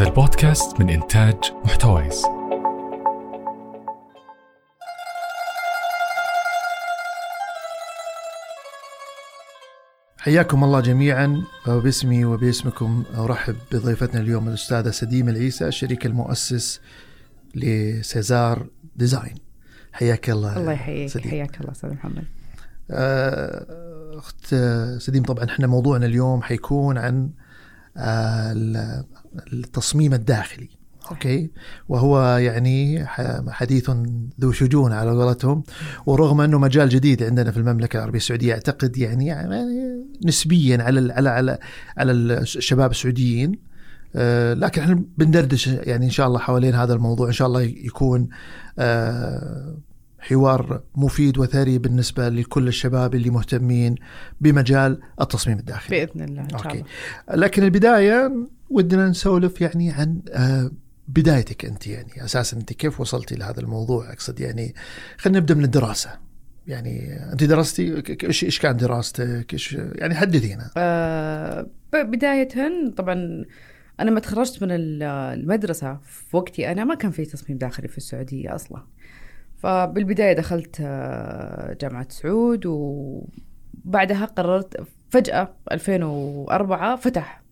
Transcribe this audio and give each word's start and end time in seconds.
هذا 0.00 0.08
البودكاست 0.08 0.80
من 0.80 0.90
إنتاج 0.90 1.36
محتويس. 1.64 2.24
حياكم 10.18 10.64
الله 10.64 10.80
جميعا 10.80 11.42
وباسمي 11.68 12.24
وباسمكم 12.24 13.04
أرحب 13.18 13.56
بضيفتنا 13.72 14.20
اليوم 14.20 14.48
الأستاذة 14.48 14.90
سديم 14.90 15.28
العيسى 15.28 15.68
الشريك 15.68 16.06
المؤسس 16.06 16.80
لسيزار 17.54 18.66
ديزاين. 18.96 19.34
حياك 19.92 20.30
الله 20.30 20.56
الله 20.56 20.72
يحييك 20.72 21.08
سديم. 21.08 21.30
حياك 21.30 21.60
الله 21.60 21.72
أستاذ 21.72 21.90
محمد. 21.90 22.24
آه، 22.90 23.66
أخت 24.18 24.54
سديم 24.98 25.22
طبعا 25.22 25.44
إحنا 25.44 25.66
موضوعنا 25.66 26.06
اليوم 26.06 26.42
حيكون 26.42 26.98
عن 26.98 27.30
التصميم 29.52 30.14
الداخلي 30.14 30.68
أوكي؟ 31.10 31.50
وهو 31.88 32.36
يعني 32.36 33.06
حديث 33.48 33.90
ذو 34.40 34.52
شجون 34.52 34.92
على 34.92 35.10
قولتهم. 35.10 35.62
ورغم 36.06 36.40
أنه 36.40 36.58
مجال 36.58 36.88
جديد 36.88 37.22
عندنا 37.22 37.50
في 37.50 37.56
المملكة 37.56 37.96
العربية 37.96 38.18
السعودية 38.18 38.52
أعتقد 38.52 38.96
يعني, 38.96 39.26
يعني 39.26 39.56
نسبيا 40.24 40.82
على 40.82 41.12
على 41.12 41.28
على 41.28 41.58
على 41.96 42.12
الشباب 42.12 42.90
السعوديين. 42.90 43.70
آه، 44.16 44.54
لكن 44.54 44.82
إحنا 44.82 45.04
بندردش 45.18 45.66
يعني 45.66 46.04
إن 46.04 46.10
شاء 46.10 46.26
الله 46.26 46.38
حوالين 46.38 46.74
هذا 46.74 46.94
الموضوع 46.94 47.26
إن 47.26 47.32
شاء 47.32 47.48
الله 47.48 47.62
يكون 47.62 48.28
آه، 48.78 49.76
حوار 50.20 50.82
مفيد 50.94 51.38
وثري 51.38 51.78
بالنسبة 51.78 52.28
لكل 52.28 52.68
الشباب 52.68 53.14
اللي 53.14 53.30
مهتمين 53.30 53.94
بمجال 54.40 55.00
التصميم 55.20 55.58
الداخلي. 55.58 56.06
بإذن 56.06 56.24
الله 56.24 56.42
إن 56.42 56.48
شاء. 56.58 56.72
الله 56.72 56.84
لكن 57.30 57.62
البداية 57.62 58.46
ودنا 58.70 59.08
نسولف 59.08 59.60
يعني 59.60 59.90
عن 59.90 60.20
آه، 60.32 60.70
بدايتك 61.08 61.64
أنت 61.64 61.86
يعني 61.86 62.24
أساسا 62.24 62.56
أنت 62.56 62.72
كيف 62.72 63.00
وصلتي 63.00 63.34
لهذا 63.34 63.60
الموضوع 63.60 64.12
أقصد 64.12 64.40
يعني 64.40 64.74
خلينا 65.18 65.38
نبدأ 65.38 65.54
من 65.54 65.64
الدراسة. 65.64 66.10
يعني 66.66 67.12
أنت 67.32 67.44
درستي 67.44 68.02
إيش 68.24 68.44
إيش 68.44 68.58
كان 68.58 68.76
دراستك؟ 68.76 69.46
إيش 69.52 69.72
يعني 69.72 70.14
حدثينا. 70.14 70.70
آه 70.76 71.62
ب- 71.92 72.10
بداية 72.10 72.48
طبعا 72.96 73.44
أنا 74.00 74.10
ما 74.10 74.20
تخرجت 74.20 74.62
من 74.62 74.70
ال- 74.70 75.02
المدرسة 75.40 75.98
في 76.02 76.36
وقتي 76.36 76.72
أنا 76.72 76.84
ما 76.84 76.94
كان 76.94 77.10
في 77.10 77.24
تصميم 77.24 77.58
داخلي 77.58 77.88
في 77.88 77.96
السعودية 77.98 78.54
أصلا 78.54 78.82
فبالبداية 79.62 80.32
دخلت 80.32 80.76
آه، 80.80 81.76
جامعة 81.80 82.06
سعود 82.10 82.66
وبعدها 82.66 84.24
قررت 84.24 84.86
فجأة 85.10 85.54
2004 85.72 86.96
فتح 86.96 87.42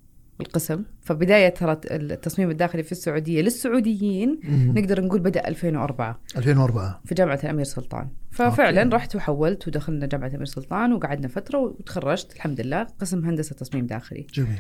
القسم. 0.41 0.83
فبداية 1.03 1.49
ترى 1.49 1.81
التصميم 1.91 2.51
الداخلي 2.51 2.83
في 2.83 2.93
السعودية 2.93 3.43
للسعوديين 3.43 4.41
نقدر 4.75 5.05
نقول 5.05 5.21
بدأ 5.21 5.49
2004 5.49 6.21
2004 6.37 7.01
في 7.05 7.15
جامعة 7.15 7.41
الأمير 7.45 7.65
سلطان. 7.65 8.09
ففعلا 8.31 8.83
okay. 8.83 8.95
رحت 8.97 9.17
وحولت 9.17 9.69
ودخلنا 9.69 10.07
جامعة 10.07 10.27
الأمير 10.29 10.45
سلطان 10.47 10.93
وقعدنا 10.93 11.29
فترة 11.29 11.59
وتخرجت 11.59 12.33
الحمد 12.37 12.61
لله. 12.61 12.83
قسم 13.01 13.25
هندسة 13.25 13.55
تصميم 13.57 13.87
داخلي. 13.87 14.27
جميل. 14.35 14.59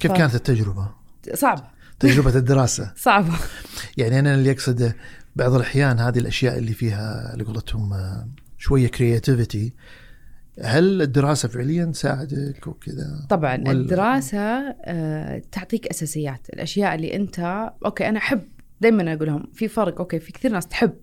كيف 0.00 0.12
ف- 0.12 0.16
كانت 0.16 0.34
التجربة؟ 0.34 0.88
صعبة. 1.34 1.64
تجربة 2.00 2.36
الدراسة. 2.36 2.92
صعبة. 3.08 3.32
يعني 3.96 4.18
أنا 4.18 4.34
اللي 4.34 4.50
أقصده 4.52 4.96
بعض 5.38 5.54
الأحيان 5.54 5.98
هذه 5.98 6.18
الأشياء 6.18 6.58
اللي 6.58 6.72
فيها 6.72 7.32
اللي 7.32 7.44
قولتهم 7.44 7.92
آه، 7.92 8.28
شوية 8.58 8.88
creativity 8.88 9.74
هل 10.62 11.02
الدراسة 11.02 11.48
فعليا 11.48 11.84
تساعدك 11.84 12.66
وكذا؟ 12.66 13.26
طبعا 13.30 13.54
ولا- 13.58 13.70
الدراسة 13.72 14.38
آه، 14.84 15.42
تعطيك 15.52 15.86
أساسيات. 15.86 16.46
الأشياء 16.52 16.94
اللي 16.94 17.16
أنت 17.16 17.38
okay 17.84 18.08
أنا 18.08 18.18
أحب. 18.18 18.40
دائما 18.80 19.12
أقول 19.14 19.26
لهم 19.28 19.50
في 19.52 19.68
فرق 19.68 19.98
okay 19.98 20.20
في 20.20 20.32
كثير 20.32 20.52
ناس 20.52 20.66
تحب 20.66 20.94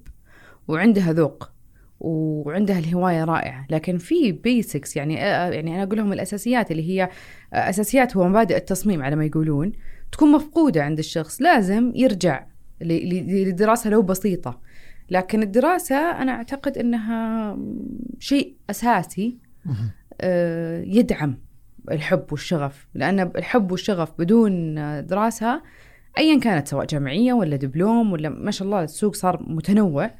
وعندها 0.68 1.14
ذوق 1.14 1.52
وعندها 2.00 2.80
الهواية 2.80 3.24
رائعة. 3.24 3.68
لكن 3.70 3.98
في 3.98 4.32
basics 4.32 4.96
يعني 4.96 5.24
آه، 5.24 5.50
يعني 5.50 5.76
أنا 5.76 5.84
أقول 5.84 5.98
لهم 5.98 6.14
الأساسيات 6.14 6.72
اللي 6.72 6.90
هي 6.90 7.10
أساسيات 7.54 8.16
ومبادئ 8.16 8.58
التصميم 8.58 9.04
على 9.04 9.16
ما 9.16 9.26
يقولون. 9.26 9.72
تكون 10.12 10.32
مفقودة 10.32 10.84
عند 10.84 11.00
الشخص 11.00 11.42
لازم 11.42 11.92
يرجع 11.96 12.46
لدراسة 12.86 13.90
لو 13.90 14.02
بسيطة 14.02 14.62
لكن 15.10 15.44
الدراسة 15.44 15.96
أنا 15.96 16.32
أعتقد 16.32 16.78
إنها 16.78 17.58
شيء 18.20 18.56
أساسي. 18.70 19.38
آه، 20.22 20.82
يدعم 20.82 21.38
الحب 21.92 22.26
والشغف 22.32 22.88
لأن 22.94 23.20
الحب 23.20 23.72
والشغف 23.72 24.12
بدون 24.20 24.76
دراسة 25.06 25.62
أيا 26.18 26.40
كانت 26.40 26.68
سواء 26.68 26.86
جامعية 26.86 27.34
ولا 27.34 27.56
دبلوم 27.56 28.12
ولا 28.12 28.30
ما 28.30 28.52
شاء 28.52 28.66
الله 28.66 28.84
السوق 28.84 29.16
صار 29.16 29.44
متنوع. 29.48 30.12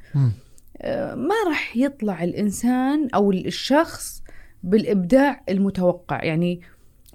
آه، 0.82 1.14
ما 1.14 1.34
راح 1.48 1.76
يطلع 1.76 2.24
الإنسان 2.24 3.08
أو 3.14 3.32
الشخص 3.32 4.22
بالإبداع 4.62 5.42
المتوقع 5.48 6.24
يعني 6.24 6.60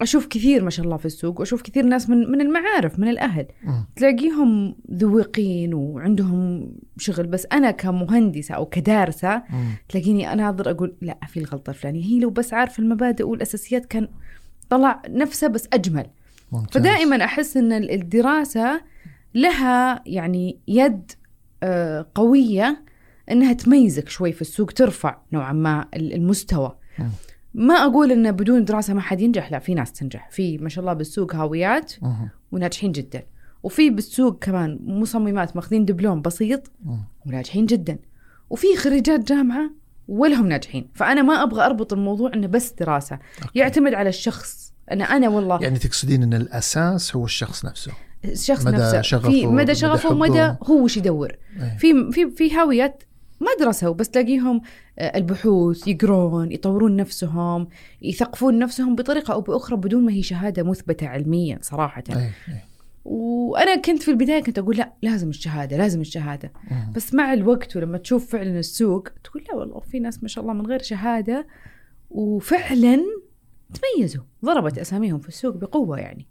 أشوف 0.01 0.25
كثير 0.27 0.63
ما 0.63 0.69
شاء 0.69 0.85
الله 0.85 0.97
في 0.97 1.05
السوق 1.05 1.39
وأشوف 1.39 1.61
كثير 1.61 1.85
ناس 1.85 2.09
من 2.09 2.31
من 2.31 2.41
المعارف 2.41 2.99
من 2.99 3.07
الأهل 3.07 3.45
مم. 3.63 3.85
تلاقيهم 3.95 4.75
ذوقين 4.93 5.73
وعندهم 5.73 6.71
شغل 6.97 7.27
بس 7.27 7.47
أنا 7.53 7.71
كمهندسة 7.71 8.55
أو 8.55 8.65
كدارسة 8.65 9.43
مم. 9.49 9.65
تلاقيني 9.89 10.33
اناظر 10.33 10.71
أقول 10.71 10.95
لا 11.01 11.17
في 11.27 11.39
الغلطة 11.39 11.69
الفلانية 11.69 12.03
هي 12.05 12.19
لو 12.19 12.29
بس 12.29 12.53
عارفة 12.53 12.81
المبادئ 12.83 13.23
والأساسيات 13.27 13.85
كان 13.85 14.07
طلع 14.69 15.01
نفسه 15.09 15.47
بس 15.47 15.67
أجمل 15.73 16.05
ممتاز. 16.51 16.81
فدائما 16.81 17.23
أحس 17.25 17.57
إن 17.57 17.71
ال- 17.71 17.91
الدراسة 17.91 18.81
لها 19.35 20.03
يعني 20.05 20.59
يد 20.67 21.11
آه، 21.63 22.07
قوية 22.15 22.83
إنها 23.31 23.53
تميزك 23.53 24.09
شوي 24.09 24.31
في 24.31 24.41
السوق 24.41 24.71
ترفع 24.71 25.17
نوعا 25.33 25.53
ما 25.53 25.85
ال- 25.95 26.13
المستوى 26.13 26.75
مم. 26.99 27.09
ما 27.53 27.73
أقول 27.73 28.11
إن 28.11 28.31
بدون 28.31 28.65
دراسة 28.65 28.93
ما 28.93 29.01
حد 29.01 29.21
ينجح 29.21 29.51
لا 29.51 29.59
في 29.59 29.73
ناس 29.73 29.91
تنجح 29.91 30.29
في 30.31 30.57
ما 30.57 30.69
شاء 30.69 30.81
الله 30.81 30.93
بالسوق 30.93 31.35
هاويات. 31.35 31.93
وناجحين 32.51 32.91
جدا 32.91 33.23
وفي 33.63 33.89
بالسوق 33.89 34.39
كمان 34.43 34.79
مصممات 34.83 35.55
ماخذين 35.55 35.85
دبلوم 35.85 36.21
بسيط. 36.21 36.71
وناجحين 37.25 37.65
جدا 37.65 37.97
وفي 38.49 38.67
خريجات 38.77 39.19
جامعة 39.19 39.71
ولهم 40.07 40.47
ناجحين 40.47 40.89
فأنا 40.93 41.21
ما 41.21 41.43
أبغى 41.43 41.65
أربط 41.65 41.93
الموضوع 41.93 42.33
إنه 42.33 42.47
بس 42.47 42.73
دراسة 42.79 43.19
أوكي. 43.43 43.59
يعتمد 43.59 43.93
على 43.93 44.09
الشخص 44.09 44.73
أنا 44.91 45.03
أنا 45.03 45.29
والله 45.29 45.59
يعني 45.61 45.79
تقصدين 45.79 46.23
إن 46.23 46.33
الأساس 46.33 47.15
هو 47.15 47.25
الشخص 47.25 47.65
نفسه 47.65 47.91
الشخص 48.25 48.65
مدى 48.67 48.77
نفسه 48.77 49.01
شغفه، 49.01 49.29
في 49.29 49.45
مدى 49.47 49.75
شغفه. 49.75 50.11
ومدى 50.11 50.55
هو 50.63 50.83
وش 50.83 50.97
يدور 50.97 51.31
أي. 51.61 51.77
في 51.79 52.11
في 52.11 52.31
في 52.31 52.55
هاويات 52.55 53.03
ما 53.41 53.47
درسوا 53.59 53.93
بس 53.93 54.09
تلاقيهم 54.09 54.61
آه، 54.99 55.17
البحوث 55.17 55.87
يقرون 55.87 56.51
يطورون 56.51 56.95
نفسهم 56.95 57.67
يثقفون 58.01 58.59
نفسهم 58.59 58.95
بطريقة 58.95 59.33
أو 59.33 59.41
بأخرى 59.41 59.77
بدون 59.77 60.05
ما 60.05 60.11
هي 60.11 60.23
شهادة 60.23 60.63
مثبتة 60.63 61.07
علميا 61.07 61.59
صراحة 61.61 62.03
أي. 62.09 62.15
أي. 62.23 62.31
وأنا 63.05 63.75
كنت 63.75 64.03
في 64.03 64.11
البداية 64.11 64.43
كنت 64.43 64.59
أقول 64.59 64.77
لا 64.77 64.93
لازم 65.01 65.29
الشهادة 65.29 65.77
لازم 65.77 66.01
الشهادة 66.01 66.51
مم. 66.71 66.93
بس 66.95 67.13
مع 67.13 67.33
الوقت 67.33 67.75
ولما 67.75 67.97
تشوف 67.97 68.31
فعلا 68.31 68.59
السوق 68.59 69.07
تقول 69.23 69.43
لا 69.49 69.55
والله 69.55 69.79
في 69.79 69.99
ناس 69.99 70.23
ما 70.23 70.27
شاء 70.27 70.43
الله 70.43 70.53
من 70.53 70.65
غير 70.65 70.81
شهادة 70.81 71.47
وفعلا 72.09 72.99
تميزوا 73.73 74.23
ضربت 74.45 74.77
أساميهم 74.77 75.19
في 75.19 75.27
السوق 75.27 75.55
بقوة 75.55 75.99
يعني 75.99 76.25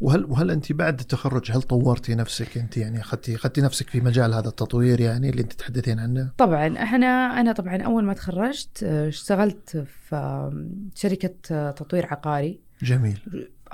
وهل 0.00 0.24
وهل 0.24 0.50
أنت 0.50 0.72
بعد 0.72 1.00
التخرج 1.00 1.50
هل 1.52 1.62
طورتي 1.62 2.14
نفسك 2.14 2.58
أنت؟ 2.58 2.76
يعني 2.76 3.00
اخذتي 3.00 3.34
أخذتي 3.34 3.60
نفسك 3.60 3.90
في 3.90 4.00
مجال 4.00 4.34
هذا 4.34 4.48
التطوير 4.48 5.00
يعني 5.00 5.30
اللي 5.30 5.42
أنت 5.42 5.52
تتحدثين 5.52 5.98
عنه؟ 5.98 6.30
طبعا 6.38 6.82
إحنا 6.82 7.40
أنا 7.40 7.52
طبعا 7.52 7.82
أول 7.82 8.04
ما 8.04 8.12
تخرجت 8.14 8.82
آه، 8.82 9.08
اشتغلت 9.08 9.86
في 10.08 10.50
شركة 10.94 11.34
آه، 11.50 11.70
تطوير 11.70 12.06
عقاري. 12.06 12.60
جميل. 12.82 13.18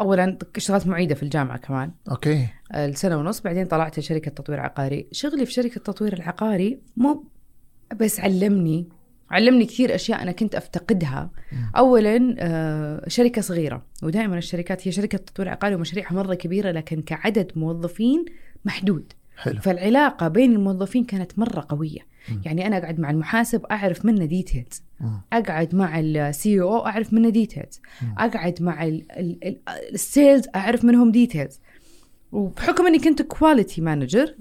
اولا 0.00 0.38
اشتغلت 0.56 0.86
معيدة 0.86 1.14
في 1.14 1.22
الجامعة 1.22 1.58
كمان. 1.58 1.90
أوكي. 2.10 2.48
آه، 2.72 2.86
السنة 2.86 3.16
ونص 3.16 3.40
بعدين 3.40 3.66
طلعت 3.66 3.98
لشركه 3.98 4.30
تطوير 4.30 4.60
عقاري. 4.60 5.06
شغلي 5.12 5.46
في 5.46 5.52
شركة 5.52 5.76
التطوير 5.76 6.12
العقاري 6.12 6.80
مو 6.96 7.24
بس 8.00 8.20
علمني 8.20 8.88
علمني 9.30 9.64
كثير 9.64 9.94
أشياء 9.94 10.22
أنا 10.22 10.32
كنت 10.32 10.54
أفتقدها. 10.54 11.30
اولا 11.76 12.34
آه، 12.38 13.08
شركة 13.08 13.40
صغيرة 13.42 13.86
ودائما 14.02 14.38
الشركات 14.38 14.88
هي 14.88 14.92
شركة 14.92 15.18
تطوير 15.18 15.48
عقاري 15.48 15.74
ومشاريعها 15.74 16.12
مرة 16.14 16.34
كبيرة 16.34 16.70
لكن 16.70 17.02
كعدد 17.02 17.52
موظفين 17.56 18.24
محدود 18.64 19.12
حلو 19.36 19.60
فالعلاقة 19.60 20.28
بين 20.28 20.52
الموظفين 20.52 21.04
كانت 21.04 21.38
مرة 21.38 21.66
قوية 21.68 22.00
مم. 22.28 22.42
يعني 22.44 22.66
أنا 22.66 22.78
أقعد 22.78 23.00
مع 23.00 23.10
المحاسب 23.10 23.64
أعرف 23.64 24.04
منه 24.04 24.24
details. 24.24 24.82
أقعد 25.32 25.74
مع 25.74 25.98
ال 26.00 26.60
CEO 26.60 26.86
أعرف 26.86 27.12
منه 27.12 27.28
details. 27.28 27.80
أقعد 28.18 28.62
مع 28.62 28.84
ال- 28.84 29.12
ال- 29.12 29.44
ال- 29.44 29.60
ال 29.94 30.03
sales 30.03 30.44
أعرف 30.54 30.84
منهم 30.84 31.10
details 31.10 31.60
وبحكم 32.32 32.86
إني 32.86 32.98
كنت 32.98 33.22
quality 33.22 33.80
manager. 33.80 34.34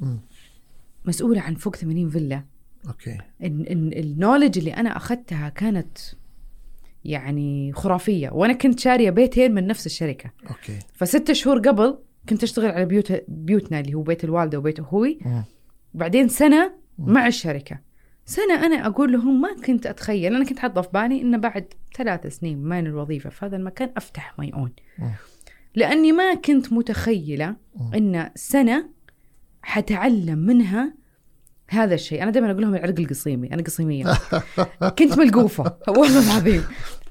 مسؤولة 1.05 1.41
عن 1.41 1.55
فوق 1.55 1.75
80 1.75 2.09
فيلا 2.09 2.43
okay. 2.87 3.17
ال 3.41 3.53
knowledge 3.53 4.57
اللي 4.57 4.73
أنا 4.73 4.97
أخذتها 4.97 5.49
كانت 5.49 5.97
يعني 7.05 7.73
خرافية 7.73 8.29
وأنا 8.29 8.53
كنت 8.53 8.79
شارية 8.79 9.09
بيتين 9.09 9.53
من 9.53 9.67
نفس 9.67 9.85
الشركة. 9.85 10.31
okay. 10.49 10.79
فست 10.93 11.31
شهور 11.31 11.59
قبل 11.59 11.97
كنت 12.29 12.43
أشتغل 12.43 12.71
على 12.71 12.85
بيوت 12.85 13.23
بيوتنا 13.27 13.79
اللي 13.79 13.93
هو 13.93 14.01
بيت 14.01 14.23
الوالدة 14.23 14.57
وبيت 14.57 14.79
أخوي. 14.79 15.19
وبعدين 15.93 16.27
سنة 16.27 16.73
مع 16.97 17.27
الشركة. 17.27 17.79
سنة 18.25 18.65
أنا 18.65 18.87
أقول 18.87 19.11
لهم 19.11 19.41
ما 19.41 19.55
كنت 19.65 19.85
أتخيل 19.85 20.35
أنا 20.35 20.45
كنت 20.45 20.59
حاطة 20.59 20.81
في 20.81 20.89
بالي 20.93 21.21
إنه 21.21 21.37
بعد 21.37 21.73
ثلاث 21.97 22.27
سنين 22.27 22.57
من 22.57 22.87
الوظيفة 22.87 23.29
في 23.29 23.45
هذا 23.45 23.57
المكان 23.57 23.89
أفتح 23.97 24.39
my 24.39 24.53
own. 24.53 24.71
لأني 25.75 26.11
ما 26.11 26.33
كنت 26.33 26.73
متخيلة. 26.73 27.55
إن 27.95 28.29
سنة 28.35 28.89
حتعلم 29.61 30.37
منها 30.37 30.93
هذا 31.69 31.93
الشيء. 31.95 32.23
أنا 32.23 32.31
دائما 32.31 32.51
أقول 32.51 32.61
لهم 32.61 32.75
العرق 32.75 32.99
القصيمي 32.99 33.53
أنا 33.53 33.63
قصيمية. 33.63 34.05
كنت 34.99 35.17
ملقوفة. 35.19 35.63
والله 35.97 36.31
العظيم. 36.31 36.63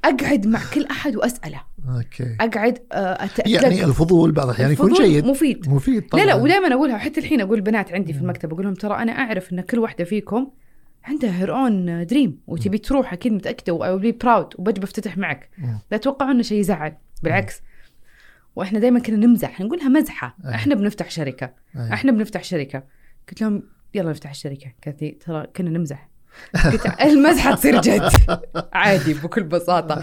أقعد 0.04 0.46
مع 0.46 0.60
كل 0.74 0.84
أحد 0.84 1.16
وأسأله. 1.16 1.60
أوكي. 1.96 2.36
أقعد 2.40 2.78
آه، 2.92 3.26
أت- 3.26 3.46
يعني 3.46 3.84
الفضول 3.84 4.32
بعض 4.32 4.46
الأحيان 4.48 4.72
يكون 4.72 4.92
جيد. 4.92 5.24
مفيد. 5.26 5.68
مفيد 5.68 6.02
لا 6.02 6.08
طبعا. 6.08 6.24
لا 6.24 6.34
ودائما 6.34 6.74
أقولها. 6.74 6.98
حتى 6.98 7.20
الحين 7.20 7.40
أقول 7.40 7.58
البنات 7.58 7.92
عندي 7.92 8.12
في 8.12 8.18
المكتب 8.20 8.52
أقول 8.52 8.64
لهم 8.64 8.74
ترى 8.74 8.94
أنا 9.02 9.12
أعرف 9.12 9.52
إن 9.52 9.60
كل 9.60 9.78
واحدة 9.78 10.04
فيكم 10.04 10.46
عندها 11.04 11.40
her 11.40 11.54
own 11.56 12.06
dream 12.06 12.38
وتبي 12.46 12.78
تروح 12.78 13.12
أكيد 13.12 13.32
متأكدة 13.32 13.72
و 13.72 13.98
I'll 13.98 14.12
be 14.12 14.22
proud 14.22 14.48
وبجي 14.58 14.80
بفتتح 14.80 15.18
معك. 15.18 15.50
لا 15.90 15.96
تتوقعوا 15.96 16.30
إنه 16.30 16.42
شيء 16.42 16.60
يزعل. 16.60 16.96
بالعكس. 17.22 17.62
وإحنا 18.56 18.78
دائما 18.78 19.00
كنا 19.00 19.26
نمزح. 19.26 19.60
نقولها 19.60 19.88
مزحة. 19.88 20.36
إحنا 20.54 20.74
بنفتح 20.74 21.10
شركة. 21.10 21.50
إحنا 21.76 22.12
بنفتح 22.12 22.44
شركة. 22.44 22.82
قلت 23.28 23.40
لهم 23.40 23.62
يلا 23.94 24.10
نفتح 24.10 24.30
الشركة. 24.30 24.72
قالت 24.84 25.02
لي 25.02 25.10
ترى 25.10 25.46
كنا 25.56 25.70
نمزح. 25.70 26.08
قلت 26.72 27.00
المزحة 27.02 27.54
تصير 27.54 27.80
جد. 27.80 28.10
عادي 28.72 29.14
بكل 29.14 29.42
بساطة. 29.42 30.02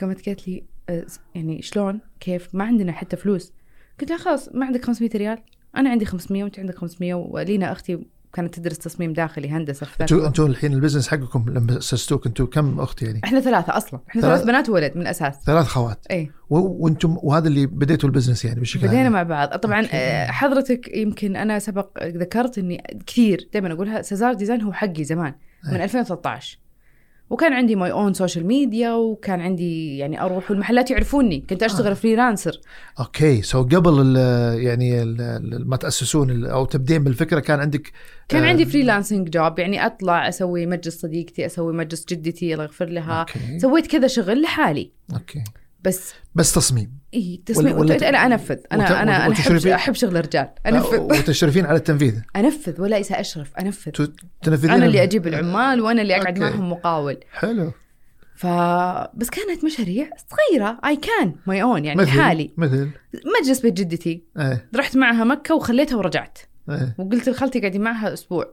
قامت 0.00 0.26
قالت 0.26 0.48
لي 0.48 0.64
"أه، 0.88 1.06
يعني 1.34 1.62
شلون؟ 1.62 2.00
كيف؟ 2.20 2.54
ما 2.54 2.64
عندنا 2.64 2.92
حتى 2.92 3.16
فلوس. 3.16 3.52
قلت 4.00 4.10
لها 4.10 4.18
خلاص 4.18 4.48
ما 4.54 4.66
عندك 4.66 4.84
500 4.84 5.10
ريال. 5.14 5.38
أنا 5.76 5.90
عندي 5.90 6.04
500 6.04 6.42
وأنت 6.44 6.58
عندك 6.58 6.74
500 6.78 7.14
ولينا 7.14 7.72
أختي 7.72 7.98
كانت 8.32 8.54
تدرس 8.54 8.78
تصميم 8.78 9.12
داخلي 9.12 9.50
هندسة 9.50 9.86
في 9.86 10.00
أنتوا. 10.02 10.26
أنتوا 10.26 10.46
الحين 10.46 10.72
ال 10.72 10.76
business 10.76 11.08
حقكم 11.08 11.44
لما 11.48 11.78
اسستوه 11.78 12.18
كنتوا 12.18 12.46
كم 12.46 12.80
أخت 12.80 13.02
يعني؟ 13.02 13.20
إحنا 13.24 13.40
ثلاثة 13.40 13.76
أصلا 13.76 14.00
إحنا 14.08 14.22
ثلاث- 14.22 14.34
ثلاث 14.34 14.44
بنات 14.46 14.68
وولد 14.68 14.92
من 14.96 15.02
الأساس 15.02 15.34
ثلاث 15.46 15.66
خوات 15.66 16.06
اي 16.10 16.30
وأنتم 16.50 17.16
وهذا 17.22 17.48
اللي 17.48 17.66
بديتوا 17.66 18.08
ال 18.08 18.12
business 18.12 18.44
يعني 18.44 18.60
بشكل 18.60 18.86
بدينا 18.86 19.02
عام. 19.02 19.12
مع 19.12 19.22
بعض 19.22 19.48
طبعا. 19.48 19.86
آه، 19.92 20.26
حضرتك 20.26 20.96
يمكن 20.96 21.36
أنا 21.36 21.58
سبق 21.58 22.04
ذكرت 22.04 22.58
إني 22.58 22.82
كثير 23.06 23.48
دائما 23.52 23.72
أقولها 23.72 24.02
سازار 24.02 24.34
ديزاين 24.34 24.62
هو 24.62 24.72
حقي 24.72 25.04
زمان 25.04 25.34
من 25.64 25.76
أي. 25.76 25.84
2013 25.84 26.58
وكان 27.30 27.52
عندي 27.52 27.76
my 27.76 27.92
own 27.92 28.14
social 28.14 28.46
media 28.46 28.92
وكان 28.92 29.40
عندي 29.40 29.98
يعني 29.98 30.20
أروح 30.22 30.50
والمحلات 30.50 30.90
يعرفوني. 30.90 31.44
كنت 31.50 31.62
أشتغل 31.62 31.86
آه. 31.90 31.94
freelancer 31.94 32.60
أوكي. 33.00 33.42
so 33.42 33.62
قبل 33.62 34.00
ال- 34.00 34.60
يعني 34.62 35.02
ال- 35.02 35.20
ال- 35.20 35.68
ما 35.68 35.76
تأسسون 35.76 36.30
ال- 36.30 36.46
أو 36.46 36.64
تبدين 36.64 37.04
بالفكرة 37.04 37.40
كان 37.40 37.60
عندك 37.60 37.92
كان 38.28 38.42
آه، 38.44 38.48
عندي 38.48 38.66
freelancing 38.66 39.30
job 39.30 39.58
يعني 39.58 39.86
أطلع 39.86 40.28
أسوي 40.28 40.66
مجلس 40.66 41.00
صديقتي 41.00 41.46
أسوي 41.46 41.72
مجلس 41.72 42.04
جدتي 42.08 42.52
الله 42.52 42.64
يغفر 42.64 42.86
لها. 42.88 43.20
أوكي. 43.20 43.58
سويت 43.58 43.86
كذا 43.86 44.06
شغل 44.06 44.42
لحالي. 44.42 44.90
أوكي. 45.12 45.44
بس 45.84 46.12
بس 46.34 46.52
تصميم. 46.54 46.98
اي 47.14 47.42
تصميم. 47.46 47.66
ولا- 47.78 47.94
ولا 47.94 47.94
لا 48.10 48.26
أنفذ. 48.26 48.56
أنا 48.72 48.84
وت- 48.84 48.90
أنا 48.90 49.02
أنا 49.02 49.32
أحب, 49.32 49.66
أحب 49.66 49.94
شغل 49.94 50.16
الرجال. 50.16 50.48
أنفذ. 50.66 50.94
آه، 50.94 51.00
وتشرفين 51.00 51.66
على 51.66 51.76
التنفيذ. 51.76 52.14
أنفذ 52.36 52.80
وليس 52.80 53.12
أشرف 53.12 53.56
أنفذ. 53.56 53.90
تنفذين 54.42 54.70
أنا 54.70 54.86
اللي 54.86 54.98
ال- 54.98 55.02
أجيب 55.02 55.26
العمال 55.26 55.80
وأنا 55.80 56.02
اللي 56.02 56.16
أقعد 56.16 56.26
أوكي. 56.42 56.56
معهم 56.56 56.70
مقاول. 56.70 57.16
حلو. 57.32 57.72
ف 58.36 58.46
بس 59.14 59.30
كانت 59.30 59.64
مشاريع 59.64 60.10
صغيرة. 60.30 60.78
اي 60.84 60.96
كان 60.96 61.34
my 61.46 61.62
own 61.62 61.84
يعني 61.84 62.00
مثل؟ 62.00 62.10
حالي. 62.10 62.50
مثل؟ 62.56 62.90
مجلس 63.42 63.60
بيت 63.60 63.72
جدتي. 63.72 64.24
إيه. 64.38 64.68
رحت 64.76 64.96
معها 64.96 65.24
مكة 65.24 65.54
وخليتها 65.54 65.96
ورجعت. 65.96 66.38
إيه. 66.70 66.94
وقلت 66.98 67.28
لخالتي 67.28 67.60
قاعدين 67.60 67.80
معها 67.80 68.12
أسبوع. 68.12 68.52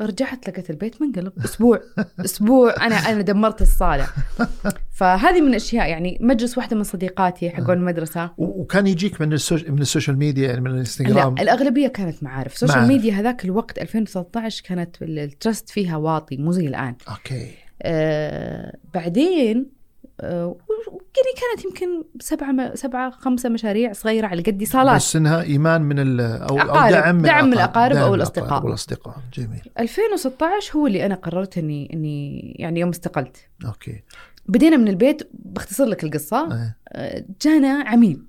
رجعت 0.00 0.48
لقيت 0.48 0.70
البيت 0.70 1.02
منقلب 1.02 1.32
أسبوع. 1.44 1.80
أسبوع. 2.24 2.74
أنا 2.86 2.94
أنا 2.94 3.22
دمرت 3.22 3.62
الصالة. 3.62 4.06
فهذه 4.98 5.40
من 5.40 5.48
الاشياء 5.48 5.88
يعني 5.88 6.18
مجلس 6.20 6.58
واحدة 6.58 6.76
من 6.76 6.82
صديقاتي 6.82 7.50
حقون 7.50 7.76
المدرسة. 7.76 8.24
و- 8.38 8.60
وكان 8.62 8.86
يجيك 8.86 9.20
من 9.20 9.32
ال 9.32 9.37
soc... 9.37 9.64
من 9.64 9.80
ال 9.80 9.85
social 9.85 10.18
media 10.18 10.48
يعني 10.48 10.60
من 10.60 10.66
لا 10.68 10.74
الانستغرام 10.74 11.34
الأغلبية 11.38 11.88
كانت 11.88 12.22
معارف. 12.22 12.52
ال 12.54 12.57
social 12.57 12.78
معارف. 12.78 12.90
ميديا 12.92 13.12
هذاك 13.14 13.44
الوقت 13.44 13.78
2013 13.78 14.62
كانت 14.64 15.02
ال 15.02 15.13
trust 15.13 15.68
فيها 15.70 15.96
واطي 15.96 16.36
مو 16.36 16.52
زي 16.52 16.66
الآن. 16.66 16.94
أوكي. 17.08 17.50
آه 17.82 18.76
بعدين 18.94 19.73
يعني 20.22 21.32
كانت 21.36 21.64
يمكن 21.64 22.04
سبعة 22.20 22.74
سبعة 22.74 23.10
خمسة 23.10 23.48
مشاريع 23.48 23.92
صغيرة 23.92 24.26
على 24.26 24.42
قدي 24.42 24.66
صالات 24.66 24.96
بس 24.96 25.16
إنها 25.16 25.42
إيمان 25.42 25.82
من 25.82 25.98
ال... 25.98 26.20
أو 26.20 26.48
أو 26.48 26.58
أقارب. 26.60 26.92
دعم 26.92 27.14
من 27.14 27.22
دعم 27.22 27.46
من 27.46 27.52
الأقارب 27.52 27.94
دعم 27.94 28.02
أو 28.02 28.08
من 28.08 28.14
الأصدقاء. 28.14 28.64
والاصدقاء 28.64 29.16
جميل. 29.34 29.62
2016 29.78 30.76
هو 30.76 30.86
اللي 30.86 31.06
أنا 31.06 31.14
قررت 31.14 31.58
إني 31.58 31.90
إني 31.92 32.40
يعني 32.58 32.80
يوم 32.80 32.90
استقلت. 32.90 33.36
أوكي. 33.66 34.02
بدينا 34.46 34.76
من 34.76 34.88
البيت 34.88 35.30
باختصر 35.32 35.84
لك 35.84 36.04
القصة. 36.04 36.72
آه، 36.88 37.24
جانا 37.42 37.84
عميل. 37.86 38.22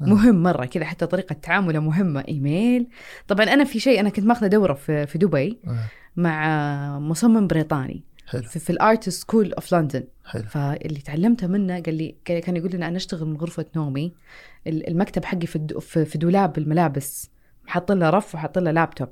آه. 0.00 0.04
مهم 0.04 0.42
مرة 0.42 0.64
كذا 0.64 0.84
حتى 0.84 1.06
طريقة 1.06 1.32
تعامله 1.32 1.80
مهمة. 1.80 2.24
إيميل. 2.28 2.86
طبعا 3.28 3.46
أنا 3.46 3.64
في 3.64 3.80
شيء 3.80 4.00
أنا 4.00 4.08
كنت 4.08 4.26
ماخذة 4.26 4.46
دورة 4.46 4.74
في, 4.74 5.06
في 5.06 5.18
دبي 5.18 5.38
إيه 5.38 5.56
مع 6.16 6.98
مصمم 6.98 7.46
بريطاني. 7.46 8.02
حلو. 8.26 8.42
في, 8.42 8.58
في 8.58 8.70
ال 8.70 8.79
art 8.79 9.08
school 9.08 9.52
of 9.52 9.74
London 9.74 10.04
حلو. 10.24 10.42
فاللي 10.42 11.00
تعلمته 11.00 11.46
منه 11.46 11.80
قال 11.80 11.94
لي 11.94 12.16
كان 12.24 12.56
يقول 12.56 12.72
لنا 12.72 12.88
أنا 12.88 12.96
أشتغل 12.96 13.26
من 13.28 13.36
غرفة 13.36 13.66
نومي. 13.76 14.14
ال- 14.66 14.88
المكتب 14.88 15.24
حقي 15.24 15.46
في 15.46 16.04
في 16.04 16.18
دولاب 16.18 16.58
الملابس. 16.58 17.30
حاط 17.66 17.92
له 17.92 18.10
رف 18.10 18.34
وحاط 18.34 18.58
له 18.58 18.70
لابتوب. 18.70 19.08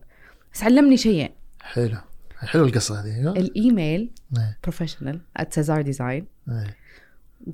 بس 0.55 0.63
علمني 0.63 0.97
شيئين. 0.97 1.29
حلو. 1.61 1.97
حلو 2.39 2.65
القصة 2.65 3.01
هذه 3.01 3.17
أيوه. 3.17 3.33
الإيميل 3.33 4.11
professional 4.63 5.21
@سازار 5.51 5.83
ديزاين 5.83 6.27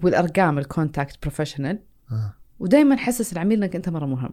والأرقام 0.02 0.58
ال 0.58 0.66
contact 0.66 1.22
professional. 1.22 1.78
ودائما 2.58 2.96
حسس 2.96 3.32
العميل 3.32 3.62
إنك 3.62 3.76
أنت 3.76 3.88
مرة 3.88 4.06
مهم. 4.06 4.30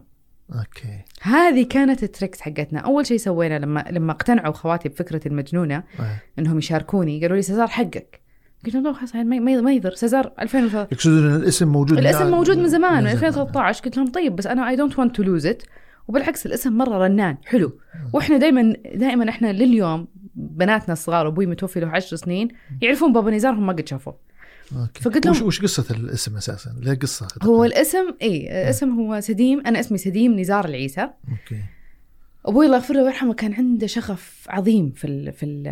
أوكي. 0.54 1.04
هذه 1.22 1.66
كانت 1.70 2.02
ال 2.02 2.07
tricks 2.07 2.40
حقتنا. 2.40 2.80
أول 2.80 3.06
شيء 3.06 3.16
سوينا 3.16 3.58
لما 3.58 3.84
لما 3.90 4.12
اقتنعوا 4.12 4.52
خواتي 4.52 4.88
بفكرة 4.88 5.28
المجنونة 5.28 5.82
إيه 6.00 6.22
إنهم 6.38 6.58
يشاركوني 6.58 7.20
قالوا 7.20 7.36
لي 7.36 7.42
سازار 7.42 7.66
حقك. 7.66 8.20
قلت 8.64 8.74
لهم 8.74 8.84
لا 8.84 8.92
خلاص 8.92 9.14
ما 9.14 9.24
ما 9.24 9.60
ما 9.60 9.72
يضر. 9.72 9.94
سازار 9.94 10.32
2013 10.40 10.92
يقصدون 10.92 11.30
إن 11.30 11.36
الاسم 11.36 11.68
موجود 11.68 11.98
الاسم 11.98 12.30
موجود 12.30 12.58
من 12.58 12.68
زمان 12.68 13.04
من 13.04 13.10
زمان. 13.10 13.16
2013 13.16 13.84
قلت 13.84 13.96
لهم 13.96 14.06
طيب 14.06 14.36
بس 14.36 14.46
أنا 14.46 14.68
I 14.68 14.76
don't 14.76 14.98
want 14.98 15.16
to 15.16 15.22
lose 15.22 15.46
it 15.46 15.62
وبالعكس 16.08 16.46
الاسم 16.46 16.72
مرة 16.72 16.98
رنان. 16.98 17.36
حلو. 17.44 17.78
وإحنا 18.12 18.36
دائما 18.36 18.74
دائما 18.94 19.28
إحنا 19.28 19.52
لليوم 19.52 20.08
بناتنا 20.34 20.92
الصغار 20.92 21.26
أبوي 21.26 21.46
متوفي 21.46 21.80
له 21.80 21.88
10 21.88 22.16
سنين 22.16 22.48
يعرفون 22.82 23.12
بابا 23.12 23.30
نزار 23.30 23.52
هم 23.52 23.66
ما 23.66 23.72
قد 23.72 23.88
شافوه. 23.88 24.18
أوكي. 24.72 25.02
فقلت 25.02 25.26
لهم- 25.26 25.42
وش 25.46 25.62
قصة 25.62 25.96
الاسم 25.96 26.36
أساسا؟ 26.36 26.70
له 26.80 26.94
قصة؟ 26.94 27.28
هو 27.42 27.64
الاسم 27.64 28.14
إي 28.22 28.62
الاسم 28.62 28.90
هو 29.00 29.20
سديم 29.20 29.66
أنا 29.66 29.80
اسمي 29.80 29.98
سديم 29.98 30.40
نزار 30.40 30.64
العيسى. 30.64 31.00
أوكي. 31.02 31.62
أبوي 32.46 32.66
الله 32.66 32.76
يغفر 32.76 32.94
له 32.94 33.02
ويرحمه 33.02 33.34
كان 33.34 33.54
عنده 33.54 33.86
شغف 33.86 34.46
عظيم 34.48 34.90
في 34.90 35.06
ال 35.06 35.32
في 35.32 35.46
ال 35.46 35.64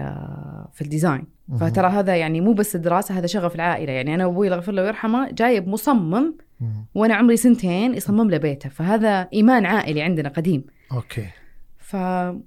في 0.74 0.82
ال 0.82 0.87
design. 0.88 1.24
فترى 1.60 1.86
هذا 1.86 2.16
يعني 2.16 2.40
مو 2.40 2.52
بس 2.52 2.76
الدراسة 2.76 3.18
هذا 3.18 3.26
شغف 3.26 3.54
العائلة. 3.54 3.92
يعني 3.92 4.14
أنا 4.14 4.24
أبوي 4.24 4.46
الله 4.46 4.56
يغفر 4.56 4.72
له 4.72 4.82
ويرحمه 4.82 5.30
جايب 5.30 5.68
مصمم 5.68 6.34
مم. 6.60 6.86
وأنا 6.94 7.14
عمري 7.14 7.36
سنتين 7.36 7.94
يصمم 7.94 8.30
له 8.30 8.38
بيته. 8.38 8.68
فهذا 8.68 9.28
إيمان 9.32 9.66
عائلي 9.66 10.02
عندنا 10.02 10.28
قديم. 10.28 10.64
أوكي. 10.92 11.26
ف 11.84 11.96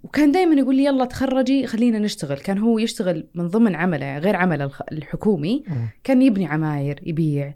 وكان 0.03 0.31
دائما 0.31 0.55
يقول 0.55 0.75
لي 0.75 0.85
يلا 0.85 1.05
تخرجي 1.05 1.67
خلينا 1.67 1.99
نشتغل. 1.99 2.37
كان 2.37 2.57
هو 2.57 2.79
يشتغل 2.79 3.27
من 3.35 3.47
ضمن 3.47 3.75
عمله 3.75 4.17
غير 4.17 4.35
عمله 4.35 4.71
الحكومي. 4.91 5.63
كان 6.03 6.21
يبني 6.21 6.45
عماير 6.47 6.99
يبيع 7.05 7.53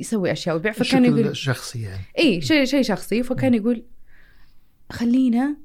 يسوي 0.00 0.32
أشياء 0.32 0.54
ويبيع. 0.54 0.72
فكان 0.72 1.04
يقول 1.04 1.36
شخصي 1.36 1.82
يعني. 1.82 2.02
إي 2.18 2.40
شيء 2.40 2.64
شيء 2.64 2.82
شخصي. 2.82 3.22
فكان 3.22 3.54
يقول 3.54 3.84
خلينا 4.92 5.56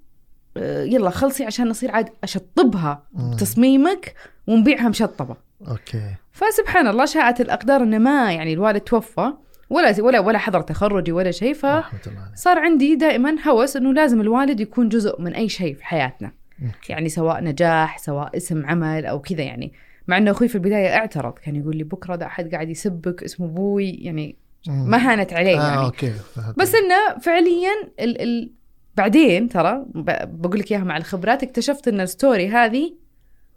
آه، 0.57 0.83
يلا 0.83 1.09
خلصي 1.09 1.45
عشان 1.45 1.67
نصير 1.67 1.91
عاد 1.91 2.09
أشطبها. 2.23 3.07
بتصميمك 3.13 4.13
ونبيعها 4.47 4.89
مشطبة. 4.89 5.35
أوكي. 5.67 6.15
فسبحان 6.31 6.87
الله 6.87 7.05
شاءت 7.05 7.41
الأقدار 7.41 7.83
إنه 7.83 7.97
ما 7.97 8.33
يعني 8.33 8.53
الوالد 8.53 8.81
توفى. 8.81 9.33
ولا 9.69 10.01
ولا 10.01 10.19
ولا 10.19 10.37
حضر 10.37 10.61
تخرجي 10.61 11.11
ولا 11.11 11.31
شيء 11.31 11.53
ف 11.53 11.65
رحمة 11.65 11.99
الله 12.07 12.21
عليه 12.21 12.35
صار 12.35 12.59
عندي 12.59 12.95
دائما 12.95 13.35
هوس 13.47 13.75
إنه 13.75 13.93
لازم 13.93 14.21
الوالد 14.21 14.59
يكون 14.59 14.89
جزء 14.89 15.21
من 15.21 15.33
أي 15.33 15.49
شيء 15.49 15.75
في 15.75 15.85
حياتنا 15.85 16.31
أوكي. 16.65 16.93
يعني 16.93 17.09
سواء 17.09 17.43
نجاح 17.43 17.97
سواء 17.97 18.37
اسم 18.37 18.65
عمل 18.65 19.05
أو 19.05 19.21
كذا 19.21 19.41
يعني 19.41 19.73
مع 20.07 20.17
إنه 20.17 20.31
أخوي 20.31 20.47
في 20.47 20.55
البداية 20.55 20.95
اعترض 20.95 21.33
كان 21.33 21.55
يقول 21.55 21.75
لي 21.75 21.83
بكرة 21.83 22.15
ده 22.15 22.25
أحد 22.25 22.51
قاعد 22.51 22.69
يسبك 22.69 23.23
اسمه 23.23 23.45
أبوي 23.47 23.89
يعني. 23.89 24.35
ما 24.67 24.97
هانت 24.97 25.33
عليه 25.33 25.61
آه 25.61 25.67
يعني 25.67 25.85
أوكي 25.85 26.09
فهمت. 26.09 26.57
بس 26.57 26.75
إنه 26.75 27.19
فعليا 27.21 27.71
ال 27.99 28.21
ال 28.21 28.51
بعدين 28.95 29.49
ترى 29.49 29.85
بقول 30.25 30.59
لك 30.59 30.71
إياها 30.71 30.83
مع 30.83 30.97
الخبرات 30.97 31.43
اكتشفت 31.43 31.87
إن 31.87 32.01
ال 32.01 32.09
story 32.09 32.47
هذه 32.47 32.93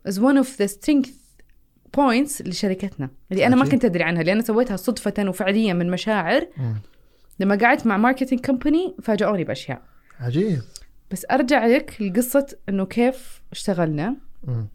is 0.09 0.13
one 0.15 0.45
of 0.45 0.47
the 0.47 0.69
strength 0.69 1.11
points 1.97 2.47
لشركتنا 2.47 3.11
اللي 3.33 3.47
أنا 3.47 3.57
ما. 3.57 3.69
كنت 3.69 3.85
أدري 3.85 4.03
عنها 4.05 4.23
لأن 4.23 4.43
سويتها 4.43 4.77
صدفة 4.77 5.15
وفعليا 5.19 5.73
من 5.73 5.91
مشاعر. 5.91 6.47
لما 7.41 7.57
قعدت 7.57 7.87
مع 7.87 7.97
marketing 7.97 8.47
company 8.47 8.97
فاجئوني 9.03 9.45
بأشياء. 9.45 9.83
عجيب. 10.21 10.61
بس 11.11 11.27
أرجع 11.31 11.67
لك 11.67 12.03
لقصة 12.03 12.57
إنه 12.69 12.87
كيف 12.87 13.43
اشتغلنا. 13.53 14.17
مم. 14.45 14.69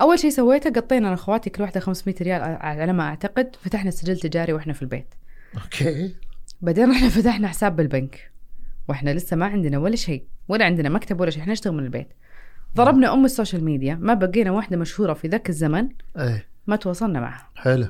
أول 0.00 0.18
شيء 0.18 0.30
سويته 0.30 0.70
قطينا 0.70 1.06
أنا 1.06 1.14
أخواتي 1.14 1.50
كل 1.50 1.62
واحدة 1.62 1.80
500 1.80 2.16
ريال 2.22 2.42
على 2.42 2.92
ما 2.92 3.02
أعتقد 3.02 3.56
فتحنا 3.60 3.90
سجل 3.90 4.18
تجاري 4.18 4.52
وإحنا 4.52 4.72
في 4.72 4.82
البيت. 4.82 5.14
أوكي. 5.64 6.14
بعدين 6.60 6.90
رحنا 6.90 7.08
فتحنا 7.08 7.48
حساب 7.48 7.76
بالبنك 7.76 8.30
وإحنا 8.88 9.10
لسه 9.10 9.36
ما 9.36 9.46
عندنا 9.46 9.78
ولا 9.78 9.96
شيء 9.96 10.24
ولا 10.48 10.64
عندنا 10.64 10.88
مكتب 10.88 11.20
ولا 11.20 11.30
شيء 11.30 11.42
إحنا 11.42 11.52
نشتغل 11.52 11.74
من 11.74 11.84
البيت. 11.84 12.08
ضربنا 12.76 13.14
أم 13.14 13.24
ال 13.24 13.30
social 13.30 13.64
media 13.64 13.98
ما 14.00 14.14
بقينا 14.14 14.50
واحدة 14.50 14.76
مشهورة 14.76 15.12
في 15.12 15.28
ذاك 15.28 15.48
الزمن. 15.48 15.88
إيه. 16.18 16.46
ما 16.66 16.76
تواصلنا 16.76 17.20
معها. 17.20 17.48
حلو. 17.54 17.86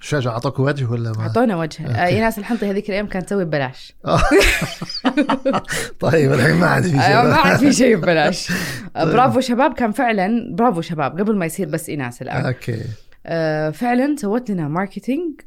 شجع 0.00 0.30
اعطاكوا 0.30 0.66
وجه 0.66 0.90
ولا 0.90 1.12
ما؟ 1.12 1.20
أعطونا 1.20 1.56
وجه. 1.56 1.86
آه،. 1.86 2.06
ايناس 2.06 2.38
الحنطي 2.38 2.70
هذيك 2.70 2.88
الأيام 2.88 3.06
كانت 3.06 3.26
تسوي 3.26 3.44
ببلاش. 3.44 3.94
طيب 6.00 6.32
الحين 6.32 6.54
ما 6.54 6.66
عاد 6.66 6.82
في 6.82 6.96
آه، 6.96 7.22
ما 7.24 7.34
شيء 7.34 7.46
عاد 7.46 7.58
في 7.58 7.72
شيء 7.72 7.96
ببلاش. 7.96 8.52
آه، 8.96 9.04
برافو 9.12 9.40
شباب 9.40 9.74
كان 9.74 9.92
فعلا 9.92 10.54
برافو 10.54 10.80
شباب 10.80 11.18
قبل 11.18 11.36
ما 11.36 11.46
يصير 11.46 11.68
بس 11.68 11.88
ايناس 11.88 12.22
الآن. 12.22 12.46
أوكي. 12.46 12.82
آه، 13.26 13.70
فعلا 13.70 14.16
سوت 14.18 14.50
لنا 14.50 14.68
marketing 14.68 15.40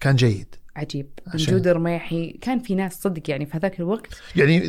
كان 0.00 0.16
جيد. 0.16 0.54
عجيب. 0.76 1.06
عشان- 1.34 1.54
جود 1.54 1.68
رميحي 1.68 2.38
كان 2.40 2.58
في 2.58 2.74
ناس 2.74 3.02
صدق 3.02 3.30
يعني 3.30 3.46
في 3.46 3.56
هذاك 3.56 3.80
الوقت. 3.80 4.22
يعني 4.36 4.60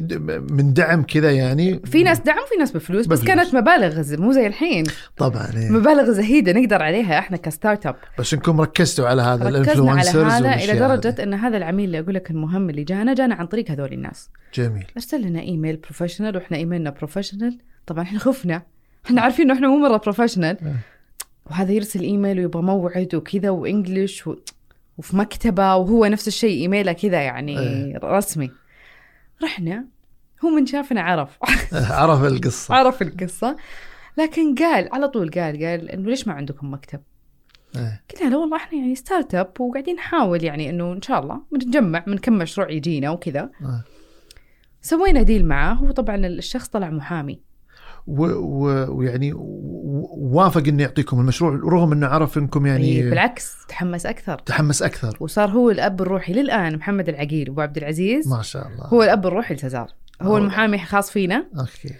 من 0.51 0.73
دعم 0.73 1.03
كذا 1.03 1.31
يعني 1.31 1.79
في 1.85 2.03
ناس 2.03 2.19
دعم 2.19 2.45
في 2.49 2.55
ناس 2.59 2.71
بفلوس 2.71 3.05
بس 3.07 3.19
بفلوس. 3.21 3.35
كانت 3.35 3.55
مبالغ 3.55 4.21
مو 4.21 4.31
زي 4.31 4.47
الحين. 4.47 4.83
طبعا 5.17 5.47
إيه. 5.55 5.69
مبالغ 5.69 6.11
زهيدة 6.11 6.51
نقدر 6.51 6.83
عليها 6.83 7.19
إحنا 7.19 7.37
ك 7.37 7.85
startup. 7.85 7.95
بس 8.19 8.33
إنكم 8.33 8.61
ركزتوا 8.61 9.07
على 9.07 9.21
هذا 9.21 9.45
ركزنا 9.49 9.91
على 9.91 10.01
ال 10.01 10.05
influencers 10.05 10.45
هذا 10.45 10.55
إلى 10.55 10.79
درجة 10.79 11.09
هذه. 11.09 11.23
إن 11.23 11.33
هذا 11.33 11.57
العميل 11.57 11.85
اللي 11.85 11.99
أقول 11.99 12.15
لك 12.15 12.31
المهم 12.31 12.69
اللي 12.69 12.83
جانا 12.83 13.13
جانا 13.13 13.35
عن 13.35 13.45
طريق 13.45 13.71
هذول 13.71 13.93
الناس. 13.93 14.29
جميل. 14.53 14.85
أرسل 14.97 15.21
لنا 15.21 15.41
إيميل 15.41 15.75
professional 15.77 16.35
وإحنا 16.35 16.57
إيميلنا 16.57 16.89
professional 16.89 17.57
طبعا 17.87 18.03
إحنا 18.03 18.19
خفنا. 18.19 18.61
إحنا 19.05 19.21
عارفين 19.21 19.45
إنه 19.45 19.53
إحنا 19.53 19.67
مو 19.67 19.77
مرة 19.77 19.97
professional 19.97 20.57
إيه. 20.65 20.75
وهذا 21.45 21.71
يرسل 21.71 22.01
إيميل 22.01 22.39
ويبغى 22.39 22.61
موعد 22.61 23.15
وكذا 23.15 23.49
و 23.49 23.59
English 23.59 24.27
و... 24.27 24.35
وفي 24.97 25.17
مكتبة 25.17 25.75
وهو 25.75 26.05
نفس 26.05 26.27
الشيء 26.27 26.61
إيميله 26.61 26.91
كذا 26.91 27.21
يعني 27.21 27.59
إيه. 27.59 27.99
رسمي 28.03 28.51
رحنا 29.43 29.85
هو 30.45 30.49
من 30.49 30.65
شافنا 30.65 31.01
عرف 31.01 31.37
عرف 32.01 32.23
القصة 32.23 32.75
عرف 32.75 33.01
القصة 33.01 33.57
لكن 34.17 34.55
قال 34.55 34.89
على 34.93 35.07
طول 35.07 35.31
قال 35.31 35.65
قال 35.65 35.91
إنه 35.91 36.09
ليش 36.09 36.27
ما 36.27 36.33
عندكم 36.33 36.73
مكتب؟ 36.73 36.99
إيه. 37.75 38.03
قلنا 38.15 38.29
له 38.29 38.37
والله 38.37 38.57
إحنا 38.57 38.79
يعني 38.79 38.95
startup 38.95 39.61
وقاعدين 39.61 39.95
نحاول 39.95 40.43
يعني 40.43 40.69
إنه 40.69 40.93
إن 40.93 41.01
شاء 41.01 41.19
الله 41.19 41.41
بنتجمع 41.51 42.03
من 42.07 42.17
كم 42.17 42.33
مشروع 42.33 42.71
يجينا 42.71 43.09
وكذا 43.09 43.49
آه. 43.61 43.83
سوينا 44.81 45.21
deal 45.21 45.45
معاه 45.45 45.73
هو 45.73 45.91
طبعا 45.91 46.15
الشخص 46.15 46.67
طلع 46.67 46.89
محامي 46.89 47.41
ويعني 48.07 49.33
و- 49.33 50.09
ووافق 50.17 50.63
انه 50.67 50.83
يعطيكم 50.83 51.19
المشروع 51.19 51.51
رغم 51.51 51.91
إنه 51.91 52.07
عرف 52.07 52.37
إنكم 52.37 52.65
يعني 52.65 52.95
يعني 52.97 53.09
بالعكس 53.09 53.65
تحمس 53.69 54.05
أكثر. 54.05 54.37
تحمس 54.39 54.81
أكثر. 54.83 55.17
وصار 55.19 55.49
هو 55.49 55.69
الأب 55.71 56.01
الروحي 56.01 56.33
للآن 56.33 56.75
محمد 56.75 57.09
العقيل 57.09 57.49
أبو 57.49 57.61
عبد 57.61 57.77
العزيز. 57.77 58.27
ما 58.27 58.41
شاء 58.41 58.67
الله. 58.67 58.85
هو 58.87 59.03
الأب 59.03 59.27
الروحي 59.27 59.53
لسزار 59.53 59.91
هو 60.21 60.27
أوه. 60.27 60.37
المحامي 60.37 60.77
خاص 60.77 61.11
فينا. 61.11 61.45
أوكي. 61.59 61.95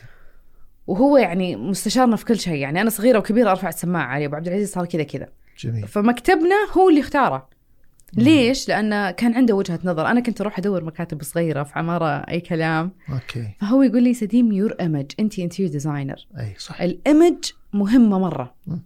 وهو 0.87 1.17
يعني 1.17 1.55
مستشارنا 1.55 2.15
في 2.15 2.25
كل 2.25 2.39
شيء. 2.39 2.53
يعني 2.55 2.81
أنا 2.81 2.89
صغيرة 2.89 3.19
وكبيرة 3.19 3.51
أرفع 3.51 3.69
السماعة 3.69 4.05
عليه. 4.05 4.25
أبو 4.25 4.35
عبد 4.35 4.47
العزيز 4.47 4.71
صار 4.71 4.85
كذا 4.85 5.03
كذا. 5.03 5.27
جميل. 5.59 5.87
فمكتبنا 5.87 6.55
هو 6.77 6.89
اللي 6.89 7.01
اختاره. 7.01 7.47
ليش؟ 8.13 8.69
لأن 8.69 9.11
كان 9.11 9.33
عنده 9.33 9.55
وجهة 9.55 9.79
نظر. 9.83 10.05
أنا 10.07 10.19
كنت 10.19 10.41
أروح 10.41 10.59
أدور 10.59 10.83
مكاتب 10.83 11.23
صغيرة 11.23 11.63
في 11.63 11.79
عمارة 11.79 12.05
أي 12.07 12.39
كلام. 12.39 12.91
أوكي. 13.13 13.47
فهو 13.61 13.83
يقول 13.83 14.03
لي 14.03 14.13
سديم 14.13 14.51
your 14.51 14.75
image 14.79 15.05
أنت 15.19 15.39
interior 15.39 15.67
designer 15.67 16.27
أي 16.39 16.53
صح. 16.57 16.81
ال 16.81 16.91
image 16.91 17.37
مهمة 17.73 18.19
مرة. 18.19 18.53
مم. 18.67 18.81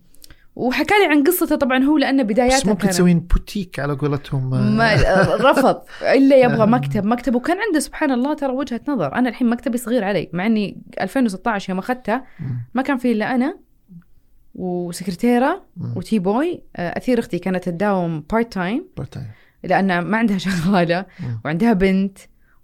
وحكى 0.55 0.93
لي 0.93 1.05
عن 1.11 1.23
قصته 1.23 1.55
طبعا 1.55 1.83
هو 1.83 1.95
بس 1.97 2.03
بداياته 2.25 2.69
ممكن 2.69 2.81
كان 2.81 2.89
تسوين 2.89 3.19
بوتيك 3.19 3.79
على 3.79 3.93
قولتهم 3.93 4.53
آه، 4.53 4.61
ما 4.69 4.95
رفض. 5.51 5.81
إلا 6.01 6.35
يبغى 6.37 6.65
مكتب. 6.67 7.05
مكتب 7.05 7.35
وكان 7.35 7.57
عنده 7.67 7.79
سبحان 7.79 8.11
الله 8.11 8.33
ترى 8.33 8.51
وجهة 8.53 8.81
نظر. 8.87 9.15
أنا 9.15 9.29
الحين 9.29 9.49
مكتبي 9.49 9.77
صغير 9.77 10.03
علي 10.03 10.29
مع 10.33 10.45
إني 10.45 10.81
2016 11.01 11.69
يوم 11.69 11.79
أخذته. 11.79 12.21
ما 12.73 12.81
كان 12.81 12.97
في 12.97 13.11
إلا 13.11 13.35
أنا. 13.35 13.57
وسكرتيرة. 14.55 15.63
و 15.95 16.01
tea 16.01 16.19
boy. 16.19 16.63
آه، 16.75 16.97
أثير 16.97 17.19
أختي 17.19 17.39
كانت 17.39 17.63
تداوم 17.69 18.19
part 18.31 18.53
time 18.53 18.87
part 18.97 19.13
time. 19.13 19.27
لأن 19.63 19.99
ما 19.99 20.17
عندها 20.17 20.37
شغالة 20.47 21.05
مم. 21.19 21.41
وعندها 21.45 21.73
بنت 21.73 22.17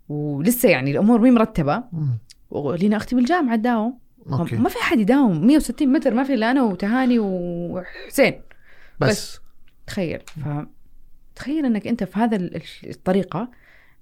ولسه 0.10 0.70
يعني 0.70 0.92
الأمور 0.92 1.22
مي 1.22 1.32
مرتبة. 1.32 1.84
ولينا 2.50 2.98
أختي 2.98 3.16
بالجامعة 3.16 3.56
تداوم. 3.56 4.00
ما 4.26 4.70
في 4.70 4.80
أحد 4.82 5.00
يداوم. 5.00 5.48
160 5.48 5.92
متر 5.94 6.14
ما 6.14 6.24
في 6.24 6.34
إلا 6.34 6.52
أنا 6.52 6.64
وتهاني 6.64 7.20
وحسين. 7.20 8.42
بس. 9.00 9.40
تخيل. 9.88 10.20
ف 10.20 10.48
تخيل 11.36 11.66
إنك 11.66 11.88
أنت 11.88 12.04
في 12.04 12.20
هذا 12.20 12.36
ال- 12.36 12.62
الطريقة. 12.90 13.50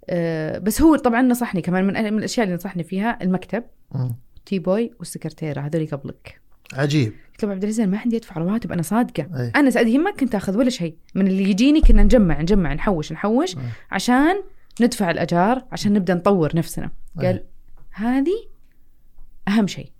آه، 0.10 0.58
بس 0.58 0.82
هو 0.82 0.96
طبعا 0.96 1.22
نصحني 1.22 1.62
كمان 1.62 1.86
من 1.86 1.98
الأشياء 1.98 2.44
اللي 2.46 2.56
نصحني 2.56 2.84
فيها. 2.84 3.18
المكتب. 3.22 3.63
تي 4.46 4.60
بوي 4.60 4.92
والسكرتيرة 5.00 5.62
هذول 5.62 5.88
قبلك. 5.88 6.42
عجيب. 6.74 7.13
قلت 7.31 7.45
له 7.45 7.51
عبد 7.51 7.63
العزيز 7.63 7.88
ما 7.88 7.98
عندي 7.98 8.17
ادفع 8.17 8.38
رواتب 8.38 8.72
أنا 8.72 8.81
صادقة. 8.81 9.27
أي. 9.39 9.51
أنا 9.55 9.69
سعدي 9.69 9.98
ما 9.98 10.12
كنت 10.12 10.36
آخذ 10.36 10.57
ولا 10.57 10.69
شيء. 10.69 10.95
من 11.15 11.27
اللي 11.27 11.50
يجيني 11.50 11.81
كنا 11.81 12.03
نجمع 12.03 12.41
نجمع 12.41 12.74
نحوش 12.74 13.12
نحوش 13.12 13.57
أي. 13.57 13.62
عشان 13.91 14.43
ندفع 14.81 15.12
الأجار 15.12 15.65
عشان 15.72 15.93
نبدأ 15.93 16.13
نطور 16.13 16.55
نفسنا. 16.55 16.91
أي. 17.22 17.25
قال 17.25 17.43
هذه 17.91 18.48
أهم 19.48 19.67
شيء. 19.67 19.91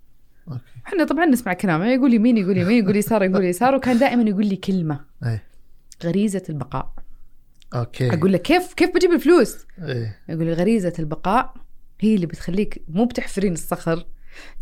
إحنا 0.86 1.04
طبعا 1.04 1.26
نسمع 1.26 1.52
كلامه 1.52 1.86
يقول 1.86 2.14
يمين 2.14 2.36
يقول 2.36 2.58
يمين 2.58 2.84
يقول 2.84 2.96
يسار 2.96 3.22
يقول 3.22 3.44
يسار 3.54 3.74
وكان 3.74 3.98
دائما 3.98 4.30
يقول 4.30 4.46
لي 4.46 4.56
كلمة. 4.56 5.00
أي. 5.24 5.40
غريزة 6.04 6.42
البقاء. 6.48 6.92
أوكي. 7.74 8.14
أقول 8.14 8.32
له 8.32 8.38
كيف 8.38 8.74
كيف 8.74 8.90
بجيب 8.94 9.12
الفلوس؟ 9.12 9.66
أي. 9.78 10.10
يقول 10.28 10.44
لي 10.44 10.52
غريزة 10.52 10.92
البقاء 10.98 11.54
هي 12.00 12.14
اللي 12.14 12.26
بتخليك 12.26 12.82
مو 12.88 13.04
بتحفرين 13.04 13.52
الصخر. 13.52 14.06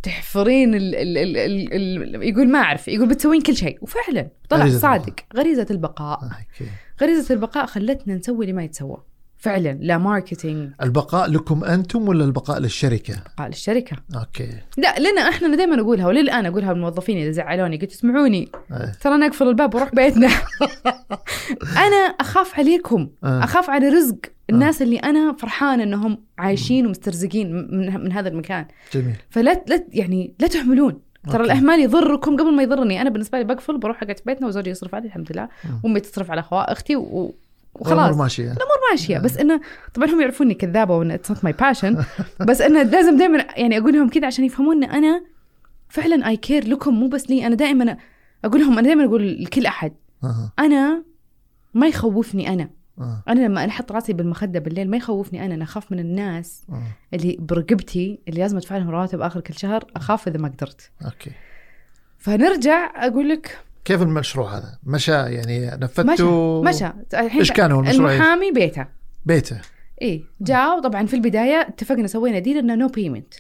تحفرين 0.03 0.75
ال 0.75 0.95
ال 0.95 1.19
ال 1.19 1.37
ال 1.37 2.17
ال 2.17 2.23
يقول 2.23 2.49
ما 2.49 2.59
أعرف 2.59 2.89
يقول 2.89 3.09
بتسوين 3.09 3.41
كل 3.41 3.57
شيء. 3.57 3.79
وفعلا 3.81 4.29
طلع 4.49 4.61
غريزة 4.61 4.79
صادق 4.79 5.15
غريزة 5.37 5.67
البقاء. 5.71 6.21
أوكي. 6.23 6.71
غريزة 7.03 7.35
البقاء 7.35 7.67
خلتنا 7.67 8.15
نسوي 8.15 8.45
اللي 8.45 8.53
ما 8.53 8.65
يتسوى. 8.65 9.03
فعلا 9.37 9.79
لا 9.81 9.99
marketing 9.99 10.73
البقاء 10.83 11.31
لكم 11.31 11.65
أنتم 11.65 12.09
ولا 12.09 12.25
البقاء 12.25 12.59
للشركة؟ 12.59 13.15
بقاء 13.37 13.49
للشركة. 13.49 13.97
أوكي. 14.17 14.51
لا 14.77 14.99
لنا 14.99 15.29
إحنا 15.29 15.57
دائما 15.57 15.81
أقولها 15.81 16.07
وللآن 16.07 16.47
أقولها 16.47 16.75
للموظفين 16.75 17.19
إذا 17.19 17.31
زعلوني 17.31 17.77
قلت 17.77 17.93
اسمعوني 17.93 18.49
أي. 18.73 18.93
ترى 19.01 19.15
أنا 19.15 19.27
أقفل 19.27 19.49
الباب 19.49 19.75
وأروح 19.75 19.95
بيتنا. 19.95 20.29
أنا 21.87 21.97
أخاف 22.21 22.59
عليكم 22.59 23.09
آه. 23.25 23.45
أخاف 23.45 23.71
على 23.71 23.89
رزق. 23.89 24.19
الناس 24.51 24.83
اللي 24.83 24.97
أنا 24.97 25.33
فرحانة 25.33 25.83
إنهم 25.83 26.19
عايشين 26.39 26.87
ومسترزقين 26.87 27.53
من, 27.53 28.01
من 28.05 28.13
هذا 28.13 28.29
المكان. 28.29 28.67
جميل. 28.93 29.17
فلا 29.31 29.65
لا 29.67 29.85
يعني 29.93 30.35
لا 30.41 30.47
تهملون 30.47 31.01
ترى. 31.31 31.45
الأهمال 31.45 31.81
يضركم 31.81 32.37
قبل 32.37 32.55
ما 32.55 32.63
يضرني. 32.63 33.01
أنا 33.01 33.11
بالنسبة 33.11 33.39
لي 33.39 33.45
بقفل 33.45 33.79
بروح 33.79 34.03
اقعد 34.03 34.19
في 34.19 34.23
بيتنا 34.27 34.47
وزوجي 34.47 34.71
يصرف 34.71 34.95
علي 34.95 35.07
الحمد 35.07 35.33
لله. 35.33 35.49
وأمي 35.85 36.01
تصرف 36.01 36.31
على 36.31 36.41
اخوات 36.41 36.69
أختي 36.69 36.97
و... 36.97 37.35
وخلاص. 37.75 38.17
ماشية. 38.17 38.45
الأمور 38.45 38.77
ماشية. 38.91 39.19
بس 39.19 39.37
إنه 39.37 39.61
طبعا 39.95 40.09
هم 40.09 40.21
يعرفوني 40.21 40.55
كذابة 40.55 40.97
وإن 40.97 41.11
it's 41.11 41.31
not 41.31 41.45
my 41.45 41.53
passion 41.53 42.05
بس 42.41 42.61
إنه 42.61 42.83
لازم 42.83 43.17
دائما 43.17 43.47
يعني 43.57 43.79
أقول 43.79 43.93
لهم 43.93 44.09
كذا 44.09 44.27
عشان 44.27 44.45
يفهمون 44.45 44.85
إن 44.85 44.91
أنا 44.91 45.25
فعلا 45.89 46.29
I 46.29 46.37
care 46.37 46.69
لكم 46.69 46.95
مو 46.95 47.09
بس 47.09 47.31
لي. 47.31 47.47
أنا 47.47 47.55
دائما 47.55 47.97
أقول 48.45 48.61
لهم 48.61 48.73
أنا 48.73 48.83
دائما 48.83 49.05
أقول 49.05 49.43
لكل 49.43 49.67
أحد 49.67 49.93
أنا 50.59 51.05
ما 51.75 51.87
يخوفني 51.87 52.49
أنا. 52.49 52.71
آه. 52.99 53.23
أنا 53.29 53.41
لما 53.41 53.67
أحط 53.67 53.93
راسي 53.93 54.13
بالمخدة 54.13 54.61
بالليل 54.61 54.91
ما 54.91 54.97
يخوفني 54.97 55.45
أنا 55.45 55.55
أنا 55.55 55.65
أخاف 55.65 55.93
من 55.93 55.99
الناس 55.99 56.63
آه. 56.71 56.83
اللي 57.15 57.37
برقبتي 57.41 58.21
اللي 58.29 58.41
لازم 58.41 58.57
أدفع 58.57 58.77
لهم 58.77 58.91
رواتب 58.91 59.21
آخر 59.21 59.41
كل 59.41 59.55
شهر 59.55 59.85
أخاف 59.97 60.29
إذا 60.29 60.39
ما 60.39 60.49
قدرت 60.49 60.91
أوكي 61.05 61.31
فنرجع 62.19 63.07
أقول 63.07 63.29
لك 63.29 63.59
كيف 63.85 64.03
المشروع 64.03 64.57
هذا؟ 64.57 64.79
مشى 64.85 65.13
يعني 65.13 65.67
مشى 65.67 65.77
نفذته 65.77 66.63
مشى 66.63 66.87
الحين 67.15 67.39
إيش 67.39 67.53
كان 67.53 67.73
هو 67.73 67.81
المشروع؟ 67.81 68.13
المحامي 68.13 68.51
بيته 68.53 68.87
بيته 69.27 69.61
إيه 70.03 70.25
جاء 70.41 70.79
وطبعا 70.79 71.07
في 71.07 71.17
البداية 71.17 71.61
اتفقنا 71.61 72.07
سوينا 72.07 72.39
deal 72.39 72.59
إنه 72.59 72.75
no 72.75 72.89
payment 72.89 73.35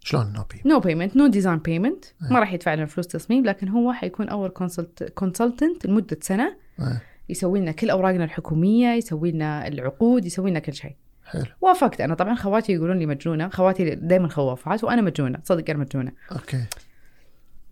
شلون 0.00 0.32
no 0.32 0.42
pay؟ 0.42 0.62
no 0.66 0.80
payment 0.80 1.16
no 1.16 1.26
design 1.26 1.58
payment 1.58 2.04
أي. 2.04 2.28
ما 2.30 2.38
راح 2.40 2.52
يدفع 2.52 2.74
لنا 2.74 2.86
فلوس 2.86 3.06
تصميم 3.06 3.44
لكن 3.44 3.68
هو 3.68 3.92
حيكون 3.92 4.28
اول 4.28 4.48
consult 4.48 5.02
consultant 5.02 5.86
لمدة 5.86 6.18
سنة 6.20 6.56
آه. 6.80 7.00
يسوي 7.28 7.60
لنا 7.60 7.72
كل 7.72 7.90
أوراقنا 7.90 8.24
الحكومية 8.24 8.88
يسوي 8.88 9.32
لنا 9.32 9.68
العقود 9.68 10.24
يسوي 10.24 10.50
لنا 10.50 10.58
كل 10.58 10.72
شيء. 10.72 10.96
حلو. 11.24 11.44
وافقت. 11.60 12.00
أنا 12.00 12.14
طبعا 12.14 12.34
خواتي 12.34 12.72
يقولون 12.72 12.98
لي 12.98 13.06
مجنونة 13.06 13.48
خواتي 13.48 13.94
دائما 13.94 14.28
خوافات 14.28 14.84
وأنا 14.84 15.02
مجنونة 15.02 15.38
صدق 15.44 15.70
أنا 15.70 15.78
مجنونة. 15.78 16.12
أوكي. 16.32 16.64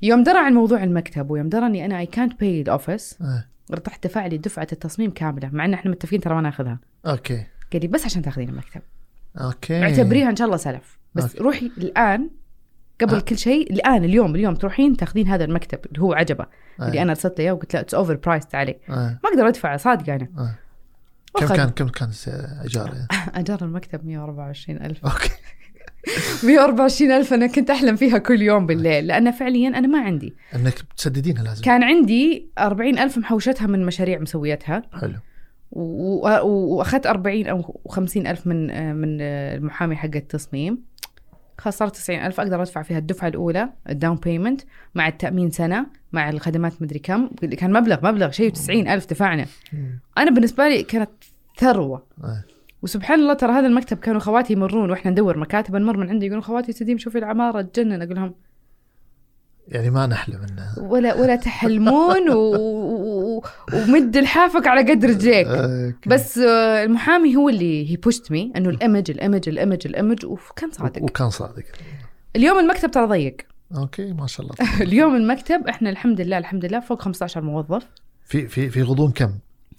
يوم 0.02 0.22
درى 0.22 0.38
عن 0.38 0.54
موضوع 0.54 0.84
المكتب 0.84 1.30
ويوم 1.30 1.48
درى 1.48 1.66
إني 1.66 1.84
أنا 1.84 1.98
اي 1.98 2.06
كانت 2.06 2.40
باي 2.40 2.60
الاوفيس. 2.60 3.18
رحت 3.86 4.06
دفع 4.06 4.26
لي 4.26 4.38
دفعة 4.38 4.66
التصميم 4.72 5.10
كاملة 5.10 5.50
مع 5.52 5.64
إن 5.64 5.74
إحنا 5.74 5.90
متفقين 5.90 6.20
ترى 6.20 6.34
ما 6.34 6.40
ناخذها. 6.40 6.78
أوكي. 7.06 7.46
قال 7.72 7.82
لي 7.82 7.88
بس 7.88 8.04
عشان 8.04 8.22
تاخذين 8.22 8.48
المكتب. 8.48 8.80
أوكي. 9.40 9.82
اعتبريها 9.82 10.30
إن 10.30 10.36
شاء 10.36 10.46
الله 10.46 10.56
سلف. 10.56 10.98
بس 11.14 11.24
أوكي. 11.24 11.38
روحي 11.38 11.66
الآن 11.78 12.30
قبل 13.00 13.14
آه. 13.14 13.20
كل 13.20 13.38
شيء 13.38 13.72
الآن 13.72 14.04
اليوم 14.04 14.34
اليوم 14.34 14.54
تروحين 14.54 14.96
تاخذين 14.96 15.28
هذا 15.28 15.44
المكتب 15.44 15.78
اللي 15.86 16.00
هو 16.02 16.12
عاجبك 16.12 16.46
اللي 16.82 16.98
آه. 16.98 17.02
أنا 17.02 17.10
أرسلت 17.10 17.38
له 17.38 17.44
إياه 17.44 17.52
وقلت 17.52 17.74
له 17.74 17.80
it's 17.80 17.94
overpriced 17.94 18.54
علي. 18.54 18.76
آه. 18.88 19.18
ما 19.24 19.30
أقدر 19.30 19.48
أدفع 19.48 19.76
صادقه 19.76 20.14
أنا. 20.14 20.28
آه. 20.38 20.54
كم. 21.40 21.46
كان 21.54 21.68
كم 21.70 21.88
كانت 21.88 22.28
إيجار؟ 22.62 22.94
اجار 23.34 23.58
المكتب 23.62 24.06
124 24.06 24.78
ألف. 24.82 25.04
أوكي. 25.04 25.30
124 26.46 27.12
ألف 27.12 27.32
أنا 27.32 27.46
كنت 27.46 27.70
أحلم 27.70 27.96
فيها 27.96 28.18
كل 28.18 28.42
يوم 28.42 28.66
بالليل 28.66 29.06
لأن 29.06 29.30
فعليا 29.30 29.68
أنا 29.68 29.86
ما 29.86 30.00
عندي. 30.00 30.34
إنك 30.54 30.74
تسددينها 30.96 31.42
لازم. 31.42 31.62
كان 31.64 31.82
عندي 31.82 32.50
40 32.58 32.98
ألف 32.98 33.18
محوشتها 33.18 33.66
من 33.66 33.86
مشاريع 33.86 34.18
مسويتها. 34.18 34.82
حلو. 35.00 35.14
وأخذت 35.72 37.06
40 37.06 37.46
أو 37.46 37.80
50 37.88 38.26
ألف 38.26 38.46
من 38.46 38.66
من 38.96 39.20
المحامي 39.20 39.96
حق 39.96 40.14
التصميم. 40.14 40.82
فصارت 41.58 41.94
90 41.96 42.18
ألف 42.18 42.40
أقدر 42.40 42.62
أدفع 42.62 42.82
فيها 42.82 42.98
الدفعة 42.98 43.28
الأولى 43.28 43.68
ال 43.88 43.94
down 43.94 44.16
payment 44.16 44.60
مع 44.94 45.08
التأمين 45.08 45.50
سنة 45.50 45.86
مع 46.12 46.30
الخدمات 46.30 46.82
مدري 46.82 46.98
كم 46.98 47.28
كان 47.28 47.72
مبلغ 47.72 47.98
مبلغ 48.02 48.30
شيء 48.30 48.52
90 48.52 48.88
ألف 48.88 49.10
دفعنا 49.10 49.46
مم. 49.72 50.00
أنا 50.18 50.30
بالنسبة 50.30 50.68
لي 50.68 50.82
كانت 50.82 51.10
ثروة. 51.58 52.06
وسبحان 52.82 53.20
الله 53.20 53.34
ترى 53.34 53.52
هذا 53.52 53.66
المكتب 53.66 53.96
كانوا 53.96 54.20
خواتي 54.20 54.52
يمرون 54.52 54.90
وإحنا 54.90 55.10
ندور 55.10 55.38
مكاتب 55.38 55.76
نمر 55.76 55.96
من 55.96 56.08
عندي 56.08 56.26
يقولون 56.26 56.42
خواتي 56.42 56.72
سديم 56.72 56.98
شوفي 56.98 57.18
العمارة 57.18 57.62
تجنن 57.62 58.02
أقول 58.02 58.14
لهم 58.14 58.34
يعني 59.68 59.90
ما 59.90 60.06
نحلم 60.06 60.40
إنه 60.50 60.88
ولا 60.90 61.14
ولا 61.14 61.36
تحلمون 61.36 62.30
و... 62.30 62.56
ومد 63.74 64.16
لحافك 64.16 64.66
على 64.66 64.92
قد 64.92 65.04
رجليك. 65.04 65.46
بس 66.06 66.38
آه، 66.38 66.84
المحامي 66.84 67.36
هو 67.36 67.48
اللي 67.48 67.90
he 67.90 67.96
pushed 67.96 68.32
me 68.32 68.52
إنه 68.56 68.68
الايمج 68.68 69.10
الايمج 69.10 69.48
الايمج 69.48 69.86
الايمج 69.86 70.26
وكان 70.26 70.70
صادق. 70.70 71.02
وكان 71.02 71.30
صادق. 71.30 71.64
اليوم 72.36 72.58
المكتب 72.58 72.90
ترى 72.90 73.06
ضيق. 73.06 73.36
أوكي 73.76 74.12
ما 74.12 74.26
شاء 74.26 74.46
الله. 74.46 74.56
اليوم 74.86 75.16
المكتب 75.16 75.66
إحنا 75.68 75.90
الحمد 75.90 76.20
لله 76.20 76.38
الحمد 76.38 76.64
لله 76.64 76.80
فوق 76.80 77.02
15 77.02 77.40
موظف. 77.40 77.86
في 78.24 78.48
في 78.48 78.70
في 78.70 78.82
غضون 78.82 79.12
كم؟ 79.12 79.30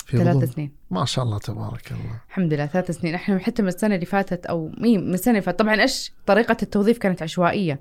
في 0.06 0.18
غضون؟ 0.18 0.34
ثلاث 0.34 0.54
سنين. 0.54 0.72
ما 0.92 1.06
شاء 1.06 1.26
الله 1.26 1.40
تبارك 1.40 1.92
الله. 1.92 2.22
الحمد 2.30 2.54
لله 2.54 2.66
ثلاث 2.66 2.92
سنين. 2.92 3.16
إحنا 3.16 3.40
حتى 3.40 3.62
من 3.62 3.68
السنة 3.68 3.96
اللي 3.96 4.06
فاتت 4.06 4.46
أو 4.46 4.72
من 4.78 5.14
السنة 5.14 5.32
اللي 5.32 5.42
فاتت. 5.42 5.60
طبعا 5.60 5.82
إيش؟ 5.82 6.12
طريقة 6.26 6.58
التوظيف 6.62 6.98
كانت 6.98 7.22
عشوائية. 7.24 7.80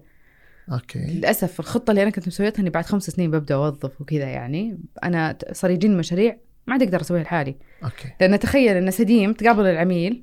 أوكي. 0.73 0.99
للأسف 0.99 1.61
الخطة 1.61 1.91
اللي 1.91 2.03
أنا 2.03 2.11
كنت 2.11 2.27
مسويتها 2.29 2.61
إني 2.63 2.71
بعد 2.71 2.85
خمس 2.85 3.03
سنين 3.11 3.31
ببدأ 3.31 3.55
أوظف 3.55 4.01
وكذا 4.01 4.25
يعني 4.29 4.79
أنا 5.05 5.39
صار 5.53 5.71
يجيني 5.71 5.95
مشاريع 5.95 6.37
ما 6.67 6.73
عاد 6.73 6.83
أقدر 6.83 7.01
أسويها 7.01 7.23
لحالي. 7.23 7.55
أوكي. 7.85 8.09
لأن 8.21 8.39
تخيل 8.39 8.77
إن 8.77 8.91
سديم 8.91 9.33
تقابل 9.33 9.67
العميل 9.67 10.23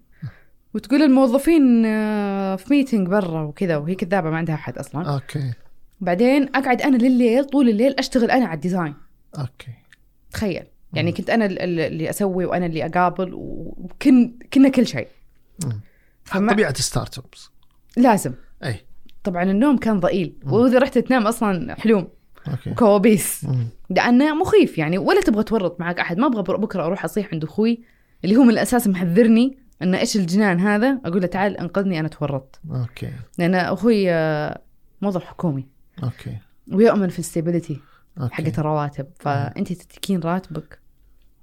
وتقول 0.73 1.01
الموظفين 1.01 1.85
آه، 1.85 2.55
في 2.55 2.73
meeting 2.73 3.07
برا 3.07 3.41
وكذا 3.41 3.77
وهي 3.77 3.95
كذابة 3.95 4.29
ما 4.29 4.37
عندها 4.37 4.55
أحد 4.55 4.77
أصلا. 4.77 5.13
أوكي. 5.13 5.53
بعدين 6.01 6.49
أقعد 6.55 6.81
أنا 6.81 6.97
لليل 6.97 7.45
طول 7.45 7.69
الليل 7.69 7.95
أشتغل 7.99 8.31
أنا 8.31 8.45
على 8.45 8.55
ال 8.55 8.60
design. 8.60 8.93
أوكي. 9.39 9.71
تخيل. 10.31 10.63
يعني 10.93 11.11
كنت 11.11 11.29
أنا 11.29 11.45
ال- 11.45 11.59
ال- 11.61 11.79
اللي 11.79 12.09
أسوي 12.09 12.45
وأنا 12.45 12.65
اللي 12.65 12.85
أقابل 12.85 13.29
وكن 13.33 14.33
كنا 14.53 14.69
كل 14.69 14.87
شيء. 14.87 15.07
فما- 16.23 16.53
طبيعة 16.53 16.73
startups. 16.81 17.49
لازم. 17.97 18.33
طبعا 19.23 19.43
النوم 19.43 19.77
كان 19.77 19.99
ضئيل 19.99 20.35
وإذا 20.45 20.79
رحت 20.79 20.97
تنام 20.97 21.27
أصلا 21.27 21.75
حلوم 21.75 22.07
okay. 22.47 22.71
وكوابيس. 22.71 23.47
لأنه 23.89 24.35
مخيف 24.35 24.77
يعني 24.77 24.97
ولا 24.97 25.21
تبغى 25.21 25.43
تورط 25.43 25.79
معك 25.79 25.99
أحد. 25.99 26.17
ما 26.17 26.27
أبغى 26.27 26.57
بكرة 26.57 26.85
أروح 26.85 27.03
أصيح 27.03 27.29
عند 27.33 27.43
أخوي 27.43 27.81
اللي 28.25 28.35
هو 28.35 28.43
من 28.43 28.49
الأساس 28.49 28.87
محذرني 28.87 29.57
انه 29.81 29.99
إيش 29.99 30.15
الجنان 30.15 30.59
هذا؟ 30.59 30.99
أقول 31.05 31.21
له 31.21 31.27
تعال 31.27 31.57
أنقذني 31.57 31.99
أنا 31.99 32.07
تورطت. 32.07 32.59
okay. 32.71 33.11
لأن 33.37 33.55
أخوي 33.55 34.11
آه، 34.11 34.61
موظف 35.01 35.23
حكومي. 35.23 35.67
okay. 36.03 36.37
ويؤمن 36.71 37.09
في 37.09 37.19
ال 37.19 37.25
stability 37.25 37.79
okay. 38.21 38.33
حقت 38.33 38.59
الرواتب. 38.59 39.05
فأنت 39.19 39.73
تتكين 39.73 40.19
راتبك 40.19 40.79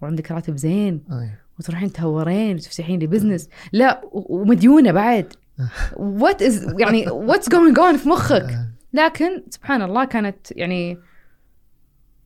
وعندك 0.01 0.33
راتب 0.33 0.57
زين. 0.57 1.05
أي. 1.13 1.31
وتروحين 1.59 1.93
تهورين 1.93 2.55
وتفتحين 2.57 2.99
لي 3.01 3.07
business 3.07 3.49
لا 3.73 4.01
ومديونة 4.13 4.93
بعد. 4.93 5.33
what 5.97 6.43
is 6.43 6.75
يعني 6.79 7.09
what's 7.11 7.49
going 7.49 7.79
on 7.79 7.97
في 7.97 8.09
مخك؟ 8.09 8.43
آه. 8.53 8.67
لكن 8.93 9.43
سبحان 9.51 9.83
الله 9.83 10.05
كانت 10.05 10.37
يعني 10.51 10.99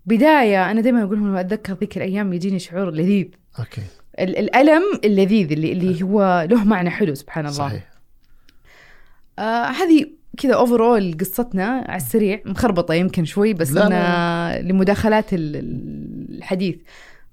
بداية 0.06 0.70
أنا 0.70 0.80
دائما 0.80 1.02
أقول 1.02 1.18
لهم 1.18 1.36
أتذكر 1.36 1.72
ذيك 1.74 1.96
الأيام 1.96 2.32
يجيني 2.32 2.58
شعور 2.58 2.90
لذيذ. 2.90 3.26
okay. 3.58 3.82
ال- 4.20 4.38
الألم 4.38 4.82
اللذيذ 5.04 5.52
اللي 5.52 5.72
اللي 5.72 6.02
هو 6.02 6.46
له 6.50 6.64
معنى 6.64 6.90
حلو 6.90 7.14
سبحان 7.14 7.46
الله 7.46 7.56
صحيح. 7.58 7.88
آه 9.38 9.64
هذه 9.64 10.06
كذا 10.38 10.54
overall 10.54 11.16
قصتنا 11.20 11.66
على 11.88 11.96
السريع. 11.96 12.40
مخربطة 12.44 12.94
يمكن 12.94 13.24
شوي 13.24 13.54
بس 13.54 13.72
لا، 13.72 13.86
انه 13.86 14.68
لمداخلات 14.68 15.34
ال- 15.34 15.56
الحديث. 16.38 16.76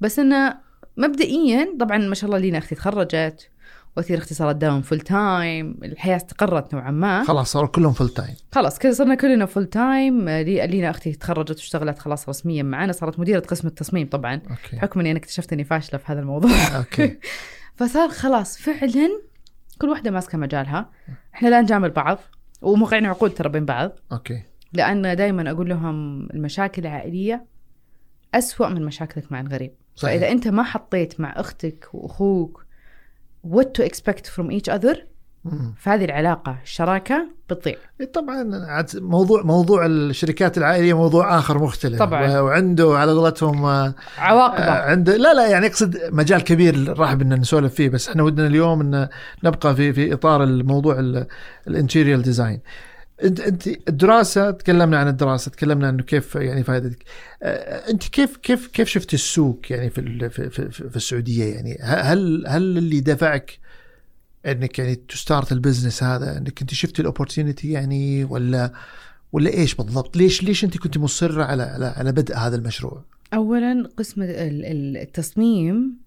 بس 0.01 0.19
انه 0.19 0.55
مبدئيا 0.97 1.75
طبعا 1.79 1.97
ما 1.97 2.15
شاء 2.15 2.25
الله 2.29 2.37
لينا 2.39 2.57
أختي 2.57 2.75
تخرجت. 2.75 3.49
وأثير 3.97 4.17
أختي 4.17 4.33
صارت 4.33 4.55
داوم 4.55 4.81
full 4.81 4.99
time 4.99 5.77
الحياة 5.83 6.15
استقرت 6.15 6.73
نوعا 6.73 6.91
ما. 6.91 7.23
خلاص 7.23 7.51
صاروا 7.51 7.69
كلهم 7.69 7.93
full 7.93 8.09
time 8.09 8.35
خلاص 8.51 8.79
كذا 8.79 8.91
صرنا 8.91 9.15
كلنا 9.15 9.45
full 9.45 9.65
time 9.65 10.29
لي- 10.29 10.67
لينا 10.67 10.89
أختي 10.89 11.11
تخرجت 11.13 11.49
واشتغلت 11.57 11.99
خلاص 11.99 12.29
رسميا 12.29 12.63
معنا 12.63 12.91
صارت 12.93 13.19
مديرة 13.19 13.39
قسم 13.39 13.67
التصميم 13.67 14.07
طبعا. 14.09 14.35
okay. 14.35 14.75
بحكم 14.75 14.99
إني 14.99 15.11
أنا 15.11 15.19
اكتشفت 15.19 15.53
إني 15.53 15.63
فاشلة 15.63 15.99
في 15.99 16.11
هذا 16.11 16.19
الموضوع. 16.19 16.51
okay. 16.77 17.17
فصار 17.75 18.09
خلاص 18.09 18.57
فعلا 18.57 19.09
كل 19.81 19.89
واحدة 19.89 20.11
ماسكة 20.11 20.37
مجالها. 20.37 20.89
إحنا 21.35 21.47
لا 21.49 21.61
نجامل 21.61 21.89
بعض 21.89 22.19
وموقعين 22.61 23.05
عقود 23.05 23.33
ترى 23.33 23.49
بين 23.49 23.65
بعض. 23.65 23.91
okay. 24.11 24.43
لأن 24.73 25.15
دائما 25.15 25.51
أقول 25.51 25.69
لهم 25.69 26.27
المشاكل 26.33 26.81
العائلية 26.81 27.45
أسوأ 28.33 28.67
من 28.69 28.85
مشاكلك 28.85 29.31
مع 29.31 29.39
الغريب. 29.41 29.71
صحيح. 29.95 30.13
فإذا 30.13 30.31
أنت 30.31 30.47
ما 30.47 30.63
حطيت 30.63 31.19
مع 31.19 31.33
أختك 31.39 31.87
وأخوك 31.93 32.65
what 33.47 33.73
to 33.77 33.83
expect 33.83 34.27
from 34.27 34.51
each 34.51 34.69
other. 34.69 34.97
فهذه 35.77 36.05
العلاقة 36.05 36.57
الشراكه 36.63 37.27
بتضيع 37.49 37.75
طبعا 38.13 38.43
موضوع 38.95 39.43
موضوع 39.43 39.85
الشركات 39.85 40.57
العائلية 40.57 40.93
موضوع 40.93 41.37
آخر 41.37 41.63
مختلف. 41.63 41.99
طبعاً. 41.99 42.39
وعنده 42.39 42.97
على 42.97 43.11
قولتهم 43.11 43.65
آه، 43.65 43.85
آه، 43.87 43.93
عواقبه 44.17 44.71
عنده 44.71 45.17
لا 45.17 45.33
لا 45.33 45.47
يعني 45.47 45.67
اقصد 45.67 45.97
مجال 46.11 46.43
كبير 46.43 46.99
راح 46.99 47.11
ان 47.11 47.39
نسولف 47.39 47.73
فيه 47.73 47.89
بس 47.89 48.09
إحنا 48.09 48.23
ودنا 48.23 48.47
اليوم 48.47 48.81
إن 48.81 49.07
نبقى 49.43 49.75
في 49.75 49.93
في 49.93 50.13
إطار 50.13 50.43
الموضوع 50.43 50.99
ال 51.67 51.73
interior 51.73 52.21
design. 52.21 52.59
انت 53.23 53.39
انت 53.39 53.67
الدراسة 53.67 54.51
تكلمنا 54.51 54.97
عن 54.97 55.07
الدراسة 55.07 55.51
تكلمنا 55.51 55.89
انه 55.89 56.03
كيف 56.03 56.35
يعني 56.35 56.63
فائدتك 56.63 57.03
آه، 57.43 57.89
انت 57.89 58.07
كيف 58.07 58.37
كيف 58.37 58.67
كيف 58.67 58.87
شفت 58.87 59.13
السوق 59.13 59.61
يعني 59.69 59.89
في 59.89 60.29
في 60.29 60.49
في, 60.49 60.89
في 60.89 60.95
السعودية 60.95 61.45
يعني 61.55 61.77
هل 61.81 62.43
هل 62.47 62.77
اللي 62.77 62.99
دفعك 62.99 63.59
انك 64.45 64.79
يعني 64.79 64.95
ت 64.95 65.04
start 65.04 65.51
ال 65.51 65.57
business 65.57 66.03
هذا 66.03 66.37
انك 66.37 66.61
انت 66.61 66.73
شفتي 66.73 67.01
ال 67.01 67.07
opportunity 67.07 67.71
يعني 67.71 68.23
ولا 68.23 68.73
ولا 69.31 69.49
إيش 69.49 69.75
بالضبط؟ 69.75 70.17
ليش 70.17 70.43
ليش 70.43 70.63
انت 70.63 70.77
كنت 70.77 70.97
مصره 70.97 71.43
على 71.43 71.63
على 71.63 71.85
على 71.85 72.11
بدء 72.11 72.35
هذا 72.35 72.55
المشروع؟ 72.55 73.03
اولا 73.33 73.89
قسم 73.97 74.21
ال- 74.21 74.29
ال- 74.65 74.97
التصميم 74.97 75.97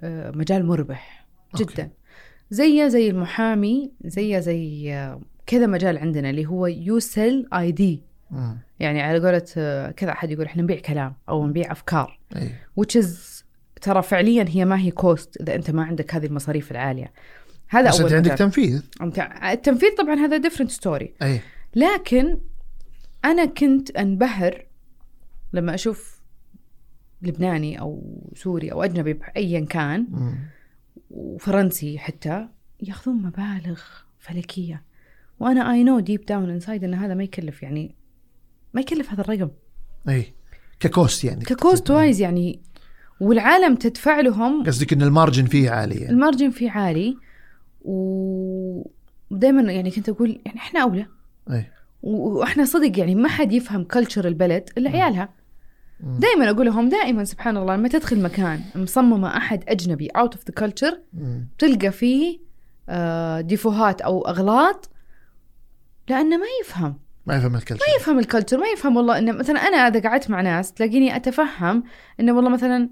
آه، 0.00 0.30
مجال 0.30 0.66
مربح 0.66 1.26
okay. 1.54 1.74
جدا 1.74 1.90
زيه 2.50 2.88
زي 2.88 3.10
المحامي 3.10 3.92
زيه 4.04 4.38
زي 4.38 4.92
آه، 4.94 5.20
كذا 5.52 5.66
مجال 5.66 5.98
عندنا 5.98 6.30
اللي 6.30 6.46
هو 6.46 6.66
you 6.66 7.48
sell 7.54 7.72
idea. 7.72 8.02
يعني 8.80 9.02
على 9.02 9.18
قولة 9.18 9.46
آه، 9.56 9.90
كذا 9.90 10.12
أحد 10.12 10.30
يقول 10.30 10.44
إحنا 10.44 10.62
نبيع 10.62 10.80
كلام 10.80 11.14
أو 11.28 11.46
نبيع 11.46 11.72
أفكار. 11.72 12.18
which 12.80 13.02
is 13.02 13.08
ترى 13.80 14.02
فعليا 14.02 14.44
هي 14.48 14.64
ما 14.64 14.78
هي 14.78 14.90
cost 14.90 15.40
إذا 15.40 15.54
أنت 15.54 15.70
ما 15.70 15.84
عندك 15.84 16.14
هذه 16.14 16.26
المصاريف 16.26 16.70
العالية. 16.70 17.12
هذا 17.68 17.88
بس 17.88 18.00
أول 18.00 18.04
أنت 18.04 18.14
عندك 18.14 18.32
مجال. 18.32 18.38
تنفيذ. 18.38 18.82
التنفيذ 19.52 19.96
طبعا 19.98 20.14
هذا 20.14 20.36
different 20.36 20.70
story 20.70 21.14
لكن 21.74 22.38
أنا 23.24 23.44
كنت 23.44 23.90
أنبهر 23.90 24.66
لما 25.52 25.74
أشوف 25.74 26.22
لبناني 27.22 27.80
أو 27.80 28.20
سوري 28.36 28.72
أو 28.72 28.82
أجنبي 28.82 29.18
ايا 29.36 29.60
كان. 29.60 30.06
مم. 30.10 30.34
وفرنسي 31.10 31.98
حتى 31.98 32.48
يأخذون 32.80 33.22
مبالغ 33.22 33.80
فلكية. 34.18 34.91
وأنا 35.42 35.72
I 35.72 35.84
know 35.84 36.00
deep 36.00 36.24
down 36.24 36.50
inside 36.50 36.84
إن 36.84 36.94
هذا 36.94 37.14
ما 37.14 37.24
يكلف 37.24 37.62
يعني 37.62 37.94
ما 38.74 38.80
يكلف 38.80 39.10
هذا 39.12 39.20
الرقم. 39.20 39.50
إي 40.08 40.34
ك 40.80 40.89
cost 40.89 41.24
يعني. 41.24 41.44
ك 41.44 41.53
cost 41.53 41.90
wise 41.90 42.20
يعني 42.20 42.60
والعالم 43.20 43.74
تدفع 43.74 44.20
لهم 44.20 44.64
قصدك 44.64 44.92
إن 44.92 45.02
ال 45.02 45.08
margin 45.08 45.44
فيه 45.44 45.70
عالي 45.70 45.94
يعني. 45.94 46.10
ال 46.10 46.16
margin 46.16 46.50
فيه 46.50 46.70
عالي 46.70 47.16
ودائما 47.84 49.72
يعني 49.72 49.90
كنت 49.90 50.08
أقول 50.08 50.40
يعني 50.46 50.58
إحنا 50.58 50.80
أولى. 50.82 51.06
إي. 51.50 51.66
وإحنا 52.02 52.64
صدق 52.64 52.98
يعني 52.98 53.14
ما 53.14 53.28
حد 53.28 53.52
يفهم 53.52 53.84
culture 53.84 54.28
البلد 54.28 54.70
إلا 54.78 54.90
عيالها. 54.90 55.28
دائما 56.00 56.50
أقول 56.50 56.66
لهم 56.66 56.88
دائما 56.88 57.24
سبحان 57.24 57.56
الله 57.56 57.76
لما 57.76 57.88
تدخل 57.88 58.22
مكان 58.22 58.60
مصممة 58.74 59.36
أحد 59.36 59.64
أجنبي 59.68 60.06
out 60.06 60.34
of 60.34 60.44
the 60.48 60.54
culture. 60.54 60.98
تلقى 61.58 61.90
فيه 61.90 62.38
آه، 62.88 63.40
défauts 63.40 63.92
ات 63.92 64.00
أو 64.00 64.26
أغلاط 64.26 64.91
لأنه 66.08 66.36
ما 66.36 66.46
يفهم. 66.60 66.98
ما 67.26 67.36
يفهم 67.36 67.54
ال 67.54 67.57
culture. 67.57 67.84
ما 67.88 67.96
يفهم 68.00 68.18
ال 68.18 68.23
culture 68.23 68.58
ما 68.58 68.66
يفهم 68.66 68.96
والله 68.96 69.18
إنه 69.18 69.32
مثلا 69.32 69.58
أنا 69.60 69.76
إذا 69.76 70.00
قعدت 70.08 70.30
مع 70.30 70.40
ناس 70.40 70.72
تلاقيني 70.72 71.16
أتفهم 71.16 71.84
إنه 72.20 72.32
والله 72.32 72.50
مثلا 72.50 72.90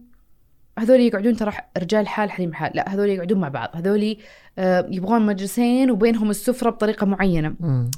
هذول 0.79 1.01
يقعدون 1.01 1.37
ترى 1.37 1.53
رجال 1.79 2.09
حال 2.09 2.31
حريم 2.31 2.53
حال 2.53 2.73
لا 2.75 2.95
هذول 2.95 3.09
يقعدون 3.09 3.41
مع 3.41 3.49
بعض. 3.49 3.71
هذول 3.75 4.17
آه، 4.59 4.89
يبغون 4.91 5.27
مجلسين 5.27 5.91
وبينهم 5.91 6.31
السفرة 6.31 6.71
بطريقة 6.71 7.07
معينة. 7.07 7.55
مم. 7.61 7.91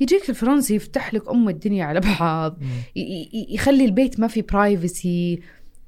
يجيك 0.00 0.30
الفرنسي 0.30 0.74
يفتح 0.74 1.14
لك 1.14 1.28
أم 1.28 1.48
الدنيا 1.48 1.84
على 1.84 2.00
بعض 2.00 2.58
يخلي 3.48 3.84
البيت 3.84 4.20
ما 4.20 4.28
في 4.28 4.42
برايفسي 4.42 5.42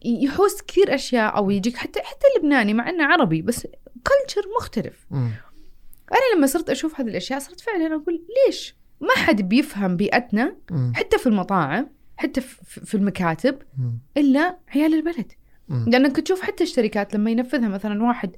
يحوس 0.04 0.62
كثير 0.62 0.94
أشياء 0.94 1.37
أو 1.37 1.50
يجيك 1.50 1.76
حتى 1.76 2.00
حتى 2.00 2.26
اللبناني 2.37 2.74
مع 2.74 2.88
إنه 2.88 3.04
عربي 3.04 3.42
بس 3.42 3.66
كلتشر 4.06 4.42
مختلف. 4.61 5.06
مم. 5.11 5.30
أنا 6.12 6.37
لما 6.37 6.46
صرت 6.46 6.70
أشوف 6.70 7.01
هذه 7.01 7.09
الأشياء 7.09 7.38
صرت 7.38 7.61
فعلا 7.61 7.87
أقول 7.87 8.23
ليش 8.46 8.77
ما 9.01 9.14
حد 9.16 9.42
بيفهم 9.42 9.96
بيئتنا. 9.96 10.57
حتى 10.94 11.18
في 11.18 11.27
المطاعم 11.27 11.88
حتى 12.16 12.40
في 12.64 12.94
المكاتب. 12.94 13.59
إلا 14.16 14.59
عيال 14.75 14.94
البلد. 14.94 15.33
لانك 15.68 16.16
تشوف 16.16 16.40
حتى 16.40 16.64
الشركات 16.64 17.14
لما 17.14 17.31
ينفذها 17.31 17.68
مثلا 17.68 18.03
واحد 18.03 18.37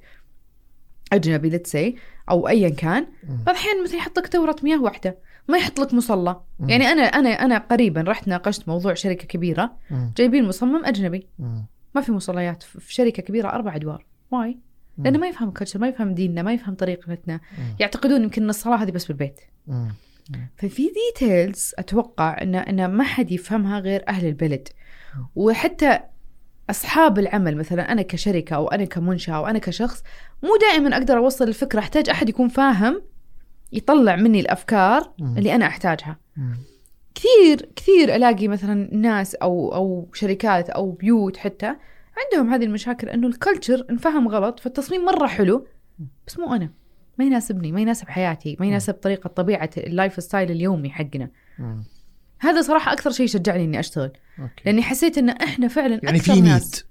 أجنبي 1.13 1.49
let's 1.49 1.78
say 1.78 1.95
أو 2.29 2.47
ايا 2.47 2.69
كان. 2.69 3.07
بعض 3.23 3.49
الأحيان 3.49 3.83
مثلا 3.83 3.95
يحط 3.95 4.19
لك 4.19 4.33
دوره 4.33 4.55
مياه 4.63 4.81
واحدة 4.81 5.17
ما 5.47 5.57
يحط 5.57 5.79
لك 5.79 5.93
مصلى. 5.93 6.41
يعني 6.59 6.85
أنا 6.85 7.01
أنا 7.01 7.29
أنا 7.29 7.57
قريبا 7.57 8.01
رحت 8.01 8.27
ناقشت 8.27 8.67
موضوع 8.67 8.93
شركة 8.93 9.27
كبيرة. 9.27 9.77
جايبين 10.17 10.47
مصمم 10.47 10.85
أجنبي. 10.85 11.27
ما 11.95 12.01
في 12.01 12.11
مصليات 12.11 12.63
في 12.63 12.93
شركة 12.93 13.23
كبيرة 13.23 13.49
أربع 13.49 13.75
أدوار 13.75 14.05
why 14.31 14.59
لأنه 14.97 15.19
ما 15.19 15.27
يفهم 15.27 15.49
ال 15.49 15.53
culture 15.53 15.79
ما 15.79 15.87
يفهم 15.87 16.13
ديننا 16.13 16.41
ما 16.41 16.53
يفهم 16.53 16.75
طريقتنا 16.75 17.39
يعتقدون 17.79 18.23
يمكن 18.23 18.43
إن 18.43 18.49
الصلاة 18.49 18.75
هذه 18.75 18.91
بس 18.91 19.05
بالبيت. 19.05 19.39
ففي 20.55 20.89
details 20.89 21.73
أتوقع 21.77 22.41
إن 22.41 22.55
إن 22.55 22.85
ما 22.85 23.03
حد 23.03 23.31
يفهمها 23.31 23.79
غير 23.79 24.03
أهل 24.07 24.25
البلد. 24.27 24.67
وحتى 25.35 25.99
أصحاب 26.69 27.19
العمل 27.19 27.57
مثلا 27.57 27.91
أنا 27.91 28.01
كشركة 28.01 28.55
أو 28.55 28.67
أنا 28.67 28.85
كمنشأة 28.85 29.33
أو 29.33 29.47
أنا 29.47 29.59
كشخص 29.59 30.03
مو 30.43 30.49
دائما 30.61 30.97
أقدر 30.97 31.17
أوصل 31.17 31.47
الفكرة. 31.47 31.79
أحتاج 31.79 32.09
أحد 32.09 32.29
يكون 32.29 32.47
فاهم 32.47 33.01
يطلع 33.71 34.15
مني 34.15 34.39
الأفكار. 34.39 35.13
اللي 35.37 35.55
أنا 35.55 35.67
أحتاجها. 35.67 36.17
كثير 37.15 37.69
كثير 37.75 38.15
ألاقي 38.15 38.47
مثلا 38.47 38.95
ناس 38.95 39.35
أو 39.35 39.75
أو 39.75 40.09
شركات 40.13 40.69
أو 40.69 40.91
بيوت 40.91 41.37
حتى 41.37 41.75
عندهم 42.17 42.53
هذه 42.53 42.63
المشاكل 42.63 43.09
إنه 43.09 43.27
ال 43.27 43.34
culture 43.34 43.85
انفهم 43.89 44.27
غلط 44.27 44.59
فالتصميم 44.59 45.05
مرة 45.05 45.27
حلو 45.27 45.67
بس 46.27 46.39
مو 46.39 46.55
أنا. 46.55 46.69
ما 47.17 47.25
يناسبني 47.25 47.71
ما 47.71 47.81
يناسب 47.81 48.09
حياتي 48.09 48.57
ما 48.59 48.65
يناسب 48.65 48.93
طريقة 48.93 49.27
طبيعة 49.27 49.69
ال 49.77 50.23
lifestyle 50.23 50.51
اليومي 50.51 50.89
حقنا. 50.89 51.29
هذا 52.39 52.61
صراحة 52.61 52.93
أكثر 52.93 53.11
شيء 53.11 53.27
شجعني 53.27 53.63
إني 53.63 53.79
أشتغل. 53.79 54.11
okay. 54.39 54.63
لأني 54.65 54.81
حسيت 54.81 55.17
إن 55.17 55.29
إحنا 55.29 55.67
فعلا 55.67 55.99
يعني 56.03 56.17
أكثر 56.17 56.33
في 56.33 56.41
ناس. 56.41 56.63
need 56.63 56.83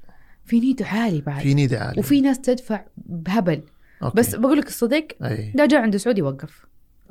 في 0.44 0.61
need 0.61 0.83
عالي 0.82 1.20
بعد. 1.20 1.42
في 1.42 1.54
need 1.55 1.74
عالي. 1.74 2.00
وفي 2.00 2.20
ناس 2.20 2.40
تدفع 2.40 2.85
بهبل. 2.96 3.62
okay. 4.02 4.16
بس 4.16 4.35
بقول 4.35 4.58
لك 4.58 4.66
الصدق 4.66 5.06
لا 5.54 5.66
جاء 5.66 5.80
عند 5.80 5.96
سعودي 5.96 6.20
يوقف. 6.20 6.66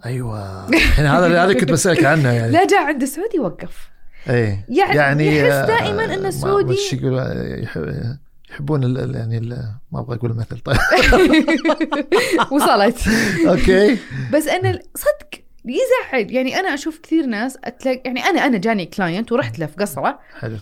أيوه. 0.06 0.66
هذا 0.98 1.44
هذا 1.44 1.54
كنت 1.54 1.72
بسألك 1.72 2.06
عنه 2.06 2.30
يعني. 2.30 2.52
لا 2.58 2.68
جاء 2.68 2.84
عند 2.84 3.06
سعودي 3.06 3.38
يوقف. 3.38 3.91
اي 4.30 4.58
يعني 4.70 5.38
يحس 5.38 5.52
آه، 5.52 5.66
دائماً 5.66 6.06
ما- 6.18 6.28
السعودي- 6.28 6.74
آه، 7.04 7.58
يحب- 7.64 8.18
يحبون 8.52 8.84
ال- 8.84 8.98
ال- 8.98 9.16
يعني 9.16 9.38
ال- 9.38 9.72
ما 9.92 10.00
أبغى 10.00 10.16
أقول 10.18 10.32
المثل 10.32 10.60
طيب. 10.60 10.78
وصلت. 12.52 13.08
okay. 13.48 13.98
بس 14.34 14.48
أنا 14.48 14.80
صدق 14.96 15.42
يزعل 15.66 16.32
يعني 16.32 16.60
أنا 16.60 16.74
أشوف 16.74 17.00
كثير 17.00 17.26
ناس 17.26 17.58
أتلاقي 17.64 18.02
يعني 18.06 18.20
أنا 18.24 18.46
أنا 18.46 18.58
جاني 18.58 18.86
client 18.86 19.32
ورحت 19.32 19.60
له 19.60 19.66
في 19.66 19.76
قصره. 19.76 20.20
حلو. 20.40 20.58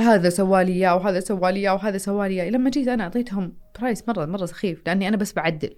هذا 0.00 0.28
سووا 0.30 0.55
لي 0.55 0.72
إياه 0.72 0.96
وهذا 0.96 1.20
سووا 1.20 1.44
لي 1.44 1.60
إياه 1.60 1.74
وهذا 1.74 1.98
سووا 1.98 2.24
لي 2.24 2.42
إياه. 2.42 2.50
لما 2.50 2.70
جيت 2.70 2.88
أنا 2.88 3.04
أعطيتهم 3.04 3.52
price 3.80 4.08
مرة 4.08 4.24
مرة 4.26 4.46
سخيف 4.46 4.82
لأني 4.86 5.08
أنا 5.08 5.16
بس 5.16 5.32
بعدل. 5.32 5.74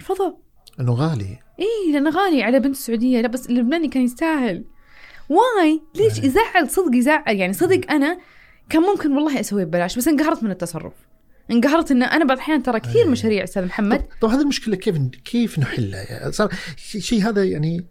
رفضوا. 0.00 0.32
إنه 0.80 0.92
غالي. 0.92 1.38
إيه 1.58 1.92
لأنه 1.92 2.10
غالي 2.10 2.42
على 2.42 2.58
بنت 2.60 2.74
السعوديه 2.74 3.20
لا 3.20 3.28
بس 3.28 3.46
اللبناني 3.46 3.88
كان 3.88 4.02
يستاهل. 4.02 4.64
why؟ 5.28 5.82
ليش 5.94 6.18
يزعل؟ 6.18 6.70
صدق 6.70 6.96
يزعل. 6.96 7.36
يعني 7.36 7.52
صدق 7.52 7.90
أنا 7.90 8.18
كان 8.70 8.82
ممكن 8.82 9.12
والله 9.12 9.40
أسويه 9.40 9.64
ببلاش 9.64 9.98
بس 9.98 10.08
انقهرت 10.08 10.42
من 10.42 10.50
التصرف. 10.50 10.92
انقهرت 11.50 11.90
إن 11.90 12.02
أنا 12.02 12.24
بعض 12.24 12.36
الأحيان 12.36 12.62
ترى 12.62 12.80
كثير 12.80 13.04
أي. 13.04 13.08
مشاريع 13.08 13.44
أستاذ 13.44 13.64
محمد. 13.64 13.98
طب, 13.98 14.06
طب 14.20 14.28
هذه 14.28 14.40
المشكلة 14.40 14.76
كيف 14.76 14.96
كيف 15.24 15.58
نحلها 15.58 16.12
يعني 16.12 16.32
صار؟ 16.32 16.52
شيء 16.76 17.28
هذا 17.28 17.44
يعني 17.44 17.84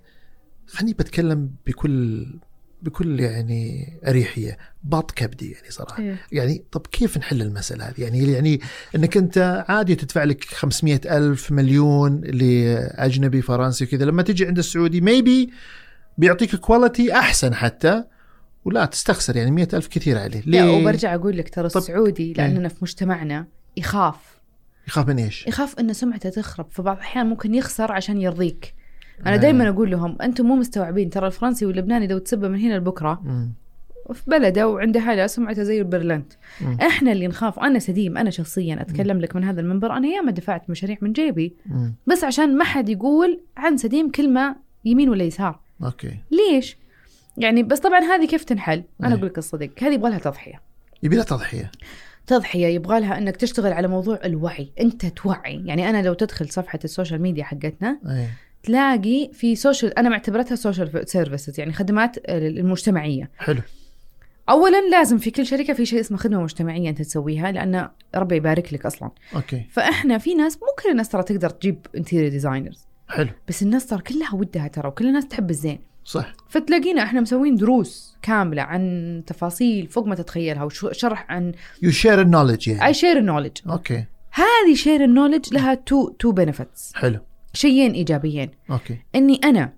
خليني 0.67 0.93
بتكلم 0.93 1.49
بكل 1.67 2.25
بكل 2.81 3.19
يعني 3.19 3.93
أريحية 4.07 4.57
باط 4.83 5.11
كبدي 5.11 5.51
يعني 5.51 5.71
صراحة. 5.71 6.03
إيه. 6.03 6.17
يعني 6.31 6.63
طب 6.71 6.87
كيف 6.87 7.17
نحل 7.17 7.41
المسألة 7.41 7.89
هذه؟ 7.89 7.93
يعني 7.97 8.31
يعني 8.31 8.59
إنك 8.95 9.17
أنت 9.17 9.65
عادي 9.69 9.95
تدفع 9.95 10.23
لك 10.23 10.43
500 10.43 11.01
ألف 11.05 11.51
مليون 11.51 12.21
لأجنبي 12.21 13.41
فرنسي 13.41 13.83
وكذا 13.83 14.05
لما 14.05 14.23
تجي 14.23 14.45
عند 14.45 14.57
السعودي 14.57 15.01
maybe 15.01 15.49
بيعطيك 16.17 16.55
quality 16.55 17.13
أحسن 17.13 17.53
حتى 17.53 18.03
ولا 18.65 18.85
تستخسر 18.85 19.35
يعني 19.35 19.51
100 19.51 19.67
ألف 19.73 19.87
كثير 19.87 20.17
عليه 20.17 20.41
ليه 20.45 20.61
لا 20.61 20.69
وبرجع 20.69 21.15
أقول 21.15 21.37
لك 21.37 21.49
ترى 21.49 21.65
السعودي. 21.65 22.33
لأننا 22.33 22.67
في 22.67 22.75
مجتمعنا 22.81 23.45
يخاف 23.77 24.39
يخاف 24.87 25.07
من 25.07 25.17
إيش؟ 25.17 25.47
يخاف 25.47 25.79
إن 25.79 25.93
سمعته 25.93 26.29
تخرب 26.29 26.65
فبعض 26.71 26.95
الأحيان 26.95 27.25
ممكن 27.25 27.55
يخسر 27.55 27.91
عشان 27.91 28.21
يرضيك 28.21 28.73
أنا 29.25 29.33
آه. 29.33 29.37
دائما 29.37 29.69
أقول 29.69 29.91
لهم 29.91 30.17
أنتم 30.21 30.45
مو 30.45 30.55
مستوعبين 30.55 31.09
ترى 31.09 31.27
الفرنسي 31.27 31.65
واللبناني 31.65 32.07
لو 32.07 32.17
تسبه 32.17 32.47
من 32.47 32.59
هنا 32.59 32.73
لبكرة 32.73 33.21
مم. 33.23 33.53
في 34.13 34.21
بلده 34.27 34.67
وعنده 34.67 34.99
هلا 34.99 35.27
سمعته 35.27 35.63
زي 35.63 35.79
البرلنت 35.79 36.33
مم. 36.61 36.77
إحنا 36.81 37.11
اللي 37.11 37.27
نخاف 37.27 37.59
أنا 37.59 37.79
سديم 37.79 38.17
أنا 38.17 38.29
شخصيا 38.29 38.81
أتكلم 38.81 39.21
لك 39.21 39.35
من 39.35 39.43
هذا 39.43 39.61
المنبر 39.61 39.91
أنا 39.91 40.07
ياما 40.07 40.31
دفعت 40.31 40.69
مشاريع 40.69 40.97
من 41.01 41.11
جيبي 41.11 41.55
مم. 41.65 41.95
بس 42.07 42.23
عشان 42.23 42.57
ما 42.57 42.63
حد 42.63 42.89
يقول 42.89 43.41
عن 43.57 43.77
سديم 43.77 44.11
كلمة 44.11 44.55
يمين 44.85 45.09
ولا 45.09 45.23
يسار 45.23 45.59
okay. 45.83 46.17
ليش؟ 46.31 46.77
يعني 47.37 47.63
بس 47.63 47.79
طبعا 47.79 47.99
هذه 47.99 48.27
كيف 48.27 48.43
تنحل؟ 48.43 48.83
أنا 48.99 49.09
إيه. 49.09 49.15
أقول 49.15 49.27
لك 49.27 49.37
الصدق 49.37 49.69
هذه 49.81 49.93
يبغى 49.93 50.09
لها 50.09 50.19
تضحية. 50.19 50.61
يبي 51.03 51.15
لها 51.15 51.23
تضحية. 51.23 51.71
تضحية 52.27 52.67
يبغى 52.67 52.99
لها 52.99 53.17
إنك 53.17 53.35
تشتغل 53.35 53.73
على 53.73 53.87
موضوع 53.87 54.19
الوعي. 54.25 54.71
أنت 54.79 55.05
توعي. 55.05 55.63
يعني 55.65 55.89
أنا 55.89 56.01
لو 56.01 56.13
تدخل 56.13 56.49
صفحة 56.49 56.79
ال 56.83 56.89
social 56.89 57.21
media 57.21 57.43
حقتنا 57.43 57.99
أي. 58.07 58.27
تلاقي 58.63 59.29
في 59.33 59.55
social 59.55 59.99
أنا 59.99 60.09
معتبرتها 60.09 60.55
social 60.55 61.09
services 61.09 61.59
يعني 61.59 61.73
خدمات 61.73 62.17
المجتمعية. 62.29 63.29
حلو. 63.37 63.61
اولا 64.49 64.89
لازم 64.89 65.17
في 65.17 65.31
كل 65.31 65.45
شركة 65.45 65.73
في 65.73 65.85
شيء 65.85 65.99
اسمه 65.99 66.17
خدمة 66.17 66.43
مجتمعية 66.43 66.89
أنت 66.89 67.01
تسويها 67.01 67.51
لأن 67.51 67.89
ربي 68.15 68.35
يبارك 68.35 68.73
لك 68.73 68.85
أصلا. 68.85 69.11
okay. 69.35 69.65
فإحنا 69.71 70.17
في 70.17 70.35
ناس 70.35 70.57
مو 70.57 70.67
كل 70.83 70.89
الناس 70.89 71.09
ترى 71.09 71.23
تقدر 71.23 71.49
تجيب 71.49 71.87
interior 71.97 72.29
designers 72.29 72.87
حلو. 73.13 73.29
بس 73.47 73.63
الناس 73.63 73.85
ترى 73.87 74.01
كلها 74.01 74.33
ودها 74.35 74.67
ترى 74.67 74.87
وكل 74.87 75.07
الناس 75.07 75.27
تحب 75.27 75.49
الزين. 75.49 75.79
صح. 76.05 76.33
فتلاقينا 76.49 77.03
إحنا 77.03 77.21
مسوين 77.21 77.55
دروس 77.55 78.17
كاملة 78.21 78.61
عن 78.61 79.23
تفاصيل 79.27 79.87
فوق 79.87 80.07
ما 80.07 80.15
تتخيلها 80.15 80.63
وشرح 80.63 81.25
عن 81.29 81.51
يو 81.81 81.91
شير 81.91 82.21
النولج 82.21 82.67
يعني. 82.67 82.85
اي 82.85 82.93
share 82.93 83.17
ال 83.17 83.21
knowledge 83.21 83.51
okay 83.69 84.05
هذه 84.31 84.75
share 84.75 85.03
ال 85.03 85.08
knowledge 85.08 85.53
لها 85.53 85.73
two 85.73 86.09
two 86.09 86.31
benefits 86.31 86.91
حلو. 86.95 87.19
شيئين 87.53 87.91
إيجابيين. 87.91 88.49
okay 88.71 88.97
إني 89.15 89.35
أنا 89.43 89.73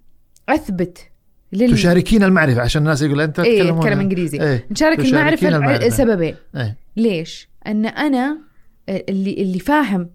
أثبت 0.50 1.10
لل 1.54 1.74
تشاركين 1.74 2.24
المعرفة 2.24 2.62
عشان 2.62 2.82
الناس 2.82 3.02
يقول 3.02 3.21
أنت 3.21 3.39
إيه 3.39 3.60
تتكلمون- 3.63 3.80
اتكلم 3.86 4.00
إنجليزي. 4.00 4.41
إيه. 4.41 4.67
نشارك 4.71 4.98
تشاركين 4.98 5.15
المعرفة, 5.19 5.48
المعرفة. 5.48 5.88
لسببين 5.88 6.36
إيه. 6.56 6.78
ليش؟ 6.98 7.50
أن 7.67 7.86
أنا 7.86 8.38
اللي 8.89 9.34
اللي 9.34 9.60
فاهم 9.60 10.10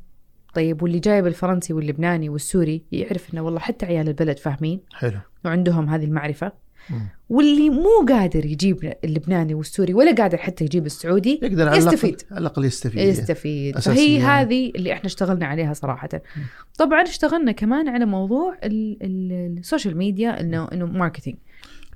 طيب 0.54 0.82
واللي 0.82 0.98
جايب 0.98 1.26
الفرنسي 1.26 1.72
واللبناني 1.72 2.28
والسوري 2.28 2.82
يعرف 2.92 3.34
إنه 3.34 3.42
والله 3.42 3.58
حتى 3.60 3.86
عيال 3.86 4.08
البلد 4.08 4.38
فاهمين 4.38 4.80
حلو 4.92 5.18
وعندهم 5.44 5.88
هذه 5.88 6.04
المعرفة 6.04 6.52
مم. 6.90 7.08
واللي 7.28 7.70
مو 7.70 7.88
قادر 8.08 8.46
يجيب 8.46 8.92
اللبناني 9.04 9.54
والسوري 9.54 9.94
ولا 9.94 10.14
قادر 10.14 10.38
حتى 10.38 10.64
يجيب 10.64 10.86
السعودي 10.86 11.40
يقدر 11.42 11.68
على 11.68 11.78
يستفيد. 11.78 12.22
على 12.30 12.40
الأقل 12.40 12.64
يستفيد 12.64 12.98
يستفيد. 13.00 13.78
فهي 13.78 14.20
هذه 14.20 14.72
اللي 14.76 14.92
إحنا 14.92 15.06
اشتغلنا 15.06 15.46
عليها 15.46 15.72
صراحة 15.72 16.08
طبعا 16.78 17.02
اشتغلنا 17.02 17.52
كمان 17.52 17.88
على 17.88 18.04
موضوع 18.06 18.58
ال- 18.64 18.98
ال- 19.02 19.58
ال 19.58 19.63
social 19.63 19.96
media 19.96 20.40
إنه 20.40 20.68
إنه 20.72 20.86
ماركتينج 20.86 21.36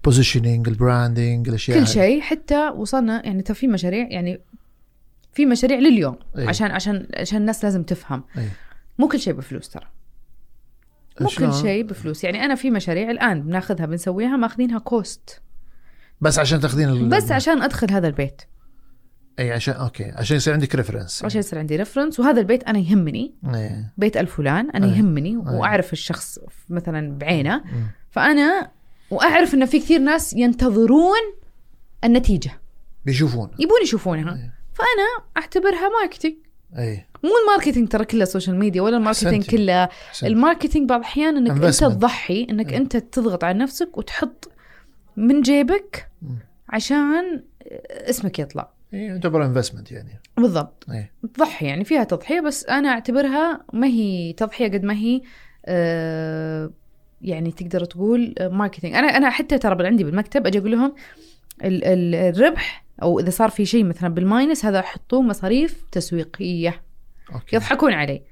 بوزيشننج 0.05 0.69
البراندنج 0.69 1.49
الأشياء 1.49 1.79
كل. 1.79 1.87
شيء 1.87 2.21
حتى 2.21 2.69
وصلنا 2.69 3.27
يعني 3.27 3.43
ترى 3.43 3.55
في 3.57 3.69
مشاريع 3.69 4.09
يعني 4.11 4.41
في 5.35 5.47
مشاريع 5.47 5.79
لليوم. 5.79 6.17
أي. 6.39 6.49
عشان 6.49 6.71
عشان 6.71 7.07
عشان 7.17 7.39
الناس 7.39 7.65
لازم 7.65 7.83
تفهم. 7.83 8.25
أي. 8.39 8.49
مو 8.99 9.09
كل 9.09 9.21
شيء 9.21 9.33
بفلوس 9.33 9.69
ترى. 9.69 9.87
مو؟ 11.21 11.29
كل 11.29 11.55
شيء 11.55 11.83
بفلوس. 11.85 12.25
يعني 12.25 12.45
أنا 12.45 12.55
في 12.55 12.71
مشاريع 12.71 13.11
الآن 13.11 13.43
بناخذها 13.43 13.87
بنسويها 13.87 14.37
ماخذينها 14.37 14.79
cost 14.79 15.43
بس 16.21 16.39
عشان 16.39 16.61
تاخذين 16.61 16.89
ال- 16.89 17.09
بس 17.09 17.33
عشان 17.33 17.63
أدخل 17.63 17.91
هذا 17.91 18.07
البيت. 18.07 18.43
اي 19.39 19.53
عشان 19.53 19.75
okay. 19.75 20.05
عشان 20.05 20.37
يصير 20.37 20.53
عندك 20.53 20.75
reference 20.75 21.25
عشان 21.25 21.41
يصير 21.41 21.59
عندي 21.59 21.77
reference 21.77 22.21
وهذا 22.21 22.41
البيت 22.41 22.65
أنا 22.65 22.79
يهمني. 22.79 23.35
إيه. 23.55 23.93
بيت 23.97 24.17
الفلان 24.17 24.71
أنا 24.71 24.87
أي. 24.87 24.91
يهمني 24.91 25.31
أي. 25.31 25.37
وأعرف 25.37 25.93
الشخص 25.93 26.39
مثلا 26.69 27.19
بعينه. 27.19 27.57
مم. 27.65 27.87
فانا 28.11 28.71
وأعرف 29.11 29.55
انه 29.55 29.67
في 29.67 29.79
كثير 29.79 30.01
ناس 30.01 30.33
ينتظرون 30.33 31.19
النتيجة. 32.05 32.51
بيشوفون. 33.05 33.51
يبون 33.59 33.83
يشوفونها 33.83 34.35
أي. 34.35 34.51
فأنا 34.75 35.27
أعتبرها 35.37 35.89
marketing 36.01 36.35
أي 36.79 37.07
مو 37.25 37.31
ال 37.47 37.51
marketing 37.51 37.89
ترى 37.89 38.05
كله 38.05 38.25
social 38.25 38.57
media 38.59 38.83
ولا 38.83 38.97
ال 38.97 39.02
marketing. 39.02 39.51
كله. 39.51 39.89
ال 40.23 40.29
marketing 40.29 40.89
بعض 40.89 41.01
الأحيان 41.01 41.37
إنك 41.37 41.65
أنت. 41.65 41.75
تضحي 41.85 42.47
إنك 42.51 42.73
أي. 42.73 42.77
أنت 42.77 42.97
تضغط 42.97 43.45
على 43.45 43.59
نفسك 43.59 43.99
وتحط 43.99 44.51
من 45.17 45.41
جيبك. 45.41 46.09
عشان 46.69 47.43
اسمك 47.91 48.39
يطلع 48.39 48.69
اي 48.95 49.05
يعتبر 49.05 49.45
investment 49.45 49.93
يعني 49.93 50.21
بالضبط 50.37 50.87
اي 50.91 51.11
تضحي 51.35 51.67
يعني 51.67 51.85
فيها 51.85 52.05
تضحية 52.05 52.41
بس 52.41 52.67
أنا 52.67 52.89
أعتبرها 52.89 53.65
ما 53.73 53.87
هي 53.87 54.33
تضحية 54.33 54.69
قد 54.73 54.85
ما 54.85 54.95
هي 54.95 55.21
آه 55.67 56.71
يعني 57.23 57.53
تقدر 57.53 57.85
تقول 57.85 58.35
marketing 58.41 58.95
أنا 58.95 59.07
أنا 59.07 59.31
حتى 59.31 59.59
ترى 59.59 59.87
عندي 59.87 60.05
بالمكتب 60.05 60.47
أجي 60.47 60.59
أقول 60.59 60.71
لهم 60.73 60.95
الربح 61.63 62.85
أو 63.03 63.21
إذا 63.21 63.31
صار 63.31 63.51
في 63.51 63.67
شيء 63.67 63.85
مثلا 63.85 64.15
بال 64.15 64.29
minus 64.29 64.65
هذا 64.65 64.83
حطوه 64.83 65.23
مصاريف 65.23 65.85
تسويقية. 65.93 66.83
okay. 67.35 67.57
يضحكون 67.57 67.93
علي. 67.93 68.23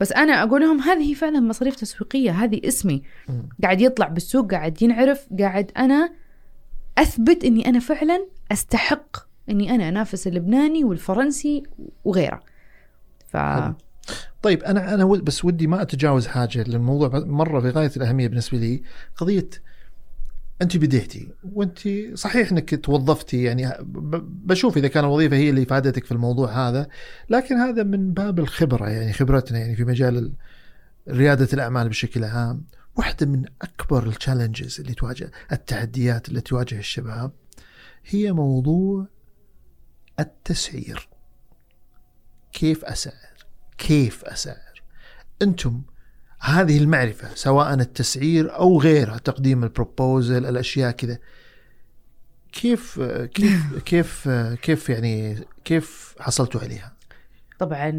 بس 0.00 0.12
أنا 0.12 0.42
أقول 0.42 0.60
لهم 0.60 0.80
هذه 0.80 1.14
فعلا 1.14 1.40
مصاريف 1.40 1.76
تسويقية. 1.76 2.30
هذه 2.30 2.60
اسمي. 2.64 3.02
مم. 3.28 3.48
قاعد 3.62 3.80
يطلع 3.80 4.08
بالسوق 4.08 4.50
قاعد 4.50 4.82
ينعرف 4.82 5.28
قاعد 5.38 5.72
أنا 5.76 6.12
أثبت 6.98 7.44
إني 7.44 7.68
أنا 7.68 7.78
فعلا 7.78 8.26
أستحق 8.52 9.16
إني 9.50 9.74
أنا 9.74 9.88
أنافس 9.88 10.26
اللبناني 10.26 10.84
والفرنسي 10.84 11.62
وغيره. 12.04 12.40
ف 13.26 13.36
حلو. 13.36 13.74
طيب 14.42 14.62
أنا 14.62 14.94
أنا 14.94 15.04
بس 15.04 15.44
ودي 15.44 15.66
ما 15.66 15.82
أتجاوز 15.82 16.26
حاجة 16.26 16.62
لأن 16.62 16.74
الموضوع 16.74 17.10
مرة 17.14 17.60
في 17.60 17.70
غاية 17.70 17.90
الأهمية 17.96 18.28
بالنسبة 18.28 18.58
لي 18.58 18.82
قضية 19.16 19.48
أنت 20.62 20.76
بديتي 20.76 21.32
وأنت 21.52 21.78
صحيح 22.14 22.50
إنك 22.52 22.84
توظفتي 22.84 23.42
يعني 23.42 23.72
بشوف 24.22 24.76
إذا 24.76 24.88
كان 24.88 25.04
الوظيفة 25.04 25.36
هي 25.36 25.50
اللي 25.50 25.64
فادتك 25.64 26.04
في 26.04 26.12
الموضوع 26.12 26.68
هذا 26.68 26.88
لكن 27.30 27.54
هذا 27.56 27.82
من 27.82 28.12
باب 28.12 28.38
الخبرة 28.38 28.88
يعني 28.88 29.12
خبرتنا 29.12 29.58
يعني 29.58 29.76
في 29.76 29.84
مجال 29.84 30.16
ال- 30.18 30.32
ريادة 31.08 31.48
الأعمال 31.52 31.88
بشكل 31.88 32.24
عام 32.24 32.64
واحدة 32.96 33.26
من 33.26 33.44
أكبر 33.62 34.06
التشالنجز 34.06 34.80
اللي 34.80 34.94
تواجه 34.94 35.30
التحديات 35.52 36.28
التي 36.28 36.40
تواجه 36.40 36.78
الشباب 36.78 37.32
هي 38.06 38.32
موضوع 38.32 39.06
التسعير. 40.20 41.08
كيف 42.52 42.84
أسعر؟ 42.84 43.46
كيف 43.78 44.24
أسعر؟ 44.24 44.82
أنتم 45.42 45.82
هذه 46.40 46.78
المعرفة 46.78 47.28
سواء 47.34 47.74
التسعير 47.74 48.54
أو 48.54 48.80
غيرها 48.80 49.18
تقديم 49.18 49.64
ال 49.64 49.73
proposal 49.73 50.46
الأشياء 50.46 50.90
كذا 50.90 51.18
كيف 52.52 53.00
كيف 53.34 53.74
كيف 53.90 54.28
كيف 54.62 54.88
يعني 54.88 55.38
كيف 55.64 56.14
حصلتوا 56.20 56.60
عليها؟ 56.60 56.92
طبعا 57.58 57.90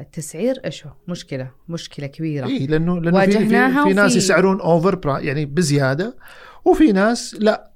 التسعير 0.00 0.60
إيش 0.64 0.86
هو؟ 0.86 0.92
مشكلة 1.08 1.50
مشكلة 1.68 2.06
كبيرة 2.06 2.46
اي 2.46 2.66
لأنه 2.66 3.00
لأنه 3.00 3.10
في, 3.10 3.16
واجهناها 3.16 3.84
في, 3.84 3.88
في 3.88 3.94
ناس 3.94 4.16
يسعرون 4.16 4.60
over 4.60 5.18
يعني 5.20 5.44
بزيادة 5.44 6.16
وفي 6.64 6.92
ناس 6.92 7.36
لا 7.40 7.70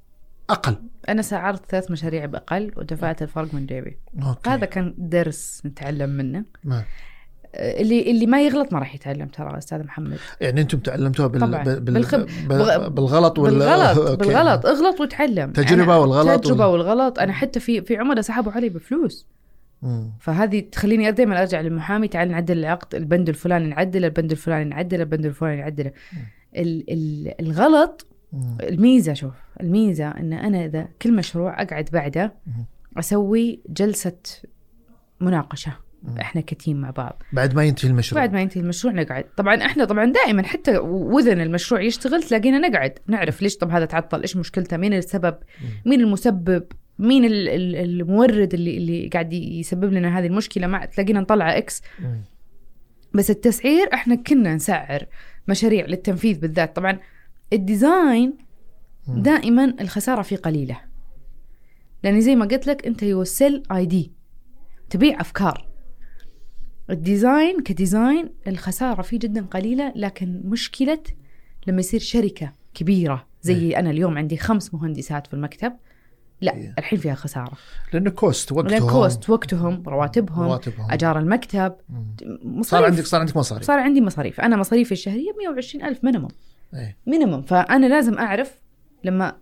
أقل 0.51 0.77
أنا 1.09 1.23
سعرت 1.23 1.71
ثلاث 1.71 1.91
مشاريع 1.91 2.27
بأقل 2.27 2.73
ودفعت 2.77 3.23
الفرق 3.23 3.55
من 3.55 3.67
جيبي 3.67 3.99
okay 4.23 4.51
هذا 4.51 4.67
كان 4.67 4.95
درس 4.99 5.63
نتعلم 5.67 6.11
منه 6.11 6.45
ما. 6.65 6.85
اللي 7.55 8.11
اللي 8.11 8.27
ما 8.27 8.43
يغلط 8.43 8.73
ما 8.73 8.79
راح 8.79 8.95
يتعلم 8.95 9.27
ترى 9.29 9.59
أستاذ 9.59 9.85
محمد 9.85 10.19
يعني 10.41 10.61
أنتم 10.61 10.79
تعلمتوها 10.79 11.29
بال 11.29 11.41
طبعاً. 11.41 11.63
بال 11.65 11.81
بالخب- 11.81 12.95
بالغلط 12.95 13.39
ولا 13.39 13.53
بالغلط 13.53 13.99
okay. 14.09 14.17
بالغلط 14.29 14.67
اغلط 14.67 15.01
وتعلم 15.01 15.53
تجربة 15.53 15.85
أنا- 15.95 16.01
والغلط 16.01 16.45
تجربة 16.45 16.67
وال- 16.67 16.81
والغلط 16.81 17.19
أنا 17.19 17.33
حتى 17.33 17.61
في 17.61 17.83
في 17.83 17.97
عملاء 17.97 18.21
سحبوا 18.21 18.53
علي 18.53 18.69
بفلوس 18.69 19.27
مم. 19.83 20.11
فهذه 20.21 20.61
تخليني 20.61 21.11
دائما 21.13 21.41
أرجع 21.41 21.61
للمحامي 21.61 22.09
تعال 22.09 22.31
نعدل 22.31 22.59
العقد 22.59 22.95
البند 22.95 23.29
الفلاني 23.29 23.69
نعدله 23.69 24.07
البند 24.07 24.31
الفلاني 24.31 24.65
نعدله 24.65 25.03
البند 25.03 25.25
الفلاني 25.27 25.61
نعدله 25.61 25.93
ال- 26.57 26.85
ال- 26.93 27.35
الغلط 27.41 28.07
مم. 28.33 28.57
الميزة 28.63 29.13
شوف 29.15 29.35
الميزة 29.61 30.09
إن 30.11 30.33
أنا 30.33 30.65
إذا 30.65 30.89
كل 31.03 31.13
مشروع 31.17 31.63
أقعد 31.63 31.89
بعده 31.93 32.33
مم. 32.47 32.65
أسوي 32.99 33.61
جلسة 33.69 34.17
مناقشة. 35.21 35.73
إحنا 36.21 36.41
كتيم 36.41 36.77
مع 36.81 36.91
بعض. 36.91 37.23
بعد 37.33 37.55
ما 37.55 37.65
ينتهي 37.65 37.91
المشروع. 37.91 38.21
بعد 38.23 38.33
ما 38.33 38.41
ينتهي 38.41 38.61
المشروع 38.61 38.95
نقعد. 38.95 39.25
طبعا 39.25 39.55
إحنا 39.55 39.85
طبعا 39.85 40.13
دائما 40.13 40.43
حتى 40.43 40.79
وذن 40.79 41.41
المشروع 41.41 41.81
يشتغل 41.81 42.23
تلاقينا 42.23 42.69
نقعد. 42.69 42.99
نعرف 43.07 43.43
ليش 43.43 43.57
طب 43.57 43.71
هذا 43.71 43.85
تعطل 43.85 44.21
إيش 44.21 44.37
مشكلته 44.37 44.77
مين 44.77 44.95
السبب 44.95 45.35
مين 45.87 46.01
المسبب 46.01 46.65
مين 46.99 47.25
ال- 47.25 47.49
ال- 47.49 47.77
المورد 47.77 48.55
اللي 48.55 48.77
اللي 48.77 49.09
قاعد 49.13 49.33
يسبب 49.33 49.93
لنا 49.93 50.19
هذه 50.19 50.27
المشكلة. 50.27 50.67
ما 50.67 50.85
تلاقينا 50.85 51.21
نطلع 51.21 51.59
إكس. 51.59 51.83
بس 53.15 53.31
التسعير 53.31 53.89
إحنا 53.95 54.15
كنا 54.15 54.55
نسعر 54.55 55.07
مشاريع 55.49 55.87
للتنفيذ 55.87 56.39
بالذات. 56.41 56.77
طبعا 56.77 56.99
ال 57.53 57.63
design. 57.63 58.37
دائما 59.09 59.75
الخسارة 59.81 60.23
فيه 60.23 60.37
قليلة. 60.37 60.81
لأن 62.05 62.21
زي 62.21 62.37
ما 62.37 62.45
قلت 62.45 62.67
لك 62.67 62.87
أنت 62.87 63.03
you 63.03 63.25
sell 63.25 63.63
idea 63.73 64.13
تبيع 64.91 65.21
أفكار. 65.21 65.72
ال 66.93 67.02
design 67.02 67.61
ك 67.61 67.70
design 67.70 68.29
الخسارة 68.47 69.03
فيه 69.03 69.19
جدا 69.19 69.47
قليلة 69.47 69.93
لكن 69.97 70.41
مشكلة 70.45 71.03
لما 71.67 71.81
يصير 71.81 72.01
شركة 72.01 72.53
كبيرة 72.75 73.27
زي 73.43 73.77
أنا 73.77 73.91
اليوم 73.91 74.19
عندي 74.19 74.37
خمس 74.37 74.75
مهندسات 74.75 75.27
في 75.27 75.35
المكتب 75.35 75.73
لا 76.41 76.55
إيه. 76.55 76.75
الحين 76.79 76.99
فيها 76.99 77.15
خسارة. 77.15 77.53
لأنه 77.93 78.11
cost 78.11 78.53
وقتهم. 78.53 78.71
لأن 78.71 78.91
cost 78.91 79.31
وقتهم 79.31 79.83
رواتبهم 79.87 80.43
رواتبهم. 80.43 80.91
أجار 80.91 81.19
المكتب. 81.19 81.75
مصاريف. 82.45 82.67
صار 82.67 82.85
عندك 82.85 83.05
صار 83.05 83.21
عندك 83.21 83.37
مصاريف. 83.37 83.67
صار 83.67 83.79
عندي 83.79 84.01
مصاريف. 84.01 84.41
أنا 84.41 84.57
مصاريفي 84.57 84.93
الشهرية 84.93 85.33
120 85.39 85.85
ألف 85.85 86.05
minimum 86.05 86.31
إيه. 86.75 86.97
minimum 87.07 87.43
فأنا 87.43 87.87
لازم 87.87 88.19
أعرف 88.19 88.59
لما 89.05 89.37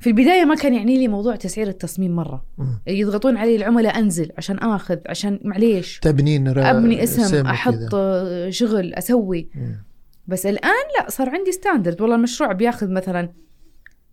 في 0.00 0.06
البداية 0.06 0.44
ما 0.44 0.54
كان 0.54 0.74
يعني 0.74 0.98
لي 0.98 1.08
موضوع 1.08 1.36
تسعير 1.36 1.68
التصميم 1.68 2.16
مرة 2.16 2.44
مم. 2.58 2.80
يضغطون 2.86 3.36
علي 3.36 3.56
العملاء 3.56 3.98
أنزل 3.98 4.32
عشان 4.38 4.58
آخذ 4.58 4.98
عشان 5.06 5.40
معليش 5.44 5.98
تبنين 5.98 6.48
أبني 6.48 7.02
اسم 7.02 7.22
سم 7.22 7.46
أحط 7.46 7.74
وكذا. 7.74 7.88
آه، 7.94 8.50
شغل 8.50 8.94
أسوي 8.94 9.48
مم. 9.54 9.76
بس 10.26 10.46
الآن 10.46 10.84
لا 10.98 11.10
صار 11.10 11.30
عندي 11.30 11.52
standard 11.52 12.00
والله 12.00 12.16
المشروع 12.16 12.52
بياخذ 12.52 12.90
مثلا 12.90 13.28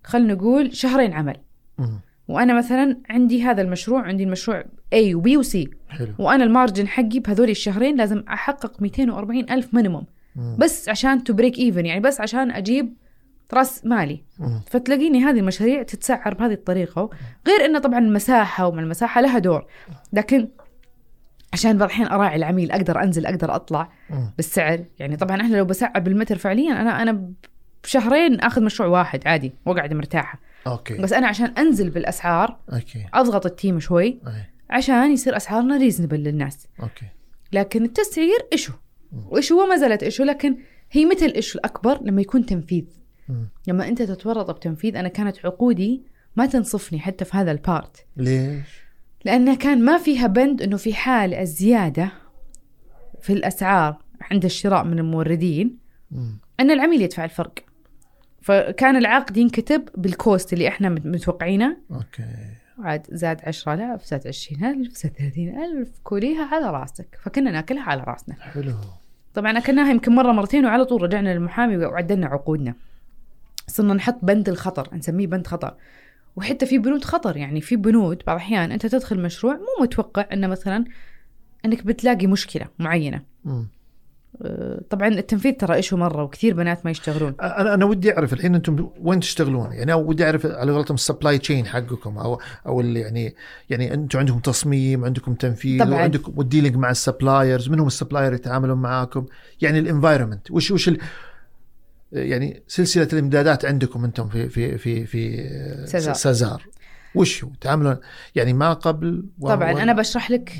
خلينا 0.03 0.33
نقول 0.33 0.75
شهرين 0.75 1.13
عمل 1.13 1.35
مم. 1.77 1.99
وأنا 2.27 2.57
مثلا 2.57 2.97
عندي 3.09 3.43
هذا 3.43 3.61
المشروع 3.61 4.01
عندي 4.01 4.23
المشروع 4.23 4.63
A 4.95 5.15
و 5.15 5.26
B 5.26 5.37
و 5.37 5.53
C 5.53 5.69
حلو 5.89 6.13
وأنا 6.19 6.43
ال 6.43 6.50
margin 6.50 6.87
حقي 6.87 7.19
بهذول 7.19 7.49
الشهرين 7.49 7.97
لازم 7.97 8.23
أحقق 8.29 8.81
240 8.81 9.49
ألف 9.49 9.73
minimum. 9.73 10.05
بس 10.57 10.89
عشان 10.89 11.23
to 11.23 11.33
break 11.33 11.59
even 11.59 11.85
يعني 11.85 11.99
بس 11.99 12.21
عشان 12.21 12.51
أجيب 12.51 12.93
راس 13.53 13.85
مالي. 13.85 14.23
فتلاقيني 14.67 15.23
هذه 15.23 15.39
المشاريع 15.39 15.83
تتسعر 15.83 16.33
بهذه 16.33 16.53
الطريقة. 16.53 17.09
غير 17.47 17.65
إنه 17.65 17.79
طبعا 17.79 17.99
المساحه 17.99 18.67
ومن 18.67 18.83
المساحة 18.83 19.21
لها 19.21 19.39
دور. 19.39 19.67
لكن 20.13 20.47
عشان 21.53 21.77
بعض 21.77 21.89
الحين 21.89 22.07
أراعي 22.07 22.35
العميل 22.35 22.71
أقدر 22.71 23.03
أنزل 23.03 23.25
أقدر 23.25 23.55
أطلع. 23.55 23.89
بالسعر. 24.37 24.85
يعني 24.99 25.17
طبعا 25.17 25.41
إحنا 25.41 25.57
لو 25.57 25.65
بسعر 25.65 25.99
بالمتر 25.99 26.37
فعليا 26.37 26.81
أنا 26.81 27.01
أنا 27.01 27.31
بشهرين 27.83 28.39
آخذ 28.39 28.63
مشروع 28.63 28.89
واحد 28.89 29.27
عادي 29.27 29.53
واقعد 29.65 29.93
مرتاحة. 29.93 30.39
okay. 30.67 30.97
بس 30.97 31.13
أنا 31.13 31.27
عشان 31.27 31.45
أنزل 31.45 31.89
بالأسعار 31.89 32.57
okay. 32.73 33.05
أضغط 33.13 33.45
ال 33.45 33.52
team 33.52 33.79
شوي 33.79 34.05
أي. 34.27 34.49
عشان 34.69 35.11
يصير 35.11 35.37
أسعارنا 35.37 35.77
reasonable 35.77 36.17
للناس. 36.17 36.67
okay. 36.83 37.05
لكن 37.53 37.83
التسعير 37.83 38.47
issue 38.53 38.73
و 39.29 39.35
issue 39.35 39.63
وما 39.63 39.77
زالت 39.77 40.03
issue 40.03 40.23
لكن 40.23 40.57
هي 40.91 41.05
متى 41.05 41.25
ال 41.25 41.31
issue 41.31 41.59
الأكبر؟ 41.59 41.99
لما 42.01 42.21
يكون 42.21 42.45
تنفيذ. 42.45 42.85
لما 43.67 43.87
أنت 43.87 44.01
تتورط 44.01 44.51
بتنفيذ 44.51 44.95
أنا 44.97 45.07
كانت 45.09 45.45
عقودي 45.45 46.01
ما 46.35 46.45
تنصفني 46.45 46.99
حتى 46.99 47.25
في 47.25 47.37
هذا 47.37 47.51
ال 47.51 47.60
part. 47.60 48.05
ليش؟ 48.17 48.81
لأنه 49.25 49.55
كان 49.55 49.85
ما 49.85 49.97
فيها 49.97 50.27
بند 50.27 50.61
إنه 50.61 50.77
في 50.77 50.93
حال 50.93 51.33
الزيادة 51.33 52.11
في 53.21 53.33
الأسعار 53.33 53.97
عند 54.31 54.45
الشراء 54.45 54.83
من 54.83 54.99
الموردين 54.99 55.77
مم. 56.11 56.39
أن 56.59 56.71
العميل 56.71 57.01
يدفع 57.01 57.23
الفرق. 57.25 57.53
فكان 58.41 58.95
العقد 58.95 59.37
ينكتب 59.37 59.89
بال 59.97 60.16
cost 60.16 60.53
اللي 60.53 60.67
إحنا 60.67 60.89
مت- 60.89 61.05
متوقعينه. 61.05 61.77
أوكي. 61.91 62.25
عاد 62.79 63.07
زاد 63.11 63.41
10000 63.45 64.05
زاد 64.05 64.27
20000 64.27 64.93
زاد 64.97 65.11
30000 65.11 65.87
كليها 66.03 66.45
على 66.45 66.71
راسك. 66.71 67.19
فكنا 67.23 67.51
ناكلها 67.51 67.83
على 67.83 68.03
راسنا. 68.03 68.35
حلو. 68.39 68.73
طبعا 69.33 69.57
أكلناها 69.57 69.91
يمكن 69.91 70.15
مرة 70.15 70.31
مرتين 70.31 70.65
وعلى 70.65 70.85
طول 70.85 71.01
رجعنا 71.03 71.33
للمحامي 71.33 71.77
وعدلنا 71.77 72.27
عقودنا. 72.27 72.73
صرنا 73.67 73.93
نحط 73.93 74.17
بند 74.21 74.49
الخطر 74.49 74.89
نسميه 74.93 75.27
بند 75.27 75.47
خطر. 75.47 75.75
وحتى 76.35 76.65
في 76.65 76.77
بنود 76.77 77.03
خطر 77.03 77.37
يعني 77.37 77.61
في 77.61 77.75
بنود 77.75 78.21
بعض 78.27 78.35
الأحيان 78.35 78.71
أنت 78.71 78.85
تدخل 78.85 79.19
مشروع 79.19 79.53
مو 79.53 79.83
متوقع 79.83 80.25
أنه 80.33 80.47
مثلا 80.47 80.85
أنك 81.65 81.85
بتلاقي 81.85 82.27
مشكلة 82.27 82.65
معينة. 82.79 83.21
أه، 84.41 84.81
طبعا 84.89 85.07
التنفيذ 85.07 85.53
ترى 85.53 85.75
إيشه 85.75 85.97
مرة 85.97 86.23
وكثير 86.23 86.53
بنات 86.53 86.85
ما 86.85 86.91
يشتغلون. 86.91 87.35
أنا 87.41 87.73
أنا 87.73 87.85
ودي 87.85 88.13
أعرف 88.13 88.33
الحين 88.33 88.55
أنتم 88.55 88.89
وين 89.01 89.19
تشتغلون؟ 89.19 89.71
يعني 89.71 89.93
أو 89.93 90.09
ودي 90.09 90.25
أعرف 90.25 90.45
على 90.45 90.71
قولتهم 90.71 90.95
ال 90.95 91.01
supply 91.01 91.37
chain 91.37 91.65
حقكم 91.65 92.17
أو 92.17 92.41
أو 92.65 92.81
اللي 92.81 92.99
يعني 92.99 93.35
يعني 93.69 93.93
أنتم 93.93 94.19
عندكم 94.19 94.39
تصميم 94.39 95.05
عندكم 95.05 95.33
تنفيذ 95.33 95.79
طبعاً. 95.79 95.93
وعندكم 95.93 96.33
وال 96.35 96.44
dealing 96.44 96.75
مع 96.75 96.91
ال 96.91 96.99
suppliers 96.99 97.69
من 97.69 97.79
هم 97.79 97.87
ال 97.87 97.92
supplier 97.92 98.33
يتعاملون 98.33 98.77
معاكم؟ 98.77 99.25
يعني 99.61 99.79
ال 99.79 99.85
environment 99.85 100.51
وش 100.51 100.71
وش 100.71 100.91
يعني 102.11 102.63
سلسلة 102.67 103.07
الإمدادات 103.13 103.65
عندكم 103.65 104.03
أنتم 104.05 104.29
في 104.29 104.49
في 104.49 104.77
في 104.77 105.05
في 105.05 105.47
سازار. 105.87 106.13
سازار. 106.13 106.63
وش 107.15 107.43
هو؟ 107.43 107.49
تعاملون 107.61 107.97
يعني 108.35 108.53
ما 108.53 108.73
قبل 108.73 109.25
و- 109.39 109.47
طبعا 109.47 109.73
و- 109.73 109.77
أنا 109.77 109.93
بشرح 109.93 110.31
لك 110.31 110.53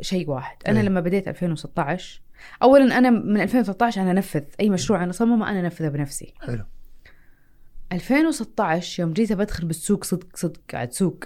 شيء 0.00 0.30
واحد. 0.30 0.56
أنا 0.68 0.80
إيه. 0.80 0.86
لما 0.86 1.00
بديت 1.00 1.28
2016 1.28 2.22
اولا 2.62 2.98
أنا 2.98 3.10
من 3.10 3.40
2013 3.40 4.02
أنا 4.02 4.10
انفذ 4.10 4.42
أي 4.60 4.70
مشروع 4.70 5.02
أنا 5.02 5.10
اصممه 5.10 5.50
أنا 5.50 5.60
انفذه 5.60 5.88
بنفسي. 5.88 6.34
حلو. 6.40 6.64
2016 7.92 9.00
يوم 9.02 9.12
جيت 9.12 9.32
بدخل 9.32 9.66
بالسوق 9.66 10.04
صدق 10.04 10.26
صدق 10.36 10.60
قاعد 10.72 10.92
سوق. 10.92 11.24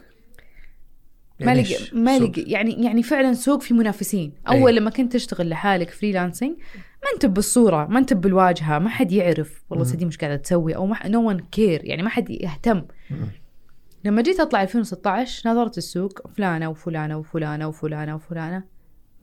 ما 1.40 1.46
يعني 1.46 1.62
لقي 1.62 1.74
إيش؟ 1.74 1.94
ما. 1.94 2.18
لقي 2.18 2.42
يعني 2.42 2.84
يعني 2.84 3.02
فعلا 3.02 3.34
سوق 3.34 3.62
في 3.62 3.74
منافسين. 3.74 4.32
أول 4.48 4.76
لما 4.76 4.90
كنت 4.90 5.12
تشتغل 5.12 5.48
لحالك 5.48 5.90
freelancing 5.90 6.56
ما 7.02 7.10
انت 7.14 7.26
بالصورة 7.26 7.86
ما 7.86 7.98
انت 7.98 8.12
بالواجهة 8.12 8.78
ما 8.78 8.88
حد 8.88 9.12
يعرف. 9.12 9.64
والله 9.70 9.84
مم. 9.84 9.90
سديم 9.90 10.08
مش 10.08 10.18
قاعدة 10.18 10.36
تسوي 10.36 10.76
أو 10.76 10.86
ما 10.86 11.08
no 11.08 11.28
one 11.28 11.38
care 11.38 11.84
يعني 11.84 12.02
ما 12.02 12.08
حد 12.08 12.30
يهتم. 12.30 12.82
لما 14.04 14.22
جيت 14.22 14.40
أطلع 14.40 14.62
2016 14.62 15.50
نظرت 15.50 15.78
السوق 15.78 16.28
فلانة 16.28 16.68
وفلانة 16.68 17.16
وفلانة 17.16 17.68
وفلانة 17.68 18.14
وفلانة 18.14 18.64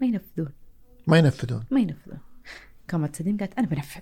ما 0.01 0.07
ينفذون. 0.07 0.49
ما 1.07 1.17
ينفذون. 1.17 1.63
ما 1.71 1.79
ينفذون. 1.79 2.17
قامت 2.89 3.15
سديم 3.15 3.38
قالت 3.38 3.53
أنا 3.59 3.67
بنفذ. 3.67 4.01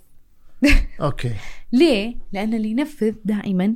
okay. 1.02 1.34
ليه؟ 1.72 2.16
لأن 2.34 2.54
اللي 2.54 2.70
ينفذ 2.70 3.16
دائما 3.26 3.76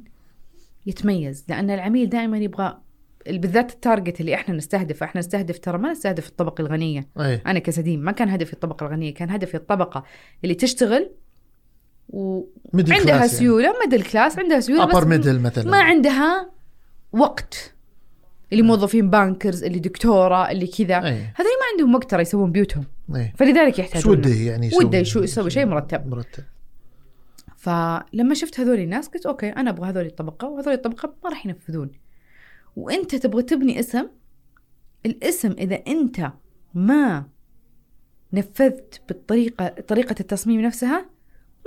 يتميز. 0.85 1.45
لأن 1.49 1.69
العميل 1.69 2.09
دائما 2.09 2.37
يبغى 2.37 2.81
بالذات 3.27 3.71
ال 3.71 3.78
target 3.78 4.21
اللي 4.21 4.35
إحنا 4.35 4.55
نستهدف 4.55 5.03
إحنا 5.03 5.19
نستهدف 5.19 5.59
ترى 5.59 5.77
ما 5.77 5.91
نستهدف 5.91 6.27
الطبقة 6.27 6.61
الغنية. 6.61 7.07
أي. 7.19 7.41
أنا 7.45 7.59
كسديم 7.59 7.99
ما 7.99 8.11
كان 8.11 8.29
هدفي 8.29 8.53
الطبقة 8.53 8.85
الغنية 8.85 9.13
كان 9.13 9.29
هدفي 9.29 9.55
الطبقة 9.55 10.03
اللي 10.43 10.55
تشتغل 10.55 11.11
middle 12.73 12.93
وعندها 12.93 13.17
class 13.17 13.37
سيولة 13.37 13.73
middle 13.83 14.03
class 14.03 14.39
عندها 14.39 14.59
سيولة 14.59 14.83
upper 14.83 14.99
بس 14.99 15.07
middle 15.07 15.39
مثلا. 15.39 15.71
ما 15.71 15.81
عندها 15.81 16.51
وقت. 17.11 17.73
اللي 18.51 18.63
موظفين 18.63 19.09
bankers 19.09 19.63
اللي 19.63 19.79
دكتورة 19.79 20.51
اللي 20.51 20.67
كذا. 20.67 20.99
هذول 20.99 21.55
ما 21.59 21.65
عندهم 21.71 21.95
وقت 21.95 22.11
ترى 22.11 22.21
يسوون 22.21 22.51
بيوتهم. 22.51 22.85
أي. 23.15 23.33
فلذلك 23.37 23.75
شو 23.75 23.81
يحتاجون 23.81 24.17
وده 24.17 24.29
يعني 24.29 24.67
يسوي؟ 24.67 24.85
وده 24.85 25.03
شو 25.03 25.23
يسوي؟ 25.23 25.49
شيء 25.49 25.65
مرتب. 25.65 26.07
مرتب. 26.07 26.43
فلما 27.57 28.33
شفت 28.33 28.59
هذول 28.59 28.79
الناس 28.79 29.07
قلت 29.07 29.25
okay 29.25 29.49
أنا 29.49 29.69
أبغى 29.69 29.89
هذول 29.89 30.05
الطبقة 30.05 30.47
وهذول 30.47 30.73
الطبقة 30.73 31.13
ما 31.23 31.29
راح 31.29 31.45
ينفذون. 31.45 31.91
وانت 32.75 33.15
تبغى 33.15 33.43
تبني 33.43 33.79
اسم 33.79 34.07
الاسم 35.05 35.51
إذا 35.51 35.79
انت 35.87 36.31
ما 36.73 37.25
نفذت 38.33 39.01
بالطريقة 39.07 39.67
طريقة 39.67 40.15
التصميم 40.19 40.61
نفسها 40.61 41.05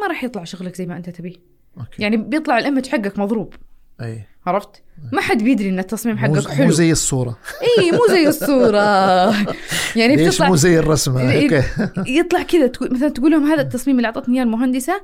ما 0.01 0.07
راح 0.07 0.25
يطلع 0.25 0.45
شغلك 0.45 0.77
زي 0.77 0.87
ما 0.87 0.97
انت 0.97 1.11
تبيه. 1.11 1.35
okay. 1.79 2.03
يعني 2.03 2.17
بيطلع 2.17 2.59
ال 2.59 2.63
image 2.63 2.87
حقك 2.87 3.19
مضروب. 3.19 3.55
أي. 4.01 4.23
عرفت؟ 4.47 4.83
ما 5.13 5.21
حد 5.21 5.43
بيدري 5.43 5.69
إن 5.69 5.79
التصميم 5.79 6.15
مو- 6.17 6.21
حقك 6.37 6.49
حلو. 6.49 6.65
مو 6.67 6.71
زي 6.73 6.93
الصورة. 6.93 7.39
إي 7.79 7.91
مو 7.93 7.99
زي 8.11 8.29
الصورة. 8.29 8.79
يعني 10.01 10.17
ليش 10.17 10.29
بتطلع 10.35 10.49
مو 10.49 10.57
زي 10.57 10.79
الرسمة. 10.79 11.23
okay. 11.43 11.63
يطلع 12.19 12.43
كذا 12.43 12.67
تقول 12.67 12.95
مثلا 12.95 13.09
تقول 13.09 13.31
لهم 13.33 13.45
هذا 13.47 13.63
التصميم 13.63 13.97
اللي 13.97 14.07
أعطتني 14.07 14.35
إياه 14.37 14.43
المهندسة 14.45 15.01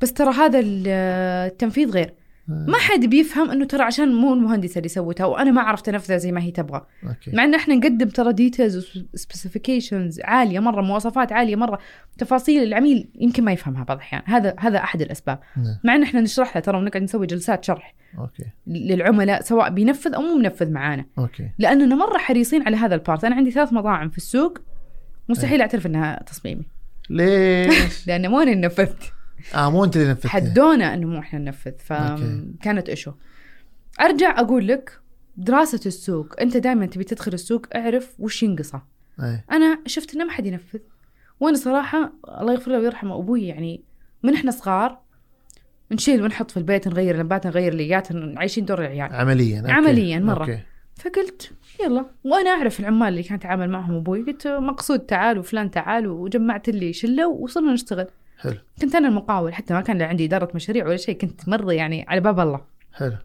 بس 0.00 0.12
ترى 0.12 0.30
هذا 0.34 0.58
ال- 0.58 0.88
التنفيذ 1.52 1.90
غير. 1.90 2.14
ما 2.50 2.78
حد 2.78 3.06
بيفهم 3.06 3.50
إنه 3.50 3.64
ترى 3.64 3.82
عشان 3.82 4.14
مو 4.14 4.34
المهندسه 4.34 4.78
اللي 4.78 4.88
سوتها 4.88 5.26
وأنا 5.26 5.50
ما 5.50 5.62
عرفت 5.62 5.88
انفذها 5.88 6.16
زي 6.16 6.32
ما 6.32 6.42
هي 6.42 6.50
تبغى. 6.50 6.86
okay. 7.08 7.30
مع 7.32 7.44
ان 7.44 7.54
إحنا 7.54 7.74
نقدم 7.74 8.08
ترى 8.08 8.32
details 8.32 9.04
و 9.14 9.21
specifications 9.21 10.20
عالية 10.24 10.60
مرة 10.60 10.82
مواصفات 10.82 11.32
عالية 11.32 11.56
مرة 11.56 11.78
تفاصيل 12.18 12.62
العميل 12.62 13.08
يمكن 13.20 13.44
ما 13.44 13.52
يفهمها 13.52 13.84
بعض 13.84 13.96
الأحيان. 13.96 14.22
هذا 14.24 14.54
هذا 14.58 14.78
أحد 14.78 15.02
الأسباب. 15.02 15.38
نعم. 15.56 15.78
مع 15.84 15.94
ان 15.94 16.02
إحنا 16.02 16.20
نشرح 16.20 16.56
له 16.56 16.62
ترى 16.62 16.78
ونقعد 16.78 17.02
نسوي 17.02 17.26
جلسات 17.26 17.64
شرح 17.64 17.94
okay. 18.18 18.44
للعملاء 18.66 19.42
سواء 19.42 19.70
بينفذ 19.70 20.14
أو 20.14 20.22
مو 20.22 20.34
منفذ 20.34 20.70
معانا. 20.70 21.04
okay. 21.18 21.50
لأننا 21.58 21.94
مرة 21.94 22.18
حريصين 22.18 22.62
على 22.62 22.76
هذا 22.76 22.94
ال 22.94 23.00
part 23.00 23.24
أنا 23.24 23.36
عندي 23.36 23.50
ثلاث 23.50 23.72
مطاعم 23.72 24.10
في 24.10 24.16
السوق 24.16 24.58
مستحيل 25.28 25.60
أعترف 25.60 25.86
إنها 25.86 26.22
تصميمي. 26.22 26.64
ليش؟ 27.10 28.06
لأن 28.08 28.30
مو 28.30 28.40
أنا 28.40 28.54
نفذت 28.54 29.12
آه 29.54 29.70
مو 29.70 29.84
أنت 29.84 29.96
اللي 29.96 30.10
نفذتها. 30.10 30.28
حدونا 30.28 30.94
إنه 30.94 31.06
مو 31.06 31.18
إحنا 31.18 31.38
ننفذ 31.38 31.72
فكانت 31.78 32.88
issue 32.88 33.12
أرجع 34.00 34.40
أقول 34.40 34.68
لك 34.68 35.00
دراسة 35.36 35.80
السوق 35.86 36.40
أنت 36.40 36.56
دائما 36.56 36.86
تبي 36.86 37.04
تدخل 37.04 37.32
السوق 37.32 37.66
أعرف 37.76 38.14
وش 38.18 38.42
ينقصه. 38.42 38.82
أي. 39.22 39.44
أنا 39.52 39.78
شفت 39.86 40.14
إنه 40.14 40.24
ما 40.24 40.32
حد 40.32 40.46
ينفذ. 40.46 40.78
وأنا 41.40 41.56
صراحة 41.56 42.12
الله 42.40 42.52
يغفر 42.52 42.70
له 42.70 42.78
ويرحمه 42.78 43.18
أبوي 43.18 43.46
يعني 43.46 43.84
من 44.22 44.34
إحنا 44.34 44.50
صغار 44.50 44.98
نشيل 45.92 46.22
ونحط 46.22 46.50
في 46.50 46.56
البيت 46.56 46.88
نغير 46.88 47.16
لمبات 47.16 47.46
نغير 47.46 47.74
لیات 47.74 48.08
عايشين 48.12 48.64
دور 48.64 48.80
العيال. 48.80 49.14
عمليا 49.14 49.60
okay. 49.60 49.72
عملياً 49.72 50.18
مرة. 50.18 50.42
okay. 50.42 50.60
فقلت 50.96 51.52
يلا. 51.84 52.06
وأنا 52.24 52.50
أعرف 52.50 52.80
العمال 52.80 53.08
اللي 53.08 53.22
كانت 53.22 53.44
اتعامل 53.44 53.70
معهم 53.70 53.94
أبوي 53.94 54.22
قلت 54.22 54.46
مقصود 54.46 54.98
تعال 54.98 55.38
وفلان 55.38 55.70
تعال 55.70 56.06
وجمعت 56.06 56.68
لي 56.68 56.92
شله 56.92 57.28
وصرنا 57.28 57.72
نشتغل. 57.72 58.06
حلو. 58.40 58.56
كنت 58.80 58.94
أنا 58.94 59.08
المقاول 59.08 59.54
حتى 59.54 59.74
ما 59.74 59.80
كان 59.80 60.02
عندي 60.02 60.24
إدارة 60.24 60.48
مشاريع 60.54 60.86
ولا 60.86 60.96
شيء 60.96 61.18
كنت 61.18 61.48
مرة 61.48 61.72
يعني 61.72 62.04
على 62.08 62.20
باب 62.20 62.40
الله. 62.40 62.60
حلو. 62.92 63.16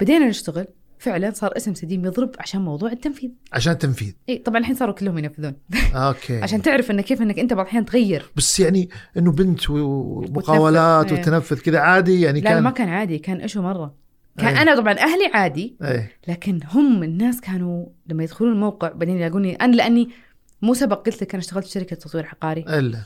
بدينا 0.00 0.28
نشتغل 0.28 0.66
فعلا 0.98 1.30
صار 1.30 1.56
اسم 1.56 1.74
سديم 1.74 2.04
يضرب 2.04 2.30
عشان 2.38 2.60
موضوع 2.60 2.92
التنفيذ. 2.92 3.30
عشان 3.52 3.72
التنفيذ. 3.72 4.12
إي 4.28 4.38
طبعا 4.38 4.58
الحين 4.58 4.74
صاروا 4.74 4.94
كلهم 4.94 5.18
ينفذون. 5.18 5.54
okay. 5.94 6.40
عشان 6.44 6.62
تعرف 6.62 6.90
انه 6.90 7.02
كيف 7.02 7.22
إنك 7.22 7.38
أنت 7.38 7.52
بعض 7.52 7.64
الأحيان 7.64 7.84
تغير. 7.84 8.30
بس 8.36 8.60
يعني 8.60 8.88
إنه 9.16 9.32
بنت 9.32 9.70
ومقاولات 9.70 11.12
وتنفذ. 11.12 11.58
كذا 11.58 11.78
عادي 11.78 12.20
يعني 12.20 12.40
لا, 12.40 12.44
لا 12.48 12.54
كان 12.54 12.62
ما 12.62 12.70
كان 12.70 12.88
عادي 12.88 13.18
كان 13.18 13.40
issue 13.40 13.62
مرة. 13.62 13.94
كان 14.38 14.56
أي. 14.56 14.62
أنا 14.62 14.76
طبعا 14.76 14.92
أهلي 14.92 15.26
عادي 15.34 15.76
إي. 15.82 16.08
لكن 16.28 16.60
هم 16.72 17.02
الناس 17.02 17.40
كانوا 17.40 17.86
لما 18.06 18.24
يدخلون 18.24 18.52
الموقع 18.52 18.88
بعدين 18.88 19.16
يلاقوني 19.16 19.54
أنا 19.54 19.76
لأني 19.76 20.08
مو 20.62 20.74
سبق 20.74 21.06
قلت 21.06 21.22
لك 21.22 21.34
أنا 21.34 21.42
اشتغلت 21.42 21.66
في 21.66 21.72
شركة 21.72 21.96
تطوير 21.96 22.26
عقاري. 22.26 22.60
إلا. 22.60 22.98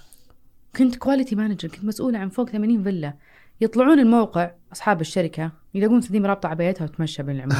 كنت 0.77 0.97
quality 0.97 1.35
manager 1.35 1.69
كنت 1.69 1.85
مسؤولة 1.85 2.19
عن 2.19 2.29
فوق 2.29 2.51
80 2.51 2.83
فيلا. 2.83 3.15
يطلعون 3.61 3.99
الموقع 3.99 4.51
أصحاب 4.73 5.01
الشركة 5.01 5.53
يلاقون 5.75 6.01
سديم 6.01 6.27
رابطة 6.27 6.49
عبايتها 6.49 6.85
وتمشى 6.85 7.23
بين 7.23 7.37
العمال 7.37 7.57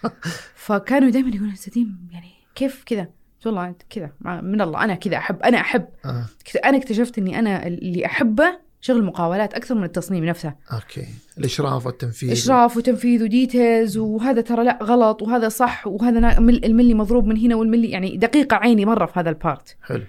فكانوا 0.66 1.10
دائما 1.10 1.28
يقولون 1.28 1.54
سديم 1.54 2.08
يعني 2.12 2.30
كيف 2.54 2.82
كذا؟ 2.86 3.00
قلت 3.00 3.46
والله 3.46 3.68
أنت 3.68 3.82
كذا 3.90 4.10
من 4.20 4.60
الله 4.60 4.84
أنا 4.84 4.94
كذا 4.94 5.16
أحب 5.16 5.42
أنا 5.42 5.60
أحب. 5.60 5.88
آه. 6.04 6.26
أنا 6.64 6.76
اكتشفت 6.76 7.18
إني 7.18 7.38
أنا 7.38 7.66
اللي 7.66 8.06
أحبه 8.06 8.58
شغل 8.80 8.96
المقاولات 8.96 9.54
أكثر 9.54 9.74
من 9.74 9.84
التصميم 9.84 10.24
نفسه. 10.24 10.54
okay. 10.72 11.06
الإشراف 11.38 11.86
والتنفيذ. 11.86 12.32
إشراف 12.32 12.76
وتنفيذ 12.76 13.22
و 13.22 13.31
details 13.31 13.96
وهذا 13.96 14.40
ترى 14.40 14.64
لا 14.64 14.78
غلط 14.82 15.22
وهذا 15.22 15.48
صح 15.48 15.86
وهذا 15.86 16.38
الملي 16.38 16.94
مضروب 16.94 17.26
من 17.26 17.36
هنا 17.36 17.54
والملي 17.54 17.90
يعني 17.90 18.16
دقيقة 18.16 18.56
عيني 18.56 18.84
مرة 18.84 19.06
في 19.06 19.20
هذا 19.20 19.30
ال 19.30 19.38
part. 19.38 19.76
حلو. 19.82 20.04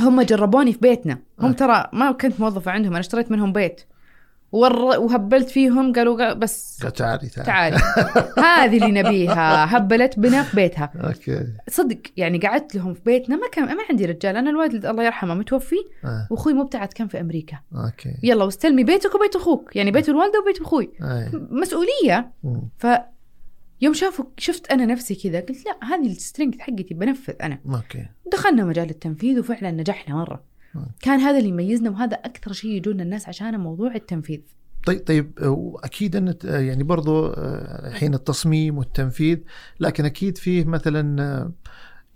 هم 0.00 0.22
جربوني 0.22 0.72
في 0.72 0.78
بيتنا. 0.78 1.18
هم 1.40 1.50
آه. 1.50 1.52
ترى 1.52 1.86
ما 1.92 2.12
كنت 2.12 2.40
موظفة 2.40 2.70
عندهم 2.70 2.92
أنا 2.92 3.00
اشتريت 3.00 3.30
منهم 3.30 3.52
بيت. 3.52 3.80
ور... 4.52 4.72
وهبلت 4.82 5.48
فيهم 5.48 5.92
قالوا 5.92 6.24
قال 6.24 6.38
بس 6.38 6.76
تعالي 6.76 7.28
تعالي. 7.28 7.46
تعالي. 7.46 7.76
هذه 8.64 8.86
اللي 8.86 9.02
نبيها. 9.02 9.76
هبلت 9.76 10.18
بنا 10.18 10.42
في 10.42 10.56
بيتها. 10.56 10.92
okay. 10.96 11.46
صدق 11.68 11.98
يعني 12.16 12.38
قعدت 12.38 12.74
لهم 12.74 12.94
في 12.94 13.00
بيتنا. 13.06 13.36
ما 13.36 13.48
كان 13.52 13.64
ما 13.64 13.82
عندي 13.90 14.06
رجال. 14.06 14.36
أنا 14.36 14.50
الوالد 14.50 14.86
الله 14.86 15.04
يرحمه 15.04 15.34
متوفي 15.34 15.76
آه. 16.04 16.26
وأخوي 16.30 16.52
مبتعث 16.52 16.92
كان 16.92 17.08
في 17.08 17.20
أمريكا. 17.20 17.58
okay. 17.74 18.14
يلا 18.22 18.44
واستلمي 18.44 18.84
بيتك 18.84 19.14
وبيت 19.14 19.36
أخوك. 19.36 19.76
يعني 19.76 19.90
بيت 19.90 20.08
الوالده 20.08 20.40
وبيت 20.40 20.60
أخوي. 20.60 20.90
اي 21.02 21.30
مسؤولية. 21.50 22.30
مم. 22.44 22.62
ف 22.78 22.86
يوم 23.80 23.94
شافوا 23.94 24.24
شفت 24.38 24.72
أنا 24.72 24.86
نفسي 24.86 25.14
كذا 25.14 25.40
قلت 25.40 25.66
لا 25.66 25.94
هذه 25.94 26.06
ال 26.06 26.12
strength 26.12 26.60
حقتي 26.60 26.94
بنفذ 26.94 27.34
أنا. 27.42 27.58
okay. 27.66 28.06
دخلنا 28.32 28.64
مجال 28.64 28.90
التنفيذ 28.90 29.38
وفعلا 29.38 29.70
نجحنا 29.70 30.14
مرة. 30.14 30.44
مم. 30.74 30.86
كان 31.02 31.20
هذا 31.20 31.38
اللي 31.38 31.48
يميزنا 31.48 31.90
وهذا 31.90 32.16
أكثر 32.16 32.52
شيء 32.52 32.70
يجونا 32.70 33.02
الناس 33.02 33.28
عشانه 33.28 33.58
موضوع 33.58 33.94
التنفيذ. 33.94 34.40
طيب 34.86 34.98
طيب 35.06 35.38
آه، 35.42 35.76
أكيد 35.84 36.16
ان 36.16 36.34
يعني 36.44 36.82
برضو 36.82 37.26
آه، 37.26 37.88
الحين 37.88 38.14
التصميم 38.14 38.78
والتنفيذ 38.78 39.38
لكن 39.80 40.04
أكيد 40.04 40.38
فيه 40.38 40.64
مثلا 40.64 41.22
آه، 41.22 41.52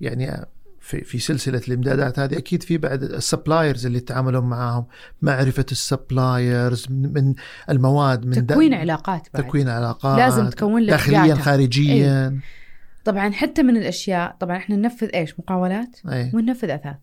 يعني 0.00 0.46
في 0.84 1.04
في 1.04 1.18
سلسلة 1.18 1.60
الإمدادات 1.68 2.18
هذه 2.18 2.38
أكيد 2.38 2.62
في 2.62 2.78
بعد 2.78 3.02
ال 3.02 3.11
suppliers 3.11 3.86
اللي 3.86 3.98
يتعاملون 3.98 4.44
معاهم 4.44 4.86
معرفة 5.22 5.66
ال 5.72 5.84
suppliers 5.84 6.86
من, 6.90 7.34
المواد 7.70 8.26
من 8.26 8.46
تكوين 8.46 8.74
علاقات 8.74 9.28
بعد. 9.34 9.44
تكوين 9.44 9.68
علاقات 9.68 10.18
لازم 10.18 10.48
تكون 10.48 10.82
لك 10.82 10.90
داخليا 10.90 11.34
data. 11.34 11.38
خارجيا. 11.38 12.40
طبعا 13.04 13.32
حتى 13.32 13.62
من 13.62 13.76
الأشياء 13.76 14.36
طبعا 14.40 14.56
إحنا 14.56 14.76
ننفذ 14.76 15.08
إيش؟ 15.14 15.40
مقاولات؟ 15.40 15.98
اي 16.08 16.30
وننفذ 16.34 16.70
أثاث. 16.70 16.96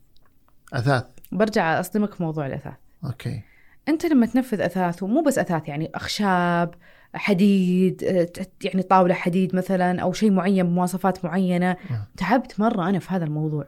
أثاث. 0.74 1.04
برجع 1.32 1.80
أصدمك 1.80 2.14
في 2.14 2.24
موضوع 2.24 2.46
الأثاث. 2.46 2.74
okay. 3.06 3.42
أنت 3.88 4.06
لما 4.06 4.26
تنفذ 4.26 4.62
أثاث 4.62 5.04
ومو 5.04 5.24
بس 5.24 5.38
أثاث 5.38 5.68
يعني 5.68 5.92
أخشاب 5.96 6.74
حديد 7.14 7.96
ت- 8.34 8.66
يعني 8.66 8.82
طاولة 8.84 9.14
حديد 9.14 9.56
مثلا 9.56 10.02
أو 10.02 10.14
شيء 10.14 10.32
معين 10.32 10.66
بمواصفات 10.68 11.26
معينة. 11.26 11.78
نعم. 11.90 12.04
تعبت 12.18 12.60
مرة 12.60 12.90
أنا 12.90 13.00
في 13.00 13.08
هذا 13.14 13.26
الموضوع. 13.26 13.68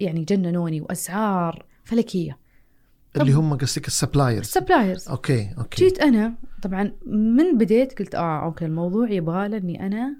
يعني 0.00 0.24
جننوني 0.24 0.80
وأسعار 0.80 1.64
فلكية. 1.84 2.38
اللي 3.16 3.32
هم 3.32 3.54
قصدك 3.56 3.86
السبلايرز. 3.86 4.46
السبلايرز. 4.46 5.08
okay 5.08 5.54
okay. 5.58 5.84
جيت 5.84 6.00
أنا 6.00 6.34
طبعا 6.62 6.92
من 7.06 7.58
بديت 7.58 7.98
قلت 7.98 8.14
آه 8.14 8.44
okay 8.44 8.64
الموضوع 8.64 9.10
يبغى 9.10 9.46
إني 9.46 9.86
أنا 9.86 10.16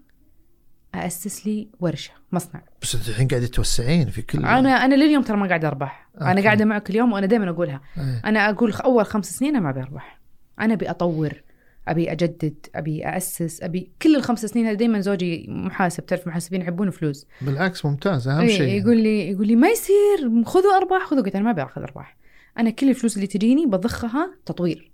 اسس 0.95 1.47
لي 1.47 1.69
ورشة 1.81 2.13
مصنع. 2.33 2.63
بس 2.83 2.95
أنت 2.95 3.09
الحين 3.09 3.29
قاعدة 3.29 3.47
توسعين 3.47 4.09
في 4.11 4.23
كل 4.23 4.39
أنا 4.39 4.71
أنا 4.71 4.95
لليوم 4.95 5.23
ترى 5.23 5.37
ما 5.37 5.47
قاعدة 5.49 5.69
أربح. 5.69 6.09
أنا 6.21 6.31
okay. 6.31 6.43
قاعدة 6.43 6.65
معك 6.65 6.91
اليوم 6.91 7.13
وأنا 7.13 7.27
دائما 7.27 7.51
أقولها. 7.51 7.81
إيه. 7.99 8.23
أنا 8.25 8.51
أقول 8.51 8.73
أول 8.73 9.07
خمس 9.07 9.31
سنين 9.39 9.57
أنا 9.57 9.65
ما 9.65 9.73
بربح 9.73 10.21
أنا 10.61 10.75
أبي 10.75 10.91
أطور. 10.91 11.43
أبي 11.89 12.13
أجدد 12.13 12.55
أبي 12.75 13.05
اسس 13.05 13.63
أبي 13.63 13.91
كل 14.03 14.17
الخمس 14.17 14.47
سنين 14.47 14.67
هذه 14.67 14.75
دائما 14.75 15.01
زوجي 15.01 15.47
محاسب 15.49 16.07
تعرف 16.07 16.27
محاسبين 16.27 16.61
يحبون 16.61 16.91
فلوس. 16.91 17.27
بالعكس 17.41 17.85
ممتاز 17.87 18.29
أهم 18.29 18.41
إيه، 18.41 18.57
شيء 18.57 18.83
يقول 18.83 18.97
لي 18.97 19.31
يقول 19.31 19.47
لي 19.47 19.57
ما 19.57 19.69
يصير 19.69 20.45
خذوا 20.45 20.77
أرباح 20.77 21.03
خذوا 21.03 21.23
قلت 21.23 21.37
أنا 21.37 21.45
ما 21.45 21.53
باخذ 21.53 21.83
أرباح. 21.83 22.17
أنا 22.59 22.71
كل 22.71 22.91
الفلوس 22.91 23.17
اللي 23.17 23.27
تجيني 23.27 23.67
بضخها 23.67 24.35
تطوير. 24.47 24.93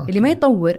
okay. 0.00 0.08
اللي 0.08 0.20
ما 0.20 0.28
يطور 0.28 0.78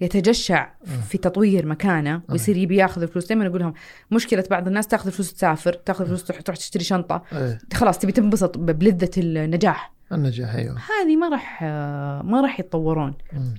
يتجشع 0.00 0.70
في 1.08 1.18
تطوير 1.18 1.66
مكانه 1.66 2.22
ويصير 2.28 2.56
يبي 2.56 2.76
ياخذ 2.76 3.02
الفلوس. 3.02 3.26
دائما 3.26 3.46
أقول 3.46 3.60
لهم 3.60 3.74
مشكلة 4.10 4.44
بعض 4.50 4.66
الناس 4.66 4.86
تاخذ 4.86 5.06
الفلوس 5.06 5.34
تسافر 5.34 5.72
تاخذ 5.72 6.00
الفلوس 6.00 6.24
تروح 6.24 6.40
تروح 6.40 6.56
تشتري 6.56 6.84
شنطة. 6.84 7.22
إيه. 7.32 7.58
خلاص 7.74 7.98
تبي 7.98 8.12
تنبسط 8.12 8.58
بلذه 8.58 9.10
النجاح. 9.16 9.92
النجاح 10.12 10.54
أيوه. 10.54 10.76
هذه 10.78 11.16
ما 11.16 11.28
راح 11.28 11.62
ما 12.24 12.40
راح 12.40 12.60
يتطورون. 12.60 13.14
مم. 13.32 13.54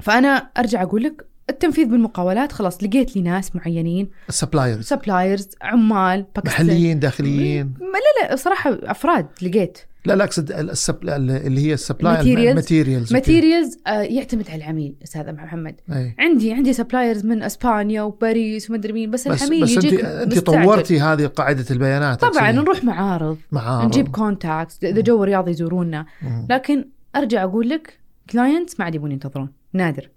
فأنا 0.00 0.28
أرجع 0.58 0.82
أقول 0.82 1.02
لك 1.02 1.26
التنفيذ 1.50 1.86
بالمقاولات 1.86 2.52
خلاص 2.52 2.82
لقيت 2.82 3.16
لي 3.16 3.22
ناس 3.22 3.56
معينين. 3.56 4.08
ال 4.28 4.34
suppliers 4.34 4.84
suppliers 4.84 5.48
عمال 5.62 6.24
باكستان 6.36 6.66
محليين 6.66 6.98
داخليين. 6.98 7.66
ما 7.66 7.98
لا 8.22 8.28
لا 8.28 8.36
صراحة 8.36 8.78
أفراد 8.82 9.26
لقيت. 9.42 9.78
لا 10.04 10.14
لا 10.16 10.24
أقصد 10.24 10.52
السب... 10.52 10.96
اللي 11.02 11.66
هي 11.66 11.72
ال 11.74 11.79
supplier 11.79 12.18
materials. 12.18 12.54
materials 12.54 13.12
materials 13.12 13.78
يعتمد 13.86 14.50
على 14.50 14.64
العميل 14.64 14.94
أستاذ 15.04 15.32
محمد. 15.32 15.80
أي. 15.92 16.14
عندي 16.18 16.52
عندي 16.52 16.72
suppliers 16.72 17.24
من 17.24 17.42
إسبانيا 17.42 18.02
وباريس 18.02 18.70
ومدري 18.70 18.92
مين 18.92 19.10
بس, 19.10 19.28
بس 19.28 19.42
العميل 19.42 19.62
بس 19.62 19.74
انت 19.74 19.84
يجيك 19.84 20.04
أنت 20.04 20.34
مستعجل. 20.34 20.64
طورتي 20.64 21.00
هذه 21.00 21.26
قاعدة 21.26 21.64
البيانات 21.70 22.20
طبعا. 22.20 22.52
نروح 22.52 22.84
معارض 22.84 23.38
معارض. 23.52 23.86
نجيب 23.86 24.08
contacts 24.08 24.84
إذا 24.84 25.00
جو 25.00 25.24
رياض 25.24 25.48
يزورونا. 25.48 26.06
لكن 26.50 26.84
أرجع 27.16 27.44
أقول 27.44 27.68
لك 27.68 27.98
clients 28.30 28.80
ما 28.80 28.84
عاد 28.84 28.94
يبون 28.94 29.12
ينتظرون. 29.12 29.48
نادر 29.76 30.10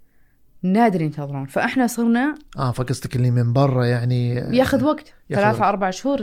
نادر 0.62 1.02
ينتظرون 1.02 1.46
فإحنا 1.46 1.86
صرنا 1.86 2.34
آه 2.58 2.72
فقصدك 2.72 3.16
اللي 3.16 3.30
من 3.30 3.52
برا 3.52 3.84
يعني 3.84 4.34
ياخذ 4.34 4.84
وقت 4.84 5.14
ثلاثة. 5.30 5.68
أربع 5.68 5.90
شهور 5.90 6.18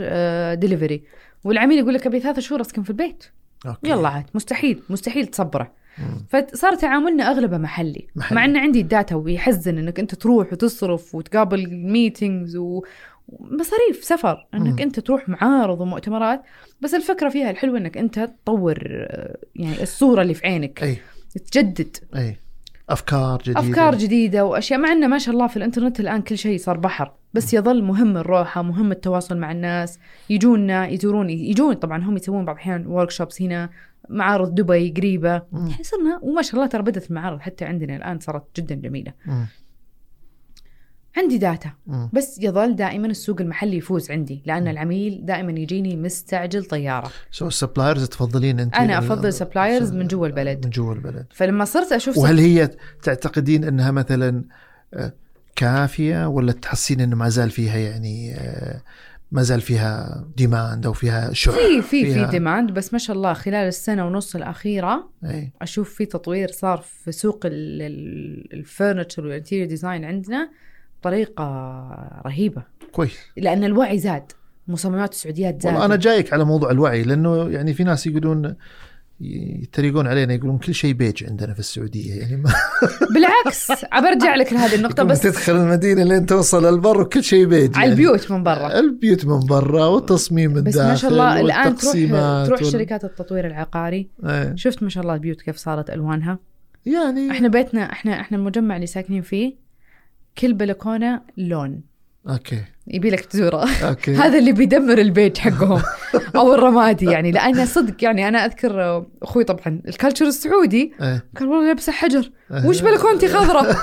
دليفري 0.54 1.02
والعميل 1.44 1.78
يقول 1.78 1.94
لك 1.94 2.06
أبي 2.06 2.20
ثلاثة 2.20 2.40
شهور 2.40 2.60
أسكن 2.60 2.82
في 2.82 2.90
البيت 2.90 3.24
okay. 3.66 3.90
يلا 3.90 4.08
عاد 4.08 4.24
مستحيل 4.34 4.82
مستحيل 4.90 5.26
تصبره 5.26 5.72
مم. 5.98 6.26
فصار 6.28 6.74
تعاملنا 6.74 7.30
أغلبه 7.30 7.58
محلي. 7.58 8.06
محلي. 8.16 8.36
مع 8.36 8.44
إن 8.44 8.56
عندي 8.56 8.80
ال 8.80 8.87
data 8.87 9.14
ويحزن 9.14 9.78
إنك 9.78 10.00
أنت 10.00 10.14
تروح 10.14 10.52
وتصرف 10.52 11.14
وتقابل 11.14 11.70
meetings 11.70 12.56
و... 12.56 12.82
ومصاريف 13.28 14.04
سفر 14.04 14.46
إنك 14.54 14.72
مم. 14.72 14.78
أنت 14.78 15.00
تروح 15.00 15.28
معارض 15.28 15.80
ومؤتمرات 15.80 16.42
بس 16.80 16.94
الفكرة 16.94 17.28
فيها 17.28 17.50
الحلوة 17.50 17.78
إنك 17.78 17.98
أنت 17.98 18.30
تطور 18.44 18.78
آه، 18.86 19.36
يعني 19.56 19.82
الصورة 19.82 20.22
اللي 20.22 20.34
في 20.34 20.46
عينك 20.46 20.82
أي 20.82 20.96
تجدد 21.52 21.96
أي 22.16 22.36
أفكار 22.88 23.38
جديدة. 23.42 23.60
أفكار 23.60 23.94
جديدة 23.94 24.44
وأشياء 24.44 24.80
مع 24.80 24.92
إنه 24.92 25.06
ما 25.06 25.18
شاء 25.18 25.34
الله 25.34 25.46
في 25.46 25.56
الإنترنت 25.56 26.00
الآن 26.00 26.22
كل 26.22 26.38
شيء 26.38 26.58
صار 26.58 26.76
بحر 26.76 27.12
بس 27.34 27.54
يظل 27.54 27.82
مهم 27.82 28.16
الروحة 28.16 28.62
مهم 28.62 28.92
التواصل 28.92 29.38
مع 29.38 29.52
الناس. 29.52 29.98
يجونا 30.30 30.88
يزورون 30.88 31.30
يجون 31.30 31.74
طبعا 31.74 32.04
هم 32.04 32.16
يسوون 32.16 32.44
بعض 32.44 32.56
الأحيان 32.56 32.86
work 32.86 33.10
هنا 33.40 33.70
معارض 34.08 34.54
دبي 34.54 34.90
قريبة. 34.96 35.42
صرنا 35.82 36.18
وما 36.22 36.42
شاء 36.42 36.54
الله 36.54 36.66
ترى 36.66 36.82
بدت 36.82 37.10
المعارض 37.10 37.40
حتى 37.40 37.64
عندنا 37.64 37.96
الآن 37.96 38.18
صارت 38.18 38.60
جدا 38.60 38.74
جميلة. 38.74 39.12
عندي 41.18 41.38
data. 41.38 41.70
مم. 41.86 42.10
بس 42.12 42.38
يظل 42.42 42.76
دائما 42.76 43.06
السوق 43.06 43.40
المحلي 43.40 43.76
يفوز 43.76 44.10
عندي 44.10 44.42
لأن 44.46 44.68
العميل 44.68 45.20
دائما 45.24 45.52
يجيني 45.52 45.96
مستعجل 45.96 46.64
طيارة. 46.64 47.10
سو 47.30 47.48
السبلايرز 47.48 48.08
تفضلين 48.08 48.60
أنت 48.60 48.74
أنا 48.74 48.98
أفضل 48.98 49.32
suppliers 49.32 49.92
من 49.92 50.06
جوا 50.06 50.26
البلد. 50.26 50.64
من 50.64 50.70
جوا 50.70 50.94
البلد. 50.94 51.26
فلما 51.30 51.64
صرت 51.64 51.92
أشوف 51.92 52.18
وهل 52.18 52.38
هي 52.38 52.70
تعتقدين 53.02 53.64
أنها 53.64 53.90
مثلا 53.90 54.44
آه، 54.94 55.12
كافية 55.56 56.28
ولا 56.28 56.52
تحسين 56.52 57.00
أنه 57.00 57.16
ما 57.16 57.28
زال 57.28 57.50
فيها 57.50 57.76
يعني 57.76 58.34
آه، 58.34 58.82
ما 59.32 59.42
زال 59.42 59.60
فيها 59.60 60.24
demand 60.36 60.86
أو 60.86 60.92
فيها 60.92 61.32
شح؟ 61.32 61.52
في 61.52 61.82
في 61.82 62.14
في 62.14 62.30
ديماند 62.30 62.70
بس 62.70 62.92
ما 62.92 62.98
شاء 62.98 63.16
الله 63.16 63.32
خلال 63.32 63.68
السنة 63.68 64.06
ونص 64.06 64.36
الأخيرة 64.36 65.10
أي. 65.24 65.52
أشوف 65.62 65.94
في 65.94 66.06
تطوير 66.06 66.50
صار 66.50 66.84
في 67.04 67.12
سوق 67.12 67.40
ال 68.52 68.59
furniture 68.59 69.22
وال 69.22 69.31
interior 69.31 69.68
design 69.68 70.04
عندنا. 70.04 70.50
بطريقة 71.00 71.44
رهيبة. 72.26 72.62
كويس. 72.92 73.18
لأن 73.36 73.64
الوعي 73.64 73.98
زاد. 73.98 74.32
مصممات 74.68 75.12
السعوديات 75.12 75.62
زاد 75.62 75.72
والله 75.72 75.84
أنا 75.86 75.96
جايك 75.96 76.32
على 76.32 76.44
موضوع 76.44 76.70
الوعي 76.70 77.02
لأنه 77.02 77.48
يعني 77.50 77.74
في 77.74 77.84
ناس 77.84 78.06
يقولون 78.06 78.54
يتريقون 79.20 80.06
علينا 80.06 80.34
يقولون 80.34 80.58
كل 80.58 80.74
شيء 80.74 80.92
بيج 80.92 81.24
عندنا 81.24 81.52
في 81.54 81.58
السعودية 81.60 82.14
يعني 82.20 82.36
ما 82.36 82.50
بالعكس 83.14 83.68
برجع 84.02 84.34
لك 84.40 84.52
لهذه 84.52 84.74
النقطة 84.74 85.02
بس 85.02 85.20
تدخل 85.20 85.56
المدينة 85.56 86.02
لين 86.04 86.26
توصل 86.26 86.64
البر 86.74 87.00
وكل 87.00 87.24
شيء 87.24 87.46
بيج 87.46 87.76
على 87.76 87.90
البيوت 87.90 88.30
من 88.30 88.42
برا. 88.42 88.78
البيوت 88.78 89.24
من 89.26 89.40
برا 89.46 89.84
والتصميم 89.86 90.50
من 90.54 90.62
بس 90.64 90.76
ما 90.76 90.94
شاء 90.94 91.10
الله 91.10 91.40
الآن 91.40 91.76
تروح 91.76 91.92
تروح 92.46 92.62
وال- 92.62 92.72
شركات 92.72 93.04
التطوير 93.04 93.46
العقاري. 93.46 94.08
إيه. 94.24 94.52
شفت 94.56 94.82
ما 94.82 94.88
شاء 94.88 95.02
الله 95.02 95.14
البيوت 95.14 95.40
كيف 95.42 95.56
صارت 95.56 95.90
ألوانها؟ 95.90 96.38
يعني 96.86 97.30
إحنا 97.30 97.48
بيتنا 97.48 97.92
إحنا 97.92 98.20
إحنا 98.20 98.38
المجمع 98.38 98.76
اللي 98.76 98.86
ساكنين 98.86 99.22
فيه 99.22 99.67
كل 100.38 100.52
بلكونة 100.54 101.20
لون. 101.36 101.80
okay. 102.28 102.62
يبي 102.86 103.10
لك 103.10 103.20
تزوره. 103.20 103.68
okay. 103.88 104.14
هذا 104.22 104.38
اللي 104.38 104.52
بيدمر 104.52 104.98
البيت 104.98 105.38
حقهم. 105.38 105.82
أو 106.36 106.54
الرمادي 106.54 107.04
يعني. 107.06 107.30
لأنه 107.32 107.64
صدق 107.64 108.04
يعني 108.04 108.28
أنا 108.28 108.44
أذكر 108.44 109.04
أخوي 109.22 109.44
طبعا 109.44 109.80
ال 109.88 109.93
culture 109.93 110.26
السعودي 110.26 110.92
إيه. 111.02 111.24
قال 111.38 111.48
والله 111.48 111.66
لابسه 111.66 111.92
حجر. 111.92 112.30
إيه. 112.52 112.66
وش 112.66 112.80
بلكونتي 112.82 113.28
خضراء؟ 113.28 113.76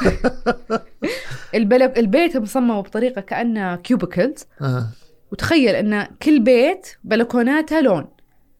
البلك 1.56 2.00
البيت 2.00 2.38
مصمم 2.38 2.82
بطريقة 2.82 3.22
كأنه 3.22 3.76
cubicles 3.76 4.46
آه. 4.62 4.88
وتخيل 5.32 5.76
إن 5.76 6.08
كل 6.22 6.40
بيت 6.40 6.88
بلكوناتها 7.04 7.82
لون. 7.82 8.06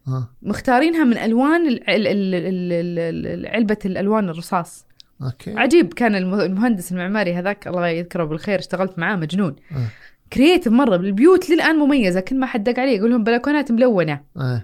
آه. 0.08 0.30
مختارينها 0.42 1.04
من 1.04 1.18
ألوان 1.18 1.68
ال- 1.68 1.90
ال- 1.90 2.08
ال- 2.08 2.36
ال- 2.36 3.28
ال- 3.28 3.48
علبة 3.48 3.78
الألوان 3.86 4.30
الرصاص. 4.30 4.86
okay. 5.24 5.54
عجيب 5.60 5.94
كان 5.94 6.16
الم- 6.16 6.40
المهندس 6.40 6.92
المعماري 6.92 7.34
هذاك 7.36 7.68
الله 7.68 7.88
يذكره 7.88 8.24
بالخير 8.24 8.60
اشتغلت 8.60 9.00
معاه 9.00 9.16
مجنون. 9.16 9.56
آه. 9.72 9.76
creative 10.34 10.74
مرة 10.74 10.96
البيوت 10.96 11.50
للآن 11.50 11.76
مميزة 11.76 12.20
كل 12.20 12.40
ما 12.40 12.46
حد 12.46 12.64
دق 12.64 12.80
عليه 12.80 12.98
يقول 12.98 13.12
لهم 13.12 13.24
بلكونات 13.24 13.72
ملونة. 13.72 14.22
آه. 14.38 14.62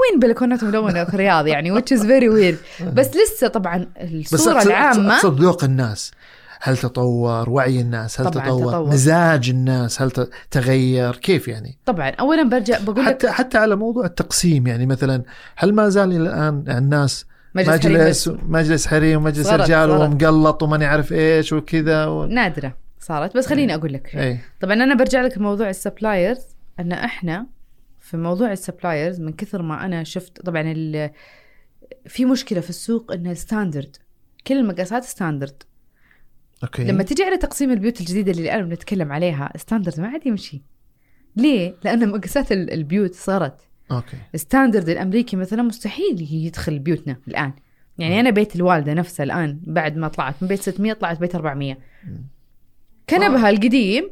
وين 0.00 0.20
بلكونات 0.20 0.64
ملونة 0.64 1.04
في 1.04 1.14
الرياض 1.14 1.46
يعني؟ 1.46 1.74
which 1.80 1.96
is 1.96 2.00
very 2.00 2.28
weird. 2.34 2.82
بس 2.96 3.10
لسه 3.16 3.48
طبعا 3.48 3.86
بس 4.22 4.34
الصورة 4.34 4.60
أقصد- 4.60 4.66
العامة 4.66 5.14
أقصد 5.16 5.40
ذوق 5.40 5.64
الناس. 5.64 6.12
هل 6.60 6.76
تطور؟ 6.76 7.50
وعي 7.50 7.80
الناس؟ 7.80 8.20
هل 8.20 8.30
طبعاً 8.30 8.46
تطور, 8.46 8.72
تطور. 8.72 8.90
مزاج 8.92 9.50
الناس؟ 9.50 10.02
هل 10.02 10.10
تغير؟ 10.50 11.16
كيف 11.16 11.48
يعني؟ 11.48 11.76
طبعا. 11.86 12.10
اولا 12.10 12.42
برجع 12.42 12.78
بقول 12.80 13.04
لك 13.04 13.08
حتى 13.14 13.30
حتى 13.30 13.58
على 13.58 13.76
موضوع 13.76 14.04
التقسيم 14.04 14.66
يعني 14.66 14.86
مثلا 14.86 15.22
هل 15.56 15.72
ما 15.74 15.88
زال 15.88 16.10
إلى 16.12 16.16
الآن 16.22 16.64
الناس 16.68 17.26
مجلس 17.54 17.68
حريم 17.82 18.52
مجلس 18.52 18.86
حريم 18.86 19.20
ومجلس 19.20 19.46
رجال. 19.48 19.90
ومقلط 19.90 20.62
وماني 20.62 20.84
عارف 20.84 21.12
إيش 21.12 21.52
وكذا 21.52 22.06
و... 22.06 22.26
نادرة 22.26 22.76
صارت 23.00 23.36
بس 23.36 23.46
خليني 23.46 23.74
أقول 23.74 23.92
لك. 23.92 24.16
اي 24.16 24.38
طبعا 24.60 24.74
أنا 24.74 24.94
برجع 24.94 25.22
لك 25.22 25.38
لموضوع 25.38 25.68
ال 25.70 25.77
suppliers 25.77 26.42
أن 26.80 26.92
إحنا 26.92 27.46
في 28.00 28.16
موضوع 28.16 28.52
ال 28.52 28.59
suppliers 28.59 29.20
من 29.20 29.32
كثر 29.32 29.62
ما 29.62 29.84
أنا 29.84 30.04
شفت 30.04 30.40
طبعا 30.40 30.62
ال- 30.76 31.10
في 32.06 32.24
مشكلة 32.24 32.60
في 32.60 32.70
السوق 32.70 33.12
ان 33.12 33.26
ال 33.26 33.34
standard 33.34 33.96
كل 34.46 34.56
المقاسات 34.56 35.04
standard 35.04 35.62
okay. 36.62 36.84
لما 36.84 37.02
تجي 37.02 37.22
على 37.24 37.36
تقسيم 37.36 37.70
البيوت 37.72 38.00
الجديدة 38.00 38.32
اللي 38.32 38.42
الآن 38.42 38.68
بنتكلم 38.68 39.12
عليها 39.12 39.52
standard 39.56 40.00
ما 40.00 40.08
عاد 40.08 40.26
يمشي. 40.26 40.62
ليه؟ 41.36 41.74
لأن 41.84 42.08
مقاسات 42.08 42.52
ال- 42.52 42.72
البيوت 42.72 43.14
صارت. 43.14 43.60
okay. 43.90 44.16
ال 44.34 44.40
standard 44.40 44.88
الأمريكي 44.88 45.36
مثلا 45.36 45.62
مستحيل 45.62 46.28
يدخل 46.30 46.78
بيوتنا 46.78 47.16
الآن. 47.28 47.52
يعني 47.98 48.20
أنا 48.20 48.30
بيت 48.30 48.56
الوالدة 48.56 48.94
نفسه 48.94 49.24
الآن 49.24 49.60
بعد 49.66 49.96
ما 49.96 50.08
طلعت 50.08 50.34
من 50.42 50.48
بيت 50.48 50.62
600 50.62 50.92
طلعت 50.92 51.20
بيت 51.20 51.34
400 51.34 51.78
كنبها 53.10 53.50
القديم 53.50 54.10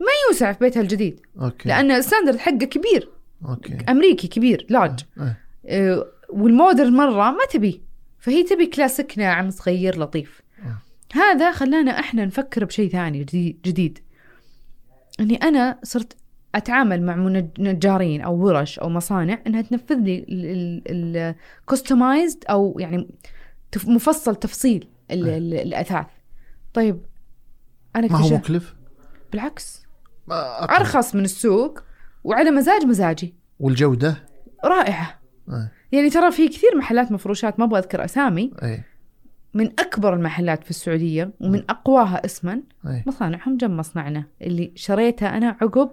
ما 0.00 0.06
يوسع 0.28 0.52
في 0.52 0.58
بيتها 0.58 0.80
الجديد 0.80 1.20
okay. 1.40 1.68
لأن 1.68 1.90
ال 1.90 1.95
standard 1.95 2.36
حقه 2.36 2.56
كبير. 2.56 3.10
okay. 3.48 3.78
أمريكي 3.88 4.28
كبير 4.28 4.66
large 4.70 5.00
إيه. 5.20 5.38
آه، 5.66 6.06
وال 6.28 6.44
modern 6.44 6.92
مرة 6.92 7.30
ما 7.30 7.44
تبي 7.50 7.82
فهي 8.18 8.42
تبي 8.42 8.66
كلاسيك 8.66 9.18
ناعم 9.18 9.50
صغير 9.50 9.98
لطيف. 9.98 10.42
آه. 10.62 10.78
هذا 11.18 11.52
خلانا 11.52 12.00
إحنا 12.00 12.24
نفكر 12.24 12.64
بشيء 12.64 12.90
ثاني 12.90 13.24
جديد, 13.24 13.60
جديد. 13.64 13.98
إني 15.20 15.36
أنا 15.36 15.78
صرت 15.82 16.16
أتعامل 16.54 17.02
مع 17.02 17.42
نجارين 17.58 18.20
أو 18.20 18.34
ورش 18.36 18.78
أو 18.78 18.88
مصانع 18.88 19.38
إنها 19.46 19.62
تنفذ 19.62 19.94
لي 19.94 20.24
ال 21.62 21.69
customized 21.69 22.44
أو 22.50 22.76
يعني 22.78 23.08
مفصل 23.86 24.36
تفصيل 24.36 24.88
ال- 25.10 25.26
أي. 25.28 25.38
ال- 25.38 25.54
الأثاث. 25.54 26.06
طيب 26.74 27.00
أنا 27.96 28.06
ما 28.12 28.18
هو 28.18 28.34
مكلف؟ 28.36 28.74
بالعكس. 29.32 29.82
أرخص 30.70 31.14
من 31.14 31.24
السوق 31.24 31.82
وعلى 32.24 32.50
مزاج 32.50 32.84
مزاجي. 32.84 33.34
والجودة؟ 33.60 34.16
رائعة. 34.64 35.20
إيه 35.48 35.70
يعني 35.92 36.10
ترى 36.10 36.30
في 36.32 36.48
كثير 36.48 36.76
محلات 36.76 37.12
مفروشات 37.12 37.58
ما 37.58 37.64
أبغى 37.64 37.78
أذكر 37.78 38.04
أسامي. 38.04 38.50
إيه 38.62 38.84
من 39.54 39.66
أكبر 39.66 40.14
المحلات 40.14 40.64
في 40.64 40.70
السعودية 40.70 41.30
ومن 41.40 41.64
أقواها 41.70 42.24
اسما 42.24 42.60
إيه 42.86 43.04
مصانعهم 43.06 43.56
جنب 43.56 43.70
مصنعنا. 43.70 44.24
اللي 44.42 44.72
شريتها 44.74 45.36
أنا 45.36 45.56
عقب 45.60 45.90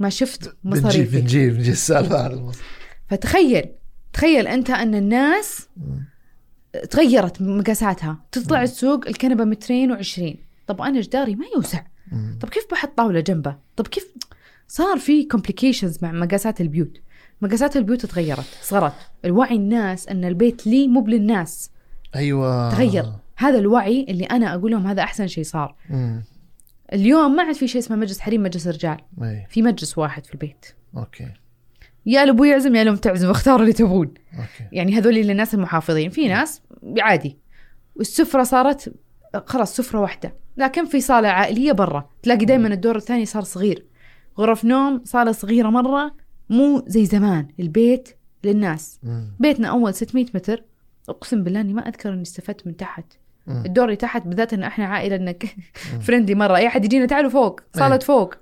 ما 0.00 0.08
شفت 0.08 0.56
مصاريفي 0.64 1.20
بنجي 1.20 1.50
بنجي 1.50 1.70
السالفة 1.70 2.24
على 2.24 2.34
المص- 2.34 2.58
فتخيل 3.08 3.64
تخيل 4.12 4.46
أنت 4.46 4.70
أن 4.70 4.94
الناس 4.94 5.68
تغيرت 6.90 7.42
مقاساتها 7.42 8.18
تطلع 8.32 8.62
السوق 8.62 9.06
الكنبة 9.08 9.44
مترين 9.44 9.90
وعشرين. 9.92 10.46
طب 10.66 10.82
أنا 10.82 11.00
جداري 11.00 11.34
ما 11.36 11.44
يوسع. 11.56 11.80
طب 12.40 12.48
كيف 12.48 12.64
بحط 12.70 12.90
طاولة 12.96 13.20
جنبه؟ 13.20 13.56
طب 13.76 13.86
كيف؟ 13.86 14.06
صار 14.68 14.98
في 14.98 15.24
complications 15.24 15.98
مع 16.02 16.12
مقاسات 16.12 16.60
البيوت. 16.60 16.96
مقاسات 17.42 17.76
البيوت 17.76 18.06
تغيرت 18.06 18.44
صغرت. 18.62 18.92
الوعي 19.24 19.56
الناس 19.56 20.08
أن 20.08 20.24
البيت 20.24 20.66
لي 20.66 20.88
مو 20.88 21.06
للناس 21.06 21.70
أيوه. 22.16 22.70
تغير. 22.70 23.12
هذا 23.36 23.58
الوعي 23.58 24.06
اللي 24.08 24.24
أنا 24.24 24.54
أقول 24.54 24.70
لهم 24.70 24.86
هذا 24.86 25.02
أحسن 25.02 25.26
شيء 25.26 25.44
صار. 25.44 25.74
مم. 25.90 26.22
اليوم 26.92 27.36
ما 27.36 27.42
عاد 27.42 27.54
في 27.54 27.68
شيء 27.68 27.80
اسمه 27.80 27.96
مجلس 27.96 28.20
حريم 28.20 28.42
مجلس 28.42 28.66
رجال. 28.66 28.98
إيه 29.22 29.46
في 29.50 29.62
مجلس 29.62 29.98
واحد 29.98 30.26
في 30.26 30.34
البيت. 30.34 30.66
okay. 30.96 31.32
يا 32.06 32.22
الابو 32.22 32.44
يعزم 32.44 32.74
يا 32.74 32.82
الام 32.82 32.96
تعزم 32.96 33.30
اختاروا 33.30 33.60
اللي 33.60 33.72
تبون. 33.72 34.14
okay. 34.34 34.68
يعني 34.72 34.98
هذول 34.98 35.18
اللي 35.18 35.32
الناس 35.32 35.54
المحافظين. 35.54 36.10
في 36.10 36.28
ناس 36.28 36.62
عادي. 37.00 37.38
والسفره 37.96 38.42
صارت 38.42 38.94
خلاص 39.46 39.76
سفرة 39.76 40.00
واحدة. 40.00 40.34
لكن 40.56 40.84
في 40.86 41.00
صالة 41.00 41.28
عائلية 41.28 41.72
برا. 41.72 42.08
تلاقي 42.22 42.44
دائما 42.44 42.68
الدور 42.68 42.96
الثاني 42.96 43.26
صار 43.26 43.42
صغير. 43.42 43.86
غرف 44.38 44.64
نوم 44.64 45.02
صالة 45.04 45.32
صغيرة 45.32 45.70
مرة. 45.70 46.14
مو 46.50 46.84
زي 46.86 47.06
زمان. 47.06 47.48
البيت 47.60 48.08
للناس. 48.44 49.00
مم. 49.02 49.36
بيتنا 49.40 49.68
أول 49.68 49.94
600 49.94 50.26
متر. 50.34 50.64
أقسم 51.08 51.44
بالله 51.44 51.60
إني 51.60 51.72
ما 51.72 51.88
أذكر 51.88 52.12
إني 52.12 52.22
استفدت 52.22 52.66
من 52.66 52.76
تحت. 52.76 53.04
الدور 53.48 53.84
اللي 53.84 53.96
تحت 53.96 54.26
بالذات 54.26 54.52
ان 54.52 54.62
إحنا 54.62 54.84
عائلة 54.86 55.16
إنك 55.16 55.56
friendly 56.06 56.34
مرة. 56.34 56.56
أي 56.56 56.66
أحد 56.66 56.84
يجينا 56.84 57.06
تعالوا 57.06 57.30
فوق 57.30 57.60
صالة 57.76 57.94
أي. 57.94 58.00
فوق. 58.00 58.34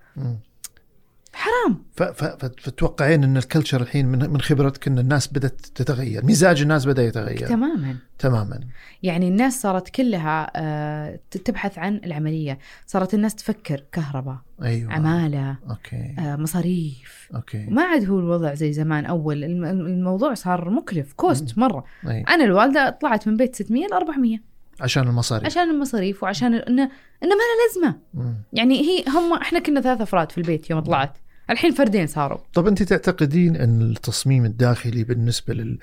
حرام. 1.32 1.84
ف- 1.96 2.02
ف- 2.02 2.24
ف- 2.24 2.50
فتوقعين 2.60 3.24
إن 3.24 3.36
ال 3.36 3.42
culture 3.42 3.80
الحين 3.82 4.06
من 4.06 4.30
من 4.30 4.40
خبرتك 4.40 4.88
إن 4.88 4.98
الناس 4.98 5.26
بدأت 5.28 5.60
تتغير، 5.60 6.24
مزاج 6.24 6.62
الناس 6.62 6.84
بدأ 6.86 7.02
يتغير. 7.02 7.46
تماما. 7.46 7.96
تماما. 8.18 8.60
يعني 9.02 9.28
الناس 9.28 9.60
صارت 9.62 9.88
كلها 9.88 10.50
آه، 10.56 11.18
تبحث 11.44 11.78
عن 11.78 12.00
العملية. 12.04 12.58
صارت 12.86 13.14
الناس 13.14 13.34
تفكر 13.34 13.82
كهرباء 13.92 14.36
أيوه. 14.62 14.92
عمالة 14.92 15.56
okay. 15.70 16.14
آه، 16.18 16.36
مصاريف. 16.36 17.28
okay. 17.34 17.66
ما 17.70 17.82
عاد 17.82 18.08
هو 18.08 18.18
الوضع 18.18 18.54
زي 18.54 18.72
زمان. 18.72 19.04
أول 19.06 19.44
الم- 19.44 19.64
الموضوع 19.64 20.34
صار 20.34 20.70
مكلف 20.70 21.12
cost 21.12 21.58
مرة. 21.58 21.84
أي. 22.08 22.20
أنا 22.22 22.44
الوالدة 22.44 22.90
طلعت 23.02 23.28
من 23.28 23.36
بيت 23.36 23.56
600 23.56 23.86
ل 23.86 23.92
400 23.92 24.53
عشان 24.80 25.08
المصاريف 25.08 25.46
عشان 25.46 25.70
المصاريف 25.70 26.22
وعشان 26.22 26.54
إنه 26.54 26.82
إنه 27.22 27.34
ما 27.34 27.40
له 27.40 27.66
لازمة 27.68 27.98
مم. 28.14 28.34
يعني 28.52 28.80
هي 28.80 29.04
هم 29.08 29.32
إحنا 29.32 29.58
كنا 29.58 29.80
ثلاث 29.80 30.00
أفراد 30.00 30.32
في 30.32 30.38
البيت 30.38 30.70
يوم 30.70 30.80
طلعت 30.80 31.18
الحين 31.50 31.72
فردين 31.72 32.06
صاروا 32.06 32.38
طب 32.54 32.66
أنت 32.66 32.82
تعتقدين 32.82 33.56
إن 33.56 33.82
التصميم 33.82 34.44
الداخلي 34.44 35.04
بالنسبة 35.04 35.54
لل... 35.54 35.78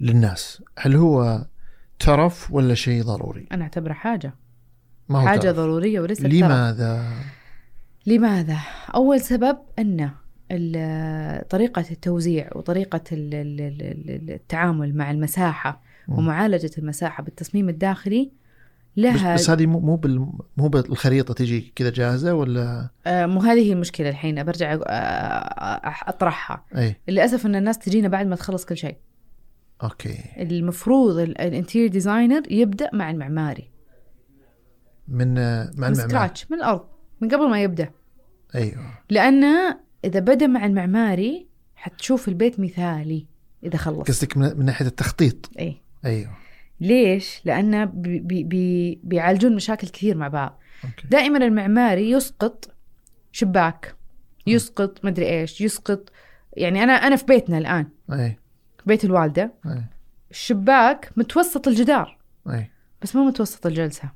للناس 0.00 0.62
هل 0.78 0.96
هو 0.96 1.46
ترف 1.98 2.50
ولا 2.52 2.74
شيء 2.74 3.02
ضروري؟ 3.02 3.46
أنا 3.52 3.62
أعتبره 3.62 3.92
حاجة 3.92 4.34
ما 5.08 5.22
هو 5.22 5.26
حاجة 5.28 5.40
ترف. 5.40 5.56
ضرورية 5.56 6.00
وليست 6.00 6.22
ترف. 6.22 6.32
لماذا؟ 6.32 7.04
لماذا؟ 8.06 8.58
أول 8.94 9.20
سبب 9.20 9.58
أن 9.78 10.10
ال- 10.50 11.48
طريقة 11.48 11.84
التوزيع 11.90 12.50
ال- 13.60 14.30
التعامل 14.30 14.94
مع 14.96 15.10
المساحة 15.10 15.82
مم. 16.08 16.18
ومعالجة 16.18 16.70
المساحة 16.78 17.22
بالتصميم 17.22 17.68
الداخلي 17.68 18.32
بس, 18.96 19.04
لها 19.04 19.34
بس 19.34 19.50
هذه 19.50 19.66
مو 19.66 19.80
مو 19.80 19.96
بال... 19.96 20.18
مو 20.56 20.68
بالخريطة 20.68 21.34
تجي 21.34 21.72
كذا 21.76 21.90
جاهزة 21.90 22.34
ولا؟ 22.34 22.90
آه، 23.06 23.26
مو 23.26 23.40
هذه 23.40 23.58
هي 23.68 23.72
المشكلة 23.72 24.08
الحين 24.08 24.44
برجع 24.44 24.76
أ- 24.76 24.80
أ- 24.80 26.08
أطرحها. 26.08 26.64
أي. 26.76 26.96
للأسف 27.08 27.46
أن 27.46 27.56
الناس 27.56 27.78
تجينا 27.78 28.08
بعد 28.08 28.26
ما 28.26 28.36
تخلص 28.36 28.64
كل 28.64 28.76
شيء. 28.76 28.96
okay. 29.82 30.18
المفروض 30.36 31.18
ال 31.18 31.26
interior 31.26 31.90
designer 31.90 32.42
يبدأ 32.52 32.90
مع 32.92 33.10
المعماري. 33.10 33.70
من 35.08 35.34
مع 35.76 35.88
من 35.88 35.94
scratch 35.94 36.50
من 36.50 36.58
الأرض 36.58 36.84
من 37.20 37.28
قبل 37.28 37.50
ما 37.50 37.62
يبدأ. 37.62 37.90
أيوه. 38.54 38.98
لأن 39.10 39.44
إذا 40.04 40.20
بدأ 40.20 40.46
مع 40.46 40.66
المعماري 40.66 41.46
حتشوف 41.74 42.28
البيت 42.28 42.60
مثالي 42.60 43.26
إذا 43.64 43.76
خلص. 43.76 44.08
قصدك 44.08 44.36
من, 44.36 44.64
ناحية 44.64 44.86
التخطيط. 44.86 45.50
إيه 45.58 45.82
أيوه. 46.04 46.30
ليش؟ 46.80 47.40
لأنه 47.44 47.84
بي 47.84 48.18
بي 48.18 48.44
بي 48.44 49.00
بيعالجون 49.04 49.54
مشاكل 49.54 49.88
كثير 49.88 50.16
مع 50.16 50.28
بعض. 50.28 50.60
okay. 50.84 51.08
دائما 51.08 51.38
المعماري 51.38 52.10
يسقط 52.10 52.74
شباك 53.32 53.94
يسقط 54.46 55.04
مدري 55.04 55.28
إيش 55.28 55.60
يسقط 55.60 56.12
يعني 56.56 56.82
أنا 56.82 56.92
أنا 56.92 57.16
في 57.16 57.24
بيتنا 57.24 57.58
الآن. 57.58 57.86
أي. 58.12 58.38
بيت 58.86 59.04
الوالدة. 59.04 59.52
أي. 59.66 59.82
الشباك 60.30 61.10
متوسط 61.16 61.68
الجدار. 61.68 62.18
أي. 62.50 62.70
بس 63.02 63.16
مو 63.16 63.24
متوسط 63.24 63.66
الجلسة. 63.66 64.10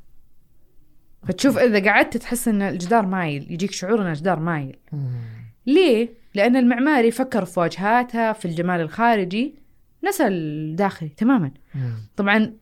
فتشوف 1.28 1.58
إذا 1.58 1.90
قعدت 1.90 2.16
تحس 2.16 2.48
إن 2.48 2.62
الجدار 2.62 3.06
مايل 3.06 3.52
يجيك 3.52 3.72
شعور 3.72 4.02
إن 4.02 4.06
الجدار 4.06 4.40
مايل. 4.40 4.76
مم. 4.92 5.20
ليه؟ 5.66 6.08
لأن 6.34 6.56
المعماري 6.56 7.10
فكر 7.10 7.44
في 7.44 7.60
واجهاتها 7.60 8.32
في 8.32 8.44
الجمال 8.44 8.80
الخارجي. 8.80 9.54
نسى 10.08 10.26
الداخلي 10.26 11.08
تماما. 11.08 11.50
مم. 11.74 11.94
طبعا 12.16 12.54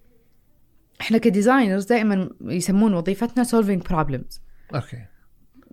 إحنا 1.01 1.19
ك 1.19 1.25
designers 1.25 1.85
دائما 1.85 2.31
يسمون 2.41 2.95
وظيفتنا 2.95 3.45
solving 3.45 3.83
problems. 3.93 4.41
okay. 4.75 5.07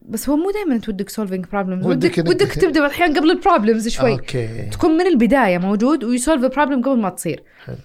بس 0.01 0.29
هو 0.29 0.37
مو 0.37 0.51
دائما 0.51 0.75
انت 0.75 0.89
ودك 0.89 1.09
solving 1.09 1.45
problems 1.51 1.85
ودك 1.85 2.17
ودك, 2.17 2.53
تبدأ 2.53 2.87
أحيانا 2.87 3.19
قبل 3.19 3.31
ال 3.31 3.37
problems 3.37 3.87
شوي. 3.87 4.11
okay. 4.11 4.69
تكون 4.71 4.91
من 4.91 5.07
البداية 5.07 5.57
موجود 5.57 6.03
وي 6.03 6.14
solve 6.14 6.43
ال 6.43 6.48
problem 6.48 6.81
قبل 6.81 6.97
ما 6.99 7.09
تصير. 7.09 7.43
حلو. 7.65 7.75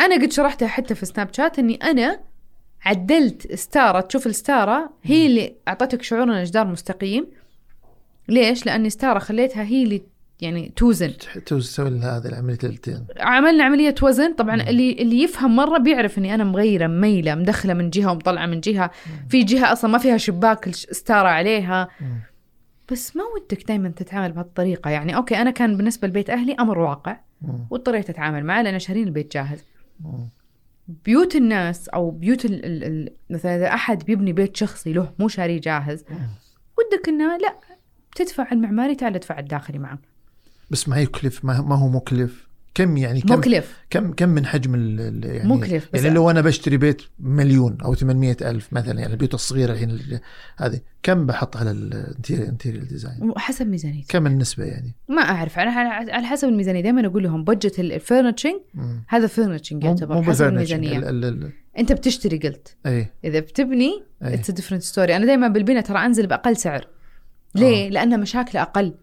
أنا 0.00 0.14
قد 0.22 0.32
شرحتها 0.32 0.68
حتى 0.68 0.94
في 0.94 1.06
سناب 1.06 1.28
شات 1.34 1.58
إني 1.58 1.74
أنا 1.74 2.20
عدلت 2.84 3.54
ستارة 3.54 4.00
تشوف 4.00 4.26
الستارة 4.26 4.92
هي 5.02 5.26
اللي 5.26 5.56
أعطتك 5.68 6.02
شعور 6.02 6.22
ان 6.22 6.30
الجدار 6.30 6.66
مستقيم. 6.66 7.26
ليش؟ 8.28 8.66
لأني 8.66 8.90
ستارة 8.90 9.18
خليتها 9.18 9.62
هي 9.62 9.82
اللي 9.82 10.02
يعني 10.44 10.72
توزن. 10.76 11.16
تح- 11.16 11.38
تسوي 11.38 11.90
لها 11.90 12.18
هذه 12.18 12.26
العملية 12.26 12.58
التي 12.64 13.06
عملنا 13.20 13.64
عملية 13.64 13.94
وزن. 14.02 14.34
طبعا 14.34 14.54
اللي 14.54 14.92
اللي 14.92 15.22
يفهم 15.22 15.56
مرة 15.56 15.78
بيعرف 15.78 16.18
إني 16.18 16.34
أنا 16.34 16.44
مغيرة 16.44 16.86
مميلة 16.86 17.34
مدخلة 17.34 17.74
من 17.74 17.90
جهة 17.90 18.12
ومطلعة 18.12 18.46
من 18.46 18.60
جهة. 18.60 18.90
في 19.28 19.42
جهة 19.42 19.72
أصلا 19.72 19.90
ما 19.90 19.98
فيها 19.98 20.16
شباك 20.16 20.70
ستارة 20.74 21.28
عليها. 21.28 21.88
مم. 22.00 22.20
بس 22.92 23.16
ما 23.16 23.22
ودك 23.36 23.68
دائما 23.68 23.88
تتعامل 23.88 24.32
بهالطريقة 24.32 24.90
يعني. 24.90 25.16
أوكي 25.16 25.36
أنا 25.36 25.50
كان 25.50 25.76
بالنسبة 25.76 26.08
لبيت 26.08 26.30
أهلي 26.30 26.52
أمر 26.60 26.78
واقع 26.78 27.16
مم. 27.42 27.66
واضطريت 27.70 28.10
أتعامل 28.10 28.44
معه 28.44 28.62
لأن 28.62 28.78
شارين 28.78 29.06
البيت 29.06 29.32
جاهز. 29.34 29.64
مم. 30.04 30.28
بيوت 31.04 31.36
الناس 31.36 31.88
أو 31.88 32.10
بيوت 32.10 32.44
ال 32.44 32.64
ال 32.64 32.84
ال 32.84 33.10
مثلا 33.30 33.56
إذا 33.56 33.68
أحد 33.74 34.04
بيبني 34.04 34.32
بيت 34.32 34.56
شخصي 34.56 34.92
له 34.92 35.12
مو 35.18 35.28
شاريه 35.28 35.60
جاهز 35.60 36.04
ودك 36.78 37.08
إنه 37.08 37.36
لا 37.36 37.54
تدفع 38.16 38.52
المعماري 38.52 38.94
تعال 38.94 39.14
ادفع 39.14 39.38
الداخلي 39.38 39.78
معه 39.78 39.98
بس 40.74 40.88
ما 40.88 40.96
يكلف 41.00 41.44
ما, 41.44 41.74
هو 41.76 41.88
مكلف. 41.88 42.48
كم 42.74 42.96
يعني 42.96 43.20
كم 43.20 43.34
مكلف. 43.34 43.76
كم 43.90 44.12
كم 44.12 44.28
من 44.28 44.46
حجم 44.46 44.74
يعني 45.24 45.48
مكلف 45.48 45.88
بس 45.92 46.02
يعني 46.02 46.14
لو 46.14 46.30
أنا 46.30 46.40
بشتري 46.40 46.76
بيت 46.76 47.02
مليون 47.18 47.78
أو 47.84 47.94
800 47.94 48.36
ألف 48.42 48.72
مثلا 48.72 49.00
يعني 49.00 49.12
البيوت 49.12 49.34
الصغيرة 49.34 49.72
الحين 49.72 49.90
ال- 49.90 50.20
هذه 50.56 50.80
كم 51.02 51.26
بحط 51.26 51.56
على 51.56 51.70
ال 51.70 51.83
interior 51.83 52.88
design 52.88 53.32
حسب 53.36 53.66
ميزانيتي. 53.66 54.06
كم 54.08 54.26
النسبة 54.26 54.64
يعني؟ 54.64 54.94
ما 55.08 55.22
أعرف. 55.22 55.58
أنا 55.58 55.70
على 56.12 56.26
حسب 56.26 56.48
الميزانية. 56.48 56.80
دائما 56.80 57.06
أقول 57.06 57.22
لهم 57.22 57.44
budget 57.44 57.78
ال 57.78 57.84
furnishing. 57.84 58.54
هذا 59.08 59.26
furnishing 59.26 59.84
يعتبر 59.84 60.14
مو 60.14 60.22
حسب 60.22 60.46
الميزانية. 60.48 60.98
ال- 60.98 61.04
ال- 61.04 61.24
ال- 61.24 61.52
أنت 61.78 61.92
بتشتري 61.92 62.38
قلت. 62.38 62.76
أي. 62.86 63.06
إذا 63.24 63.40
بتبني 63.40 64.02
it's 64.22 64.50
different 64.50 64.82
story 64.82 65.16
أنا 65.16 65.26
دائما 65.26 65.48
بالبناء 65.48 65.82
ترى 65.82 65.98
أنزل 66.06 66.26
بأقل 66.26 66.56
سعر. 66.56 66.88
ليه؟ 67.54 67.88
لأن 67.88 68.20
مشاكله 68.20 68.62
أقل. 68.62 68.94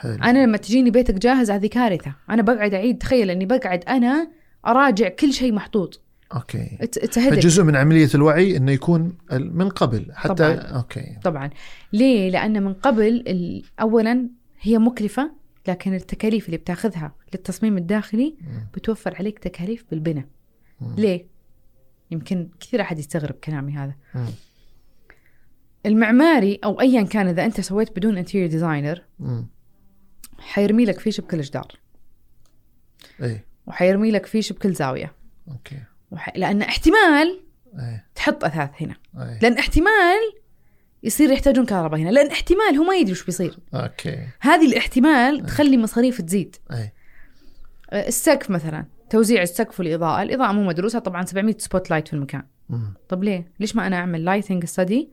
حلو 0.00 0.14
أنا 0.14 0.46
لما 0.46 0.56
تجيني 0.56 0.90
بيتك 0.90 1.14
جاهز 1.14 1.50
هذه 1.50 1.66
كارثة 1.66 2.14
أنا 2.30 2.42
بقعد 2.42 2.74
أعيد 2.74 2.98
تخيل 2.98 3.30
إني 3.30 3.46
بقعد 3.46 3.84
أنا 3.84 4.30
أراجع 4.66 5.08
كل 5.08 5.32
شيء 5.32 5.52
محطوط 5.52 6.00
okay 6.34 6.78
فجزء 7.12 7.62
من 7.62 7.76
عملية 7.76 8.08
الوعي 8.14 8.56
إنه 8.56 8.72
يكون 8.72 9.16
من 9.32 9.68
قبل 9.68 10.06
حتى 10.12 10.34
طبعاً. 10.34 10.54
okay 10.54 11.16
طبعا 11.22 11.50
ليه؟ 11.92 12.30
لأن 12.30 12.62
من 12.62 12.72
قبل 12.72 13.24
اولا 13.80 14.28
هي 14.60 14.78
مكلفة 14.78 15.32
لكن 15.68 15.94
التكاليف 15.94 16.46
اللي 16.46 16.56
بتاخذها 16.56 17.14
للتصميم 17.34 17.76
الداخلي. 17.76 18.36
بتوفر 18.74 19.14
عليك 19.14 19.38
تكاليف 19.38 19.84
بالبناء. 19.90 20.24
ليه؟ 20.96 21.26
يمكن 22.10 22.48
كثير 22.60 22.80
أحد 22.80 22.98
يستغرب 22.98 23.34
كلامي 23.34 23.72
هذا 23.72 23.94
مم. 24.14 24.26
المعماري 25.86 26.60
أو 26.64 26.80
ايا 26.80 27.02
كان 27.02 27.28
إذا 27.28 27.44
أنت 27.44 27.60
سويت 27.60 27.96
بدون 27.96 28.18
interior 28.18 28.50
designer. 28.50 29.02
حيرمي 30.40 30.84
لك 30.84 31.00
فيش 31.00 31.20
بكل 31.20 31.40
جدار. 31.40 31.78
اي 33.22 33.44
وحيرمي 33.66 34.10
لك 34.10 34.26
فيش 34.26 34.52
بكل 34.52 34.72
زاوية. 34.72 35.12
okay. 35.48 35.82
وح... 36.10 36.32
لأن 36.36 36.62
احتمال 36.62 37.40
اي 37.78 38.00
تحط 38.14 38.44
أثاث 38.44 38.70
هنا. 38.80 38.96
اي 39.18 39.38
لأن 39.42 39.58
احتمال 39.58 40.32
يصير 41.02 41.30
يحتاجون 41.30 41.66
كهرباء 41.66 42.00
هنا. 42.00 42.10
لأن 42.10 42.30
احتمال 42.30 42.76
هو 42.76 42.84
ما 42.84 42.94
يدري 42.94 43.12
وش 43.12 43.24
بيصير. 43.24 43.58
okay. 43.74 44.28
هذه 44.40 44.66
الاحتمال 44.66 45.46
تخلي 45.46 45.76
مصاريف 45.76 46.20
تزيد. 46.20 46.56
اي 46.72 46.92
أه، 47.90 48.08
السقف 48.08 48.50
مثلا 48.50 48.84
توزيع 49.10 49.42
السقف 49.42 49.80
والإضاءة. 49.80 50.22
الإضاءة 50.22 50.52
مو 50.52 50.64
مدروسة 50.64 50.98
طبعا 50.98 51.24
700 51.24 51.58
spotlight 51.58 52.08
في 52.08 52.14
المكان. 52.14 52.42
مم. 52.70 52.94
طب 53.08 53.24
ليه؟ 53.24 53.46
ليش 53.60 53.76
ما 53.76 53.86
أنا 53.86 53.96
أعمل 53.96 54.24
lighting 54.24 54.64
study. 54.64 55.08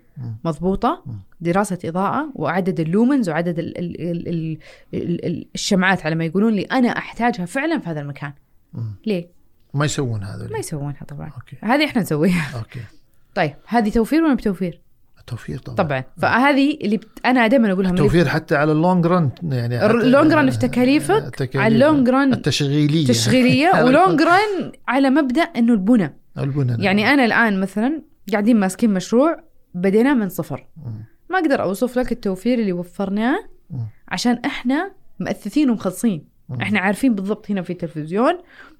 مضبوطة؟ 0.46 1.04
مم. 1.06 1.20
دراسة 1.42 1.78
إضاءة 1.86 2.32
وعدد 2.36 2.80
ال 2.80 2.87
lumens 2.87 3.30
وعدد 3.30 3.60
ال 3.60 3.78
ال 3.78 4.02
ال 4.02 4.28
ال 4.28 4.58
ال 4.94 5.26
ال 5.26 5.46
الشمعات 5.56 6.06
على 6.06 6.16
ما 6.16 6.26
يقولون 6.26 6.54
لي 6.54 6.62
أنا 6.62 6.88
أحتاجها 6.90 7.46
فعلا 7.46 7.80
في 7.80 7.90
هذا 7.90 8.02
المكان. 8.02 8.34
مم. 8.74 8.96
ليه؟ 9.06 9.28
ما 9.74 9.86
يسوون 9.86 10.24
هذا 10.24 10.48
ما 10.52 10.58
يسوونها 10.58 11.04
طبعا. 11.08 11.30
okay. 11.36 11.58
هذه 11.62 11.86
إحنا 11.86 12.02
نسويها. 12.02 12.58
okay. 12.58 12.80
طيب 13.36 13.54
هذه 13.68 13.90
توفير 13.90 14.24
ولا 14.24 14.34
بتوفير؟ 14.34 14.82
التوفير 15.20 15.58
طبعا. 15.60 15.76
طبعا. 15.76 16.04
فهذه 16.18 16.78
اللي 16.82 16.98
بت... 16.98 17.08
أنا 17.26 17.48
دائما 17.48 17.72
أقولها 17.72 17.92
توفير 17.92 18.28
حتى 18.28 18.56
على 18.56 18.72
ال 18.72 18.79
long 18.79 19.06
run 19.06 19.30
يعني 19.44 19.86
ال 19.86 19.95
long 19.95 20.34
run 20.34 20.50
في 20.50 20.58
تكاليفك 20.58 21.12
التكاليف 21.12 21.58
على 21.66 21.76
ال 21.76 21.83
long 21.83 22.10
run 22.10 22.34
التشغيلية. 22.34 23.08
تشغيلية 23.08 23.72
و 23.86 23.93
long 23.93 24.22
run 24.22 24.72
على 24.88 25.10
مبدأ 25.10 25.42
إنه 25.42 25.74
البنى 25.74 26.14
البنى 26.38 26.84
يعني 26.84 27.14
أنا 27.14 27.26
الآن 27.26 27.60
مثلا 27.62 28.02
قاعدين 28.32 28.60
ماسكين 28.60 28.94
مشروع 28.94 29.44
بديناه 29.74 30.14
من 30.14 30.30
صفر. 30.30 30.68
ما 31.30 31.40
أقدر 31.40 31.62
أوصف 31.62 31.98
لك 32.00 32.12
التوفير 32.12 32.60
اللي 32.60 32.74
وفرناه. 32.74 33.40
عشان 34.08 34.34
إحنا 34.46 34.92
مؤثثين 35.20 35.70
ومخلصين. 35.70 36.26
إحنا 36.62 36.80
عارفين 36.80 37.16
بالضبط 37.16 37.52
هنا 37.52 37.62
في 37.62 37.70
التلفزيون 37.70 38.34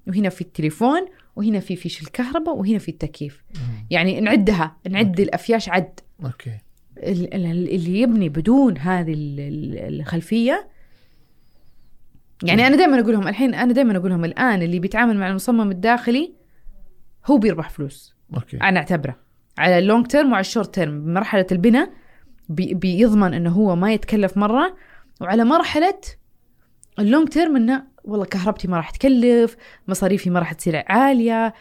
وهنا 0.06 0.28
في 0.28 0.40
التليفون 0.40 1.00
وهنا 1.36 1.60
في 1.60 1.76
فيش 1.76 2.02
الكهرباء 2.02 2.56
وهنا 2.56 2.78
في 2.78 2.88
التكييف. 2.90 3.42
يعني 3.90 4.20
نعدها 4.20 4.76
نعد 4.90 5.20
الأفياش 5.20 5.68
عد. 5.68 6.00
okay. 6.24 6.50
ال- 6.98 7.34
ال- 7.34 7.74
اللي 7.74 8.00
يبني 8.00 8.28
بدون 8.28 8.78
هذه 8.78 9.12
ال- 9.12 9.40
ال- 9.40 10.00
الخلفية. 10.00 10.68
يعني 12.42 12.66
أنا 12.66 12.76
دائما 12.76 13.00
أقول 13.00 13.12
لهم 13.12 13.28
الحين 13.28 13.54
أنا 13.54 13.72
دائما 13.72 13.96
أقول 13.96 14.10
لهم 14.10 14.24
الآن 14.24 14.62
اللي 14.62 14.78
بيتعامل 14.78 15.16
مع 15.18 15.28
المصمم 15.28 15.70
الداخلي 15.70 16.32
هو 17.30 17.38
بيربح 17.38 17.70
فلوس. 17.70 18.16
okay. 18.34 18.56
أنا 18.56 18.78
أعتبره. 18.78 19.16
على 19.58 19.78
ال 19.78 19.84
long 19.84 20.06
term 20.06 20.32
وعلى 20.32 20.40
ال 20.40 20.46
short 20.46 20.74
term 20.74 21.04
بمرحله 21.04 21.46
البناء 21.52 21.90
بي 22.48 22.74
بيضمن 22.74 23.34
إنه 23.34 23.50
هو 23.50 23.76
ما 23.76 23.92
يتكلف 23.92 24.36
مرة 24.36 24.76
وعلى 25.20 25.44
مرحلة 25.44 26.00
ال 26.98 27.04
long 27.04 27.28
term 27.28 27.56
إنه 27.56 27.84
والله 28.04 28.24
كهربتي 28.24 28.68
ما 28.68 28.76
راح 28.76 28.90
تكلف 28.90 29.56
مصاريفي 29.88 30.30
ما 30.30 30.38
راح 30.38 30.52
تصير 30.52 30.82
عالية. 30.86 31.54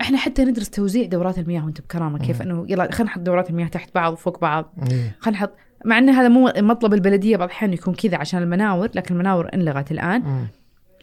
إحنا 0.00 0.18
حتى 0.18 0.44
ندرس 0.44 0.70
توزيع 0.70 1.06
دورات 1.06 1.38
المياه 1.38 1.64
وانت 1.64 1.80
بكرامة 1.80 2.18
كيف 2.18 2.42
إنه 2.42 2.66
يلا 2.68 2.92
خلينا 2.92 3.10
نحط 3.10 3.20
دورات 3.20 3.50
المياه 3.50 3.68
تحت 3.68 3.94
بعض 3.94 4.12
وفوق 4.12 4.40
بعض. 4.40 4.74
إيه. 4.92 5.16
خلينا 5.20 5.38
نحط 5.38 5.52
مع 5.84 5.98
إن 5.98 6.08
هذا 6.08 6.28
مو 6.28 6.52
مطلب 6.56 6.94
البلدية 6.94 7.36
بعض 7.36 7.48
الأحيان 7.48 7.72
يكون 7.72 7.94
كذا 7.94 8.16
عشان 8.16 8.42
المناور 8.42 8.90
لكن 8.94 9.14
المناور 9.14 9.54
انلغت 9.54 9.92
الآن. 9.92 10.46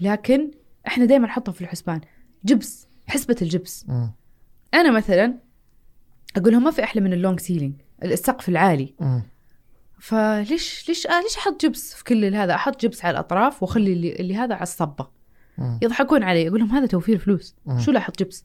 لكن 0.02 0.52
إحنا 0.88 1.06
دائما 1.06 1.28
نحطها 1.28 1.52
في 1.52 1.62
الحسبان. 1.62 2.02
جبس. 2.46 2.85
حسبة 3.08 3.36
الجبس 3.42 3.86
مم. 3.88 4.12
أنا 4.74 4.92
مثلا 4.92 5.34
أقول 6.38 6.54
لهم 6.54 6.64
ما 6.64 6.72
في 6.72 6.84
أحلى 6.84 7.02
من 7.02 7.14
ال 7.14 7.19
long 7.19 7.40
ceiling 7.40 7.74
السقف 8.04 8.50
العالي 8.50 8.94
مم. 9.00 9.22
فليش 10.00 10.90
ليش 10.90 11.08
آه 11.08 11.22
ليش 11.22 11.38
أحط 11.38 11.66
جبس 11.66 11.94
في 11.94 12.04
كل 12.04 12.36
هذا 12.36 12.56
أحط 12.56 12.82
جبس 12.82 13.06
على 13.06 13.12
الأطراف 13.12 13.64
وأخلي 13.64 13.94
اللي, 13.94 14.16
اللي 14.16 14.36
هذا 14.36 14.54
على 14.54 14.64
الصبة 14.64 15.08
مم. 15.58 15.80
يضحكون 15.82 16.24
علي 16.24 16.48
أقول 16.48 16.60
لهم 16.60 16.70
هذا 16.72 16.86
توفير 16.86 17.18
فلوس 17.18 17.56
مم. 17.66 17.80
شو 17.80 17.92
لا 17.92 18.00
أحط 18.00 18.20
جبس 18.20 18.44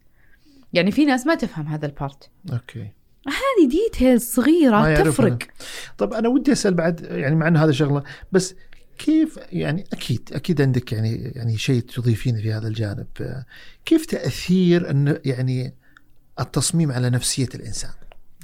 يعني 0.72 0.90
في 0.90 1.04
ناس 1.04 1.26
ما 1.26 1.34
تفهم 1.34 1.66
هذا 1.66 1.86
ال 1.86 1.95
part 1.95 2.30
okay 2.52 2.90
هذه 3.26 3.68
details 3.68 4.22
صغيرة. 4.22 4.94
تفرق 4.94 5.38
طب 5.98 6.14
أنا 6.14 6.28
ودي 6.28 6.52
أسأل 6.52 6.74
بعد 6.74 7.00
يعني 7.10 7.36
مع 7.36 7.48
إنه 7.48 7.64
هذا 7.64 7.72
شغلة 7.72 8.02
بس 8.32 8.54
كيف 9.04 9.38
يعني 9.52 9.84
أكيد 9.92 10.28
أكيد 10.32 10.62
عندك 10.62 10.92
يعني 10.92 11.32
يعني 11.36 11.58
شيء 11.58 11.80
تضيفينه 11.80 12.40
في 12.40 12.52
هذا 12.52 12.68
الجانب 12.68 13.06
كيف 13.84 14.06
تأثير 14.06 14.90
انه 14.90 15.20
يعني 15.24 15.74
التصميم 16.40 16.92
على 16.92 17.10
نفسية 17.10 17.48
الإنسان 17.54 17.90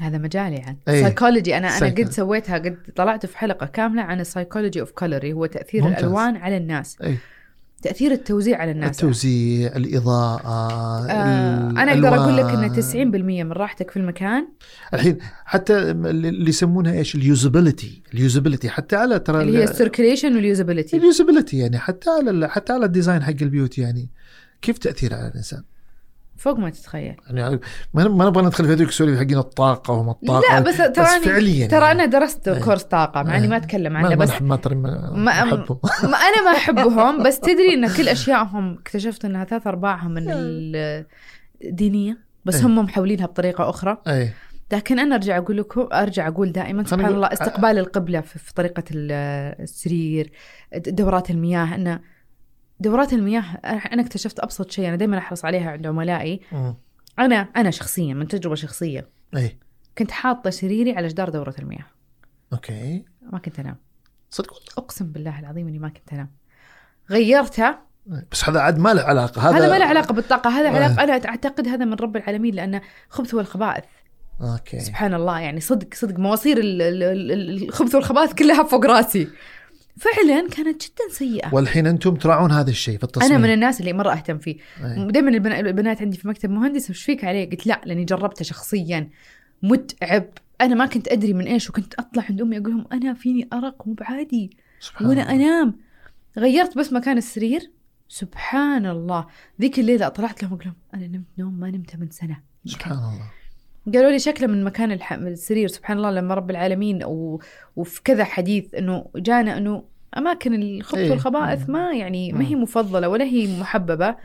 هذا 0.00 0.18
مجالي 0.18 0.56
عن 0.56 0.76
أي. 0.88 1.02
سايكولوجي 1.02 1.56
أنا 1.56 1.78
أنا. 1.78 1.86
قد 1.86 2.10
سويتها 2.10 2.58
قد 2.58 2.76
طلعت 2.96 3.26
في 3.26 3.38
حلقة 3.38 3.66
كاملة 3.66 4.02
عن 4.02 4.20
ال 4.20 4.26
psychology 4.26 4.80
of 4.80 4.90
color 4.90 5.32
هو 5.32 5.46
تأثير 5.46 5.82
ممتاز. 5.82 6.04
الألوان 6.04 6.36
على 6.36 6.56
الناس 6.56 6.96
اي 7.02 7.18
تأثير 7.82 8.12
التوزيع 8.12 8.60
على 8.60 8.70
الناس. 8.70 8.96
التوزيع 8.96 9.76
الإضاءة 9.76 10.46
آه 10.46 11.70
أنا 11.70 11.92
أقدر 11.92 12.14
أقول 12.14 12.36
لك 12.36 12.44
إن 12.44 12.64
الألوان. 12.64 13.42
90% 13.42 13.44
من 13.44 13.52
راحتك 13.52 13.90
في 13.90 13.96
المكان. 13.96 14.48
الحين 14.94 15.18
حتى 15.44 15.90
اللي 15.90 16.48
يسمونها 16.48 16.92
إيش؟ 16.92 17.14
ال 17.14 17.23
usability 17.23 18.02
ال 18.14 18.20
usability 18.20 18.68
حتى 18.68 18.96
على 18.96 19.18
ترى 19.18 19.42
اللي 19.42 19.58
هي 19.58 19.64
ال 19.64 19.70
circulation 19.70 20.36
وال 20.36 20.47
usability 20.47 20.96
ال 20.96 21.02
usability 21.02 21.58
يعني 21.58 21.78
حتى 21.78 22.10
على 22.10 22.48
حتى 22.48 22.72
على 22.72 22.84
ال 22.86 22.91
design 22.91 23.22
حق 23.22 23.34
البيوت 23.42 23.78
يعني. 23.78 24.08
كيف 24.62 24.78
تاثير 24.78 25.14
على 25.14 25.28
الإنسان؟ 25.28 25.62
فوق 26.36 26.58
ما 26.58 26.70
تتخيل 26.70 27.16
يعني 27.30 27.60
ما 27.94 28.08
ما 28.08 28.24
نبغى 28.26 28.44
ندخل 28.46 28.64
في 28.64 28.72
هذيك 28.72 28.88
السواليف 28.88 29.18
حقين 29.18 29.38
الطاقة 29.38 29.94
وما 29.94 30.10
الطاقة 30.12 30.54
لا 30.54 30.60
بس 30.60 30.76
تراني 30.76 31.24
فعليا 31.24 31.66
ترى 31.66 31.80
يعني. 31.86 31.92
أنا 31.92 32.04
درست 32.06 32.48
أي. 32.48 32.60
course 32.60 32.82
طاقة 32.82 33.22
مع 33.22 33.36
إني 33.36 33.48
ما 33.48 33.56
أتكلم 33.56 33.92
ما 33.92 33.98
عنه 33.98 34.14
بس 34.14 34.42
ما 34.42 34.56
ترى 34.56 34.74
ما 34.74 35.10
ما- 35.14 35.32
نحبهم 35.44 35.78
ما 36.02 36.16
أنا 36.16 36.42
ما 36.44 36.56
أحبهم 36.56 37.22
بس 37.26 37.40
تدري 37.40 37.74
إن 37.74 37.88
كل 37.96 38.08
اشيائهم 38.08 38.74
اكتشفت 38.78 39.24
إنها 39.24 39.44
ثلاث 39.44 39.66
ارباعها 39.66 40.08
من 40.08 40.24
الدينيه 41.64 42.18
بس 42.44 42.54
أي. 42.56 42.62
هم 42.62 42.78
محولينها 42.78 43.26
بطريقة 43.26 43.70
أخرى 43.70 43.98
اي 44.08 44.30
لكن 44.72 44.98
أنا 44.98 45.14
أرجع 45.14 45.36
أقول 45.38 45.56
لكم 45.56 45.88
أرجع 45.92 46.28
أقول 46.28 46.52
دائما 46.52 46.84
سبحان 46.84 47.14
الله 47.14 47.26
استقبال 47.32 47.78
القبلة 47.78 48.20
في 48.20 48.54
طريقة 48.54 48.82
ال- 48.90 49.12
السرير 49.62 50.32
دورات 50.76 51.30
المياه 51.30 51.74
إنه 51.74 52.00
دورات 52.80 53.12
المياه 53.12 53.42
أنا 53.64 54.02
اكتشفت 54.02 54.40
أبسط 54.40 54.70
شيء 54.70 54.88
أنا 54.88 54.96
دائما 54.96 55.18
أحرص 55.18 55.44
عليها 55.44 55.70
عند 55.70 55.86
عملائي. 55.86 56.40
مم. 56.52 56.74
أنا 57.18 57.36
أنا 57.36 57.70
شخصيا 57.70 58.14
من 58.14 58.28
تجربة 58.28 58.54
شخصية. 58.54 59.08
أي. 59.36 59.58
كنت 59.98 60.10
حاطة 60.10 60.50
سريري 60.50 60.96
على 60.96 61.08
جدار 61.08 61.28
دورة 61.28 61.54
المياه. 61.58 61.86
أوكي. 62.52 63.04
ما 63.32 63.38
كنت 63.38 63.60
أنام. 63.60 63.76
صدق 64.30 64.52
والله. 64.52 64.68
أقسم 64.78 65.12
بالله 65.12 65.40
العظيم 65.40 65.68
إني 65.68 65.78
ما 65.78 65.88
كنت 65.88 66.12
أنام. 66.12 66.30
غيرتها. 67.10 67.82
بس 68.32 68.48
هذا 68.48 68.60
عاد 68.60 68.78
ما 68.78 68.94
له 68.94 69.02
علاقة. 69.02 69.48
هذا 69.48 69.56
هذا, 69.58 69.72
ما 69.72 69.78
له 69.78 69.84
علاقة 69.84 70.14
بالطاقة 70.14 70.50
هذا 70.50 70.68
آه. 70.68 70.72
علاقة 70.72 71.04
أنا 71.04 71.12
أعتقد 71.12 71.68
هذا 71.68 71.84
من 71.84 71.94
رب 71.94 72.16
العالمين 72.16 72.54
لأنه 72.54 72.80
خبث 73.08 73.34
والخبائث 73.34 73.84
أوكي. 74.40 74.80
سبحان 74.80 75.14
الله 75.14 75.40
يعني 75.40 75.60
صدق 75.60 75.94
صدق 75.94 76.18
ال- 76.46 77.62
الخبث 77.62 77.94
والخبائث 77.94 78.34
كلها 78.34 78.62
فوق 78.62 78.86
راسي. 78.86 79.28
فعلا 79.96 80.48
كانت 80.48 80.82
جدا 80.82 81.08
سيئة. 81.10 81.54
والحين 81.54 81.86
أنتم 81.86 82.14
تراعون 82.14 82.52
هذا 82.52 82.70
الشيء 82.70 82.98
في 82.98 83.04
التصميم. 83.04 83.32
أنا 83.32 83.38
من 83.38 83.52
الناس 83.52 83.80
اللي 83.80 83.92
مرة 83.92 84.12
أهتم 84.12 84.38
فيه. 84.38 84.56
أي. 84.84 85.06
دائما 85.06 85.30
البنات 85.60 86.02
عندي 86.02 86.16
في 86.16 86.28
مكتب 86.28 86.50
مهندس 86.50 86.90
وش 86.90 87.02
فيك 87.04 87.24
عليه؟ 87.24 87.50
قلت 87.50 87.66
لا 87.66 87.80
لأني 87.84 88.04
جربته 88.04 88.44
شخصيا. 88.44 89.10
متعب. 89.62 90.24
أنا 90.60 90.74
ما 90.74 90.86
كنت 90.86 91.08
أدري 91.08 91.32
من 91.32 91.44
إيش 91.44 91.70
وكنت 91.70 91.94
أطلع 91.94 92.24
عند 92.30 92.40
أمي 92.40 92.58
أقول 92.58 92.70
لهم 92.70 92.86
أنا 92.92 93.14
فيني 93.14 93.48
أرق 93.52 93.86
مو 93.86 93.94
بعادي 93.94 94.56
وأنا. 95.00 95.30
أنام. 95.30 95.76
غيرت 96.38 96.78
بس 96.78 96.92
مكان 96.92 97.18
السرير. 97.18 97.70
سبحان 98.08 98.86
الله. 98.86 99.26
ذيك 99.60 99.78
الليلة 99.78 100.08
طلعت 100.08 100.42
لهم 100.42 100.52
قلت 100.52 100.66
لهم 100.66 100.76
أنا 100.94 101.06
نمت 101.06 101.26
نوم 101.38 101.60
ما 101.60 101.70
نمت 101.70 101.96
من 101.96 102.10
سنة. 102.10 102.42
سبحان 102.66 102.98
الله. 102.98 103.30
قالوا 103.94 104.10
لي 104.10 104.18
شكله 104.18 104.46
من 104.46 104.64
مكان 104.64 104.92
الح... 104.92 105.12
من 105.12 105.26
السرير 105.26 105.68
سبحان 105.68 105.96
الله 105.96 106.10
لما 106.10 106.34
رب 106.34 106.50
العالمين 106.50 107.04
و... 107.04 107.40
وفي 107.76 108.02
كذا 108.02 108.24
حديث 108.24 108.74
إنه 108.74 109.06
جانا 109.16 109.58
إنه 109.58 109.84
أماكن 110.16 110.54
الخبث 110.62 110.98
إيه. 110.98 111.10
والخبائث 111.10 111.70
ما 111.70 111.94
يعني 111.94 112.32
ما 112.32 112.44
هي. 112.44 112.54
مفضلة 112.54 113.08
ولا 113.08 113.24
هي 113.24 113.60
محببة. 113.60 114.16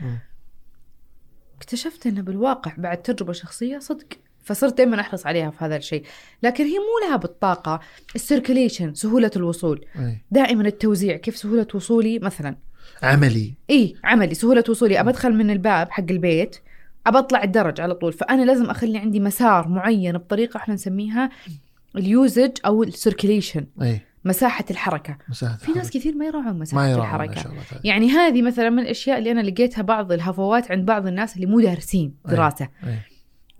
اكتشفت 1.58 2.08
إنه 2.08 2.22
بالواقع 2.22 2.74
بعد 2.78 2.98
تجربة 3.02 3.34
شخصية 3.34 3.80
صدق 3.80 4.08
فصرت 4.44 4.78
دائما 4.78 5.00
أحرص 5.00 5.26
عليها 5.26 5.52
في 5.52 5.66
هذا 5.66 5.76
الشيء 5.76 6.04
لكن 6.44 6.64
هي 6.64 6.78
مو 6.78 7.08
لها 7.08 7.18
بالطاقة 7.18 7.80
ال 8.16 8.22
circulation 8.22 8.94
سهولة 8.94 9.32
الوصول 9.36 9.86
أي. 10.00 10.18
دائما 10.32 10.68
التوزيع 10.68 11.18
كيف 11.18 11.38
سهولة 11.38 11.68
وصولي 11.74 12.20
مثلا 12.20 12.56
عملي 13.04 13.54
اي 13.70 13.96
عملي 14.04 14.36
سهولة 14.36 14.64
وصولي 14.70 15.00
أبى 15.00 15.10
أدخل 15.10 15.34
من 15.34 15.52
الباب 15.52 15.92
حق 15.92 16.06
البيت 16.10 16.58
أبى 17.08 17.18
أطلع 17.18 17.44
الدرج 17.44 17.82
على 17.82 17.96
طول 17.96 18.14
فأنا 18.14 18.42
لازم 18.42 18.70
أخلي 18.70 18.98
عندي 18.98 19.20
مسار 19.20 19.68
معين 19.68 20.18
بطريقة 20.18 20.58
إحنا 20.58 20.74
نسميها 20.74 21.30
ال 21.96 22.05
usage 22.05 22.52
أو 22.66 22.84
ال 22.84 22.91
circulation 22.91 23.66
إي. 23.82 24.02
مساحة 24.26 24.66
الحركة. 24.72 25.18
مساحة 25.30 25.58
في 25.58 25.72
ناس 25.72 25.92
كثير 25.92 26.16
ما 26.16 26.26
يراعون 26.26 26.60
مساحة 26.60 26.82
ما 26.82 26.92
يراعون 26.92 27.36
تعالى. 27.36 27.52
يعني 27.84 28.10
هذه 28.10 28.42
مثلا 28.42 28.70
من 28.70 28.80
الأشياء 28.80 29.18
اللي 29.18 29.32
أنا 29.32 29.42
لقيتها 29.42 29.82
بعض 29.82 30.12
الهفوات 30.12 30.72
عند 30.72 30.86
بعض 30.86 31.08
الناس 31.08 31.36
اللي 31.36 31.46
مو 31.46 31.60
دارسين 31.60 32.14
أي. 32.30 32.36
دراسة. 32.36 32.68
أي. 32.84 33.00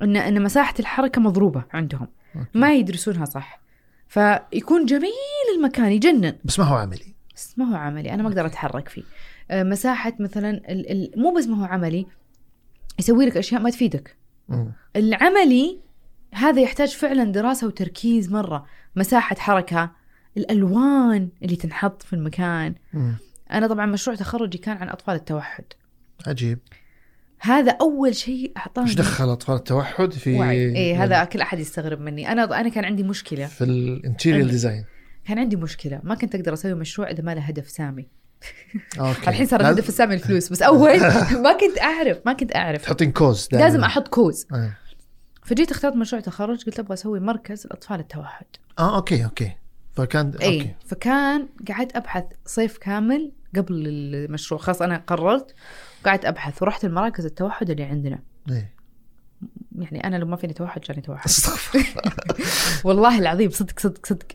ان 0.02 0.18
إن 0.18 0.44
مساحة 0.44 0.74
الحركة 0.80 1.22
مضروبة 1.22 1.64
عندهم. 1.74 2.08
أوكي. 2.36 2.48
ما 2.54 2.74
يدرسونها 2.74 3.26
صح. 3.26 3.62
فيكون 4.08 4.86
جميل 4.86 5.12
المكان 5.58 5.92
يجنن. 5.92 6.34
بس 6.46 6.60
ما 6.60 6.66
هو 6.66 6.76
عملي. 6.76 7.16
بس 7.36 7.60
ما 7.60 7.72
هو 7.72 7.76
عملي 7.76 8.14
أنا 8.14 8.24
ما 8.24 8.30
أقدر 8.30 8.46
أتحرك 8.46 8.90
فيه. 8.90 9.04
آه، 9.52 9.64
مساحة 9.64 10.14
مثلا 10.20 10.62
مو 11.18 11.34
بس 11.38 11.48
ما 11.48 11.62
هو 11.62 11.66
عملي 11.66 12.06
يسوي 13.02 13.26
لك 13.26 13.38
أشياء 13.38 13.62
ما 13.62 13.70
تفيدك. 13.70 14.18
مم. 14.50 14.72
العملي 14.96 15.80
هذا 16.34 16.62
يحتاج 16.62 16.90
فعلا 16.90 17.24
دراسة 17.24 17.68
وتركيز 17.68 18.32
مرة. 18.32 18.66
مساحة 18.96 19.36
حركة 19.36 19.92
الألوان 20.38 21.30
اللي 21.44 21.56
تنحط 21.56 22.02
في 22.02 22.14
المكان. 22.14 22.76
مم. 22.94 23.16
أنا 23.52 23.68
طبعا 23.68 23.86
مشروع 23.86 24.18
تخرجي 24.18 24.58
كان 24.58 24.78
عن 24.78 24.90
أطفال 24.90 25.16
التوحد. 25.16 25.64
عجيب. 26.28 26.60
هذا 27.40 27.78
أول 27.82 28.16
شيء 28.16 28.52
أعطاني. 28.58 28.88
إيش 28.88 28.96
دخل 28.96 29.30
أطفال 29.30 29.56
التوحد 29.56 30.14
في 30.14 30.40
وعي 30.40 30.76
إيه 30.76 31.04
هذا 31.04 31.24
كل 31.24 31.42
أحد 31.42 31.60
يستغرب 31.60 32.00
مني. 32.00 32.32
أنا 32.32 32.60
أنا 32.60 32.70
كان 32.70 32.86
عندي 32.86 33.04
مشكلة. 33.04 33.46
في 33.46 33.64
ال 33.64 33.72
interior. 33.72 34.48
design 34.48 34.86
كان 35.26 35.40
عندي 35.40 35.56
مشكلة. 35.56 36.02
ما 36.04 36.16
كنت 36.16 36.36
أقدر 36.36 36.54
أسوي 36.54 36.74
مشروع 36.74 37.10
إذا 37.10 37.24
ما 37.24 37.36
له 37.36 37.42
هدف 37.42 37.70
سامي. 37.70 38.08
okay. 39.00 39.30
الحين 39.30 39.46
صار 39.46 39.62
لازم 39.62 39.74
الهدف 39.74 39.90
السامي 39.90 40.14
الفلوس 40.14 40.50
بس 40.50 40.62
أول 40.62 41.00
ما 41.44 41.54
كنت 41.54 41.82
اعرف 41.82 42.18
ما 42.26 42.34
كنت 42.34 42.56
أعرف. 42.56 42.82
تحطين 42.82 43.12
cause 43.12 43.48
دائما. 43.52 43.66
لازم 43.66 43.84
أحط 43.84 44.08
cause. 44.08 44.48
آه. 44.54 44.72
فجيت 45.44 45.72
اخترت 45.72 45.96
مشروع 45.96 46.22
تخرج 46.22 46.64
قلت 46.66 46.80
أبغى 46.80 46.94
أسوي 46.94 47.20
مركز 47.20 47.68
لأطفال 47.68 48.00
التوحد. 48.00 48.46
آه 48.80 48.96
okay 48.96 49.26
okay. 49.26 49.52
فكان 49.94 50.34
اي 50.42 50.58
okay. 50.60 50.76
فكان 50.86 51.48
قعدت 51.70 51.96
أبحث 51.96 52.24
صيف 52.46 52.78
كامل 52.78 53.32
قبل 53.56 53.74
المشروع 53.88 54.62
خلاص 54.62 54.82
أنا 54.82 55.04
قررت 55.08 55.56
قعدت 56.06 56.26
أبحث 56.26 56.62
ورحت 56.62 56.86
المراكز 56.86 57.26
التوحد 57.26 57.70
اللي 57.70 57.84
عندنا. 57.84 58.20
إيه. 58.50 58.74
يعني 59.80 60.04
أنا 60.04 60.16
لو 60.16 60.28
ما 60.28 60.36
فيني 60.36 60.54
توحد 60.54 60.82
جاني 60.82 61.02
توحد. 61.02 61.30
والله 62.86 63.20
العظيم 63.20 63.50
صدق 63.50 63.80
صدق 63.80 64.06
صدق. 64.06 64.28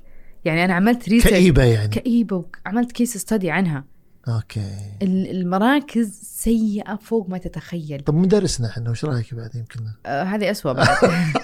يعني 0.44 0.64
أنا 0.64 0.74
عملت 0.74 1.08
research 1.08 1.34
كئيبه 1.34 1.64
يعني. 1.64 1.88
كئيبة 1.88 2.44
وعملت 2.66 2.92
case 2.92 3.16
study 3.16 3.50
عنها. 3.50 3.84
okay. 4.28 4.72
ال- 5.02 5.30
المراكز 5.30 6.20
سيئة 6.22 6.96
فوق 6.96 7.28
ما 7.28 7.38
تتخيل. 7.38 8.00
طب 8.00 8.14
مدرسنا 8.14 8.68
إحنا 8.68 8.90
وش 8.90 9.04
رأيك 9.04 9.34
بعد 9.34 9.54
يمكن؟ 9.54 9.80
آه 10.06 10.22
هذه 10.22 10.50
بعد. 10.64 10.88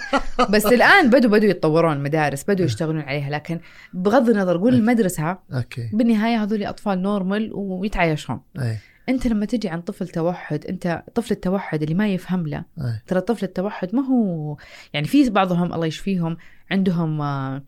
بس 0.52 0.66
الآن 0.66 1.10
بدوا 1.10 1.30
بدوا 1.30 1.48
يتطورون 1.48 1.92
المدارس 1.92 2.44
بدوا 2.48 2.64
يشتغلون 2.66 3.00
عليها 3.00 3.30
لكن 3.30 3.60
بغض 3.94 4.28
النظر 4.28 4.56
قول 4.56 4.74
المدرسة 4.74 5.38
okay. 5.54 5.90
بالنهاية 5.92 6.42
هذول 6.42 6.64
أطفال 6.64 7.02
normal 7.02 7.50
ويتعايشون. 7.54 8.40
اي 8.58 8.76
أنت 9.08 9.26
لما 9.26 9.46
تجي 9.46 9.68
عن 9.68 9.80
طفل 9.80 10.08
توحد 10.08 10.66
أنت 10.66 11.02
طفل 11.14 11.34
التوحد 11.34 11.82
اللي 11.82 11.94
ما 11.94 12.08
يفهم 12.08 12.46
له 12.46 12.64
اي 12.78 13.00
ترى 13.06 13.20
طفل 13.20 13.44
التوحد 13.44 13.94
ما 13.94 14.02
هو 14.06 14.56
يعني 14.92 15.06
في 15.06 15.30
بعضهم 15.30 15.72
الله 15.74 15.86
يشفيهم 15.86 16.36
عندهم 16.70 17.20
آه، 17.20 17.62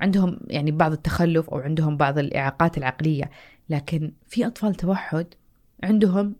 عندهم 0.00 0.40
يعني 0.46 0.70
بعض 0.70 0.92
التخلف 0.92 1.50
أو 1.50 1.58
عندهم 1.58 1.96
بعض 1.96 2.18
الإعاقات 2.18 2.78
العقلية 2.78 3.30
لكن 3.70 4.12
في 4.28 4.46
أطفال 4.46 4.74
توحد 4.74 5.26
عندهم 5.82 6.36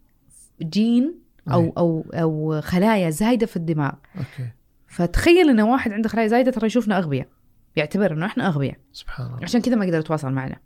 جين 0.63 1.15
أو 1.51 1.65
أي. 1.65 1.73
أو 1.79 2.07
أو 2.15 2.61
خلايا 2.61 3.11
زايدة 3.11 3.47
في 3.47 3.57
الدماغ. 3.57 3.93
okay. 4.17 4.51
فتخيل 4.89 5.51
إن 5.51 5.61
واحد 5.61 5.93
عنده 5.93 6.09
خلايا 6.09 6.29
زايدة 6.29 6.51
ترى 6.51 6.67
يشوفنا 6.67 6.99
أغبياء 6.99 7.29
يعتبر 7.77 8.13
إنه 8.13 8.27
إحنا 8.27 8.47
أغبياء. 8.47 8.77
سبحان 8.93 9.27
الله. 9.27 9.39
عشان 9.43 9.61
كذا 9.61 9.75
ما 9.75 9.85
يقدر 9.85 9.99
يتواصل 9.99 10.33
معنا. 10.33 10.57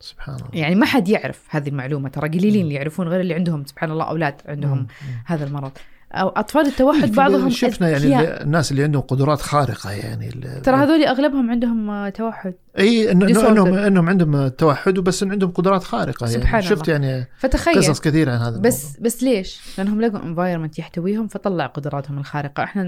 سبحان 0.00 0.34
الله. 0.34 0.48
يعني 0.52 0.74
ما 0.74 0.86
حد 0.86 1.08
يعرف 1.08 1.46
هذه 1.50 1.68
المعلومة 1.68 2.08
ترى 2.08 2.28
قليلين 2.28 2.64
اللي 2.64 2.74
يعرفون 2.74 3.08
غير 3.08 3.20
اللي 3.20 3.34
عندهم 3.34 3.64
سبحان 3.64 3.90
الله 3.90 4.04
أولاد 4.04 4.40
عندهم 4.46 4.78
مم. 4.78 4.86
هذا 5.26 5.44
المرض. 5.44 5.72
أو 6.14 6.28
أطفال 6.28 6.66
التوحد 6.66 7.12
بعضهم 7.12 7.50
شفنا 7.50 7.88
يعني 7.88 8.04
أذكياء. 8.04 8.42
الناس 8.42 8.70
اللي 8.70 8.82
عندهم 8.82 9.02
قدرات 9.02 9.40
خارقة 9.40 9.90
يعني 9.90 10.30
ترى 10.64 10.76
هذول 10.76 11.04
أغلبهم 11.04 11.50
عندهم 11.50 11.90
آه، 11.90 12.08
توحد 12.08 12.54
إي. 12.78 13.12
انهم 13.12 13.74
إنهم 13.74 14.08
عندهم 14.08 14.48
توحد 14.48 14.98
وبس 14.98 15.22
إن 15.22 15.30
عندهم 15.30 15.50
قدرات 15.50 15.84
خارقة 15.84 16.26
يعني 16.26 16.42
سبحان 16.42 16.62
شفت 16.62 16.88
الله. 16.88 17.06
يعني 17.06 17.28
فتخيل 17.38 17.76
قصص 17.76 18.00
كثيرة 18.00 18.32
عن 18.32 18.38
هذا 18.38 18.58
بس 18.58 18.84
الموضوع. 18.84 19.04
بس 19.04 19.22
ليش؟ 19.22 19.60
لأنهم 19.78 20.00
لقوا 20.00 20.22
environment 20.22 20.78
يحتويهم 20.78 21.28
فطلع 21.28 21.66
قدراتهم 21.66 22.18
الخارقة، 22.18 22.64
إحنا 22.64 22.82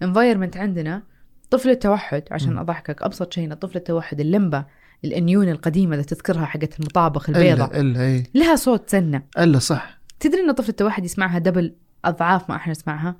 ال 0.00 0.05
environment 0.05 0.56
عندنا 0.56 1.02
طفل 1.50 1.70
التوحد 1.70 2.22
عشان. 2.30 2.58
أضحكك 2.58 3.02
أبسط 3.02 3.32
شيء 3.32 3.54
طفل 3.54 3.76
التوحد 3.78 4.20
اللمبة 4.20 4.64
الأنيون 5.04 5.48
القديمة 5.48 5.92
اللي 5.92 6.04
تذكرها 6.04 6.44
حقت 6.44 6.80
المطابخ 6.80 7.28
البيضة 7.28 7.64
الا 7.64 7.80
إلا 7.80 8.00
إي 8.00 8.26
لها 8.34 8.56
صوت 8.56 8.90
سنة، 8.90 9.22
إلا 9.38 9.58
صح 9.58 10.00
تدري 10.20 10.40
إن 10.40 10.52
طفل 10.52 10.68
التوحد 10.68 11.04
يسمعها 11.04 11.38
دبل 11.38 11.74
أضعاف 12.04 12.50
ما 12.50 12.56
إحنا 12.56 12.70
نسمعها؟ 12.70 13.16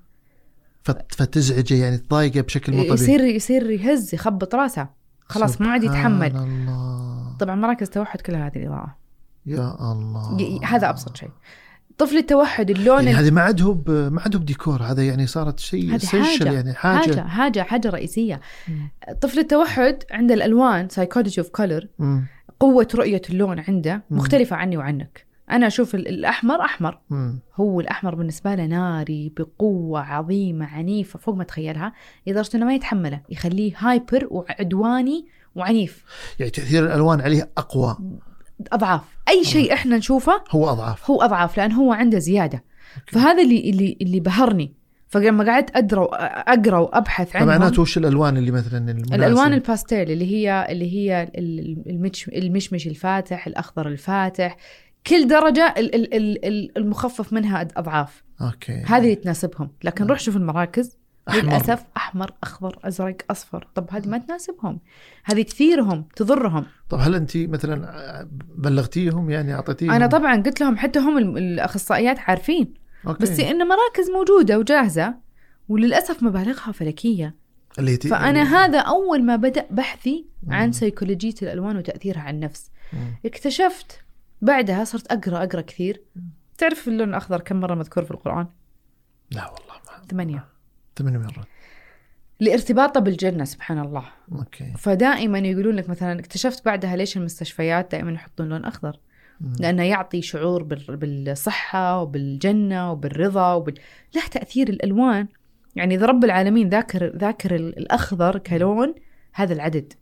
فت- 0.83 1.15
فتزعجه 1.15 1.75
يعني 1.75 1.99
تضايقه 1.99 2.41
بشكل 2.41 2.73
مو 2.73 2.79
طبيعي. 2.79 2.95
يصير 2.95 3.21
يصير 3.21 3.71
يهز 3.71 4.15
يخبط 4.15 4.55
راسه. 4.55 4.89
خلاص 5.29 5.61
ما 5.61 5.71
عاد 5.71 5.85
يتحمل. 5.85 6.37
الله. 6.37 7.37
طبعا 7.41 7.55
مراكز 7.55 7.87
التوحد 7.87 8.21
كلها 8.21 8.47
هذه 8.47 8.57
الإضاءة. 8.57 8.97
يا 9.47 9.93
الله. 9.93 10.41
ي- 10.41 10.61
هذا 10.65 10.91
أبسط 10.91 11.17
شيء. 11.17 11.31
طفل 11.99 12.17
التوحد 12.17 12.71
اللون 12.71 13.05
يعني 13.05 13.15
هذه 13.19 13.31
ما 13.31 13.41
عاد 13.43 13.63
هو 13.63 13.75
ما 13.87 14.21
عاد 14.23 14.37
هو 14.37 14.43
بديكور. 14.43 14.83
هذا 14.83 15.03
يعني 15.07 15.27
صارت 15.27 15.59
شيء 15.61 15.99
حاجة. 15.99 16.53
يعني 16.53 16.75
حاجة. 16.75 17.01
حاجة 17.01 17.21
حاجة 17.29 17.61
حاجة 17.63 17.91
رئيسية. 17.91 18.41
طفل 19.21 19.39
التوحد 19.39 19.99
عند 20.11 20.33
الألوان 20.33 20.89
of 20.89 21.61
color 21.61 21.87
مم. 21.99 22.27
قوة 22.61 22.89
رؤية 22.95 23.23
اللون 23.31 23.61
عنده. 23.69 24.03
مختلفة 24.11 24.57
عني 24.57 24.77
وعنك. 24.77 25.27
أنا 25.53 25.67
أشوف 25.67 25.95
ال- 25.95 26.09
الأحمر 26.09 26.61
أحمر. 26.61 26.99
مم. 27.11 27.41
هو 27.57 27.81
الأحمر 27.81 28.15
بالنسبة 28.15 28.55
له 28.55 28.67
ناري 28.67 29.33
بقوة 29.37 30.01
عظيمة 30.01 30.67
عنيفة 30.67 31.19
فوق 31.19 31.35
ما 31.35 31.45
تخيلها 31.45 31.93
لدرجة 32.27 32.57
أنه 32.57 32.67
ما 32.67 32.75
يتحمله 32.75 33.21
يخليه 33.31 33.73
هايبر 33.79 34.27
وعدواني 34.31 35.27
وعنيف. 35.55 36.05
يعني 36.39 36.51
تأثير 36.51 36.87
الألوان 36.87 37.21
عليه 37.21 37.51
أقوى. 37.59 37.97
أضعاف. 38.73 39.01
أي 39.29 39.45
شيء 39.45 39.73
إحنا 39.73 39.97
نشوفه 39.97 40.45
هو 40.51 40.71
أضعاف. 40.71 41.11
هو 41.11 41.23
أضعاف 41.23 41.57
لأن 41.57 41.73
هو 41.73 41.93
عنده 41.93 42.19
زيادة. 42.19 42.65
فهذا 43.07 43.43
اللي 43.43 43.71
اللي 43.71 43.97
اللي 44.03 44.21
بهرني. 44.21 44.75
فلما 45.09 45.45
قعدت 45.53 45.77
أدرى 45.77 46.09
أقرأ 46.49 46.79
وأبحث 46.79 47.37
عنهم. 47.37 47.49
فمعناته 47.49 47.83
وش 47.83 47.99
الألوان 47.99 48.37
اللي 48.37 48.51
مثلا 48.51 48.91
المناسبة؟ 48.91 49.17
الألوان 49.17 49.53
الباستيل 49.53 50.11
اللي 50.11 50.33
هي 50.33 50.67
اللي 50.71 50.93
هي 50.93 51.23
ال- 51.23 51.83
المش 51.91 52.29
المشمش 52.29 52.87
الفاتح 52.87 53.47
الأخضر 53.47 53.89
الفاتح 53.89 54.57
كل 55.07 55.29
درجة 55.29 55.75
ال- 55.77 55.95
ال- 55.95 56.15
ال- 56.15 56.45
ال- 56.45 56.79
المخفف 56.79 57.33
منها 57.33 57.69
أضعاف. 57.77 58.23
okay. 58.41 58.73
هذه 58.87 59.03
اللي 59.03 59.15
تناسبهم. 59.15 59.71
لكن 59.85 60.07
روح 60.07 60.19
شوف 60.19 60.37
المراكز. 60.37 60.97
أحمر. 61.29 61.43
للأسف 61.43 61.85
أحمر 61.97 62.31
أخضر 62.43 62.79
أزرق 62.85 63.17
أصفر. 63.31 63.69
طب 63.75 63.87
هذه 63.91 64.09
ما 64.09 64.19
تناسبهم. 64.19 64.81
هذه 65.25 65.43
تثيرهم 65.43 66.05
تضرهم. 66.17 66.67
طب 66.91 66.99
هل 67.01 67.15
انت 67.15 67.37
مثلا 67.37 68.29
بلغتيهم 68.57 69.31
يعني 69.31 69.55
أعطيتيهم؟ 69.55 69.91
أنا 69.91 70.07
طبعا 70.07 70.43
قلت 70.43 70.61
لهم 70.61 70.77
حتى 70.77 70.99
هم 70.99 71.37
الأخصائيات 71.37 72.19
عارفين. 72.19 72.75
أوكي. 73.07 73.23
بس 73.23 73.41
إن 73.41 73.59
مراكز 73.69 74.11
موجودة 74.15 74.59
وجاهزة 74.59 75.15
وللأسف 75.69 76.23
مبالغها 76.23 76.73
فلكية. 76.73 77.35
اللي 77.79 77.97
ت... 77.97 78.07
فأنا 78.07 78.43
هذا 78.43 78.79
أول 78.79 79.25
ما 79.25 79.37
بدأ 79.37 79.67
بحثي 79.71 80.27
عن. 80.49 80.73
سيكولوجيه 80.73 81.35
الالوان 81.43 81.77
وتأثيرها 81.77 82.21
على 82.21 82.35
النفس. 82.37 82.71
مم. 82.93 82.99
اكتشفت 83.27 84.01
بعدها 84.43 84.85
صرت 84.85 85.13
أقرأ 85.13 85.45
أقرأ 85.45 85.61
كثير. 85.61 86.03
تعرف 86.59 86.89
اللون 86.89 87.09
الأخضر 87.09 87.41
كم 87.41 87.61
مرة 87.61 87.75
مذكور 87.75 88.05
في 88.05 88.11
القرآن؟ 88.11 88.47
لا 89.31 89.45
والله 89.51 89.75
ما 89.87 90.07
ثمانية. 90.11 90.45
ثمان 90.97 91.19
مرات. 91.19 91.47
لارتباطه 92.41 93.01
بالجنة 93.01 93.45
سبحان 93.45 93.79
الله. 93.79 94.05
أوكي. 94.33 94.73
فدائما 94.79 95.39
يقولون 95.39 95.75
لك 95.75 95.89
مثلا 95.91 96.21
اكتشفت 96.21 96.65
بعدها 96.65 96.97
ليش 96.97 97.17
المستشفيات 97.17 97.93
دائما 97.93 98.13
يحطون 98.13 98.49
لون 98.49 98.65
أخضر؟ 98.65 98.99
لأنه 99.61 99.83
يعطي 99.83 100.23
شعور 100.23 100.63
بال- 100.63 100.97
بالصحة 100.97 102.01
وبالجنة 102.01 102.93
وبالرضا 102.93 103.55
وبال... 103.55 103.75
له 104.15 104.27
تأثير 104.27 104.69
الألوان. 104.69 105.29
يعني 105.77 105.95
إذا 105.95 106.07
رب 106.07 106.25
العالمين 106.25 106.69
ذاكر 106.69 107.17
ذاكر 107.17 107.55
ال- 107.55 107.79
الأخضر 107.79 108.39
كلون 108.39 108.95
هذا 109.35 109.53
العدد. 109.55 109.93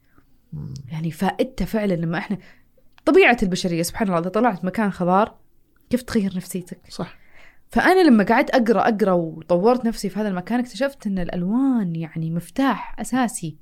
مم. 0.52 0.74
يعني 0.92 1.10
فائدته 1.10 1.64
فعلا 1.64 1.94
لما 1.94 2.18
إحنا 2.18 2.38
طبيعة 3.04 3.36
البشرية 3.42 3.82
سبحان 3.82 4.08
الله 4.08 4.18
إذا 4.20 4.28
طلعت 4.28 4.64
مكان 4.64 4.90
خضار 4.90 5.34
كيف 5.90 6.02
تغير 6.02 6.36
نفسيتك؟ 6.36 6.80
صح. 6.88 7.16
فأنا 7.70 8.02
لما 8.02 8.24
قعدت 8.24 8.50
أقرأ 8.50 8.88
أقرأ 8.88 9.12
وطورت 9.12 9.84
نفسي 9.84 10.08
في 10.08 10.20
هذا 10.20 10.28
المكان 10.28 10.60
اكتشفت 10.60 11.06
إن 11.06 11.18
الألوان 11.18 11.96
يعني 11.96 12.30
مفتاح 12.30 13.00
أساسي 13.00 13.56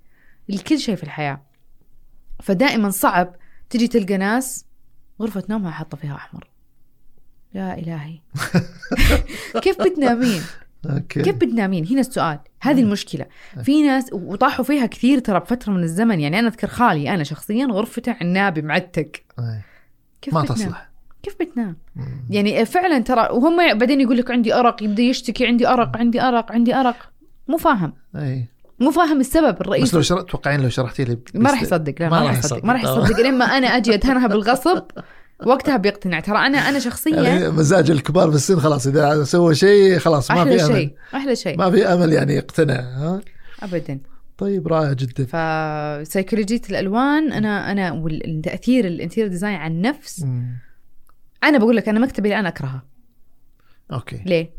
لكل 0.49 0.79
شيء 0.79 0.97
في 0.97 1.03
الحياة. 1.03 1.43
فدائما 2.43 2.91
صعب 2.91 3.37
تجي 3.71 3.89
تلقى 3.89 4.17
ناس 4.17 4.67
غرفة 5.23 5.45
نومها 5.49 5.71
حاطة 5.71 5.97
فيها 5.97 6.15
أحمر. 6.15 6.51
يا 7.55 7.75
إلهي. 7.75 8.21
كيف 9.63 9.83
بتنامين؟ 9.83 10.43
أوكي. 10.87 11.23
كيف 11.23 11.35
بتنامين 11.35 11.87
هنا 11.87 12.01
السؤال. 12.01 12.39
هذه 12.61 12.81
المشكلة. 12.81 13.27
في 13.63 13.83
ناس 13.83 14.13
وطاحوا 14.13 14.65
فيها 14.65 14.87
كثير 14.87 15.19
ترى 15.19 15.41
بفترة 15.41 15.73
من 15.73 15.83
الزمن. 15.83 16.21
يعني 16.21 16.39
أنا 16.39 16.49
أذكر 16.49 16.69
خالي 16.69 17.15
أنا 17.15 17.25
شخصيا 17.25 17.67
غرفته 17.67 18.17
عنابي 18.21 18.63
معتق 18.63 19.11
أي. 19.39 19.63
كيف 20.23 20.35
ما 20.35 20.43
بتنام؟ 20.43 20.59
تصلح. 20.59 20.89
كيف 21.23 21.37
بتنام؟ 21.41 21.77
مم. 21.97 22.25
يعني 22.31 22.65
فعلا 22.65 22.99
ترى 22.99 23.29
وهم 23.31 23.79
بعدين 23.79 24.01
يقول 24.01 24.17
لك 24.17 24.31
عندي 24.31 24.55
أرق 24.55 24.83
يبدأ 24.83 25.03
يشتكي 25.03 25.47
عندي 25.47 25.69
أرق 25.69 25.97
عندي 25.97 26.21
أرق 26.21 26.53
عندي 26.53 26.75
أرق. 26.75 26.97
مو 27.49 27.57
فاهم. 27.57 27.93
اي 28.17 28.47
مو 28.81 28.91
فاهم 28.91 29.21
السبب 29.21 29.55
بس 29.55 29.61
الرئيسي 29.61 29.97
لو 29.97 30.03
شرحت 30.03 30.29
توقعين 30.31 30.61
لو 30.61 30.69
شرحتي 30.69 31.05
لي 31.05 31.19
ما 31.35 31.51
راح 31.51 31.63
يصدق. 31.63 31.95
لا 32.01 32.09
ما 32.09 32.21
راح 32.21 32.39
يصدق. 32.39 32.65
ما 32.65 32.73
راح 32.73 32.83
يصدق. 32.83 33.21
لين 33.21 33.39
ما 33.39 33.45
أنا 33.45 33.67
أجي 33.67 33.95
ادهنها 33.95 34.27
بالغصب 34.27 34.83
وقتها 35.47 35.77
بيقتنع. 35.77 36.21
ترى 36.21 36.39
أنا 36.39 36.59
أنا 36.59 36.79
شخصيا 36.79 37.23
يعني 37.23 37.49
مزاج 37.49 37.91
الكبار 37.91 38.31
بالسن 38.31 38.61
خلاص 38.61 38.87
إذا 38.87 39.25
سوى 39.25 39.55
شيء 39.55 39.99
خلاص 39.99 40.31
ما 40.31 40.45
في 40.45 40.51
أمل. 40.65 40.77
شيء 40.77 40.95
أحلى 41.15 41.37
شيء. 41.37 41.59
ما 41.59 41.71
في 41.71 41.87
أمل 41.87 42.13
يعني 42.13 42.35
يقتنع 42.35 42.75
ها؟ 42.75 43.21
ابدا. 43.63 44.01
طيب 44.39 44.69
رائع 44.69 44.93
جدا. 44.93 45.25
فسيكولوجية 45.25 46.61
الألوان 46.71 47.33
أنا 47.33 47.73
أنا 47.73 47.93
والتأثير 47.93 48.87
ال 48.87 48.92
interior 48.92 49.31
design 49.31 49.55
على 49.55 49.73
النفس. 49.73 50.23
مم. 50.23 50.57
أنا 51.45 51.59
بقول 51.59 51.77
لك 51.77 51.89
أنا 51.89 52.01
مكتبي 52.01 52.29
الآن 52.29 52.47
اكرهه 52.47 52.83
okay. 53.93 54.23
ليه؟ 54.27 54.51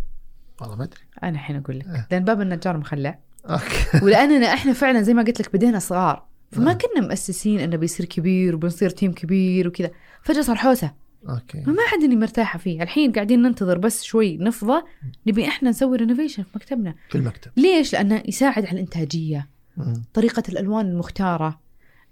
والله 0.61 0.75
ما 0.75 0.84
أدري. 0.84 0.99
أنا 1.23 1.32
الحين 1.32 1.55
أقول 1.55 1.80
لك. 1.80 1.86
إيه. 1.88 2.07
لأن 2.11 2.23
باب 2.23 2.41
النجار 2.41 2.77
مخلع. 2.77 3.19
okay. 3.45 3.65
ولاننا 4.05 4.53
إحنا 4.53 4.73
فعلا 4.73 5.01
زي 5.01 5.13
ما 5.13 5.23
قلت 5.23 5.41
لك 5.41 5.53
بدينا 5.53 5.80
صغار. 5.80 6.25
فما 6.51 6.71
آه. 6.71 6.73
كنا 6.73 7.07
مؤسسين 7.07 7.59
إنه 7.59 7.77
بيصير 7.77 8.05
كبير 8.05 8.55
وبنصير 8.55 8.89
team 8.89 9.13
كبير 9.13 9.67
وكذا. 9.67 9.91
فجأة 10.24 10.41
صار 10.41 10.55
حوسة. 10.55 10.91
okay. 11.30 11.63
فما 11.63 11.82
حد 11.88 12.03
إني 12.03 12.15
مرتاحة 12.15 12.59
فيه. 12.59 12.84
الحين 12.84 13.11
قاعدين 13.11 13.41
ننتظر 13.41 13.78
بس 13.78 14.03
شوي 14.03 14.38
نفضى 14.38 14.82
نبي 15.28 15.47
إحنا 15.47 15.70
نسوي 15.70 15.97
renovation 15.97 16.43
في 16.43 16.49
مكتبنا. 16.55 16.95
في 17.09 17.17
المكتب. 17.17 17.51
ليش؟ 17.57 17.93
لأنه 17.93 18.24
يساعد 18.28 18.65
على 18.65 18.74
الإنتاجية 18.74 19.49
مم. 19.78 20.03
طريقة 20.13 20.43
الألوان 20.49 20.86
المختارة 20.86 21.59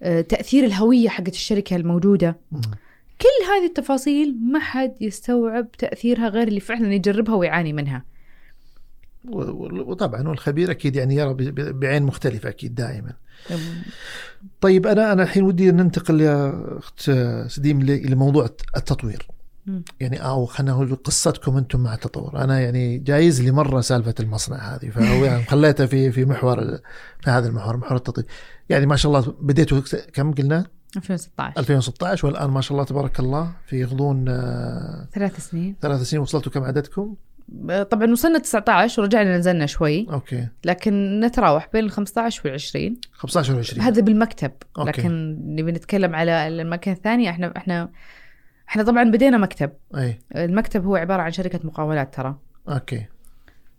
آه، 0.03 0.21
تأثير 0.21 0.65
الهوية 0.65 1.09
حقت 1.09 1.33
الشركة 1.33 1.75
الموجودة. 1.75 2.37
مم. 2.51 2.61
كل 3.21 3.51
هذه 3.51 3.65
التفاصيل 3.65 4.35
ما 4.41 4.59
حد 4.59 4.95
يستوعب 5.01 5.71
تأثيرها 5.71 6.29
غير 6.29 6.47
اللي 6.47 6.59
فعلا 6.59 6.93
يجربها 6.93 7.35
ويعاني 7.35 7.73
منها. 7.73 8.03
وطبعا 9.29 10.27
والخبير 10.27 10.71
أكيد 10.71 10.95
يعني 10.95 11.15
يرى 11.15 11.33
بعين 11.71 12.03
مختلفة 12.03 12.49
أكيد 12.49 12.75
دائما. 12.75 13.13
طيب 14.61 14.87
أنا 14.87 15.13
أنا 15.13 15.23
الحين 15.23 15.43
ودي 15.43 15.71
ننتقل 15.71 16.21
يا 16.21 16.63
أخت 16.77 17.11
سديم 17.47 17.81
ل- 17.81 17.91
إلى 17.91 18.15
موضوع 18.15 18.49
التطوير. 18.77 19.27
يعني 19.99 20.17
أو 20.25 20.45
خلينا 20.45 20.71
نقول 20.73 20.95
قصتكم 20.95 21.57
أنتم 21.57 21.79
مع 21.79 21.93
التطور. 21.93 22.43
أنا 22.43 22.59
يعني 22.59 22.97
جايز 22.97 23.41
لي 23.41 23.51
مره 23.51 23.81
سالفة 23.81 24.13
المصنع 24.19 24.57
هذه 24.57 24.89
فهو 24.89 25.25
يعني 25.25 25.43
خليتها 25.51 25.85
في 25.85 26.11
في 26.11 26.25
محور 26.25 26.57
في 27.21 27.29
هذا 27.29 27.47
المحور 27.47 27.77
محور 27.77 27.97
التطوير. 27.97 28.27
يعني 28.69 28.85
ما 28.85 28.95
شاء 28.95 29.11
الله 29.11 29.33
بديتوا 29.41 29.81
كم 30.13 30.33
قلنا؟ 30.33 30.65
2016 30.97 31.59
2016 31.59 32.27
والآن 32.27 32.49
ما 32.49 32.61
شاء 32.61 32.71
الله 32.71 32.83
تبارك 32.83 33.19
الله 33.19 33.51
في 33.65 33.83
غضون 33.83 34.25
آه، 34.29 35.07
ثلاث 35.13 35.49
سنين. 35.49 35.75
ثلاث 35.81 36.01
سنين 36.01 36.21
وصلتوا 36.21 36.51
كم 36.51 36.63
عددكم؟ 36.63 37.15
طبعا 37.91 38.11
وصلنا 38.11 38.39
19 38.39 39.01
ورجعنا 39.01 39.37
نزلنا 39.37 39.65
شوي. 39.65 40.07
okay. 40.09 40.47
لكن 40.65 41.19
نتراوح 41.19 41.69
بين 41.73 41.83
ال 41.83 41.91
15 41.91 42.41
وال 42.45 42.53
20 42.53 42.95
15 43.11 43.55
و 43.55 43.59
20 43.59 43.81
هذا 43.81 44.01
بالمكتب. 44.01 44.51
okay. 44.77 44.89
لكن 45.01 45.37
نبي 45.55 45.71
نتكلم 45.71 46.15
على 46.15 46.47
المكان 46.47 46.93
الثاني. 46.93 47.29
إحنا 47.29 47.53
إحنا 47.57 47.89
إحنا 48.69 48.83
طبعا 48.83 49.03
بدينا 49.03 49.37
مكتب. 49.37 49.71
أي. 49.97 50.19
المكتب 50.35 50.85
هو 50.85 50.95
عبارة 50.95 51.21
عن 51.21 51.31
شركة 51.31 51.59
مقاولات 51.63 52.13
ترى. 52.15 52.35
Okay. 52.69 53.05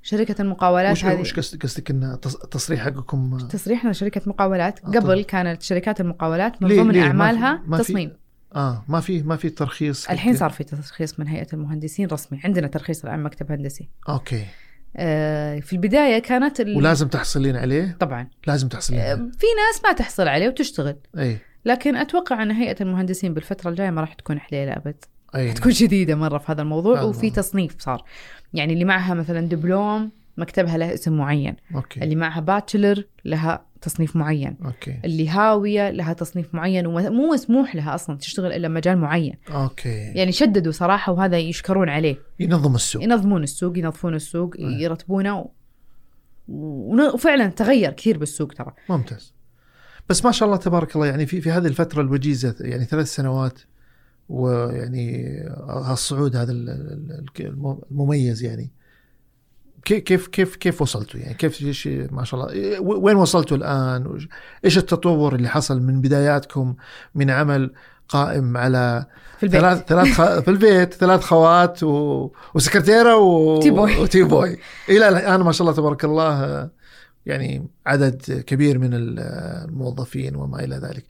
شركة 0.03 0.43
المقاولات 0.43 0.93
وش 0.93 1.05
هذه 1.05 1.21
وش 1.21 1.35
قصد- 1.35 1.63
قصدك 1.63 1.91
إن 1.91 2.19
تص- 2.27 2.45
التصريح 2.45 2.81
حقكم؟ 2.85 3.39
تصريحنا 3.39 3.93
شركة 3.93 4.21
مقاولات. 4.27 4.79
قبل. 4.81 5.23
كانت 5.25 5.63
شركات 5.63 6.01
المقاولات. 6.01 6.63
من 6.63 6.69
ليه- 6.69 6.81
ضمن 6.83 6.91
ليه؟ 6.93 7.01
ما 7.01 7.05
في- 7.05 7.09
اعمالها 7.11 7.63
ما 7.67 7.77
في- 7.77 7.83
تصميم. 7.83 8.13
آه 8.57 8.85
ما 8.89 9.01
في 9.01 9.23
ما 9.23 9.37
في 9.37 9.51
ترخيص 9.51 10.11
الحين 10.11 10.37
صار 10.37 10.51
في 10.51 10.65
ترخيص 10.65 11.21
من 11.21 11.29
هيئة 11.29 11.47
المهندسين 11.53 12.09
رسمي. 12.09 12.41
عندنا 12.45 12.67
ترخيص 12.67 13.05
الآن 13.05 13.23
مكتب 13.23 13.53
هندسي. 13.53 13.89
Okay. 14.09 14.45
آه، 14.97 15.61
في 15.61 15.73
البداية 15.73 16.19
كانت 16.19 16.61
ال... 16.61 16.77
ولازم 16.77 17.09
تحصلين 17.09 17.57
عليه؟ 17.57 17.97
طبعا. 18.01 18.29
لازم 18.47 18.69
تحصلين 18.69 19.01
آه، 19.01 19.05
عليه. 19.05 19.17
في 19.17 19.47
ناس 19.57 19.85
ما 19.85 19.93
تحصل 19.93 20.29
عليه 20.29 20.49
وتشتغل. 20.49 20.97
إي. 21.19 21.39
لكن 21.65 21.97
أتوقع 21.97 22.43
أن 22.43 22.51
هيئة 22.51 22.77
المهندسين 22.81 23.35
بالفترة 23.35 23.71
الجاية 23.71 23.91
ما 23.91 24.01
راح 24.01 24.15
تكون 24.15 24.39
حليله 24.39 24.73
أبد. 24.73 25.05
إي. 25.35 25.53
تكون 25.53 25.73
شديده 25.73 26.15
مرة 26.15 26.39
في 26.39 26.53
هذا 26.53 26.63
الموضوع 26.63 26.99
هذا 26.99 27.07
وفي. 27.07 27.31
تصنيف 27.31 27.77
صار. 27.79 28.05
يعني 28.55 28.73
اللي 28.73 28.85
معها 28.85 29.15
مثلا 29.15 29.41
دبلوم 29.41 30.11
مكتبها 30.37 30.79
له 30.79 30.95
اسم 30.95 31.13
معين. 31.17 31.57
Okay. 31.75 32.05
اللي 32.05 32.15
معها 32.15 32.41
bachelor 32.41 33.05
لها 33.25 33.67
تصنيف 33.81 34.17
معين. 34.17 34.57
Okay. 34.65 35.01
اللي 35.05 35.29
هاوية 35.29 35.91
لها 35.91 36.13
تصنيف 36.13 36.55
معين 36.55 36.87
ومو 36.87 37.33
مسموح 37.33 37.77
لها 37.77 37.95
أصلا 37.95 38.19
تشتغل 38.19 38.53
إلا 38.53 38.69
مجال 38.69 38.99
معين. 38.99 39.35
Okay. 39.51 39.89
يعني 39.89 40.33
شددوا 40.33 40.73
صراحة 40.73 41.13
وهذا 41.13 41.39
يشكرون 41.39 41.89
عليه. 41.89 42.17
ينظم 42.41 42.75
السوق. 42.75 43.03
ينظمون 43.05 43.43
السوق 43.43 43.79
ينظفون 43.79 44.15
السوق 44.15 44.55
أي. 44.59 44.65
يرتبونه 44.83 45.47
وفعلا 47.15 47.47
تغير 47.47 47.93
كثير 47.93 48.19
بالسوق 48.19 48.53
ترى. 48.53 48.73
ممتاز. 48.91 49.35
بس 50.09 50.25
ما 50.25 50.31
شاء 50.33 50.47
الله 50.47 50.59
تبارك 50.59 50.97
الله 50.97 51.07
يعني 51.07 51.27
في 51.27 51.41
في 51.41 51.51
هذه 51.51 51.67
الفترة 51.67 52.01
الوجيزة 52.03 52.55
يعني 52.61 52.85
ثلاث 52.85 53.15
سنوات 53.15 53.59
ويعني 54.29 55.39
هالصعود 55.69 56.37
هذا 56.37 56.53
ال- 56.53 56.69
ال- 56.71 57.25
ال- 57.41 57.79
المميز 57.91 58.43
يعني. 58.43 58.71
كيف 59.85 60.27
كيف 60.27 60.57
كيف 60.57 60.83
وصلتوا؟ 60.83 61.21
يعني 61.21 61.35
كيف 61.35 61.63
ما 62.13 62.25
شاء 62.25 62.41
الله. 62.41 62.53
إيه، 62.53 62.79
وين 62.81 63.17
وصلتوا 63.17 63.57
الآن؟ 63.57 64.19
إيش 64.65 64.79
التطور 64.79 65.35
اللي 65.35 65.49
حصل 65.49 65.81
من 65.81 66.01
بداياتكم 66.01 66.75
من 67.15 67.31
عمل 67.31 67.73
قائم 68.09 68.57
على 68.57 69.07
في 69.39 69.43
البيت. 69.43 69.61
ثلاث 69.61 69.85
ثلاث 69.87 70.09
خ... 70.09 70.41
في 70.41 70.49
البيت 70.49 70.95
ثلاث 70.95 71.21
خوات 71.21 71.83
و... 71.83 72.31
وسكرتيرة 72.55 73.17
و... 73.17 73.61
tea 73.61 73.71
boy. 73.71 73.97
و 73.97 74.03
tea 74.03 74.23
boy. 74.23 74.59
إلى 74.89 75.09
الآن 75.09 75.41
ما 75.41 75.53
شاء 75.53 75.63
الله 75.63 75.77
تبارك 75.77 76.05
الله 76.05 76.69
يعني 77.27 77.69
عدد 77.87 78.45
كبير 78.47 78.79
من 78.79 78.95
ال- 78.95 79.19
الموظفين 79.69 80.37
وما 80.37 80.65
إلى 80.65 80.77
ذلك. 80.77 81.05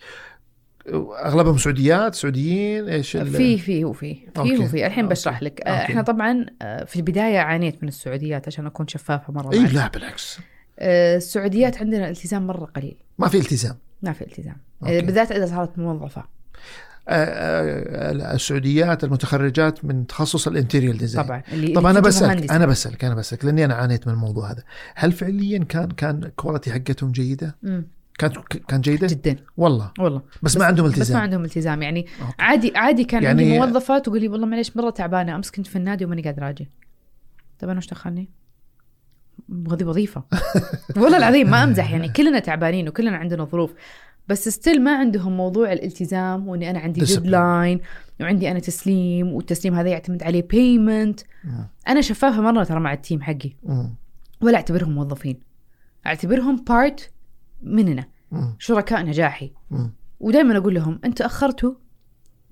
أغلبهم 1.25 1.59
سعوديات 1.59 2.15
سعوديين 2.15 2.89
إيش 2.89 3.17
في 3.17 3.59
في 3.59 3.85
وفي 3.85 4.15
في. 4.35 4.59
وفي 4.59 4.87
الحين. 4.87 5.09
بشرح 5.09 5.43
لك 5.43 5.61
آه، 5.61 5.71
Okay. 5.71 5.83
إحنا 5.85 6.03
طبعا 6.03 6.47
آه، 6.63 6.85
في 6.85 6.97
البداية 6.97 7.39
عانيت 7.39 7.83
من 7.83 7.89
السعوديات 7.89 8.47
عشان 8.47 8.67
أكون 8.67 8.89
شفافة 8.89 9.33
مرة 9.33 9.53
إي. 9.53 9.67
لا 9.67 9.89
بالعكس 9.89 10.39
آه، 10.79 11.17
السعوديات 11.17 11.79
عندنا 11.79 12.09
التزام 12.09 12.47
مرة 12.47 12.65
قليل 12.65 12.97
ما 13.19 13.29
في 13.29 13.39
التزام 13.39 13.77
ما 14.03 14.13
في 14.13 14.23
التزام 14.23 14.57
Okay. 14.83 15.01
بالذات 15.01 15.33
إذا 15.33 15.47
صارت 15.47 15.79
موظفة 15.79 16.25
السعوديات 18.35 19.05
المتخرجات 19.05 19.85
من 19.85 20.07
تخصص 20.07 20.47
ال 20.49 20.54
interior 20.54 20.99
design 20.99 21.27
طبعا 21.27 21.43
اللي 21.53 21.73
طب 21.73 21.87
أنا 21.87 22.01
بسألك. 22.01 22.51
أنا 22.53 22.67
بسألك 22.67 23.05
أنا 23.05 23.15
بسألك 23.15 23.45
لأني 23.45 23.65
أنا 23.65 23.75
عانيت 23.75 24.07
من 24.07 24.13
الموضوع 24.13 24.51
هذا 24.51 24.63
هل 24.95 25.13
فعليا 25.13 25.59
كان 25.59 25.91
كان 25.91 26.31
quality 26.37 26.73
حقتهم 26.73 27.13
جيدة 27.13 27.57
مم، 27.63 27.87
كانت 28.19 28.37
كان 28.69 28.81
جيدة؟ 28.81 29.07
جدا. 29.07 29.37
والله. 29.57 29.93
والله. 29.99 30.23
بس, 30.43 30.57
ما 30.57 30.65
عندهم 30.65 30.87
بس 30.87 30.93
ما 30.93 30.97
التزام 31.03 31.21
عندهم 31.21 31.45
التزام. 31.45 31.83
يعني 31.83 32.07
okay. 32.21 32.33
عادي 32.39 32.73
عادي 32.77 33.05
كان 33.05 33.23
يعني- 33.23 33.43
عندي 33.43 33.59
موظفه 33.59 33.99
تقول 33.99 34.21
لي 34.21 34.29
والله 34.29 34.47
معليش 34.47 34.77
مرة 34.77 34.91
تعبانة 34.91 35.37
أمس 35.37 35.51
كنت 35.51 35.67
في 35.67 35.77
النادي 35.77 36.05
وماني 36.05 36.23
قادره 36.23 36.49
أجي 36.49 36.71
طيب 37.59 37.71
أنا 37.71 37.79
وش 37.79 37.87
دخلني؟ 37.89 38.29
هذه 39.73 39.85
وظيفة. 39.85 40.23
والله 40.97 41.17
العظيم 41.17 41.51
ما 41.51 41.65
أمزح 41.65 41.91
يعني 41.91 42.09
كلنا 42.09 42.39
تعبانين 42.39 42.89
وكلنا 42.89 43.17
عندنا 43.17 43.45
ظروف. 43.45 43.75
بس 44.29 44.49
still 44.49 44.83
ما 44.85 44.97
عندهم 44.97 45.37
موضوع 45.37 45.73
الالتزام 45.73 46.49
وإني 46.49 46.71
أنا 46.71 46.79
عندي. 46.79 47.01
Deadline 47.01 47.81
وعندي 48.21 48.51
أنا 48.51 48.59
تسليم 48.59 49.33
والتسليم 49.33 49.75
هذا 49.75 49.89
يعتمد 49.89 50.23
عليه 50.23 50.43
payment 50.43 51.21
مم. 51.45 51.67
أنا 51.89 52.01
شفافة 52.01 52.41
مرة 52.41 52.65
ترى 52.65 52.81
مع 52.81 52.93
ال 52.93 52.99
team 52.99 53.23
حقي. 53.23 53.53
ولا 54.41 54.57
أعتبرهم 54.57 54.93
موظفين. 54.93 55.41
أعتبرهم 56.07 56.57
part 56.57 57.11
مننا. 57.63 58.05
مم. 58.33 58.57
شركاء 58.59 59.03
نجاحي. 59.03 59.53
مم. 59.71 59.93
ودائما 60.21 60.57
أقول 60.57 60.75
لهم 60.75 61.01
أنتوا 61.05 61.27
اخرتوا 61.27 61.75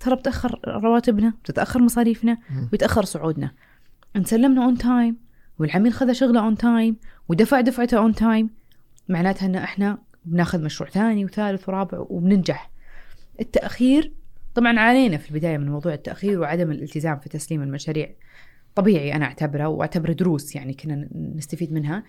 ترى 0.00 0.16
بتأخر 0.16 0.60
رواتبنا 0.68 1.34
بتتأخر 1.44 1.82
مصاريفنا 1.82 2.38
مم. 2.50 2.68
ويتاخر 2.72 3.04
صعودنا. 3.04 3.50
ان 4.16 4.24
سلمنا 4.24 4.64
on 4.64 4.78
time 4.78 5.16
والعميل 5.58 5.92
خذ 5.92 6.12
شغله 6.12 6.40
on 6.40 6.56
time 6.56 6.96
ودفع 7.28 7.60
دفعته 7.60 7.98
اون 7.98 8.14
تايم 8.14 8.50
معناتها 9.08 9.46
إن 9.46 9.54
إحنا 9.54 9.98
بناخذ 10.24 10.62
مشروع 10.64 10.90
ثاني 10.90 11.24
وثالث 11.24 11.68
ورابع 11.68 11.98
وبننجح. 11.98 12.70
التأخير 13.40 14.12
طبعا 14.54 14.80
عانينا 14.80 15.16
في 15.16 15.30
البداية 15.30 15.58
من 15.58 15.68
موضوع 15.68 15.94
التأخير 15.94 16.40
وعدم 16.40 16.70
الالتزام 16.70 17.18
في 17.18 17.28
تسليم 17.28 17.62
المشاريع. 17.62 18.10
طبيعي 18.74 19.14
أنا 19.14 19.24
أعتبره 19.24 19.66
وأعتبره 19.68 20.12
دروس 20.12 20.56
يعني 20.56 20.74
كنا 20.74 21.08
نستفيد 21.12 21.72
منها. 21.72 22.04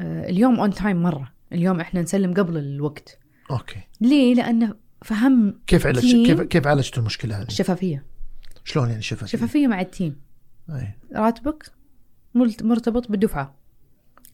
آه، 0.00 0.28
اليوم 0.30 0.60
on 0.60 0.70
time 0.70 1.02
مرة. 1.02 1.32
اليوم 1.52 1.80
إحنا 1.80 2.02
نسلم 2.02 2.34
قبل 2.34 2.58
الوقت. 2.58 3.18
Okay. 3.50 3.80
ليه؟ 4.00 4.34
لأنه 4.34 4.74
فهم 5.02 5.60
كيف 5.66 5.86
عالج. 5.86 6.26
كيف 6.26 6.40
كيف 6.40 6.66
عالجتوا 6.66 7.00
المشكلة 7.00 7.40
هذه؟ 7.40 7.46
الشفافية. 7.46 8.04
شلون 8.64 8.88
يعني 8.88 9.02
شفافيه؟ 9.02 9.38
شفافية 9.38 9.66
مع 9.66 9.80
ال 9.80 9.87
team. 9.87 10.20
أي. 10.70 10.94
راتبك 11.14 11.72
مرتبط 12.62 13.10
بالدفعة. 13.10 13.56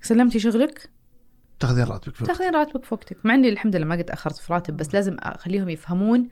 سلمتي 0.03 0.39
شغلك؟ 0.39 0.91
تاخذين 1.61 1.85
راتبك 1.85 2.15
في 2.15 2.25
تاخذين 2.25 2.55
راتبك 2.55 2.85
في 2.85 2.95
وقتك 2.95 3.27
مع 3.27 3.35
إني 3.35 3.49
الحمد 3.49 3.77
لله 3.77 3.87
ما 3.87 3.95
قد 3.95 4.11
أخرت 4.11 4.37
في 4.37 4.53
راتب 4.53 4.77
بس 4.77 4.95
لازم 4.95 5.17
أخليهم 5.19 5.69
يفهمون 5.69 6.29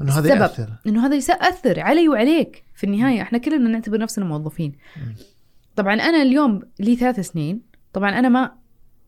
إنه 0.00 0.12
هذا. 0.12 0.34
يأثر. 0.34 0.72
إنه 0.86 1.06
هذا 1.06 1.14
ياثر 1.14 1.80
علي 1.80 2.08
وعليك. 2.08 2.64
في 2.74 2.84
النهاية 2.84 3.22
إحنا 3.22 3.38
كلنا 3.38 3.68
نعتبر 3.68 3.98
نفسنا 3.98 4.24
موظفين. 4.24 4.76
مم. 4.96 5.14
طبعا 5.76 5.94
أنا 5.94 6.22
اليوم 6.22 6.62
لي 6.80 6.96
ثلاث 6.96 7.20
سنين. 7.20 7.62
طبعا 7.92 8.10
أنا 8.10 8.28
ما 8.28 8.52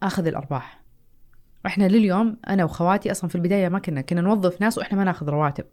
أخذ 0.03 0.27
الأرباح. 0.27 0.83
إحنا 1.67 1.89
لليوم 1.89 2.37
أنا 2.49 2.65
وخواتي 2.65 3.11
أصلا 3.11 3.31
في 3.31 3.35
البداية 3.35 3.69
ما 3.69 3.79
كنا 3.79 4.01
كنا 4.01 4.21
نوظف 4.21 4.61
ناس 4.61 4.79
وإحنا 4.79 4.99
ما 4.99 5.05
ناخذ 5.05 5.29
رواتب 5.29 5.65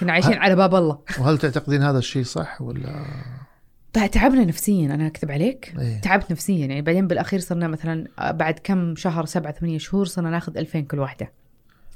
كنا 0.00 0.12
عايشين 0.12 0.32
على 0.32 0.56
باب 0.56 0.74
الله 0.74 0.98
وهل 1.20 1.38
تعتقدين 1.38 1.82
هذا 1.82 1.98
الشيء 1.98 2.24
صح 2.24 2.62
ولا 2.62 3.04
تعبنا 3.92 4.44
نفسيا 4.44 4.94
أنا 4.94 5.06
أكذب 5.06 5.30
عليك 5.30 5.74
إيه. 5.78 6.00
تعبت 6.00 6.30
نفسيا 6.30 6.66
يعني 6.66 6.82
بعدين 6.82 7.06
بالأخير 7.06 7.40
صرنا 7.40 7.68
مثلا 7.68 8.08
آه، 8.18 8.30
بعد 8.30 8.58
كم 8.64 8.96
شهر 8.96 9.24
سبعة 9.24 9.52
ثمانية 9.52 9.78
شهور 9.78 10.06
صرنا 10.06 10.30
ناخذ 10.30 10.58
2000 10.58 10.80
كل 10.80 10.98
واحدة 10.98 11.32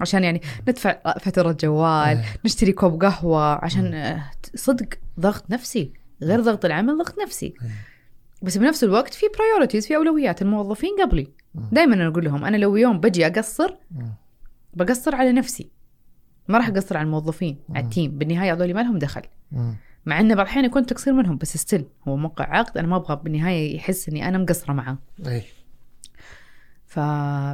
عشان 0.01 0.25
يعني 0.25 0.43
ندفع 0.69 1.19
فاتوره 1.19 1.53
جوال 1.53 2.09
إيه. 2.09 2.25
نشتري 2.45 2.73
كوب 2.73 3.05
قهوة 3.05 3.65
عشان 3.65 3.95
آه، 3.95 4.31
صدق 4.55 4.89
ضغط 5.21 5.51
نفسي 5.51 5.93
غير 6.23 6.41
ضغط 6.41 6.65
العمل 6.65 6.99
ضغط 6.99 7.19
نفسي 7.19 7.47
إيه. 7.47 7.71
بس 8.43 8.59
بنفس 8.59 8.85
الوقت 8.85 9.15
في 9.15 9.27
priorities 9.39 9.87
في 9.87 9.97
أولويات 9.97 10.43
الموظفين 10.43 10.91
قبلي. 11.03 11.33
دائما 11.55 11.95
أنا 11.95 12.07
أقول 12.07 12.25
لهم 12.25 12.45
أنا 12.45 12.57
لو 12.57 12.77
يوم 12.77 13.01
بجي 13.01 13.27
أقصر. 13.27 13.75
بقصر 14.75 15.15
على 15.15 15.33
نفسي. 15.33 15.71
ما 16.49 16.59
راح 16.59 16.69
أقصر 16.69 16.97
على 16.97 17.07
الموظفين 17.07 17.59
على. 17.69 17.85
ال 17.85 17.91
team. 17.91 18.19
بالنهاية 18.19 18.53
هذول 18.53 18.75
ما 18.75 18.81
لهم 18.81 18.99
دخل. 18.99 19.23
مع 20.07 20.21
انه 20.21 20.35
بعض 20.35 20.47
الأحيان 20.47 20.65
يكون 20.65 20.87
تقصير 20.87 21.13
منهم 21.13 21.37
بس 21.37 21.57
still 21.57 21.85
هو 22.09 22.17
موقع 22.17 22.45
عقد 22.59 22.79
أنا 22.79 22.87
ما 22.89 22.97
أبغى 22.97 23.21
بالنهاية 23.25 23.77
يحس 23.77 24.09
إني 24.09 24.29
أنا 24.29 24.39
مقصرة 24.39 24.73
معاه 24.73 24.99
إي. 25.27 25.43
ف 26.87 27.01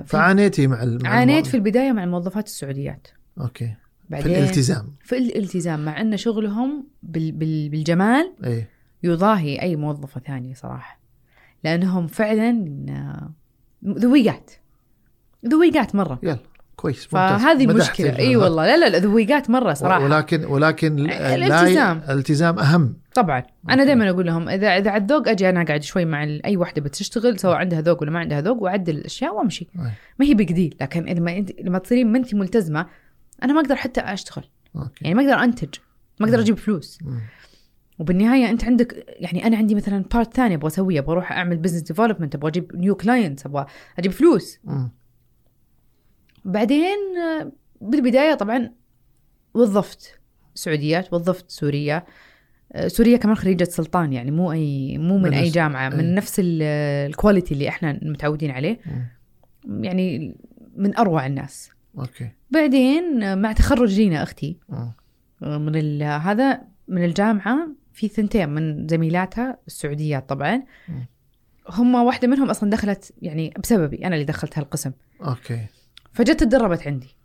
فعانيتي 0.06 0.66
مع 0.66 0.82
ال- 0.82 1.02
مع 1.02 1.10
عانيت. 1.10 1.46
في 1.46 1.54
البداية 1.54 1.92
مع 1.92 2.04
الموظفات 2.04 2.46
السعوديات. 2.46 3.08
Okay. 3.40 3.66
في 3.66 3.74
بعدين 4.10 4.32
الالتزام. 4.36 4.92
في 5.00 5.18
الالتزام. 5.18 5.84
مع 5.84 6.00
إن 6.00 6.16
شغلهم 6.16 6.86
بال... 7.02 7.32
بال... 7.32 7.68
بالجمال 7.68 8.32
إي. 8.44 8.66
يضاهي 9.02 9.62
أي 9.62 9.76
موظفة 9.76 10.20
ثانية 10.20 10.54
صراحة. 10.54 11.00
لأنهم 11.64 12.06
فعلا 12.06 12.50
ذويقات. 13.86 14.50
ذويقات 15.48 15.94
مرة. 15.94 16.18
يلا 16.22 16.38
كويس 16.76 17.08
ممتاز. 17.14 17.40
فهذه 17.40 17.64
المشكلة 17.64 18.18
إي 18.18 18.32
ال- 18.32 18.36
والله. 18.36 18.66
لا 18.66 18.76
لا 18.76 18.88
لا 18.88 18.98
ذويقات 18.98 19.50
مرة 19.50 19.72
صراحة. 19.72 20.04
ولكن 20.04 20.44
ولكن 20.44 20.96
لا- 20.96 21.34
الالتزام. 21.34 22.02
الالتزام 22.08 22.58
أهم. 22.58 22.96
طبعا. 23.14 23.38
أنا 23.68 23.74
okay. 23.74 23.84
دائما 23.84 24.10
أقول 24.10 24.26
لهم 24.26 24.48
إذا 24.48 24.68
إذا 24.78 24.90
على 24.90 25.02
الذوق 25.02 25.28
أجي 25.28 25.48
أنا 25.48 25.62
اقعد 25.62 25.82
شوي 25.82 26.04
مع 26.04 26.22
أي 26.44 26.56
وحدة 26.56 26.82
بتشتغل 26.82 27.38
سواء 27.38 27.56
عندها 27.56 27.80
ذوق 27.80 28.02
ولا 28.02 28.10
ما 28.10 28.18
عندها 28.18 28.40
ذوق 28.40 28.62
وأعدل 28.62 28.96
الأشياء 28.96 29.34
وأمشي. 29.34 29.68
ما 30.18 30.26
هي 30.26 30.34
بـ 30.34 30.39
big 30.39 30.54
deal 30.54 30.74
لكن 30.80 31.08
إذا 31.08 31.20
ما 31.20 31.36
انت 31.38 31.50
لما 31.60 31.78
تصيرين 31.78 32.12
ما 32.12 32.18
أنت 32.18 32.34
ملتزمة 32.34 32.86
أنا 33.42 33.52
ما 33.52 33.60
أقدر 33.60 33.76
حتى 33.76 34.00
أشتغل. 34.00 34.44
Okay. 34.76 34.88
يعني 35.04 35.14
ما 35.14 35.22
أقدر 35.22 35.44
أنتج. 35.44 35.68
ما 36.20 36.26
أقدر 36.26 36.40
أجيب 36.40 36.58
فلوس. 36.58 36.98
وبالنهاية 37.98 38.50
أنت 38.50 38.64
عندك 38.64 39.04
يعني 39.08 39.46
أنا 39.46 39.56
عندي 39.56 39.74
مثلا 39.74 40.04
part 40.14 40.34
ثاني 40.34 40.54
أبغى 40.54 40.66
اسويه 40.66 40.98
أبغى 41.00 41.12
أروح 41.12 41.32
أعمل 41.32 41.56
business 41.56 41.82
development 41.82 42.34
أبغى 42.34 42.50
أجيب 42.50 42.76
new 42.76 42.94
clients 42.94 43.46
أبغى 43.46 43.66
أجيب 43.98 44.12
فلوس 44.12 44.58
مم. 44.64 44.90
بعدين 46.44 46.98
آه، 47.18 47.52
بالبداية 47.80 48.34
طبعا 48.34 48.70
وظفت 49.54 50.18
سعوديات 50.54 51.12
وظفت 51.12 51.50
سوريه 51.50 52.04
آه، 52.72 52.88
سوريا 52.88 53.16
كمان 53.16 53.34
خريجة 53.36 53.64
سلطان 53.64 54.12
يعني 54.12 54.30
مو 54.30 54.52
أي 54.52 54.98
مو 54.98 55.16
من 55.18 55.22
من 55.22 55.34
أي 55.34 55.42
نفس- 55.42 55.54
جامعة 55.54 55.92
أي. 55.92 55.96
من 55.96 56.14
نفس 56.14 56.40
ال- 56.40 56.62
ال 57.10 57.16
quality 57.16 57.54
اللي 57.54 57.68
إحنا 57.68 57.98
متعودين 58.02 58.50
عليه 58.50 58.80
مم. 58.86 59.84
يعني 59.84 60.36
من 60.76 60.96
أروع 60.96 61.26
الناس 61.26 61.70
okay 61.98 62.30
بعدين 62.50 63.22
آه، 63.22 63.34
مع 63.34 63.52
تخرج 63.52 64.00
لينا. 64.00 64.26
آه، 65.42 65.58
من 65.58 65.76
ال- 65.76 66.02
هذا 66.02 66.60
من 66.88 67.04
الجامعة 67.04 67.68
في 67.94 68.08
ثنتين 68.08 68.48
من 68.48 68.88
زميلاتها 68.88 69.58
السعوديات 69.66 70.28
طبعا. 70.28 70.62
هم 71.68 71.94
واحدة 71.94 72.28
منهم 72.28 72.50
أصلا 72.50 72.70
دخلت 72.70 73.12
يعني 73.22 73.54
بسببي 73.62 74.06
أنا 74.06 74.14
اللي 74.14 74.24
دخلت 74.24 74.58
هالقسم. 74.58 74.92
Okay. 75.20 75.66
فجت 76.12 76.40
تدربت 76.40 76.86
عندي. 76.86 77.16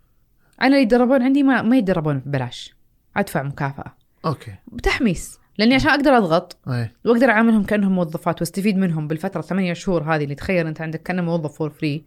أنا 0.62 0.68
اللي 0.68 0.82
يتدربون 0.82 1.22
عندي 1.24 1.44
ما 1.44 1.62
ما 1.62 1.78
يتدربون 1.78 2.20
ببلاش. 2.20 2.76
أدفع 3.18 3.44
مكافأة. 3.44 3.96
Okay. 4.26 4.56
بتحميس. 4.68 5.40
لأني 5.58 5.76
عشان 5.76 5.90
أقدر 5.90 6.18
أضغط 6.18 6.58
وأقدر 7.06 7.30
اعاملهم 7.30 7.64
كأنهم 7.64 7.92
موظفات 7.92 8.42
وأستفيد 8.42 8.78
منهم 8.78 9.08
بالفترة 9.08 9.42
ثمانية 9.42 9.74
شهور 9.74 10.04
هذه 10.04 10.24
اللي 10.24 10.36
تخيل 10.36 10.68
أنت 10.68 10.82
عندك 10.82 11.04
كأنه 11.04 11.22
موظف 11.22 11.58
for 11.58 11.70
free 11.70 12.04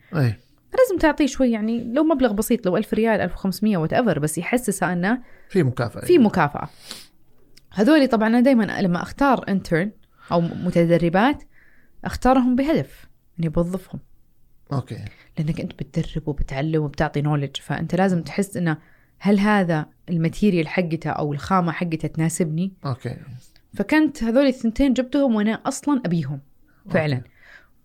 لازم 0.79 0.99
تعطيه 1.01 1.27
شوي 1.27 1.51
يعني 1.51 1.85
لو 1.85 2.05
مبلغ 2.05 2.33
بسيط 2.33 2.67
لو 2.67 2.77
1000 2.77 2.95
ريال 2.95 3.21
1500 3.21 3.77
whatever 3.77 4.19
بس 4.19 4.39
يحسسه 4.39 4.93
أنه 4.93 5.19
في 5.49 5.63
مكافأة. 5.63 6.01
في 6.01 6.19
مكافأة. 6.19 6.69
هذولي 7.75 8.07
طبعا 8.07 8.29
أنا 8.29 8.41
دائما 8.41 8.81
لما 8.81 9.03
أختار 9.03 9.45
intern 9.49 9.91
أو 10.33 10.41
متدربات 10.41 11.43
أختارهم 12.05 12.57
بهدف 12.57 13.07
إني 13.41 13.49
بوظفهم. 13.49 14.01
okay. 14.73 15.05
لأنك 15.39 15.61
أنت 15.61 15.73
بتدرب 15.73 16.29
وبتعلم 16.29 16.83
وبتعطي 16.83 17.21
knowledge 17.23 17.57
فأنت 17.57 17.95
لازم 17.95 18.23
تحس 18.23 18.57
إنه 18.57 18.77
هل 19.19 19.41
هذا 19.41 19.87
ال 20.09 20.15
material 20.15 20.69
حقته 20.69 21.11
أو 21.11 21.33
الخامة 21.33 21.73
حقته 21.73 22.09
تناسبني؟ 22.09 22.73
okay. 22.87 23.17
فكنت 23.75 24.25
هذول 24.25 24.47
الثنتين 24.47 24.93
جبتهم 24.93 25.35
وأنا 25.35 25.53
أصلا 25.53 26.03
أبيهم 26.07 26.41
فعلا. 26.91 27.17
okay. 27.17 27.29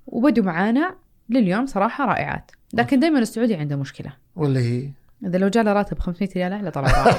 وبدوا 0.08 0.44
معانا 0.44 0.96
لليوم 1.30 1.66
صراحة 1.66 2.06
رائعات. 2.06 2.52
لكن 2.74 3.00
دائما 3.00 3.20
السعودي 3.20 3.56
عنده 3.56 3.76
مشكلة. 3.76 4.14
ولا 4.36 4.60
هي؟ 4.60 4.92
إذا 5.26 5.38
لو 5.38 5.48
جاء 5.48 5.64
له 5.64 5.74
راتب 5.74 6.00
500 6.00 6.30
ريال 6.36 6.54
أعلى 6.54 6.72
طلع 6.72 7.16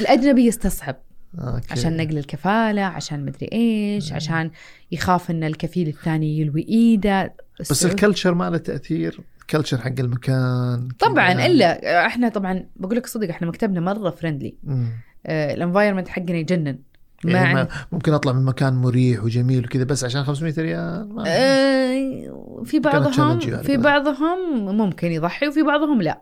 الأجنبي 0.00 0.46
يستصعب. 0.46 0.96
okay. 1.38 1.66
عشان 1.70 1.96
نقل 1.96 2.18
الكفالة 2.18 2.82
عشان 2.82 3.24
مدري 3.24 3.48
إيش 3.52 4.12
عشان 4.12 4.50
يخاف 4.92 5.30
إن 5.30 5.44
الكفيل 5.44 5.88
الثاني 5.88 6.38
يلوي 6.40 6.66
إيده. 6.68 7.34
بس 7.60 7.86
ال 7.86 7.92
culture 7.92 8.34
ما 8.34 8.50
له 8.50 8.56
تأثير؟ 8.58 9.20
ال 9.40 9.45
culture 9.45 9.78
حق 9.78 10.00
المكان 10.00 10.88
طبعا. 10.98 11.46
إلا 11.46 12.06
إحنا 12.06 12.28
طبعا 12.28 12.64
بقول 12.76 12.96
لك 12.96 13.06
صدق 13.06 13.28
إحنا 13.28 13.48
مكتبنا 13.48 13.80
مرة 13.80 14.10
friendly 14.10 14.54
مم. 14.64 14.88
ال 15.26 15.33
environment 15.33 16.08
حقنا 16.08 16.36
يجنن. 16.36 16.78
ما 17.24 17.32
يعني 17.32 17.54
ما. 17.54 17.68
ممكن 17.92 18.12
أطلع 18.12 18.32
من 18.32 18.44
مكان 18.44 18.74
مريح 18.74 19.24
وجميل 19.24 19.64
وكذا 19.64 19.84
بس 19.84 20.04
عشان 20.04 20.24
500 20.24 20.54
ريال 20.58 21.14
ما 21.14 21.24
آه، 21.26 22.62
في 22.64 22.78
بعضهم 22.78 23.40
يعني 23.48 23.62
في. 23.64 23.76
بعضهم 23.76 24.66
ممكن 24.76 25.12
يضحي 25.12 25.48
وفي 25.48 25.62
بعضهم 25.62 26.02
لا 26.02 26.20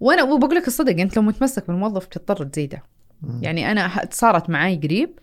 وأنا 0.00 0.22
وبقول 0.22 0.54
لك 0.54 0.66
الصدق 0.66 1.00
أنت 1.00 1.16
لو 1.16 1.22
متمسك 1.22 1.66
بالموظف 1.66 2.06
تضطر 2.06 2.44
تزيده. 2.44 2.82
يعني 3.40 3.72
أنا 3.72 3.90
صارت 4.10 4.50
معاي 4.50 4.76
قريب 4.76 5.18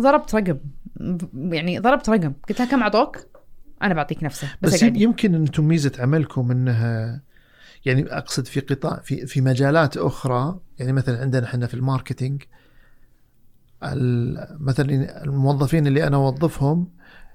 ضربت 0.00 0.34
رقم 0.34 0.58
يعني 1.34 1.78
ضربت 1.78 2.08
رقم 2.10 2.32
قلت 2.48 2.58
لها 2.60 2.68
كم 2.70 2.82
اعطوك؟ 2.82 3.18
أنا 3.82 3.94
بعطيك 3.94 4.24
نفسه 4.24 4.48
بس, 4.62 4.74
بس. 4.74 4.82
يمكن 4.82 5.34
أنتم 5.34 5.64
ميزه 5.64 5.92
عملكم 5.98 6.50
إنها 6.50 7.22
يعني 7.84 8.06
أقصد 8.16 8.46
في 8.46 8.60
قطاع 8.60 9.00
في 9.04 9.26
في 9.26 9.40
مجالات 9.40 9.96
أخرى 9.96 10.58
يعني 10.78 10.92
مثلا 10.92 11.20
عندنا 11.20 11.46
إحنا 11.46 11.66
في 11.66 11.74
الماركتينج 11.74 12.42
ال- 12.42 12.46
مثلا 14.60 15.24
الموظفين 15.24 15.86
اللي 15.86 16.06
أنا 16.06 16.16
أوظفهم 16.16 16.88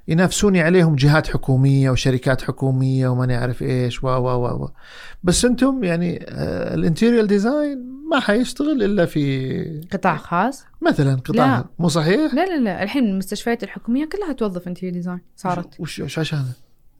ينافسوني 0.07 0.61
عليهم 0.61 0.95
جهات 0.95 1.27
حكومية 1.27 1.89
وشركات 1.89 2.41
حكومية 2.41 3.07
وما 3.07 3.25
نعرف 3.25 3.61
إيش 3.61 4.03
و 4.03 4.07
و 4.07 4.27
و 4.27 4.63
و. 4.63 4.69
بس 5.23 5.45
أنتم 5.45 5.83
يعني 5.83 6.25
ال 6.73 6.79
interior 6.79 7.27
design 7.27 7.97
ما 8.11 8.19
حيشتغل 8.19 8.83
إلا 8.83 9.05
في 9.05 9.81
قطاع 9.91 10.17
خاص؟ 10.17 10.65
مثلا 10.81 11.15
قطاع 11.15 11.57
لا. 11.57 11.65
مو 11.79 11.87
صحيح؟ 11.87 12.33
لا 12.33 12.45
لا 12.45 12.59
لا. 12.59 12.83
الحين 12.83 13.03
المستشفيات 13.03 13.63
الحكومية 13.63 14.05
كلها 14.05 14.33
توظف 14.33 14.67
interior 14.67 14.93
design 14.93 15.21
صارت. 15.35 15.79
وش 15.79 15.99
وش 15.99 16.19
عشان 16.19 16.43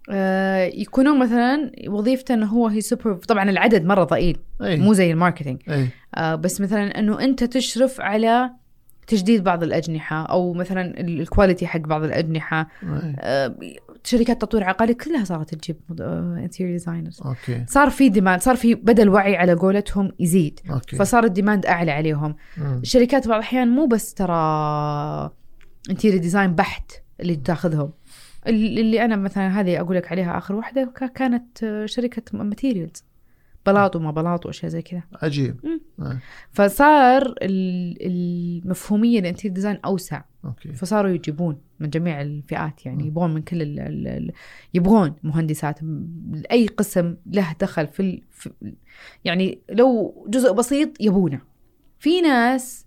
آه 0.10 0.66
يكونون 0.66 1.20
مثلا 1.20 1.72
وظيفته 1.88 2.34
إنه 2.34 2.46
هو 2.46 2.68
هي 2.68 2.82
سوبر 2.82 3.14
طبعا 3.14 3.50
العدد 3.50 3.86
مرة 3.86 4.04
ضئيل. 4.04 4.38
أي. 4.62 4.78
مو 4.78 4.94
زي 4.94 5.12
ال 5.12 5.16
marketing. 5.16 5.62
أي. 5.70 5.88
آه 6.16 6.36
بس 6.36 6.62
مثلا 6.62 7.00
إنه 7.00 7.22
أنت 7.22 7.44
تشرف 7.44 8.02
على 8.02 8.52
تجديد 9.08 9.44
بعض 9.44 9.64
الأجنحة 9.64 10.26
أو 10.26 10.54
مثلا 10.54 10.82
ال- 11.00 11.22
ال 11.22 11.27
quality 11.28 11.68
حق 11.68 11.80
بعض 11.80 12.04
الأجنحة. 12.04 12.68
آه 13.20 13.56
شركات 14.04 14.42
تطوير 14.42 14.64
عقاري 14.64 14.94
كلها 14.94 15.24
صارت 15.24 15.56
تجيب 15.56 15.78
interior 16.38 16.74
designers 16.78 17.22
okay. 17.26 17.66
صار 17.68 17.90
في 17.90 18.10
demand 18.10 18.42
صار 18.42 18.56
في 18.56 18.76
بدا 18.76 19.04
الوعي 19.04 19.36
على 19.38 19.54
قولتهم 19.54 20.12
يزيد. 20.20 20.60
okay. 20.72 20.96
فصار 20.96 21.24
ال 21.24 21.30
demand 21.30 21.66
أعلى 21.66 21.92
عليهم. 21.92 22.36
مم. 22.58 22.80
الشركات 22.84 23.28
بعض 23.28 23.38
الأحيان 23.38 23.68
مو 23.68 23.86
بس 23.86 24.14
ترى 24.14 24.34
interior 25.90 26.22
design 26.22 26.56
بحت 26.56 26.92
اللي 27.20 27.36
تاخذهم. 27.36 27.92
اللي 28.48 29.06
أنا 29.06 29.16
مثلا 29.16 29.60
هذه 29.60 29.80
أقول 29.80 29.96
لك 29.96 30.12
عليها 30.12 30.38
آخر 30.38 30.56
واحدة 30.56 30.92
كا- 30.96 31.08
كانت 31.08 31.64
آه، 31.64 31.86
شركة 31.86 32.22
materials 32.34 33.04
بلاط 33.68 33.96
وما 33.96 34.12
بلاط 34.12 34.46
وأشياء 34.46 34.72
زي 34.72 34.82
كذا 34.82 35.02
عجيب. 35.22 35.60
مم. 35.66 36.08
إي. 36.08 36.18
فصار 36.52 37.34
ال- 37.42 37.98
المفهومية 38.02 39.20
لل 39.20 39.27
interior 39.27 39.56
design 39.56 39.78
أوسع. 39.86 40.24
okay. 40.46 40.74
فصاروا 40.74 41.12
يجيبون 41.12 41.58
من 41.80 41.90
جميع 41.90 42.22
الفئات 42.22 42.86
يعني 42.86 43.04
مم. 43.04 43.08
يبغون 43.10 43.34
من 43.34 43.42
كل 43.42 43.62
ال 43.62 43.80
ال 43.80 44.08
ال 44.08 44.32
يبغون 44.74 45.16
مهندسات. 45.24 45.84
م- 45.84 46.42
أي 46.52 46.68
قسم 46.68 47.16
له 47.26 47.56
دخل 47.62 47.88
في, 47.88 48.00
ال 48.00 48.22
في 48.32 48.52
يعني 49.26 49.60
لو 49.70 50.26
جزء 50.30 50.52
بسيط 50.54 51.02
يبونه. 51.02 51.42
في 52.00 52.22
ناس 52.22 52.86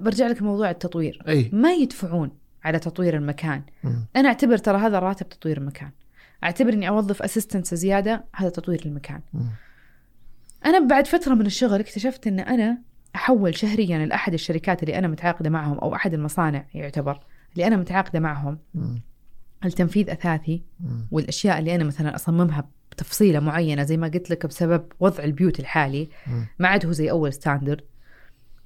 برجع 0.00 0.26
لك 0.26 0.42
موضوع 0.42 0.70
التطوير. 0.70 1.22
أي. 1.28 1.50
ما 1.52 1.72
يدفعون 1.72 2.30
على 2.64 2.78
تطوير 2.78 3.16
المكان. 3.16 3.62
مم. 3.84 4.06
أنا 4.16 4.28
أعتبر 4.28 4.56
ترى 4.58 4.78
هذا 4.78 4.98
راتب 4.98 5.28
تطوير 5.28 5.58
المكان. 5.58 5.90
أعتبر 6.44 6.72
إني 6.72 6.88
أوظف 6.88 7.22
اسيستنتس 7.22 7.74
زيادة 7.74 8.24
هذا 8.34 8.48
تطوير 8.48 8.82
المكان 8.86 9.20
مم. 9.32 9.46
أنا 10.66 10.86
بعد 10.86 11.06
فترة 11.06 11.34
من 11.34 11.46
الشغل 11.46 11.80
اكتشفت 11.80 12.26
إن 12.26 12.40
أنا 12.40 12.78
أحول 13.16 13.56
شهريا 13.56 14.06
لأحد 14.06 14.32
الشركات 14.32 14.82
اللي 14.82 14.98
أنا 14.98 15.08
متعاقدة 15.08 15.50
معهم 15.50 15.78
أو 15.78 15.94
أحد 15.94 16.14
المصانع 16.14 16.66
يعتبر 16.74 17.20
اللي 17.52 17.66
أنا 17.66 17.76
متعاقدة 17.76 18.20
معهم 18.20 18.58
مم. 18.74 19.02
التنفيذ 19.64 20.10
أثاثي 20.10 20.62
مم. 20.80 21.06
والأشياء 21.10 21.58
اللي 21.58 21.74
أنا 21.74 21.84
مثلا 21.84 22.14
أصممها 22.14 22.68
بتفصيلة 22.92 23.40
معينة 23.40 23.82
زي 23.82 23.96
ما 23.96 24.08
قلت 24.08 24.30
لك 24.30 24.46
بسبب 24.46 24.84
وضع 25.00 25.24
البيوت 25.24 25.60
الحالي. 25.60 26.08
ما 26.58 26.68
عاد 26.68 26.86
هو 26.86 26.92
زي 26.92 27.10
أول 27.10 27.32
standard 27.32 27.80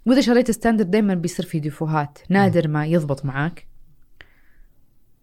وإذا 0.07 0.21
شريت 0.21 0.51
standard 0.51 0.91
دائما 0.91 1.15
بيصير 1.15 1.47
في 1.47 1.61
defaults 1.61 2.19
نادر 2.29 2.69
ما 2.69 2.87
يضبط 2.87 3.25
معاك 3.25 3.67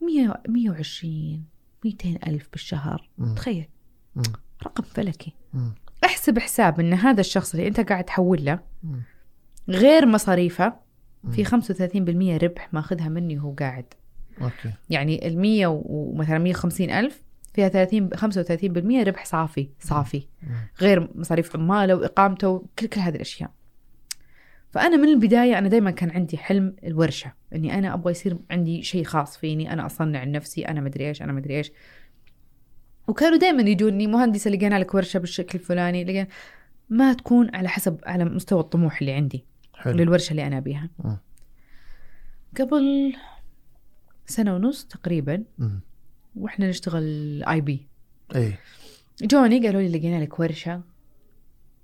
100 0.02 0.42
120 0.48 1.44
200 1.86 2.20
ألف 2.28 2.50
بالشهر 2.52 3.10
مم. 3.18 3.36
تخيل 3.36 3.66
مم. 4.16 4.24
رقم 4.66 4.84
فلكي 4.84 5.34
مم. 5.54 5.74
احسب 6.06 6.40
حساب 6.40 6.80
إن 6.80 6.94
هذا 6.94 7.20
الشخص 7.20 7.56
اللي 7.56 7.68
أنت 7.68 7.80
قاعد 7.80 8.04
تحول 8.04 8.46
له 8.46 8.60
مم. 8.84 9.02
غير 9.70 10.06
مصاريفه 10.06 10.74
في 11.32 11.42
مم. 11.42 11.62
35% 12.38 12.44
ربح 12.44 12.74
ماخذها 12.74 13.10
مني 13.10 13.38
وهو 13.38 13.54
قاعد 13.54 13.86
أوكي 14.42 14.74
يعني 14.90 15.28
ال 15.28 15.40
100 15.42 15.68
ومثلا 15.86 16.38
150 16.38 16.90
ألف 16.90 17.22
فيها 17.54 17.70
30 17.70 18.10
35% 19.04 19.08
ربح 19.08 19.26
صافي 19.26 19.70
صافي 19.80 20.28
مم. 20.44 20.56
غير 20.82 21.10
مصاريف 21.16 21.56
عماله 21.56 21.96
وإقامته 21.96 22.48
وكل 22.50 22.88
كل 22.88 23.02
هذه 23.02 23.16
الأشياء 23.16 23.52
فأنا 24.76 24.98
من 24.98 25.08
البداية 25.10 25.58
أنا 25.58 25.68
دائما 25.68 25.92
كان 25.92 26.10
عندي 26.10 26.38
حلم 26.38 26.76
الورشة 26.84 27.34
إني 27.56 27.78
أنا 27.78 27.94
أبغى 27.94 28.12
يصير 28.12 28.38
عندي 28.52 28.84
شيء 28.84 29.04
خاص 29.04 29.38
فيني 29.38 29.74
أنا 29.74 29.86
أصنع 29.86 30.24
لنفسي 30.24 30.68
أنا 30.68 30.82
مدري 30.82 31.08
إيش 31.08 31.22
أنا 31.22 31.34
مدري 31.34 31.58
إيش. 31.58 31.72
وكانوا 33.08 33.38
دائما 33.38 33.62
يجوني 33.62 34.08
مهندسة 34.08 34.52
لقينا 34.52 34.80
لك 34.80 34.94
ورشة 34.94 35.18
بالشكل 35.18 35.60
الفلاني 35.60 36.04
لقينا 36.04 36.28
ما 36.90 37.14
تكون 37.14 37.56
على 37.56 37.70
حسب 37.70 38.00
على 38.06 38.26
مستوى 38.26 38.60
الطموح 38.60 39.00
اللي 39.02 39.12
عندي 39.12 39.46
حلو. 39.74 39.94
للورشة 39.94 40.32
اللي 40.32 40.48
أنا 40.48 40.58
أبيها. 40.58 40.90
مم. 41.00 41.18
قبل 42.60 43.14
سنة 44.26 44.56
ونص 44.56 44.86
تقريبا 44.86 45.44
مم. 45.58 45.80
وإحنا 46.36 46.70
نشتغل 46.70 47.44
IBA 47.44 48.54
جوني 49.22 49.66
قالوا 49.68 49.82
لي 49.82 49.98
لقينا 49.98 50.24
لك 50.24 50.40
ورشة. 50.40 50.82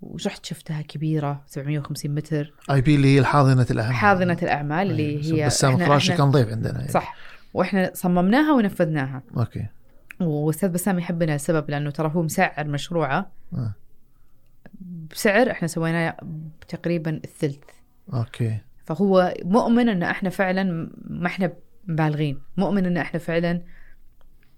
ورحت 0.01 0.45
شفتها 0.45 0.81
كبيرة 0.81 1.43
750 1.47 2.15
متر. 2.15 2.53
IBA 2.71 2.95
اللي 2.95 3.15
هي 3.15 3.19
الحاضنة 3.19 3.65
الأهم. 3.71 3.93
حاضنة 3.93 4.37
الأعمال 4.43 4.91
اللي 4.91 5.33
هي 5.41 5.45
بسام 5.45 5.77
إحنا- 5.99 6.17
كان 6.17 6.31
ضيف 6.31 6.49
عندنا 6.49 6.79
يعني. 6.79 6.91
صح. 6.91 7.15
وإحنا 7.53 7.91
صممناها 7.93 8.53
ونفذناها. 8.53 9.23
okay. 9.37 9.67
واستاذ 10.19 10.69
بسام 10.69 10.99
يحبنا 10.99 11.35
لسبب 11.35 11.69
لأنه 11.69 11.89
ترى 11.89 12.11
هو 12.15 12.23
مسعر 12.23 12.67
مشروعه. 12.67 13.31
آه. 13.53 13.73
بسعر 15.11 15.51
إحنا 15.51 15.67
سويناه 15.67 16.17
تقريبا 16.67 17.21
الثلث. 17.25 17.63
okay. 18.13 18.57
فهو 18.85 19.33
مؤمن 19.43 19.89
إن 19.89 20.03
إحنا 20.03 20.29
فعلا 20.29 20.89
ما 21.07 21.27
إحنا 21.27 21.53
مبالغين. 21.87 22.39
مؤمن 22.57 22.85
إن 22.85 22.97
إحنا 22.97 23.19
فعلا 23.19 23.61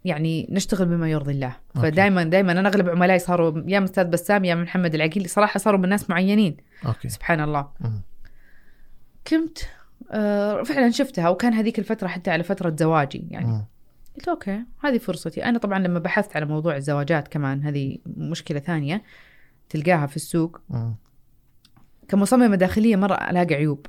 يعني 0.05 0.47
نشتغل 0.51 0.85
بما 0.87 1.09
يرضي 1.09 1.31
الله 1.31 1.55
okay. 1.77 1.91
فدائما 1.91 2.23
دائما 2.23 2.51
أنا 2.51 2.69
أغلب 2.69 2.89
عملائي 2.89 3.19
صاروا 3.19 3.63
يا 3.67 3.79
من 3.79 3.83
أستاذ 3.85 4.03
بسام 4.07 4.45
يا 4.45 4.55
من 4.55 4.63
محمد 4.63 4.95
العقيل 4.95 5.29
صراحة 5.29 5.57
صاروا 5.59 5.79
من 5.79 5.89
ناس 5.89 6.09
معينين 6.09 6.57
okay 6.85 7.09
سبحان 7.09 7.39
الله 7.41 7.67
مم. 7.79 8.01
كنت 9.27 9.57
آه 10.11 10.63
فعلا 10.63 10.89
شفتها 10.91 11.29
وكان 11.29 11.53
هذيك 11.53 11.79
الفترة 11.79 12.07
حتى 12.07 12.31
على 12.31 12.43
فترة 12.43 12.75
زواجي 12.79 13.27
يعني 13.31 13.45
مم. 13.47 13.65
قلت 14.15 14.27
okay 14.27 14.59
هذه 14.83 14.97
فرصتي 14.97 15.45
أنا 15.45 15.57
طبعا 15.59 15.79
لما 15.79 15.99
بحثت 15.99 16.35
على 16.35 16.45
موضوع 16.45 16.75
الزواجات 16.75 17.27
كمان 17.27 17.61
هذه 17.63 17.97
مشكلة 18.05 18.59
ثانية 18.59 19.03
تلقاها 19.69 20.07
في 20.07 20.15
السوق 20.15 20.61
مم. 20.69 20.95
كمصممة 22.07 22.55
داخلية 22.55 22.95
مرة 22.95 23.13
ألاقي 23.15 23.55
عيوب 23.55 23.85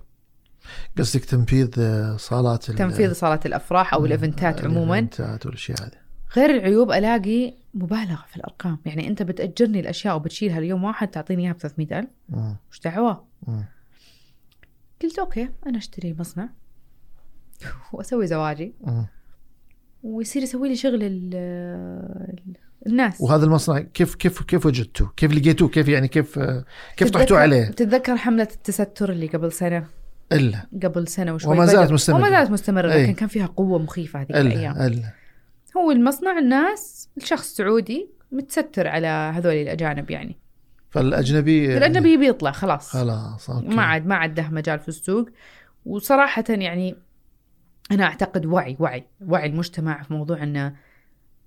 قصدك 0.99 1.25
تنفيذ 1.25 1.71
آه، 1.79 2.17
صالات 2.17 2.71
ال- 2.71 2.75
تنفيذ 2.75 3.13
صالات 3.13 3.47
الأفراح 3.47 3.95
أو. 3.95 4.05
ال 4.07 4.15
eventات 4.15 4.65
عموما 4.65 4.99
ال 4.99 5.06
eventات 5.06 5.47
والأشياء 5.47 5.83
هذه 5.83 6.04
غير 6.37 6.51
العيوب 6.51 6.93
ألاقي 6.93 7.55
مبالغة 7.75 8.25
في 8.29 8.37
الأرقام 8.37 8.79
يعني 8.87 9.09
أنت 9.09 9.23
بتأجرني 9.23 9.81
الأشياء 9.81 10.17
وبتشيلها 10.17 10.59
اليوم 10.59 10.85
واحد 10.85 11.09
تعطيني 11.09 11.43
إياها 11.43 11.53
ب 11.53 11.59
300000 11.59 12.09
مم. 12.29 12.57
وش 12.71 12.81
دعوة 12.81 13.25
مم. 13.47 13.65
قلت 15.03 15.19
okay 15.19 15.49
أنا 15.67 15.79
أشتري 15.79 16.17
مصنع 16.19 16.49
وأسوي 17.93 18.27
زواجي 18.27 18.75
مم. 18.81 19.07
ويصير 20.03 20.43
يسوي 20.43 20.69
لي 20.69 20.77
شغل 20.77 21.03
ال- 21.03 21.35
ال- 21.35 22.57
الناس 22.87 23.21
وهذا 23.21 23.45
المصنع 23.45 23.79
كيف 23.81 24.15
كيف 24.15 24.43
كيف 24.43 24.67
وجدتوه؟ 24.67 25.13
كيف 25.17 25.33
لقيتوه؟ 25.33 25.69
كيف 25.69 25.89
يعني 25.89 26.09
كيف 26.09 26.39
آه، 26.39 26.65
كيف 26.97 27.11
طحتوا 27.11 27.39
عليه؟ 27.39 27.65
تتذكر 27.65 28.17
حملة 28.17 28.49
التستر 28.55 29.13
اللي 29.13 29.27
قبل 29.27 29.53
سنة 29.53 29.87
إلا 30.33 30.67
قبل 30.83 31.09
سنة 31.09 31.35
وشوي 31.35 31.53
وما 31.53 31.67
زالت 31.67 31.93
مستمرة. 31.93 32.19
وما 32.19 32.31
زالت 32.31 32.51
مستمرة. 32.51 32.87
لكن 32.87 33.15
كان 33.15 33.29
فيها 33.29 33.47
قوة 33.47 33.79
مخيفة 33.79 34.19
هذيك 34.21 34.31
الأيام 34.37 34.73
الا 34.77 34.87
إلا 34.87 35.13
هو 35.77 35.91
المصنع 35.91 36.39
الناس 36.39 37.11
الشخص 37.17 37.57
سعودي 37.57 38.09
متستر 38.33 38.89
على 38.89 39.07
هذول 39.07 39.55
الأجانب 39.55 40.11
يعني. 40.11 40.37
فالاجنبي 40.91 41.77
الأجنبي 41.77 42.17
بيطلع 42.17 42.51
خلاص. 42.51 42.91
خلاص 42.91 43.51
أوكي. 43.51 43.67
ما 43.67 43.83
عاد 43.83 44.07
ما 44.07 44.15
عاد 44.15 44.41
له 44.41 44.51
مجال 44.51 44.79
في 44.79 44.89
السوق. 44.89 45.29
وصراحة 45.87 46.45
يعني 46.49 46.97
أنا 47.91 48.05
أعتقد 48.05 48.47
وعي 48.47 48.77
وعي 48.81 49.05
وعي 49.27 49.47
المجتمع 49.47 50.03
في 50.03 50.13
موضوع 50.13 50.43
أن 50.43 50.75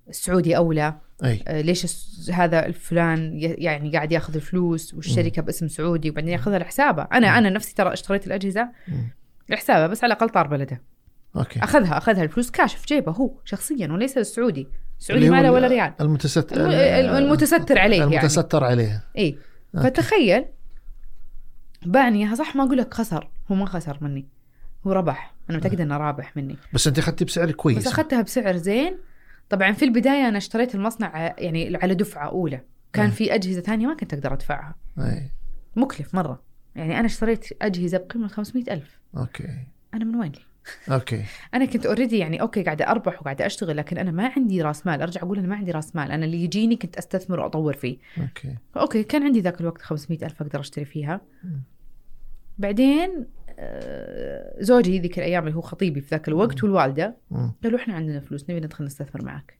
السعودي 0.08 0.56
أولى. 0.56 0.94
أي. 1.24 1.42
آه، 1.48 1.60
ليش 1.60 1.86
هذا 2.30 2.66
الفلان 2.66 3.30
يعني 3.40 3.92
قاعد 3.92 4.12
ياخذ 4.12 4.34
الفلوس 4.34 4.94
والشركة 4.94 5.42
باسم 5.42 5.68
سعودي 5.68 6.10
وبعدين 6.10 6.32
ياخذها 6.32 6.58
لحسابه. 6.58 7.02
أنا 7.02 7.38
أنا 7.38 7.50
نفسي 7.50 7.74
ترى 7.74 7.92
اشتريت 7.92 8.26
الأجهزة 8.26 8.68
مم. 8.88 9.10
لحسابه 9.48 9.86
بس 9.86 10.04
على 10.04 10.12
الأقل 10.12 10.28
كاره 10.28 10.46
بلده. 10.46 10.82
okay. 11.36 11.60
أخذها 11.60 11.98
أخذها 11.98 12.22
الفلوس 12.22 12.50
كاش 12.50 12.74
في 12.74 12.86
جيبه 12.86 13.12
هو 13.12 13.30
شخصيا 13.44 13.88
وليس 13.92 14.18
السعودي. 14.18 14.68
السعودي 14.98 15.30
ما 15.30 15.42
له 15.42 15.52
ولا 15.52 15.66
ريال. 15.68 15.92
المتستر. 16.00 16.56
الم- 16.56 17.16
المتستر 17.16 17.78
عليه 17.78 17.96
يعني. 17.98 18.18
المتستر 18.18 18.64
عليه 18.64 19.04
اي. 19.18 19.38
فتخيل 19.74 20.44
باعني 21.86 22.24
اياها 22.24 22.34
صح 22.34 22.56
ما 22.56 22.64
أقول 22.64 22.78
لك 22.78 22.94
خسر. 22.94 23.28
هو 23.50 23.54
ما 23.54 23.66
خسر 23.66 23.98
مني. 24.00 24.26
هو 24.86 24.92
ربح. 24.92 25.34
أنا 25.50 25.58
متأكدة 25.58 25.84
إنه 25.84 25.96
رابح 25.96 26.36
مني. 26.36 26.56
بس 26.72 26.86
أنت 26.86 26.98
اخذتي 26.98 27.24
بسعر 27.24 27.50
كويس. 27.50 27.78
بس 27.78 27.86
أخذتها 27.86 28.22
بسعر 28.22 28.56
زين. 28.56 28.98
طبعا 29.50 29.72
في 29.72 29.84
البداية 29.84 30.28
أنا 30.28 30.38
اشتريت 30.38 30.74
المصنع 30.74 31.34
يعني 31.38 31.76
على 31.82 31.94
دفعة 31.94 32.28
أولى. 32.28 32.60
كان 32.92 33.04
أي. 33.04 33.10
في 33.10 33.34
أجهزة 33.34 33.60
ثانية 33.60 33.86
ما 33.86 33.94
كنت 33.94 34.14
أقدر 34.14 34.32
أدفعها. 34.32 34.74
اي 34.98 35.30
مكلف 35.76 36.14
مرة. 36.14 36.42
يعني 36.76 36.98
أنا 36.98 37.06
اشتريت 37.06 37.46
أجهزة 37.62 37.98
بقيمة 37.98 38.28
500 38.28 38.72
ألف. 38.72 39.00
okay. 39.16 39.48
أنا 39.94 40.04
من 40.04 40.14
وين 40.16 40.32
لي؟ 40.32 40.40
أوكي. 40.90 41.24
أنا 41.54 41.64
كنت 41.64 41.86
already 41.86 42.18
يعني 42.18 42.40
okay 42.40 42.62
قاعدة 42.62 42.88
أربح 42.88 43.20
وقاعدة 43.20 43.46
أشتغل 43.46 43.76
لكن 43.76 43.98
أنا 43.98 44.10
ما 44.10 44.32
عندي 44.36 44.62
راس 44.62 44.86
مال. 44.86 45.02
أرجع 45.02 45.22
أقول 45.22 45.38
أنا 45.38 45.48
ما 45.48 45.56
عندي 45.56 45.70
راس 45.70 45.96
مال. 45.96 46.10
أنا 46.10 46.24
اللي 46.24 46.44
يجيني 46.44 46.76
كنت 46.76 46.96
أستثمر 46.96 47.40
وأطور 47.40 47.74
فيه. 47.74 47.98
okay. 48.20 48.56
okay 48.76 49.02
كان 49.02 49.22
عندي 49.22 49.40
ذاك 49.40 49.60
الوقت 49.60 49.82
500 49.82 50.24
ألف 50.24 50.42
أقدر 50.42 50.60
أشتري 50.60 50.84
فيها. 50.84 51.20
بعدين 52.58 53.26
آه، 53.60 54.54
زوجي 54.60 54.98
ذيك 54.98 55.18
الأيام 55.18 55.46
اللي 55.46 55.56
هو 55.56 55.60
خطيبي 55.60 56.00
في 56.00 56.08
ذاك 56.10 56.28
الوقت 56.28 56.64
والوالدة 56.64 57.16
مم. 57.30 57.52
قالوا 57.64 57.78
إحنا 57.78 57.94
عندنا 57.94 58.20
فلوس 58.20 58.50
نبي 58.50 58.60
ندخل 58.60 58.84
نستثمر 58.84 59.24
معك. 59.24 59.58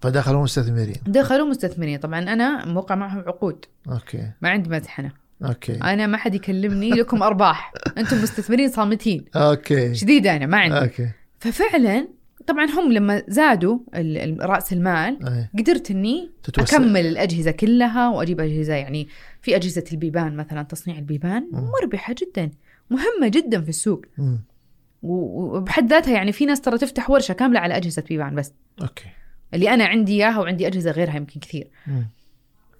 فدخلوا 0.00 0.42
مستثمرين. 0.42 0.96
دخلوا 1.06 1.46
مستثمرين. 1.48 1.98
طبعا 1.98 2.20
أنا 2.20 2.64
موقع 2.64 2.94
معهم 2.94 3.18
عقود. 3.18 3.64
أوكي. 3.88 4.30
ما 4.42 4.50
عندي 4.50 4.70
مزحنه 4.70 5.12
أوكي. 5.44 5.74
أنا 5.74 6.06
ما 6.06 6.16
حد 6.16 6.34
يكلمني 6.34 6.90
لكم 6.90 7.22
أرباح. 7.22 7.72
أنتم 7.98 8.22
مستثمرين 8.22 8.68
صامتين. 8.68 9.24
أوكي. 9.36 9.94
شديدة 9.94 10.36
أنا 10.36 10.46
ما 10.46 10.58
عندي. 10.58 10.78
أوكي. 10.78 11.08
ففعلا 11.38 12.08
طبعا 12.46 12.64
هم 12.64 12.92
لما 12.92 13.22
زادوا 13.28 13.78
رأس 14.40 14.72
المال 14.72 15.28
أي. 15.28 15.62
قدرت 15.62 15.90
إني 15.90 16.30
تتوسع. 16.42 16.76
أكمل 16.76 17.06
الأجهزة 17.06 17.50
كلها 17.50 18.08
وأجيب 18.08 18.40
أجهزة 18.40 18.74
يعني 18.74 19.08
في 19.42 19.56
أجهزة 19.56 19.84
البيبان 19.92 20.36
مثلا 20.36 20.62
تصنيع 20.62 20.98
البيبان 20.98 21.48
مم. 21.52 21.70
مربحة 21.80 22.14
جدا 22.18 22.50
مهمة 22.90 23.28
جدا 23.28 23.62
في 23.62 23.68
السوق. 23.68 24.04
وبحد 25.02 25.90
ذاتها 25.90 26.14
يعني 26.14 26.32
في 26.32 26.46
ناس 26.46 26.60
ترى 26.60 26.78
تفتح 26.78 27.10
ورشة 27.10 27.32
كاملة 27.32 27.60
على 27.60 27.76
أجهزة 27.76 28.02
بيبان 28.08 28.34
بس. 28.34 28.52
أوكي. 28.82 29.04
اللي 29.54 29.74
أنا 29.74 29.84
عندي 29.84 30.12
إياها 30.12 30.40
وعندي 30.40 30.66
أجهزة 30.66 30.90
غيرها 30.90 31.16
يمكن 31.16 31.40
كثير. 31.40 31.68
مم. 31.86 32.06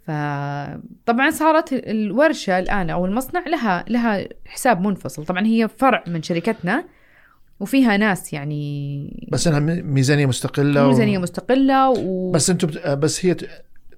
فطبعا 0.06 1.30
صارت 1.30 1.72
الورشة 1.72 2.58
الآن 2.58 2.90
أو 2.90 3.06
المصنع 3.06 3.44
لها 3.48 3.84
لها 3.88 4.28
حساب 4.46 4.80
منفصل. 4.80 5.24
طبعا 5.24 5.46
هي 5.46 5.68
فرع 5.78 6.04
من 6.06 6.22
شركتنا 6.22 6.84
وفيها 7.60 7.96
ناس 7.96 8.32
يعني 8.32 9.26
بس 9.32 9.46
إنها 9.48 9.60
ميزانية 9.82 10.26
مستقلة 10.26 10.84
و- 10.86 10.88
ميزانية 10.88 11.18
مستقلة 11.18 11.90
و... 11.90 12.30
بس 12.30 12.50
أنتم 12.50 12.68
بت- 12.68 12.86
بس 12.88 13.26
هي 13.26 13.36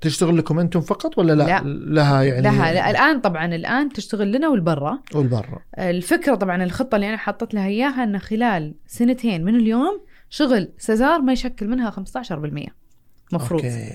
تشتغل 0.00 0.38
لكم 0.38 0.58
أنتم 0.58 0.80
فقط 0.80 1.18
ولا 1.18 1.32
لا, 1.32 1.44
لا. 1.44 1.60
لها 1.64 2.22
يعني 2.22 2.42
لها. 2.42 2.72
لا 2.72 2.90
الآن 2.90 3.20
طبعا 3.20 3.54
الآن 3.54 3.88
تشتغل 3.88 4.32
لنا 4.32 4.48
والبرا. 4.48 4.98
والبرا. 5.14 5.58
الفكرة 5.78 6.34
طبعا 6.34 6.64
الخطة 6.64 6.94
اللي 6.96 7.08
أنا 7.08 7.16
حطيت 7.16 7.54
لها 7.54 7.66
إياها 7.66 8.04
إن 8.04 8.18
خلال 8.18 8.74
سنتين 8.86 9.44
من 9.44 9.54
اليوم 9.56 10.00
شغل 10.30 10.68
سيزار 10.78 11.20
ما 11.22 11.32
يشكل 11.32 11.68
منها 11.68 11.90
15% 11.90 12.70
مفروض. 13.32 13.64
okay. 13.64 13.92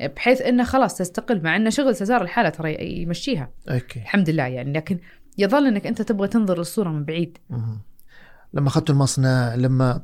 بحيث 0.00 0.40
إنه 0.42 0.64
خلاص 0.64 0.96
تستقل 0.98 1.42
مع 1.42 1.56
ان 1.56 1.70
شغل 1.70 1.96
سيزار 1.96 2.22
لحاله 2.22 2.48
ترى 2.48 3.02
يمشيها. 3.02 3.50
okay. 3.70 4.00
الحمد 4.00 4.30
لله 4.30 4.42
يعني 4.46 4.72
لكن 4.72 4.98
يظل 5.38 5.66
إنك 5.66 5.86
أنت 5.86 6.02
تبغى 6.02 6.28
تنظر 6.28 6.58
للصورة 6.58 6.88
من 6.88 7.04
بعيد. 7.04 7.38
لما 8.54 8.68
أخذتوا 8.68 8.94
المصنع 8.94 9.54
لما 9.54 10.02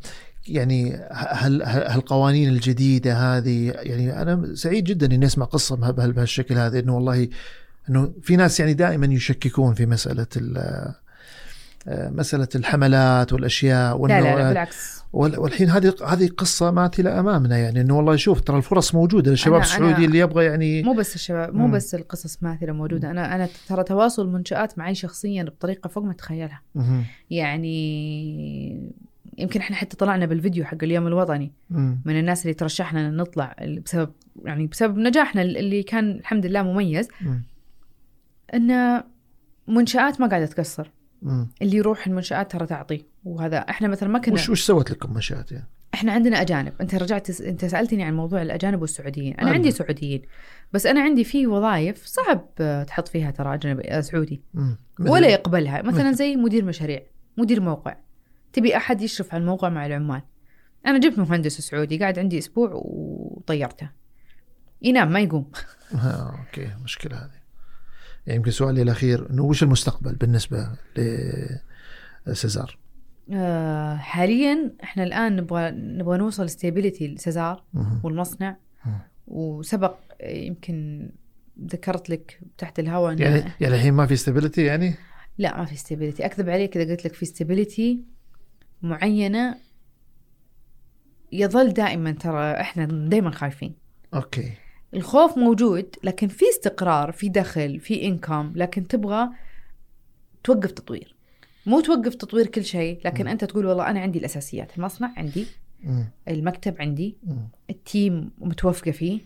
يعني 0.49 0.95
هال- 1.13 1.63
هالقوانين 1.63 2.49
الجديدة 2.49 3.15
هذه 3.17 3.71
يعني 3.77 4.23
أنا 4.23 4.55
سعيد 4.55 4.85
جدا 4.85 5.07
إني 5.15 5.27
أسمع 5.27 5.47
قصة 5.47 5.77
بها- 5.77 5.91
بها- 5.91 6.07
بهالشكل 6.07 6.55
هذا 6.59 6.79
إنه 6.79 6.95
والله 6.95 7.29
إنه 7.91 8.13
في 8.23 8.37
ناس 8.37 8.61
يعني 8.61 8.75
دائما 8.75 9.07
يشككون 9.07 9.75
في 9.75 9.87
مسألة 9.87 10.27
ال- 10.37 10.93
آه، 11.89 12.11
مسألة 12.11 12.49
الحملات 12.55 13.33
والأشياء 13.33 14.07
لا 14.07 14.21
لا, 14.21 14.37
لا 14.37 14.49
بالعكس. 14.49 15.04
والحين 15.15 15.71
هذه 15.71 15.95
هذه 16.07 16.29
قصة 16.29 16.71
ماثله 16.71 17.21
أمامنا 17.21 17.59
يعني 17.59 17.81
إنه 17.81 17.97
والله 17.97 18.17
شوف 18.17 18.41
ترى 18.41 18.57
الفرص 18.57 18.95
موجودة 18.95 19.31
للشباب 19.31 19.61
السعودي 19.61 20.05
اللي 20.05 20.19
يبغى 20.19 20.45
يعني 20.45 20.83
مو 20.83 20.93
بس 20.93 21.15
الشباب 21.15 21.55
مو. 21.55 21.69
بس 21.69 21.95
القصص 21.95 22.43
ماثله 22.43 22.73
موجودة 22.73 23.11
أنا 23.11 23.35
أنا 23.35 23.49
ترى 23.69 23.85
تواصل 23.85 24.29
منشآت 24.29 24.79
معي 24.79 24.95
شخصيا 24.95 25.43
بطريقة 25.43 25.89
فوق 25.89 26.05
ما 26.05 26.13
تتخيلها 26.13 26.63
مهم. 26.75 27.05
يعني 27.31 28.95
يمكن 29.39 29.61
إحنا 29.61 29.77
حتى 29.77 29.97
طلعنا 29.97 30.27
بالفيديو 30.27 30.65
حق 30.65 30.79
اليوم 30.83 31.07
الوطني 31.07 31.53
مم. 31.71 32.01
من 32.05 32.19
الناس 32.19 32.43
اللي 32.43 32.55
ترشحنا 32.55 33.09
إن 33.09 33.17
نطلع 33.17 33.57
بسبب 33.85 34.13
يعني 34.45 34.67
بسبب 34.67 34.99
نجاحنا 34.99 35.43
اللي 35.43 35.83
كان 35.83 36.11
الحمد 36.11 36.47
لله 36.47 36.63
مميز 36.63 37.09
مم. 37.21 37.43
إن 38.55 39.03
منشآت 39.69 40.21
ما 40.21 40.27
قاعدة 40.27 40.47
تقصر. 40.47 40.91
اللي 41.63 41.77
يروح 41.77 42.07
المنشآت 42.07 42.53
ترى 42.53 42.67
تعطي 42.67 43.05
وهذا 43.25 43.59
إحنا 43.59 43.89
مثلا 43.89 44.09
ما 44.09 44.19
كنا 44.19 44.35
وش 44.35 44.49
وش 44.49 44.63
سوت 44.63 44.91
لكم 44.91 45.15
منشات 45.15 45.53
يعني؟ 45.53 45.69
إحنا 45.95 46.13
عندنا 46.13 46.41
أجانب. 46.41 46.73
أنت 46.81 46.95
رجعت 46.95 47.27
تس... 47.27 47.41
أنت 47.41 47.65
سألتني 47.65 48.03
عن 48.05 48.17
موضوع 48.17 48.43
الأجانب 48.43 48.81
والسعوديين. 48.81 49.35
أنا 49.35 49.43
أنا. 49.43 49.51
عندي 49.51 49.71
سعوديين 49.71 50.23
بس 50.73 50.87
أنا 50.87 51.01
عندي 51.01 51.25
في 51.25 51.47
وظائف 51.47 52.07
صعب 52.07 52.49
آه، 52.61 52.83
تحط 52.83 53.09
فيها 53.09 53.31
ترى 53.31 53.55
أجنبي 53.55 53.83
آه، 53.91 54.01
سعودي. 54.01 54.43
مم. 54.55 54.77
ولا 55.01 55.29
يقبلها. 55.29 55.83
مثلا 55.83 56.09
مثل- 56.09 56.19
زي 56.19 56.37
مدير 56.37 56.65
مشاريع 56.65 57.03
مدير 57.37 57.61
موقع. 57.61 57.97
تبي 58.53 58.77
أحد 58.77 59.03
يشرف 59.03 59.35
على 59.35 59.41
الموقع 59.41 59.69
مع 59.69 59.87
العمال. 59.87 60.23
أنا 60.87 60.99
جبت 60.99 61.19
مهندس 61.19 61.61
سعودي 61.61 61.99
قاعد 61.99 62.19
عندي 62.19 62.39
أسبوع 62.39 62.71
وطيرته. 62.75 63.91
ينام 64.83 65.13
ما 65.13 65.21
يقوم. 65.21 65.51
ها 65.93 66.39
أوكي 66.47 66.71
مشكلة 66.85 67.17
هذه. 67.17 67.31
يعني 68.27 68.37
يمكن 68.37 68.51
سؤالي 68.51 68.83
الأخير 68.83 69.31
إنه 69.31 69.43
وش 69.45 69.63
المستقبل 69.63 70.15
بالنسبة 70.15 70.69
لسيزار؟ 72.27 72.79
آه 73.33 73.97
حاليا 73.97 74.73
إحنا 74.83 75.05
الآن 75.05 75.37
نبغى 75.37 75.71
نبغى 75.71 76.19
نوصل 76.19 76.51
stability 76.51 77.09
لسيزار 77.09 77.65
مهم. 77.75 78.01
والمصنع. 78.05 78.57
وسبق 79.27 79.97
آه، 80.21 80.37
يمكن 80.37 81.09
ذكرت 81.65 82.11
لك 82.11 82.41
تحت 82.59 82.79
الهواء 82.79 83.21
يعني 83.21 83.53
يعني 83.61 83.75
الحين 83.75 83.95
ما 83.95 84.07
في 84.07 84.17
stability 84.17 84.65
يعني؟ 84.65 84.95
لا 85.39 85.57
ما 85.57 85.65
في 85.65 85.77
stability 85.77 86.27
أكذب 86.27 86.49
عليك 86.51 86.77
إذا 86.77 86.91
قلت 86.91 87.05
لك 87.05 87.15
في 87.15 87.27
stability 87.27 88.01
معينة 88.83 89.57
يظل 91.33 91.73
دائما 91.73 92.13
ترى 92.13 92.61
إحنا 92.61 92.85
دائما 92.85 93.31
خايفين 93.31 93.75
أوكي 94.15 94.53
الخوف 94.95 95.39
موجود 95.39 95.97
لكن 96.05 96.29
في 96.29 96.45
استقرار 96.55 97.13
في 97.13 97.29
دخل 97.29 97.81
في 97.81 98.07
income 98.07 98.53
لكن 98.57 98.87
تبغى 98.87 99.29
توقف 100.45 100.71
تطوير 100.73 101.14
مو 101.67 101.81
توقف 101.81 102.15
تطوير 102.15 102.47
كل 102.47 102.65
شيء 102.65 103.01
لكن 103.05 103.25
مم. 103.25 103.31
أنت 103.31 103.45
تقول 103.45 103.67
والله 103.67 103.91
أنا 103.91 104.01
عندي 104.01 104.19
الأساسيات 104.19 104.77
المصنع 104.79 105.13
عندي 105.17 105.47
مم. 105.85 106.05
المكتب 106.29 106.75
عندي 106.79 107.17
مم. 107.23 107.49
ال 107.71 107.83
team 107.83 108.31
متوفقه 108.39 108.91
فيه. 108.91 109.21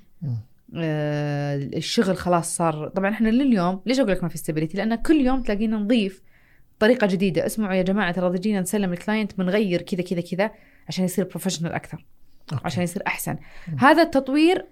آه، 0.77 1.57
الشغل 1.57 2.17
خلاص 2.17 2.57
صار 2.57 2.89
طبعا 2.89 3.11
إحنا 3.11 3.29
لليوم 3.29 3.81
ليش 3.87 4.01
أقول 4.01 4.13
لك 4.13 4.23
ما 4.23 4.29
في 4.29 4.35
stability 4.35 4.77
لأن 4.77 4.95
كل 4.95 5.21
يوم 5.21 5.43
تلاقينا 5.43 5.77
نضيف 5.77 6.23
طريقة 6.79 7.07
جديدة 7.07 7.47
اسمعوا 7.47 7.75
يا 7.75 7.83
جماعة 7.83 8.13
ترى 8.13 8.39
جينا 8.39 8.61
نسلم 8.61 8.93
ال 8.93 8.99
client 8.99 9.39
بنغير 9.39 9.83
كذا 9.83 10.03
كذا 10.03 10.21
كذا 10.21 10.51
عشان 10.89 11.05
يصير 11.05 11.25
professional 11.25 11.73
أكثر 11.73 12.07
أوكي. 12.53 12.63
عشان 12.65 12.83
يصير 12.83 13.03
أحسن 13.07 13.37
هذا 13.79 14.03
التطوير 14.03 14.67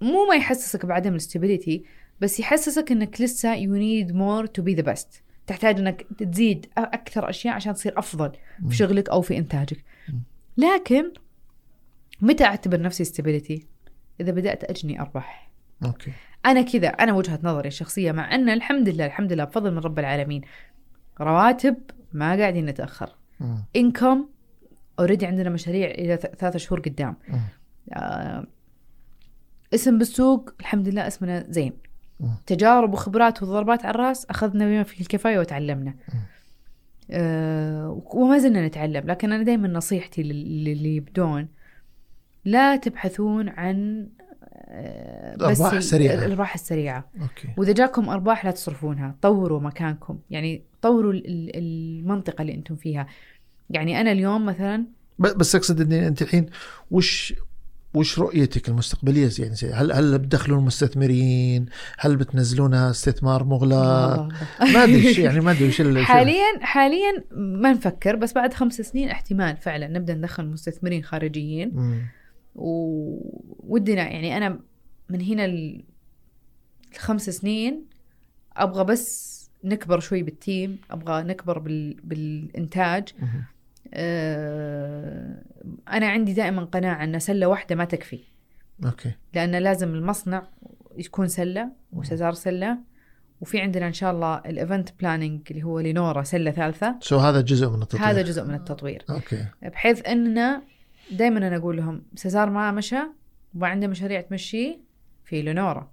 مو 0.00 0.26
ما 0.28 0.34
يحسسك 0.34 0.86
بعدم 0.86 1.10
ال 1.10 1.17
stability 1.17 1.84
بس 2.20 2.40
يحسسك 2.40 2.92
إنك 2.92 3.20
لسه 3.20 3.54
you 3.54 3.74
need 3.74 4.14
more 4.14 4.46
to 4.46 4.62
be 4.62 4.74
the 4.74 4.82
best 4.82 5.22
تحتاج 5.46 5.78
إنك 5.78 6.06
تزيد 6.18 6.66
أكثر 6.78 7.30
أشياء 7.30 7.54
عشان 7.54 7.74
تصير 7.74 7.98
أفضل. 7.98 8.32
في 8.68 8.76
شغلك 8.76 9.08
أو 9.08 9.20
في 9.20 9.38
إنتاجك. 9.38 9.84
لكن 10.56 11.12
متى 12.20 12.44
أعتبر 12.44 12.80
نفسي 12.80 13.02
stability 13.02 13.66
إذا 14.20 14.32
بدأت 14.32 14.64
أجني 14.64 15.00
أرباح 15.00 15.50
أوكي 15.84 16.12
أنا 16.46 16.62
كذا 16.62 16.88
أنا 16.88 17.12
وجهة 17.12 17.38
نظري 17.42 17.68
الشخصية 17.68 18.12
مع 18.12 18.34
إن 18.34 18.48
الحمد 18.48 18.88
لله 18.88 19.06
الحمد 19.06 19.32
لله 19.32 19.44
بفضل 19.44 19.72
من 19.72 19.78
رب 19.78 19.98
العالمين 19.98 20.42
رواتب 21.20 21.76
ما 22.12 22.36
قاعدين 22.36 22.66
نتأخر. 22.66 23.16
income 23.76 24.28
already 24.98 25.26
عندنا 25.26 25.50
مشاريع 25.50 25.90
إلى 25.90 26.16
ثلاثة 26.16 26.58
شهور 26.58 26.80
قدام. 26.80 27.16
آه 27.92 28.46
اسم 29.74 29.98
بالسوق 29.98 30.54
الحمد 30.60 30.88
لله 30.88 31.06
اسمنا 31.06 31.46
زين. 31.48 31.72
تجارب 32.46 32.92
وخبرات 32.92 33.42
وضربات 33.42 33.84
على 33.84 33.94
الرأس 33.94 34.26
أخذنا 34.26 34.66
بما 34.66 34.82
فيه 34.82 35.00
الكفاية 35.00 35.38
وتعلمنا. 35.38 35.94
آه 37.10 38.02
وما 38.06 38.38
زلنا 38.38 38.66
نتعلم 38.66 39.06
لكن 39.06 39.32
أنا 39.32 39.42
دائما 39.42 39.68
نصيحتي 39.68 40.22
لل- 40.22 40.64
للي 40.64 40.96
يبدون 40.96 41.48
لا 42.44 42.76
تبحثون 42.76 43.48
عن 43.48 44.06
آه، 44.68 45.34
الأرباح 45.34 45.72
ال- 45.72 45.78
السريعة. 45.78 46.14
الأرباح 46.14 46.54
السريعة 46.54 47.10
أوكي 47.22 47.48
وإذا 47.56 47.72
جاكم 47.72 48.08
أرباح 48.08 48.44
لا 48.44 48.50
تصرفونها 48.50 49.14
طوروا 49.22 49.60
مكانكم 49.60 50.18
يعني 50.30 50.62
طوروا 50.82 51.12
ال- 51.12 51.26
ال- 51.26 51.50
المنطقة 51.56 52.42
اللي 52.42 52.54
أنتم 52.54 52.76
فيها 52.76 53.06
يعني 53.70 54.00
أنا 54.00 54.12
اليوم 54.12 54.46
مثلا 54.46 54.84
بس 55.18 55.54
أقصد 55.56 55.80
إني 55.80 56.06
أنت 56.08 56.22
الحين 56.22 56.46
وش 56.90 57.34
وش 57.96 58.18
رؤيتك 58.18 58.68
المستقبلية 58.68 59.30
يعني 59.38 59.54
زي- 59.54 59.72
هل 59.72 59.92
هل 59.92 60.18
بتدخلون 60.18 60.64
مستثمرين؟ 60.64 61.66
هل 61.98 62.16
بتنزلونها 62.16 62.90
استثمار 62.90 63.44
مغلق؟ 63.44 63.76
ما 64.74 64.84
أدري 64.84 65.22
يعني 65.22 65.40
ما 65.40 65.50
أدري 65.50 65.68
وش 65.68 65.80
ال- 65.80 66.04
حاليا 66.06 66.44
حاليا 66.60 67.24
ما 67.36 67.72
نفكر 67.72 68.16
بس 68.16 68.32
بعد 68.32 68.54
خمس 68.54 68.74
سنين 68.80 69.08
احتمال 69.08 69.56
فعلا 69.56 69.88
نبدأ 69.88 70.14
ندخل 70.14 70.46
مستثمرين 70.46 71.02
خارجيين 71.04 71.70
مم. 71.74 72.02
وودنا 72.54 74.02
يعني 74.10 74.36
أنا 74.36 74.60
من 75.10 75.20
هنا 75.22 75.44
ال- 75.44 75.84
الخمس 76.94 77.30
سنين 77.30 77.84
أبغى 78.56 78.84
بس 78.84 79.36
نكبر 79.64 80.00
شوي 80.00 80.22
بال 80.22 80.41
team 80.41 80.78
أبغى 80.90 81.22
نكبر 81.22 81.58
بال... 81.58 81.96
بالإنتاج 82.04 83.08
مم. 83.22 83.44
أه... 83.96 85.42
أنا 85.88 86.08
عندي 86.08 86.32
دائما 86.32 86.64
قناعة 86.64 87.04
أن 87.04 87.18
سلة 87.18 87.46
واحدة 87.46 87.76
ما 87.76 87.84
تكفي. 87.84 88.20
أوكي. 88.84 89.12
لأن 89.34 89.54
لازم 89.54 89.94
المصنع 89.94 90.48
يكون 90.96 91.28
سلة 91.28 91.72
وسزار 91.92 92.32
سلة. 92.32 92.78
وفي 93.40 93.60
عندنا 93.60 93.86
إن 93.86 93.92
شاء 93.92 94.12
الله 94.12 94.38
ال 94.38 94.46
event 94.46 94.88
planning 95.00 95.40
اللي 95.50 95.62
هو 95.62 95.80
لينورا 95.80 96.22
سلة 96.22 96.50
ثالثة. 96.50 96.96
so 97.00 97.16
هذا 97.16 97.40
جزء 97.40 97.70
من 97.70 97.82
التطوير. 97.82 98.04
هذا 98.04 98.22
جزء 98.22 98.44
من 98.44 98.54
التطوير. 98.54 99.04
أوكي. 99.10 99.46
بحيث 99.62 100.06
أننا 100.06 100.62
دائما 101.10 101.38
أنا 101.38 101.56
أقول 101.56 101.76
لهم 101.76 102.02
سزار 102.14 102.50
ما 102.50 102.70
مشى 102.70 103.00
وما 103.54 103.68
عنده 103.68 103.86
مشاريع 103.86 104.20
تمشيه 104.20 104.80
في 105.24 105.42
لينورا 105.42 105.90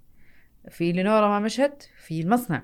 في 0.69 0.91
لينورا 0.91 1.27
ما 1.27 1.39
مشت 1.39 1.89
في 2.05 2.21
المصنع. 2.21 2.63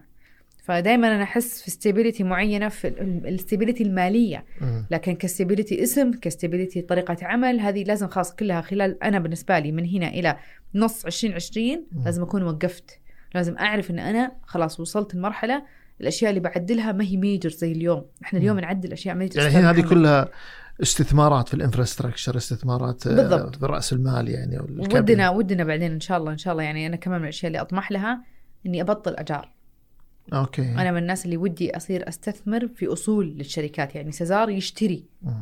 فدائما 0.70 1.16
أنا 1.16 1.24
أحس 1.24 1.62
في 1.62 1.72
stability 1.72 2.24
معينة 2.24 2.70
في 2.70 2.88
ال 3.26 3.31
stability 3.31 3.84
المالية. 3.84 4.46
لكن 4.92 5.16
ك 5.16 5.22
stability 5.22 5.84
اسم 5.84 6.12
ك 6.12 6.19
stability 6.19 6.82
طريقة 6.82 7.18
عمل 7.22 7.60
هذه 7.60 7.84
لازم 7.84 8.08
خلاص 8.08 8.36
كلها 8.36 8.62
خلال 8.62 9.04
أنا 9.04 9.20
بالنسبة 9.20 9.60
لي 9.60 9.72
من 9.72 9.86
هنا 9.86 10.08
إلى 10.08 10.38
نص 10.76 11.06
2020 11.06 11.86
مم. 11.92 12.04
لازم 12.06 12.24
أكون 12.24 12.44
وقفت 12.44 13.00
لازم 13.36 13.58
أعرف 13.58 13.92
إن 13.92 14.00
أنا 14.00 14.32
خلاص 14.44 14.80
وصلت 14.80 15.14
المرحله 15.14 15.64
الأشياء 16.02 16.30
اللي 16.30 16.42
بعدلها 16.42 16.92
ما 16.92 17.04
هي 17.04 17.18
major 17.18 17.50
زي 17.50 17.72
اليوم 17.72 18.06
إحنا 18.24 18.40
اليوم. 18.40 18.60
نعدل 18.60 18.92
أشياء 18.92 19.16
major 19.16 19.38
يعني 19.38 19.50
الحين 19.50 19.66
هذه 19.66 19.82
كلها 19.82 20.30
استثمارات 20.82 21.48
في 21.48 21.54
ال 21.54 21.59
infrastructure 21.59 22.38
استثمارات 22.38 23.08
آه، 23.08 23.16
بالضبط. 23.16 23.56
في 23.56 23.66
راس 23.66 23.94
المال 23.94 24.30
يعني. 24.30 24.60
ودنا 24.60 25.30
ودنا 25.30 25.64
بعدين 25.64 25.92
إن 25.92 26.00
شاء 26.00 26.18
الله 26.18 26.32
إن 26.32 26.38
شاء 26.38 26.52
الله 26.54 26.64
يعني 26.64 26.88
أنا 26.88 26.96
كمان 26.96 27.18
من 27.18 27.24
الأشياء 27.24 27.48
اللي 27.48 27.62
أطمح 27.62 27.92
لها 27.92 28.24
إني 28.66 28.82
أبطل 28.82 29.16
أجار 29.16 29.59
أوكي 30.34 30.62
أنا 30.62 30.92
من 30.92 30.98
الناس 30.98 31.26
اللي 31.26 31.38
ودي 31.38 31.78
أصير 31.78 32.08
أستثمر 32.10 32.68
في 32.76 32.88
أصول 32.94 33.26
للشركات 33.38 33.96
يعني 33.96 34.12
سيزار 34.12 34.50
يشتري 34.50 35.04
مم. 35.24 35.34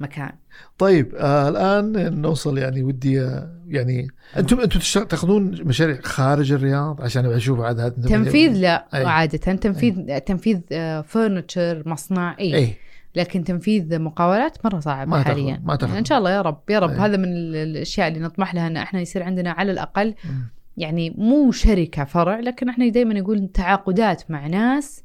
مكان 0.00 0.32
طيب 0.78 1.14
آه 1.14 1.48
الآن 1.48 2.20
نوصل 2.20 2.58
يعني 2.58 2.82
ودي 2.82 3.20
آه، 3.20 3.50
يعني 3.68 4.08
أنتم 4.36 4.60
أنتم 4.60 4.80
تأخذون 5.04 5.64
مشاريع 5.64 6.00
خارج 6.02 6.52
الرياض 6.52 7.00
عشان 7.02 7.26
أشوف 7.26 7.60
عاد 7.60 7.80
هذا 7.80 7.88
تنفيذ 8.08 8.52
لا 8.52 8.86
أي. 8.94 9.04
عادة 9.04 9.38
تنفيذ 9.38 10.18
تنفيذ 10.18 10.60
فرنتشر 11.02 11.82
مصنع 11.86 12.36
اي 12.40 12.54
أي 12.56 12.74
لكن 13.16 13.44
تنفيذ 13.44 13.98
مقاولات 13.98 14.58
مرة 14.64 14.80
صعب 14.80 15.08
ما 15.08 15.22
حاليا 15.22 15.62
ما 15.64 15.76
تأخذ. 15.76 15.86
يعني 15.88 15.98
إن 16.00 16.04
شاء 16.04 16.18
الله 16.18 16.30
يا 16.30 16.42
رب 16.42 16.60
يا 16.70 16.78
رب 16.78 16.90
أي. 16.90 16.96
هذا 16.96 17.16
من 17.16 17.24
ال- 17.24 17.56
الأشياء 17.56 18.08
اللي 18.08 18.18
نطمح 18.20 18.54
لها 18.54 18.66
إن 18.66 18.76
إحنا 18.76 19.00
يصير 19.00 19.22
عندنا 19.22 19.50
على 19.50 19.72
الأقل 19.72 20.14
مم. 20.24 20.48
يعني 20.76 21.10
مو 21.10 21.52
شركة 21.52 22.04
فرع 22.04 22.40
لكن 22.40 22.68
إحنا 22.68 22.88
دائما 22.88 23.14
نقول 23.14 23.48
تعاقدات 23.48 24.30
مع 24.30 24.46
ناس 24.46 25.04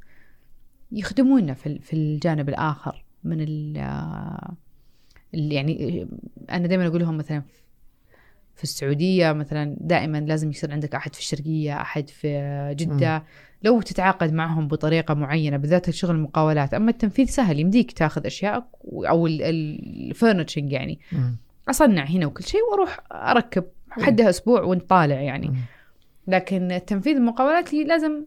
يخدمونا 0.91 1.53
في 1.53 1.79
في 1.79 1.93
الجانب 1.93 2.49
الآخر 2.49 3.05
من 3.23 3.37
ال 3.41 3.75
يعني 5.33 6.07
أنا 6.49 6.67
دائما 6.67 6.87
أقول 6.87 7.01
لهم 7.01 7.17
مثلا 7.17 7.43
في 8.55 8.63
السعودية 8.63 9.31
مثلا 9.31 9.77
دائما 9.81 10.17
لازم 10.17 10.49
يصير 10.49 10.71
عندك 10.71 10.95
أحد 10.95 11.13
في 11.13 11.19
الشرقية 11.19 11.81
أحد 11.81 12.09
في 12.09 12.27
جدة. 12.77 13.23
لو 13.63 13.81
تتعاقد 13.81 14.33
معهم 14.33 14.67
بطريقة 14.67 15.13
معينة 15.13 15.57
بالذات 15.57 15.89
الشغل 15.89 16.11
المقاولات. 16.15 16.73
أما 16.73 16.91
التنفيذ 16.91 17.27
سهل 17.27 17.59
يمديك 17.59 17.91
تاخذ 17.91 18.25
اشيائك 18.25 18.63
و- 18.83 19.05
أو 19.05 19.27
الفرنتشنج 19.27 20.71
يعني. 20.71 20.99
مم. 21.11 21.37
أصنع 21.69 22.03
هنا 22.05 22.25
وكل 22.25 22.43
شيء 22.43 22.61
وأروح 22.71 22.99
أركب 23.11 23.63
حدها 24.03 24.29
أسبوع 24.29 24.61
وانت 24.61 24.89
طالع 24.89 25.15
يعني. 25.21 25.53
لكن 26.27 26.81
تنفيذ 26.87 27.15
المقاولات 27.15 27.75
هي 27.75 27.83
لازم 27.83 28.23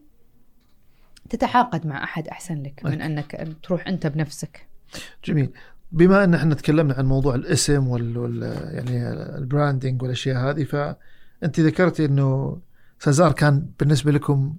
تتعاقد 1.30 1.86
مع 1.86 2.04
أحد 2.04 2.28
أحسن 2.28 2.62
لك 2.62 2.80
من. 2.84 3.00
أنك 3.02 3.48
تروح 3.62 3.86
أنت 3.88 4.06
بنفسك 4.06 4.66
جميل 5.24 5.50
بما 5.92 6.24
أن 6.24 6.34
إحنا 6.34 6.54
تكلمنا 6.54 6.94
عن 6.94 7.06
موضوع 7.06 7.34
الاسم 7.34 7.88
وال, 7.88 8.18
وال 8.18 8.42
يعني 8.74 9.08
ال 9.38 9.45
branding 9.45 10.02
والأشياء 10.02 10.36
هذه 10.50 10.64
فأنت 10.64 11.60
ذكرتي 11.60 12.04
إنه 12.04 12.58
سزار 12.98 13.32
كان 13.32 13.66
بالنسبة 13.80 14.12
لكم 14.12 14.56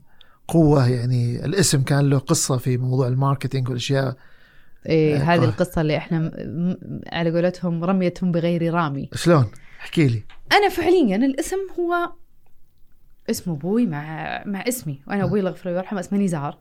قوة 0.48 0.88
يعني 0.90 1.46
الاسم 1.46 1.82
كان 1.82 2.10
له 2.10 2.18
قصة 2.18 2.58
في 2.58 2.78
موضوع 2.78 3.08
ال 3.08 3.14
marketing 3.14 3.68
والأشياء 3.70 4.16
إيه 4.86 5.16
آه، 5.18 5.20
هذه. 5.24 5.44
القصة 5.44 5.82
اللي 5.82 5.98
إحنا 5.98 6.20
م- 6.20 7.02
على 7.08 7.32
قولتهم 7.32 7.84
رميتهم 7.84 8.32
بغير 8.32 8.74
رامي 8.74 9.10
شلون؟ 9.14 9.46
احكي 9.80 10.08
لي 10.08 10.24
أنا 10.52 10.70
فعليا 10.70 11.16
الاسم 11.16 11.58
هو 11.80 12.12
اسم 13.30 13.52
أبوي 13.52 13.86
مع 13.86 14.04
مع 14.46 14.60
اسمي. 14.68 15.02
وأنا 15.08 15.24
أبوي 15.24 15.40
الله 15.40 15.52
يغفر 15.52 15.70
له 15.70 15.76
ويرحمه 15.76 16.00
اسمه 16.00 16.20
نزار. 16.20 16.58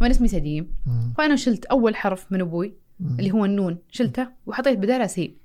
وأنا 0.00 0.10
اسمي 0.10 0.28
سديم. 0.28 0.74
فانا 1.18 1.36
شلت 1.36 1.64
أول 1.64 1.96
حرف 1.96 2.32
من 2.32 2.40
أبوي. 2.40 2.74
اللي 3.18 3.30
هو 3.32 3.44
النون. 3.44 3.78
شلته 3.90 4.28
وحطيت 4.46 4.78
بداله 4.78 5.06
سين. 5.06 5.36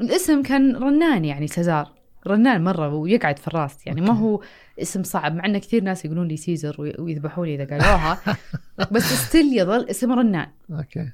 الاسم 0.00 0.42
كان 0.42 0.76
رنان 0.76 1.24
يعني 1.24 1.46
سزار. 1.46 1.92
رنان 2.26 2.64
مرة 2.64 2.94
ويقعد 2.94 3.38
في 3.38 3.48
الراس. 3.48 3.86
يعني 3.86 4.00
ما. 4.00 4.12
هو 4.12 4.40
اسم 4.82 5.02
صعب 5.02 5.34
مع 5.34 5.44
إن 5.46 5.58
كثير 5.58 5.82
ناس 5.82 6.04
يقولون 6.04 6.28
لي 6.28 6.36
سيزر 6.36 6.76
وي- 6.78 6.94
ويذبحوني 6.98 7.54
إذا 7.54 7.64
قالوها. 7.64 8.18
بس 8.92 9.02
still 9.02 9.58
يظل 9.58 9.86
اسم 9.90 10.12
رنان. 10.12 10.46
أوكي. 10.70 11.10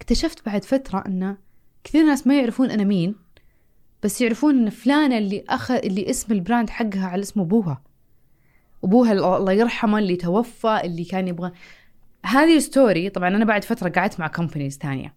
اكتشفت 0.00 0.46
بعد 0.46 0.64
فترة 0.64 1.04
انه 1.06 1.36
كثير 1.84 2.04
ناس 2.04 2.26
ما 2.26 2.38
يعرفون 2.38 2.70
أنا 2.70 2.84
مين. 2.84 3.14
بس 4.02 4.20
يعرفون 4.20 4.58
إن 4.58 4.70
فلانة 4.70 5.18
اللي 5.18 5.44
اخذ 5.48 5.74
اللي 5.74 6.10
اسم 6.10 6.32
ال 6.32 6.38
brand 6.38 6.70
حقها 6.70 7.06
على 7.06 7.22
اسم 7.22 7.40
أبوها. 7.40 7.82
أبوها 8.84 9.12
الله 9.12 9.52
يرحمه 9.52 9.98
اللي 9.98 10.16
توفى 10.16 10.80
اللي 10.84 11.04
كان 11.04 11.28
يبغى. 11.28 11.52
هذه 12.26 12.56
ال 12.56 12.65
story 12.65 13.10
طبعا 13.10 13.28
أنا 13.28 13.44
بعد 13.44 13.64
فترة 13.64 13.88
قعدت 13.88 14.20
مع 14.20 14.26
companies 14.26 14.78
ثانية. 14.78 15.14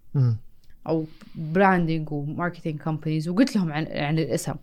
أو 0.87 1.05
branding 1.35 2.11
و 2.11 2.18
marketing 2.18 2.79
companies 2.79 3.29
وقلت 3.29 3.55
لهم 3.55 3.71
عن 3.71 3.87
عن 3.91 4.19
الاسم. 4.19 4.55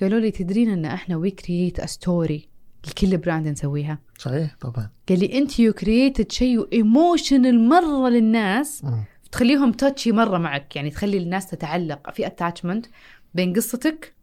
قالوا 0.00 0.20
لي 0.20 0.30
تدرين 0.30 0.70
إن 0.70 0.84
إحنا 0.84 1.16
we 1.16 1.30
create 1.30 1.84
story 1.84 2.48
لكل 2.88 3.16
brand 3.16 3.48
نسويها. 3.48 3.98
صحيح 4.18 4.56
طبعا. 4.60 4.90
قال 5.08 5.18
لي 5.18 5.38
أنت 5.38 5.58
you 5.58 5.72
created 5.72 6.32
شيء 6.32 6.72
emotional 6.72 7.68
مرة 7.68 8.08
للناس 8.08 8.84
مم. 8.84 9.04
تخليهم 9.32 9.72
touchy 9.72 10.12
مرة 10.12 10.38
معك 10.38 10.76
يعني 10.76 10.90
تخلي 10.90 11.18
الناس 11.18 11.46
تتعلق 11.46 12.10
في 12.10 12.26
attachment 12.26 12.86
بين 13.34 13.52
قصتك 13.52 14.14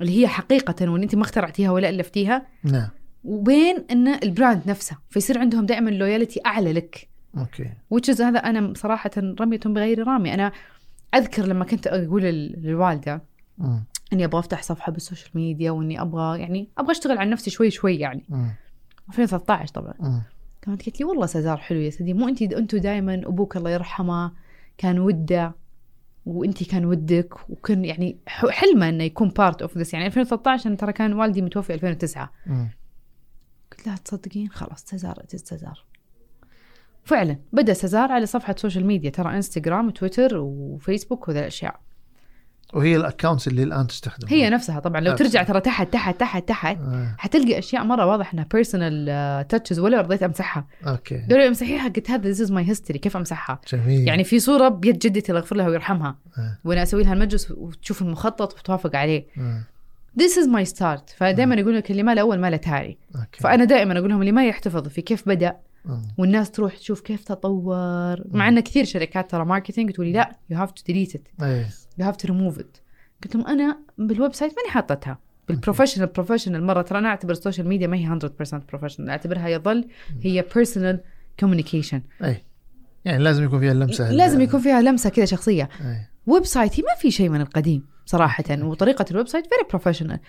اللي 0.00 0.20
هي 0.22 0.28
حقيقة 0.28 0.90
وإن 0.90 1.02
أنت 1.02 1.14
ما 1.14 1.22
اخترعتيها 1.22 1.70
ولا 1.70 1.88
ألفتيها. 1.88 2.46
نعم. 2.64 2.88
وبين 3.24 3.84
إن 3.90 4.08
ال 4.08 4.17
brand 4.17 4.62
نفسه 4.66 4.96
فيصير 5.10 5.38
عندهم 5.38 5.66
دائما 5.66 5.90
loyalty 5.90 6.40
أعلى 6.46 6.72
لك. 6.72 7.08
أوكي. 7.38 7.70
which 7.90 8.13
is 8.13 8.22
هذا 8.22 8.38
أنا 8.38 8.72
صراحة 8.76 9.10
رمية 9.16 9.60
بغير 9.66 10.06
رامي. 10.06 10.34
أنا 10.34 10.52
أذكر 11.14 11.42
لما 11.46 11.64
كنت 11.64 11.86
أقول 11.86 12.22
لل- 12.22 12.54
للوالدة 12.62 13.22
مم. 13.58 13.84
إني 14.12 14.24
أبغى 14.24 14.38
أفتح 14.40 14.62
صفحة 14.62 14.92
بال 14.92 15.02
social 15.02 15.30
media 15.34 15.70
وإني 15.70 16.00
أبغى 16.00 16.40
يعني 16.40 16.68
أبغى 16.78 16.92
أشتغل 16.92 17.18
على 17.18 17.30
نفسي 17.30 17.50
شوي 17.50 17.70
شوي 17.70 17.96
يعني. 17.98 18.24
مم. 18.28 18.50
2013 19.08 19.72
طبعا. 19.74 19.94
مم. 20.00 20.22
كانت 20.62 20.82
قالت 20.82 21.00
لي 21.00 21.06
والله 21.06 21.26
سزار 21.26 21.56
حلو 21.56 21.78
يا 21.78 21.90
سيدي 21.90 22.14
مو 22.14 22.28
انت 22.28 22.42
أنتوا 22.42 22.78
دائما 22.78 23.14
أبوك 23.14 23.56
الله 23.56 23.70
يرحمه 23.70 24.32
كان 24.78 24.98
وده 24.98 25.54
وانت 26.26 26.70
كان 26.70 26.84
ودك 26.84 27.50
وكان 27.50 27.84
يعني 27.84 28.18
حلمه 28.26 28.88
إنه 28.88 29.04
يكون 29.04 29.28
part 29.28 29.62
of 29.62 29.78
this 29.78 29.94
يعني 29.94 30.06
2013 30.06 30.68
أنا 30.68 30.76
ترى 30.76 30.92
كان 30.92 31.12
والدي 31.12 31.42
متوفي 31.42 31.74
2009 31.74 32.32
مم. 32.46 32.70
قلت 33.72 33.86
لها 33.86 33.96
تصدقين 33.96 34.48
خلاص 34.48 34.84
سزار 34.84 35.20
it's 35.20 35.42
سزار. 35.42 35.84
فعلا 37.04 37.36
بدأ 37.52 37.72
سزار 37.72 38.12
على 38.12 38.26
صفحة 38.26 38.54
social 38.58 38.86
media 38.86 39.10
ترى 39.10 39.34
انستغرام 39.34 39.86
وتويتر 39.86 40.36
وفيسبوك 40.36 41.28
وذا 41.28 41.40
الأشياء. 41.40 41.80
وهي 42.72 42.96
ال 42.96 43.02
accounts 43.02 43.48
اللي 43.48 43.62
الآن 43.62 43.86
تستخدم 43.86 44.28
هي 44.28 44.50
نفسها 44.50 44.80
طبعا. 44.80 45.00
لو. 45.00 45.16
ترجع 45.16 45.42
ترى 45.42 45.60
تحت 45.60 45.92
تحت 45.92 46.20
تحت 46.20 46.48
تحت 46.48 46.76
آه. 46.76 47.14
حتلقى 47.18 47.58
أشياء 47.58 47.84
مرة 47.84 48.06
واضح 48.06 48.32
إنها 48.32 48.46
personal 48.52 49.46
touches 49.48 49.78
ولا 49.78 50.00
رضيت 50.00 50.22
أمسحها. 50.22 50.66
أوكي. 50.86 51.22
لي 51.28 51.48
أمسحيها 51.48 51.88
قلت 51.88 52.10
هذا 52.10 52.28
this 52.28 52.40
is 52.40 52.52
my 52.52 52.68
history 52.68 52.98
كيف 52.98 53.16
أمسحها؟ 53.16 53.60
جميل. 53.72 54.08
يعني 54.08 54.24
في 54.24 54.38
صورة 54.38 54.68
بيد 54.68 54.98
جدتي 54.98 55.32
الله 55.32 55.40
يغفر 55.40 55.56
لها 55.56 55.68
ويرحمها. 55.68 56.16
آه. 56.38 56.58
وأنا 56.64 56.82
أسوي 56.82 57.02
لها 57.02 57.12
المجلس 57.12 57.50
وتشوف 57.50 58.02
المخطط 58.02 58.58
وتوافق 58.58 58.96
عليه. 58.96 59.26
آه. 59.38 59.62
This 60.20 60.32
is 60.32 60.48
my 60.48 60.72
start. 60.72 61.16
فدائما 61.16 61.54
يقول 61.54 61.76
لك 61.76 61.90
اللي 61.90 62.02
ما 62.02 62.14
له 62.14 62.20
اول 62.20 62.38
ما 62.38 62.50
له 62.50 62.56
تالي 62.56 62.96
okay. 63.16 63.40
فأنا 63.40 63.64
دائما 63.64 63.98
أقول 63.98 64.10
لهم 64.10 64.20
اللي 64.20 64.32
ما 64.32 64.46
يحتفظ 64.46 64.88
في 64.88 65.02
كيف 65.02 65.28
بدأ. 65.28 65.56
والناس 66.18 66.50
تروح 66.50 66.76
تشوف 66.76 67.00
كيف 67.00 67.24
تطور. 67.24 68.16
مع 68.30 68.48
إن 68.48 68.60
كثير 68.60 68.84
شركات 68.84 69.30
ترى 69.30 69.44
marketing 69.44 69.90
تقول 69.90 70.06
لي 70.06 70.12
لا 70.12 70.36
يو 70.50 70.58
هاف 70.58 70.70
تو 70.70 70.82
ديليت 70.86 71.14
ات 71.14 71.28
يو 71.98 72.06
هاف 72.06 72.16
تو 72.16 72.28
ريموف 72.28 72.58
ات 72.58 72.76
قلت 73.24 73.36
لهم 73.36 73.46
أنا 73.46 73.78
بال 73.98 74.34
website 74.34 74.52
ماني 74.56 74.70
حاطتها. 74.70 75.18
بال 75.48 75.56
professional 75.56 76.06
professional 76.06 76.66
مرة. 76.66 76.82
ترى 76.82 76.98
أنا 76.98 77.08
أعتبر 77.08 77.32
ال 77.32 77.37
social 77.37 77.68
media 77.68 77.86
ما 77.86 77.96
هي 77.96 78.06
100% 78.06 78.54
professional 78.68 79.10
أعتبرها 79.10 79.48
يظل 79.48 79.88
هي 80.22 80.44
personal 80.54 81.00
communication 81.40 82.02
أي. 82.24 82.44
يعني 83.04 83.22
لازم 83.24 83.44
يكون 83.44 83.60
فيها 83.60 83.72
اللمسه 83.72 84.12
لازم 84.12 84.40
يكون 84.40 84.60
فيها 84.60 84.82
لمسة 84.82 85.10
كذا 85.10 85.24
شخصية. 85.24 85.68
أي. 85.80 86.06
website 86.26 86.44
ي 86.44 86.82
ما 86.82 86.94
في 86.98 87.10
شيء 87.10 87.28
من 87.28 87.40
القديم 87.40 87.86
صراحة 88.06 88.44
وطريقة 88.50 89.04
ال 89.10 89.28
website 89.28 89.46
very 89.46 89.62
professional 89.70 90.20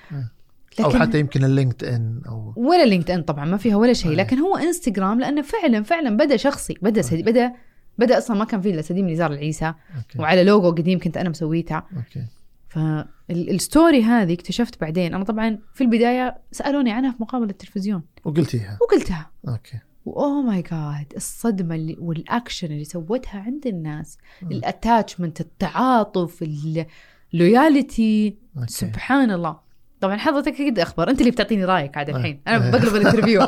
أو 0.79 0.89
حتى 0.89 1.19
يمكن 1.19 1.43
اللينكد 1.43 1.83
ان 1.83 2.21
أو 2.27 2.53
ولا 2.57 2.85
لينكد 2.85 3.11
ان 3.11 3.21
طبعا 3.21 3.45
ما 3.45 3.57
فيها 3.57 3.75
ولا 3.75 3.93
شيء. 3.93 4.11
أي. 4.11 4.15
لكن 4.15 4.39
هو 4.39 4.57
انستغرام 4.57 5.19
لأنه 5.19 5.41
فعلا 5.41 5.83
فعلا 5.83 6.17
بدا 6.17 6.37
شخصي 6.37 6.77
بدا 6.81 7.01
بدا 7.21 7.53
بدأ 7.97 8.17
أصلا 8.17 8.37
ما 8.37 8.45
كان 8.45 8.61
فيه 8.61 8.71
إلا 8.73 8.81
سديم 8.81 9.09
نزار 9.09 9.31
العيسى 9.33 9.65
okay. 9.97 10.19
وعلى 10.19 10.43
لوجو 10.43 10.71
قديم 10.71 10.99
كنت 10.99 11.17
أنا 11.17 11.29
مسويتها 11.29 11.87
okay. 11.97 12.25
فال 12.69 13.07
story 13.07 14.03
هذه 14.03 14.33
اكتشفت 14.33 14.81
بعدين. 14.81 15.13
أنا 15.13 15.23
طبعا 15.23 15.59
في 15.73 15.83
البداية 15.83 16.37
سألوني 16.51 16.91
عنها 16.91 17.11
في 17.11 17.17
مقابله 17.19 17.49
التلفزيون. 17.49 18.03
وقلتيها. 18.25 18.77
وقلتها. 18.81 19.29
okay. 19.47 19.77
Oh 20.07 20.41
my 20.41 20.61
God 20.61 21.13
الصدمة 21.15 21.75
اللي 21.75 21.97
والاكشن 21.99 22.67
اللي 22.67 22.83
سوتها 22.83 23.39
عند 23.39 23.67
الناس. 23.67 24.17
ال 24.43 24.52
attachment 24.52 25.41
التعاطف 25.41 26.41
ال- 26.41 26.85
loyalty 27.33 28.35
okay. 28.57 28.71
سبحان 28.71 29.31
الله. 29.31 29.70
طبعا 30.01 30.17
حضرتك 30.17 30.53
أكيد 30.53 30.79
أخبر 30.79 31.09
أنت 31.09 31.19
اللي 31.19 31.31
بتعطيني 31.31 31.65
رأيك 31.65 31.97
عاد 31.97 32.09
الحين 32.09 32.41
أنا. 32.47 32.69
بقلب 32.71 32.95
ال 32.95 33.00
interview 33.00 33.41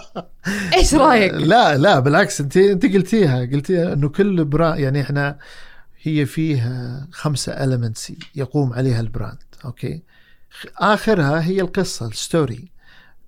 إيش 0.78 0.94
رأيك؟ 0.94 1.32
لا 1.32 1.78
لا 1.78 2.00
بالعكس 2.00 2.40
أنت 2.40 2.56
أنت 2.56 2.86
قلتيها 2.86 3.40
قلتيها 3.40 3.92
إنه 3.92 4.08
كل 4.08 4.44
brand 4.44 4.78
يعني 4.78 5.00
إحنا 5.00 5.38
هي 6.02 6.26
فيها 6.26 7.06
خمسة 7.12 7.64
elements 7.64 8.12
يقوم 8.34 8.72
عليها 8.72 9.00
ال 9.00 9.06
brand 9.06 9.38
okay 9.64 10.02
آخرها 10.78 11.44
هي 11.44 11.60
القصة 11.60 12.06
ال 12.06 12.16
story 12.16 12.68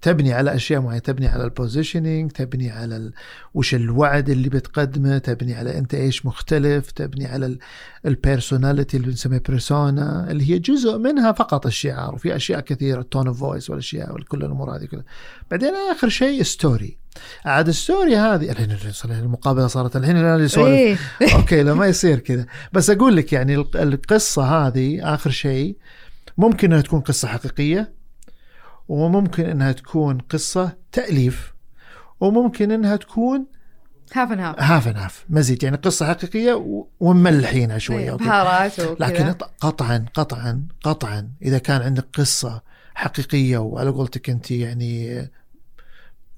تبني 0.02 0.32
على 0.32 0.54
أشياء 0.54 0.80
معينة 0.80 0.98
تبني 0.98 1.26
على 1.28 1.44
ال 1.44 1.52
positioning 1.52 2.30
تبني 2.30 2.70
على 2.70 2.96
ال... 2.96 3.12
وش 3.54 3.74
الوعد 3.74 4.30
اللي 4.30 4.48
بتقدمه 4.48 5.18
تبني 5.18 5.54
على 5.54 5.78
أنت 5.78 5.94
إيش 5.94 6.26
مختلف 6.26 6.90
تبني 6.90 7.26
على 7.26 7.58
ال 8.06 8.14
personality 8.14 8.96
اللي 8.96 9.08
بنسميها 9.08 9.40
persona 9.48 10.30
اللي 10.30 10.50
هي 10.50 10.58
جزء 10.58 10.98
منها 10.98 11.32
فقط 11.32 11.66
الشعار 11.66 12.14
وفي 12.14 12.36
أشياء 12.36 12.60
كثيرة 12.60 13.00
ال 13.00 13.06
tone 13.06 13.26
of 13.26 13.40
voice 13.40 13.70
والأشياء 13.70 14.12
وكل 14.14 14.44
الأمور 14.44 14.76
هذه 14.76 14.84
كلها. 14.84 15.04
بعدين 15.50 15.72
آخر 15.92 16.08
شيء 16.08 16.42
story 16.42 16.98
عاد 17.44 17.68
ال 17.68 17.76
story 17.76 18.16
هذه 18.16 18.50
الحين 18.50 18.76
المقابلة 19.04 19.66
صارت 19.66 19.96
الحين 19.96 20.16
أنا 20.16 20.36
اللي 20.36 20.48
إيه. 20.66 20.96
okay 21.36 21.62
لا 21.62 21.74
ما 21.74 21.86
يصير 21.86 22.18
كذا. 22.18 22.46
بس 22.72 22.90
أقول 22.90 23.16
لك 23.16 23.32
يعني 23.32 23.54
الق- 23.54 23.76
القصة 23.80 24.42
هذه 24.66 25.14
آخر 25.14 25.30
شيء 25.30 25.76
ممكن 26.38 26.72
إنها 26.72 26.82
تكون 26.82 27.00
قصة 27.00 27.28
حقيقية. 27.28 28.01
وممكن 28.88 29.44
إنها 29.44 29.72
تكون 29.72 30.18
قصة 30.18 30.76
تأليف 30.92 31.52
وممكن 32.20 32.70
إنها 32.70 32.96
تكون 32.96 33.46
half 34.14 34.32
and 34.32 34.40
half 34.40 34.60
half 34.60 34.88
and 34.88 34.96
half 34.96 35.24
مزيج 35.28 35.62
يعني 35.62 35.76
قصة 35.76 36.06
حقيقية 36.06 36.52
و- 36.54 36.86
ومملحينها 37.00 37.78
شوية. 37.78 38.12
بهارات 38.12 38.80
وكذا 38.80 39.06
لكن 39.08 39.32
قطعا 39.60 40.04
قطعا 40.14 40.66
قطعا 40.84 41.28
إذا 41.42 41.58
كان 41.58 41.82
عندك 41.82 42.06
قصة 42.14 42.62
حقيقية 42.94 43.58
وعلى 43.58 43.90
قولتك 43.90 44.30
أنت 44.30 44.50
يعني 44.50 45.28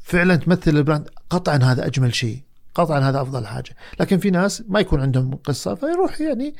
فعلا 0.02 0.36
تمثل 0.36 0.76
ال 0.76 0.82
brand 0.82 1.08
قطعا 1.30 1.56
هذا 1.56 1.86
أجمل 1.86 2.14
شيء 2.14 2.42
قطعا 2.74 3.00
هذا 3.00 3.22
أفضل 3.22 3.46
حاجة 3.46 3.76
لكن 4.00 4.18
في 4.18 4.30
ناس 4.30 4.62
ما 4.68 4.80
يكون 4.80 5.00
عندهم 5.00 5.34
قصة 5.34 5.74
فيروح 5.74 6.20
يعني 6.20 6.54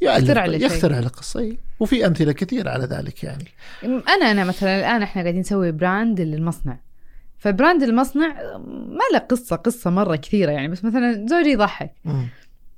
يخترع 0.00 0.44
له. 0.46 0.56
يخترع 0.56 0.98
له 0.98 1.08
قصه 1.08 1.40
إي. 1.40 1.58
وفي 1.80 2.06
أمثلة 2.06 2.32
كثيرة 2.32 2.70
على 2.70 2.84
ذلك 2.84 3.24
يعني. 3.24 3.44
أنا 3.84 4.30
أنا 4.30 4.44
مثلا 4.44 4.78
الآن 4.78 5.02
إحنا 5.02 5.22
قاعدين 5.22 5.40
نسوي 5.40 5.72
brand 5.72 6.20
للمصنع. 6.20 6.78
ف 7.38 7.45
brand 7.45 7.82
المصنع 7.82 8.28
ما 8.88 9.04
له 9.12 9.18
قصة 9.18 9.56
قصة 9.56 9.90
مرة 9.90 10.16
كثيرة 10.16 10.50
يعني. 10.50 10.68
بس 10.68 10.84
مثلا 10.84 11.26
زوجي 11.26 11.50
يضحك. 11.50 11.92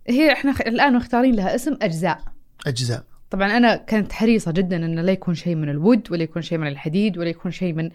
هي 0.08 0.32
إحنا 0.32 0.50
الآن 0.50 0.94
مختارين 0.94 1.34
لها 1.34 1.54
اسم 1.54 1.76
أجزاء. 1.82 2.20
أجزاء. 2.66 3.04
طبعا 3.30 3.56
أنا 3.56 3.76
كنت 3.76 4.12
حريصة 4.12 4.52
جدا 4.52 4.76
انه 4.76 5.02
لا 5.02 5.12
يكون 5.12 5.34
شيء 5.34 5.54
من 5.54 5.68
ال 5.68 5.77
wood 5.77 6.12
ولا 6.12 6.22
يكون 6.22 6.42
شيء 6.42 6.58
من 6.58 6.66
الحديد 6.66 7.18
ولا 7.18 7.28
يكون 7.28 7.50
شيء 7.50 7.72
من 7.72 7.90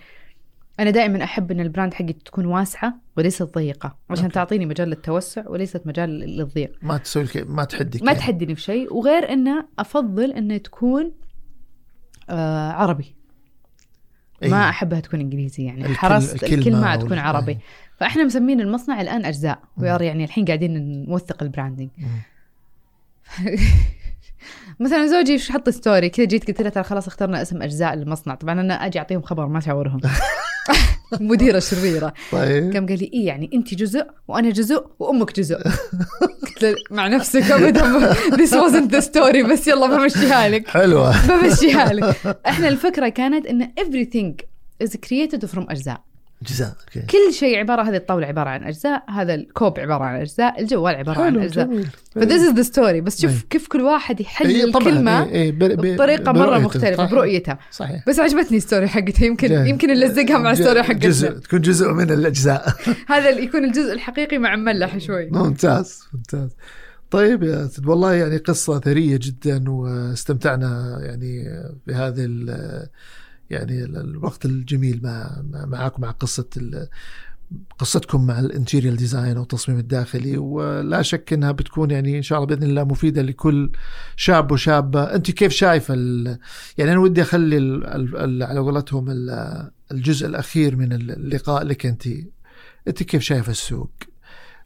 أنا 0.80 0.90
دائما 0.90 1.24
أحب 1.24 1.52
إن 1.52 1.60
ال 1.60 1.65
brand 1.65 1.94
حقي 1.94 2.14
تكون 2.14 2.46
واسعة 2.46 2.94
وليست 3.18 3.44
ضيقة 3.44 3.98
عشان 4.10 4.24
okay. 4.24 4.36
تعطيني 4.36 4.66
مجال 4.66 4.90
للتوسع 4.90 5.44
وليست 5.50 5.88
مجال 5.88 6.10
للضيق 6.10 6.72
ما 6.82 6.98
تسوي 6.98 7.28
ما 7.36 7.64
تحدك 7.64 8.02
ما 8.04 8.08
يعني. 8.08 8.20
تحدني 8.20 8.56
في 8.56 8.62
شيء 8.62 8.94
وغير 8.94 9.30
إنه 9.34 9.66
أفضل 9.80 10.32
إنه 10.32 10.58
تكون 10.58 11.12
آه 12.30 12.72
عربي 12.72 13.16
إي. 14.44 14.50
ما 14.50 14.70
أحبها 14.70 15.00
تكون 15.00 15.20
إنجليزي 15.20 15.64
يعني 15.64 15.82
الكل- 15.82 15.96
حرصت 15.96 16.34
الكلمة 16.44 16.60
الكلمة 16.60 16.92
وال- 16.92 17.00
تكون 17.00 17.18
عربي 17.18 17.52
إي. 17.52 17.60
فإحنا 17.98 18.24
مسمين 18.24 18.62
المصنع 18.62 19.02
الآن 19.02 19.26
أجزاء. 19.26 19.60
ويار 19.78 20.02
يعني 20.02 20.24
الحين 20.24 20.46
قاعدين 20.46 21.06
نوثق 21.10 21.44
ال 21.44 21.48
branding. 21.48 21.90
مثلا 24.80 25.08
زوجي 25.08 25.32
إيش 25.34 25.52
حط 25.52 25.70
story 25.70 26.10
كذا 26.10 26.26
جيت 26.26 26.48
قلت 26.48 26.62
له 26.62 26.70
ترى 26.70 26.84
خلاص 26.84 27.08
اخترنا 27.08 27.42
اسم 27.42 27.62
أجزاء 27.62 27.94
للمصنع 27.96 28.36
طبعا 28.36 28.62
أنا 28.62 28.74
أجي 28.74 29.00
أعطيهم 29.00 29.22
خبر 29.22 29.48
ما 29.48 29.60
شاورهم 29.60 30.00
مديرة 31.20 31.60
شريرة. 31.60 32.14
طيب. 32.32 32.74
قام 32.74 32.86
قال 32.88 33.00
لي 33.00 33.12
إيه 33.14 33.28
يعني 33.28 33.50
انت 33.54 33.74
جزء 33.74 34.06
وأنا 34.28 34.50
جزء 34.50 34.86
وأمك 35.00 35.36
جزء. 35.40 35.58
قلت 36.46 36.62
له 36.64 36.76
مع 36.92 37.08
نفسك 37.08 37.52
ابدا. 37.52 38.14
This 38.40 38.52
wasn't 38.52 38.92
the 38.96 39.02
story 39.08 39.52
بس 39.52 39.68
يلا 39.68 39.88
بمشيها 39.88 40.50
لك. 40.50 40.68
حلوة. 40.68 41.28
بمشيها 41.28 41.94
لك. 41.94 42.38
إحنا 42.48 42.68
الفكرة 42.68 43.10
كانت 43.10 43.46
إن 43.46 43.72
everything 43.80 44.44
is 44.88 44.92
created 44.92 45.46
from 45.46 45.66
أجزاء. 45.70 46.15
أجزاء 46.42 46.76
okay. 46.88 47.02
كل 47.08 47.34
شيء 47.34 47.58
عبارة 47.60 47.82
هذه 47.90 47.96
الطاولة 47.96 48.28
عبارة 48.28 48.50
عن 48.50 48.64
أجزاء 48.64 49.04
هذا 49.10 49.34
الكوب 49.34 49.80
عبارة 49.80 50.04
عن 50.04 50.20
أجزاء 50.22 50.62
الجوال 50.62 50.96
عبارة 50.96 51.22
عن 51.22 51.40
أجزاء. 51.40 51.84
ف 52.16 52.21
this 52.21 52.42
is 52.42 52.54
the 52.56 52.62
story 52.62 53.02
بس 53.02 53.22
شوف 53.22 53.32
إيه. 53.32 53.50
كيف 53.50 53.68
كل 53.68 53.82
واحد 53.82 54.22
يحل 54.22 54.46
إي 54.46 54.72
طبعاً، 54.72 54.88
الكلمة 54.88 55.26
إي- 55.26 55.34
إي، 55.34 55.52
بر- 55.52 55.76
ب- 55.76 55.82
بطريقة 55.96 56.32
مرة 56.32 56.46
برؤيته. 56.46 56.66
مختلفة 56.66 57.06
صح. 57.06 57.12
برؤيتها 57.12 57.60
صحيح. 57.72 58.04
بس 58.08 58.20
عجبتني 58.20 58.58
ال 58.58 58.63
story 58.63 58.88
حقتها 58.88 59.26
يمكن 59.26 59.48
جا- 59.48 59.66
يمكن 59.66 59.88
نلزقها 59.90 60.38
مع 60.38 60.52
ال 60.52 60.57
story 60.57 60.82
جزء 60.82 61.28
حقتنا. 61.28 61.40
تكون 61.42 61.62
جزء 61.62 61.92
من 61.94 62.12
الأجزاء. 62.12 62.74
هذا 63.14 63.30
يكون 63.30 63.64
الجزء 63.66 63.94
الحقيقي 63.94 64.38
مع 64.38 64.56
مملح 64.56 64.98
شوي. 64.98 65.30
ممتاز 65.32 66.04
ممتاز. 66.14 66.50
طيب 67.12 67.44
يا 67.44 67.68
سيد 67.68 67.86
والله 67.88 68.14
يعني 68.14 68.38
قصة 68.38 68.80
ثرية 68.80 69.20
جدا 69.22 69.70
واستمتعنا 69.72 71.00
يعني 71.02 71.44
بهذه 71.88 72.26
يعني 73.50 73.84
ال- 73.84 73.98
الوقت 73.98 74.46
الجميل 74.46 75.00
مع 75.04 75.42
مع- 75.52 75.66
معاكم 75.66 76.02
مع 76.02 76.12
ال- 76.58 76.88
قصتكم 77.80 78.26
مع 78.28 78.40
ال 78.40 78.46
interior 78.46 78.96
design 78.96 79.38
والتصميم 79.38 79.80
الداخلي 79.80 80.38
ولا 80.38 81.02
شك 81.02 81.34
إنها 81.34 81.52
بتكون 81.52 81.92
يعني 81.92 82.18
إن 82.18 82.22
شاء 82.22 82.38
الله 82.38 82.48
بإذن 82.56 82.64
الله 82.70 82.84
مفيدة 82.84 83.22
لكل 83.22 83.72
شاب 84.16 84.52
وشابة. 84.52 85.04
أنت 85.04 85.32
كيف 85.32 85.52
شايفة 85.52 85.94
يعني 86.78 86.92
أنا 86.92 87.00
ودي 87.00 87.22
أخلي 87.22 87.58
ال- 87.58 87.86
ال- 87.86 88.18
ال- 88.18 88.44
على 88.44 88.60
قولتهم 88.60 89.10
ال- 89.10 89.70
الجزء 89.92 90.28
الأخير 90.28 90.76
من 90.76 90.94
اللقاء 90.94 91.64
لك 91.64 91.86
أنت. 91.86 92.08
أنت 92.88 93.04
كيف 93.04 93.22
شايفة 93.22 93.52
السوق؟ 93.52 93.92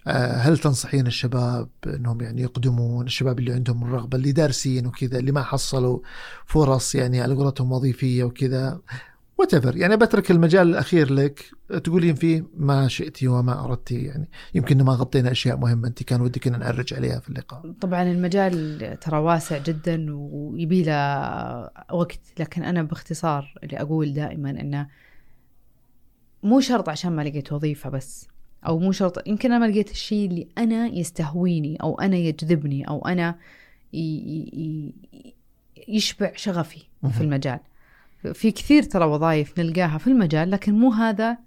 هل 0.07 0.57
تنصحين 0.57 1.07
الشباب 1.07 1.69
إنهم 1.87 2.21
يعني 2.21 2.41
يقدمون؟ 2.41 3.05
الشباب 3.05 3.39
اللي 3.39 3.53
عندهم 3.53 3.83
الرغبة 3.83 4.17
اللي 4.17 4.31
دارسين 4.31 4.87
وكذا 4.87 5.19
اللي 5.19 5.31
ما 5.31 5.43
حصلوا 5.43 5.99
فرص 6.45 6.95
يعني 6.95 7.21
على 7.21 7.35
قولتهم 7.35 7.71
وظيفية 7.71 8.23
وكذا 8.23 8.81
وات 9.37 9.75
يعني 9.75 9.97
بترك 9.97 10.31
المجال 10.31 10.69
الأخير 10.69 11.13
لك. 11.13 11.51
تقولين 11.83 12.15
فيه 12.15 12.45
ما 12.57 12.87
شئتي 12.87 13.27
وما 13.27 13.65
أردتي 13.65 14.03
يعني. 14.03 14.29
يمكن 14.55 14.81
ما 14.83 14.93
غطينا 14.93 15.31
أشياء 15.31 15.57
مهمة 15.57 15.87
أنت 15.87 16.03
كان 16.03 16.21
ودك 16.21 16.47
أن 16.47 16.59
نعرج 16.59 16.93
عليها 16.93 17.19
في 17.19 17.29
اللقاء. 17.29 17.71
طبعا 17.81 18.03
المجال 18.03 18.97
ترى 18.99 19.17
واسع 19.17 19.57
جدا 19.57 20.05
ويبي 20.09 20.83
له 20.83 21.69
وقت 21.91 22.19
لكن 22.39 22.63
أنا 22.63 22.83
باختصار 22.83 23.53
اللي 23.63 23.81
أقول 23.81 24.13
دائما 24.13 24.49
إنه 24.49 24.87
مو 26.43 26.59
شرط 26.59 26.89
عشان 26.89 27.11
ما 27.15 27.21
لقيت 27.21 27.53
وظيفة 27.53 27.89
بس. 27.89 28.28
أو 28.67 28.79
مو 28.79 28.91
شرط 28.91 29.27
يمكن 29.27 29.51
أنا 29.51 29.65
ما 29.67 29.71
لقيت 29.71 29.91
الشيء 29.91 30.29
اللي 30.29 30.47
أنا 30.57 30.87
يستهويني 30.87 31.75
أو 31.81 31.99
أنا 32.01 32.17
يجذبني 32.17 32.89
ي- 33.93 34.93
ي- 35.13 35.35
يشبع 35.87 36.31
شغفي. 36.35 36.79
في 37.11 37.21
المجال 37.21 37.59
في 38.33 38.51
كثير 38.51 38.83
ترى 38.83 39.05
وظائف 39.05 39.59
نلقاها 39.59 39.97
في 39.97 40.07
المجال 40.07 40.51
لكن 40.51 40.73
مو 40.73 40.91
هذا 40.91 41.37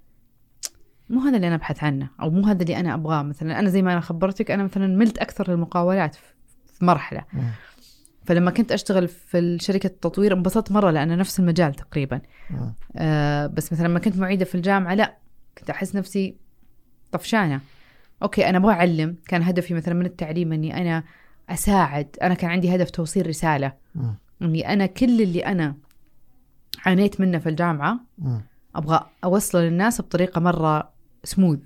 مو 1.11 1.21
هذا 1.21 1.37
اللي 1.37 1.47
أنا 1.47 1.55
أبحث 1.55 1.85
عنه 1.85 2.09
أو 2.21 2.31
مو 2.31 2.47
هذا 2.47 2.63
اللي 2.63 2.77
أنا 2.81 2.95
أبغاه 2.95 3.23
مثلا 3.23 3.59
أنا 3.59 3.69
زي 3.69 3.83
ما 3.83 3.93
أنا 3.93 4.01
خبرتك 4.01 4.51
أنا 4.51 4.65
مثلا 4.65 4.87
ملت 4.87 5.19
أكثر 5.19 5.51
للمقاولات 5.51 6.15
في- 6.15 6.85
مرحلة. 6.85 7.25
فلما 8.27 8.51
كنت 8.51 8.73
أشتغل 8.73 9.09
في 9.09 9.57
شركة 9.61 9.87
التطوير 9.87 10.33
انبسطت 10.33 10.73
مرة 10.73 10.91
لأنه 10.91 11.15
نفس 11.15 11.41
المجال 11.41 11.75
تقريبا. 11.75 12.21
آه 12.97 13.47
بس 13.47 13.73
مثلا 13.73 13.89
لما 13.89 13.99
كنت 13.99 14.17
معيدة 14.17 14.45
في 14.45 14.55
الجامعة 14.55 14.95
لا 14.95 15.17
كنت 15.59 15.71
أحس 15.71 15.97
نفسي 15.97 16.37
طفشانة 17.13 17.61
okay 18.23 18.49
أنا 18.49 18.59
أبغى 18.59 18.73
أعلم 18.73 19.17
كان 19.29 19.43
هدفي 19.43 19.75
مثلا 19.75 19.95
من 19.95 20.07
التعليم 20.07 20.53
إني 20.53 20.77
أنا 20.81 21.05
أساعد 21.51 22.17
أنا 22.23 22.35
كان 22.35 22.51
عندي 22.51 22.75
هدف 22.75 22.91
توصيل 22.91 23.27
رسالة 23.27 23.73
مم. 23.95 24.15
إني 24.43 24.73
أنا 24.73 24.87
كل 24.87 25.23
اللي 25.23 25.47
أنا 25.47 25.75
عانيت 26.87 27.21
منه 27.21 27.39
في 27.39 27.49
الجامعة 27.49 28.01
مم. 28.19 28.41
أبغى 28.75 29.07
أوصله 29.25 29.61
للناس 29.61 30.01
بطريقة 30.01 30.41
مرة 30.41 30.93
سموث. 31.25 31.59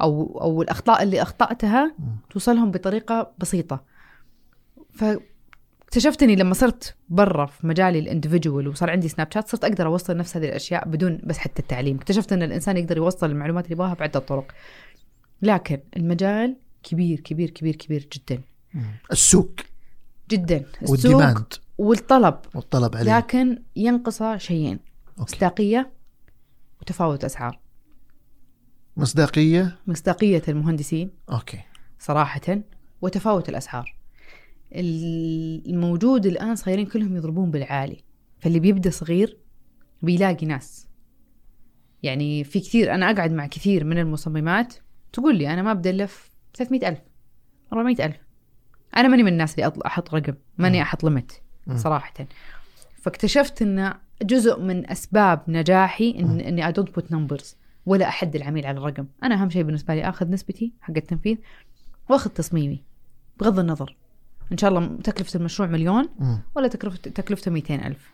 أو 0.00 0.40
أو 0.40 0.62
الأخطاء 0.62 1.02
اللي 1.02 1.22
أخطأتها. 1.22 1.94
توصلهم 2.30 2.70
بطريقة 2.70 3.32
بسيطة 3.38 3.84
فاكتشفت 5.92 6.22
اني 6.22 6.36
لما 6.36 6.54
صرت 6.54 6.96
برا 7.08 7.46
في 7.46 7.66
مجالي 7.66 7.98
ال 7.98 8.04
individual 8.04 8.68
وصار 8.68 8.90
عندي 8.90 9.08
سناب 9.08 9.32
شات 9.34 9.48
صرت 9.48 9.64
أقدر 9.64 9.86
أوصل 9.86 10.16
نفس 10.16 10.36
هذه 10.36 10.44
الأشياء 10.44 10.88
بدون 10.88 11.20
بس 11.24 11.38
حتى 11.38 11.62
التعليم. 11.62 11.96
اكتشفت 11.96 12.32
إن 12.32 12.42
الإنسان 12.42 12.76
يقدر 12.76 12.96
يوصل 12.96 13.30
المعلومات 13.30 13.64
اللي 13.64 13.74
يبغاها 13.74 13.94
بعدة 13.94 14.20
طرق. 14.20 14.52
لكن 15.42 15.80
المجال 15.96 16.56
كبير 16.82 17.20
كبير 17.20 17.50
كبير 17.50 17.76
كبير 17.76 18.08
جدا. 18.12 18.42
السوق. 19.12 19.50
جدا. 20.30 20.64
السوق 20.82 20.90
وال 20.90 21.06
demand 21.06 21.54
والطلب. 21.78 22.38
والطلب 22.54 22.96
عليه. 22.96 23.16
لكن 23.16 23.62
ينقص 23.76 24.22
شيئين 24.22 24.78
okay. 25.18 25.34
مصداقية 25.34 25.90
وتفاوت 26.80 27.24
أسعار. 27.24 27.58
مصداقية؟ 28.96 29.78
مصداقية 29.86 30.42
المهندسين. 30.48 31.10
أوكي. 31.32 31.60
صراحة. 31.98 32.58
وتفاوت 33.02 33.48
الأسعار. 33.48 34.01
الموجود 34.74 36.26
الآن 36.26 36.56
صايرين 36.56 36.86
كلهم 36.86 37.16
يضربون 37.16 37.50
بالعالي. 37.50 38.04
فاللي 38.38 38.60
بيبدأ 38.60 38.90
صغير 38.90 39.38
بيلاقي 40.02 40.46
ناس. 40.46 40.88
يعني 42.02 42.44
في 42.44 42.60
كثير 42.60 42.94
أنا 42.94 43.10
أقعد 43.10 43.32
مع 43.32 43.46
كثير 43.46 43.84
من 43.84 43.98
المصممات 43.98 44.74
تقول 45.12 45.36
لي 45.36 45.52
أنا 45.52 45.62
ما 45.62 45.70
ابدا 45.70 45.90
الا 45.90 46.06
في 46.06 46.30
300 46.54 46.88
ألف 46.88 46.98
400 47.72 48.06
ألف. 48.06 48.16
أنا 48.96 49.08
ماني 49.08 49.22
من 49.22 49.32
الناس 49.32 49.54
اللي 49.54 49.72
أحط 49.86 50.14
رقم 50.14 50.34
ماني 50.58 50.82
أحط 50.82 51.04
limit 51.04 51.42
مم. 51.66 51.76
صراحة. 51.76 52.14
فاكتشفت 53.02 53.62
إن 53.62 53.94
جزء 54.22 54.60
من 54.60 54.90
أسباب 54.90 55.42
نجاحي 55.48 56.10
إن 56.18 56.40
إني 56.40 56.66
I 56.66 56.72
don't 56.72 56.94
put 56.94 57.12
numbers 57.12 57.56
ولا 57.86 58.08
أحد 58.08 58.36
العميل 58.36 58.66
على 58.66 58.78
الرقم. 58.78 59.06
أنا 59.22 59.34
أهم 59.34 59.50
شيء 59.50 59.62
بالنسبة 59.62 59.94
لي 59.94 60.08
آخذ 60.08 60.30
نسبتي 60.30 60.72
حق 60.80 60.94
التنفيذ 60.96 61.36
وأخذ 62.10 62.30
تصميمي 62.30 62.84
بغض 63.40 63.58
النظر 63.58 63.96
إن 64.52 64.58
شاء 64.58 64.70
الله 64.70 64.96
تكلفة 65.04 65.38
المشروع 65.38 65.68
مليون. 65.68 66.08
ولا 66.56 66.68
تكلفه 66.68 66.96
تكلفته 66.96 67.50
200 67.50 67.74
ألف 67.74 68.12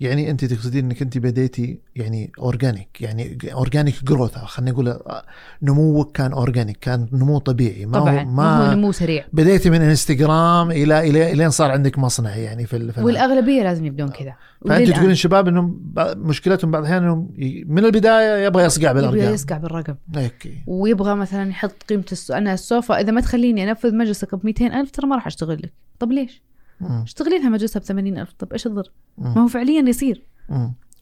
يعني 0.00 0.30
أنت 0.30 0.44
تقصدين 0.44 0.84
إنك 0.84 1.02
أنت 1.02 1.18
بديتي 1.18 1.78
يعني 1.96 2.32
organic 2.38 3.00
يعني 3.00 3.38
organic 3.52 4.04
growth 4.04 4.38
خلينا 4.38 4.70
نقول 4.70 4.88
آه، 4.88 5.22
نموك 5.62 6.16
كان 6.16 6.32
organic 6.32 6.76
كان 6.76 7.08
نمو 7.12 7.38
طبيعي 7.38 7.86
ما 7.86 7.98
طبعا 8.00 8.20
هو 8.22 8.24
ما 8.28 8.70
هو 8.70 8.74
نمو 8.74 8.92
سريع. 8.92 9.24
بديتي 9.32 9.70
من 9.70 9.82
انستغرام 9.82 10.70
إلى 10.70 11.10
إلى 11.10 11.32
إلين 11.32 11.50
صار 11.50 11.70
عندك 11.70 11.98
مصنع 11.98 12.36
يعني 12.36 12.66
في 12.66 12.76
ال- 12.76 12.92
في 12.92 12.98
ال- 12.98 13.04
والأغلبية 13.04 13.62
لازم 13.62 13.84
يبدون 13.86 14.08
كذا. 14.08 14.34
فأنت 14.60 14.80
وللآن 14.80 14.94
تقولين 14.94 15.14
شباب 15.14 15.48
إنهم 15.48 15.92
مشكلتهم 15.98 16.70
بعض 16.70 16.82
الأحيان 16.82 17.02
إنهم 17.02 17.30
من 17.66 17.84
البداية 17.84 18.46
يبغى 18.46 18.64
يصقع 18.64 18.90
يبغى 18.90 19.02
بالارقام 19.08 19.34
يسقع 19.34 19.56
بالرقم. 19.56 19.94
أوكي. 20.16 20.52
ويبغى 20.66 21.14
مثلا 21.14 21.50
يحط 21.50 21.82
قيمة 21.88 22.04
الس... 22.12 22.30
أنا 22.30 22.54
السوفا 22.54 23.00
إذا 23.00 23.12
ما 23.12 23.20
تخليني 23.20 23.70
أنفذ 23.70 23.94
مجلسك 23.94 24.34
ب 24.34 24.40
200 24.46 24.66
ألف 24.80 24.90
ترى 24.90 25.06
ما 25.06 25.14
راح 25.16 25.26
أشتغل 25.26 25.58
لك. 25.62 25.72
طب 25.98 26.12
ليش. 26.12 26.42
اشتغلي 26.82 27.38
لها 27.38 27.48
مجلسها 27.48 27.80
ب 27.80 27.82
80 27.82 28.18
ألف 28.18 28.32
طب 28.32 28.52
إيش 28.52 28.66
الضر. 28.66 28.92
ما 29.18 29.42
هو 29.42 29.46
فعليا 29.46 29.88
يصير. 29.88 30.22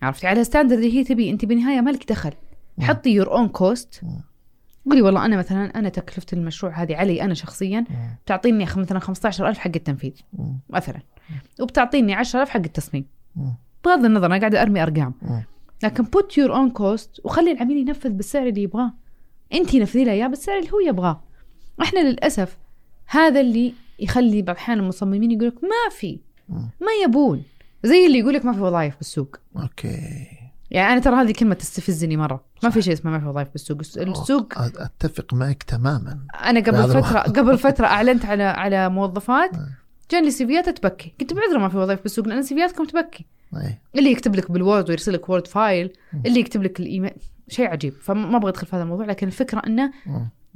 عرفتي 0.03 0.27
على 0.27 0.44
standard 0.44 0.78
اللي 0.78 0.98
هي 0.98 1.05
تبي 1.05 1.31
أنت 1.31 1.44
بالنهايه 1.44 1.81
مالك 1.81 2.09
دخل. 2.09 2.32
حطي 2.81 3.11
your 3.11 3.32
own 3.32 3.48
cost. 3.48 4.03
قولي 4.86 5.03
والله 5.03 5.24
أنا 5.24 5.36
مثلا 5.36 5.78
أنا 5.78 5.89
تكلفة 5.89 6.27
المشروع 6.32 6.82
هذه 6.82 6.97
علي 6.97 7.23
أنا 7.23 7.35
شخصيا. 7.35 7.85
بتعطيني 8.24 8.65
مثلا 8.65 8.98
15000 8.98 9.59
حق 9.59 9.70
التنفيذ. 9.77 10.12
مثلا 10.70 11.01
وبتعطيني 11.61 12.15
10000 12.15 12.48
حق 12.48 12.61
التصميم. 12.61 13.05
بغض 13.85 14.05
النظر 14.05 14.27
أنا 14.27 14.39
قاعدة 14.39 14.62
أرمي 14.62 14.82
أرقام. 14.82 15.15
لكن 15.82 16.05
put 16.05 16.39
your 16.39 16.57
own 16.57 16.70
cost 16.70 17.20
وخلي 17.24 17.53
العميل 17.53 17.77
ينفذ 17.77 18.11
بالسعر 18.11 18.47
اللي 18.47 18.62
يبغاه 18.62 18.93
أنت 19.53 19.77
نفذي 19.77 20.05
له 20.05 20.12
إياه 20.12 20.27
بالسعر 20.27 20.59
اللي 20.59 20.70
هو 20.73 20.81
يبغاه 20.81 21.23
إحنا 21.82 22.01
للأسف 22.01 22.59
هذا 23.07 23.40
اللي 23.40 23.73
يخلي 23.98 24.43
بعض 24.43 24.56
الأحيان 24.56 24.78
المصممين 24.78 25.31
يقول 25.31 25.47
لك 25.47 25.64
ما 25.64 25.90
في. 25.98 26.18
ما 26.81 26.93
يبون. 27.05 27.43
زي 27.85 28.06
اللي 28.06 28.18
يقول 28.18 28.35
لك 28.35 28.44
ما 28.44 28.52
في 28.52 28.60
وظائف 28.60 28.97
بالسوق. 28.97 29.36
أوكي. 29.56 30.27
يعني 30.70 30.93
أنا 30.93 31.01
ترى 31.01 31.14
هذه 31.16 31.32
كلمة 31.32 31.55
تستفزني 31.55 32.16
مرة. 32.16 32.44
ما 32.62 32.70
في 32.70 32.82
شيء 32.82 32.93
اسمه 32.93 33.10
ما 33.10 33.18
في 33.20 33.27
وظائف 33.27 33.48
بالسوق. 33.52 33.78
الس- 33.78 33.98
السوق 33.98 34.52
أتفق 34.59 35.35
معك 35.35 35.62
تماما. 35.62 36.18
أنا 36.44 36.60
قبل 36.60 36.89
فتره 37.02 37.18
قبل 37.18 37.59
فترة 37.59 37.86
أعلنت 37.97 38.24
على 38.24 38.43
على 38.43 38.89
موظفات. 38.89 39.51
جاني 40.10 40.31
CV 40.31 40.56
ات 40.56 40.69
تبكي. 40.68 41.14
قلت 41.20 41.32
بعذره 41.32 41.59
ما 41.59 41.68
في 41.68 41.77
وظائف 41.77 42.02
بالسوق 42.02 42.28
لأن 42.28 42.43
CV 42.43 42.59
اتكم 42.59 42.85
تبكي. 42.85 43.27
أي. 43.56 43.78
اللي 43.98 44.10
يكتب 44.10 44.35
لك 44.36 44.51
بال 44.51 44.63
Word 44.63 44.89
ويرسل 44.89 45.12
لك 45.12 45.28
Word 45.28 45.47
file. 45.47 45.93
اللي 46.27 46.40
يكتب 46.40 46.62
لك 46.62 46.81
الإيميل. 46.81 47.12
شيء 47.48 47.66
عجيب. 47.66 47.93
فما 48.02 48.36
أبغى 48.36 48.51
أدخل 48.51 48.66
في 48.66 48.77
هذا 48.77 48.82
الموضوع 48.82 49.06
لكن 49.06 49.27
الفكرة 49.27 49.62
إنه. 49.66 49.93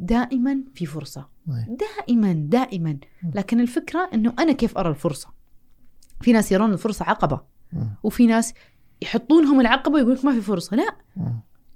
دائما 0.01 0.62
في 0.74 0.86
فرصة. 0.86 1.28
دائما 1.68 2.32
دائما 2.32 2.98
لكن 3.35 3.60
الفكرة 3.60 4.10
إنه 4.14 4.35
أنا 4.39 4.52
كيف 4.52 4.78
أرى 4.78 4.89
الفرصة 4.89 5.28
في 6.20 6.32
ناس 6.32 6.52
يرون 6.52 6.72
الفرصة 6.72 7.05
عقبة. 7.05 7.40
وفي 8.02 8.27
ناس 8.27 8.55
يحطونهم 9.02 9.60
العقبة 9.60 9.94
ويقول 9.94 10.14
لك 10.14 10.24
ما 10.24 10.32
في 10.32 10.40
فرصة 10.40 10.77
لا. 10.77 10.97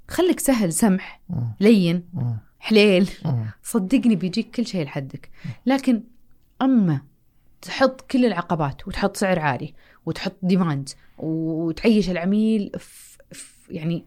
خليك 0.08 0.40
سهل 0.40 0.72
سمح. 0.72 1.20
لين. 1.60 2.08
حليل. 2.58 3.10
صدقني 3.62 4.16
بيجيك 4.16 4.50
كل 4.50 4.66
شيء 4.66 4.84
لحدك 4.84 5.30
لكن 5.66 6.02
أما 6.62 7.00
تحط 7.62 8.00
كل 8.00 8.24
العقبات 8.24 8.88
وتحط 8.88 9.16
سعر 9.16 9.38
عالي 9.38 9.74
وتحط 10.06 10.36
ديماند 10.42 10.88
وتعيش 11.18 12.10
العميل 12.10 12.70
في 13.32 13.54
يعني 13.70 14.04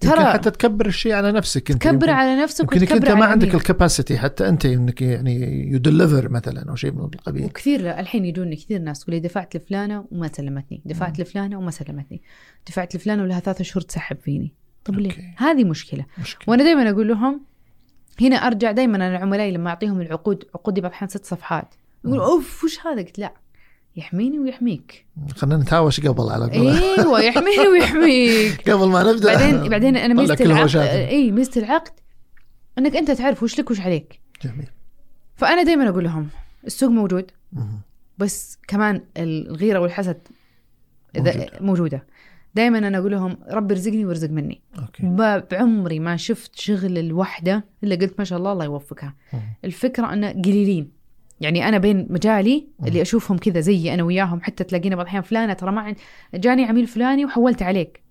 ترى 0.00 0.24
حتى 0.24 0.50
تكبر 0.50 0.86
الشيء 0.86 1.12
على 1.12 1.32
نفسك 1.32 1.70
انت 1.70 1.82
تكبر 1.82 2.10
على 2.10 2.42
نفسك 2.42 2.60
يمكن 2.60 2.80
انت 2.80 2.92
وتكبر 2.92 3.14
ما 3.14 3.24
على 3.24 3.32
عندك. 3.32 3.54
ال 3.54 3.61
capacity 3.61 4.18
حتى 4.18 4.48
انت 4.48 4.66
انك 4.66 5.02
يعني 5.02 5.70
you 5.70 5.78
deliver 5.78 6.28
مثلا 6.28 6.70
أو 6.70 6.76
شيء 6.76 6.92
من 6.92 7.04
القبيل. 7.14 7.44
وكثير 7.44 7.98
الحين 8.00 8.24
يجوني 8.24 8.56
كثير 8.56 8.80
ناس 8.80 9.00
تقول 9.00 9.14
لي 9.14 9.20
دفعت 9.20 9.56
لفلانة 9.56 10.04
وما 10.10 10.30
سلمتني 10.32 10.82
دفعت 10.84 11.20
لفلانة 11.20 11.58
وما 11.58 11.70
سلمتني 11.70 12.22
دفعت 12.68 12.96
لفلانة 12.96 13.22
ولها 13.22 13.40
ثلاثة 13.40 13.64
شهور 13.64 13.82
تسحب 13.82 14.16
فيني. 14.20 14.54
طب 14.84 14.98
ليه. 14.98 15.34
هذه 15.36 15.64
مشكلة. 15.64 16.06
مشكلة. 16.18 16.44
وأنا 16.46 16.62
دائما 16.62 16.90
أقول 16.90 17.08
لهم 17.08 17.40
هنا 18.20 18.36
أرجع 18.36 18.72
دائما 18.72 18.96
أنا 18.96 19.18
عملائي 19.18 19.50
لما 19.50 19.70
أعطيهم 19.70 20.00
العقود 20.00 20.44
عقودي 20.54 20.80
بعض 20.80 20.90
الأحيان 20.90 21.08
ست 21.08 21.24
صفحات. 21.24 21.74
يقولوا 22.04 22.24
أوف 22.24 22.64
وش 22.64 22.86
هذا؟ 22.86 23.02
قلت 23.02 23.18
لا. 23.18 23.32
يحميني 23.98 24.38
ويحميك. 24.38 25.06
خلينا 25.36 25.56
نتهاوش 25.56 26.00
قبل 26.00 26.28
على 26.30 26.44
قولة. 26.58 26.80
إيوه 26.98 27.20
يحميني 27.20 27.68
ويحميك. 27.68 28.60
قبل 28.70 28.88
ما 28.88 29.12
نبدأ. 29.12 29.34
بعدين 29.34 29.68
بعدين 29.68 29.96
أنا 29.96 30.14
ميزة 30.14 30.36
العقد. 30.40 30.76
إي 30.76 31.32
ميزة 31.32 31.60
العقد 31.60 31.92
إنك 32.78 32.96
أنت 32.96 33.10
تعرف 33.10 33.42
وش 33.42 33.58
لك 33.60 33.70
وش 33.70 33.80
عليك. 33.80 34.20
جميل. 34.42 34.68
فأنا 35.34 35.62
دائما 35.62 35.88
أقول 35.88 36.04
لهم 36.04 36.28
السوق 36.66 36.90
موجود. 36.90 37.30
بس 38.18 38.58
كمان 38.68 39.02
الغيرة 39.16 39.78
والحسد 39.78 40.18
إذا 41.16 41.32
موجود. 41.32 41.48
موجودة. 41.60 42.06
دائما 42.54 42.78
أنا 42.78 42.98
أقول 42.98 43.12
لهم 43.12 43.38
رب 43.50 43.70
ارزقني 43.70 44.04
وارزق 44.04 44.30
مني. 44.30 44.60
أوكي. 44.78 45.02
ب- 45.02 45.44
بعمري 45.50 45.98
ما 45.98 46.16
شفت 46.16 46.56
شغل 46.58 46.98
الوحدة 46.98 47.64
إلا 47.84 47.94
قلت 47.96 48.14
ما 48.18 48.24
شاء 48.24 48.38
الله 48.38 48.52
الله 48.52 48.64
يوفقها. 48.64 49.14
الفكرة 49.64 50.12
انه 50.12 50.30
قليلين. 50.32 50.97
يعني 51.40 51.68
أنا 51.68 51.78
بين 51.78 52.06
مجالي 52.10 52.68
اللي 52.86 53.02
أشوفهم 53.02 53.38
كذا 53.38 53.60
زيي 53.60 53.94
أنا 53.94 54.02
وياهم 54.02 54.40
حتى 54.40 54.64
تلاقينا 54.64 54.96
بعض 54.96 55.04
الأحيان 55.04 55.22
فلانة 55.22 55.52
ترى 55.52 55.72
ما 55.72 55.94
جاني 56.34 56.64
عميل 56.64 56.86
فلاني 56.86 57.24
وحولت 57.24 57.62
عليك. 57.62 58.02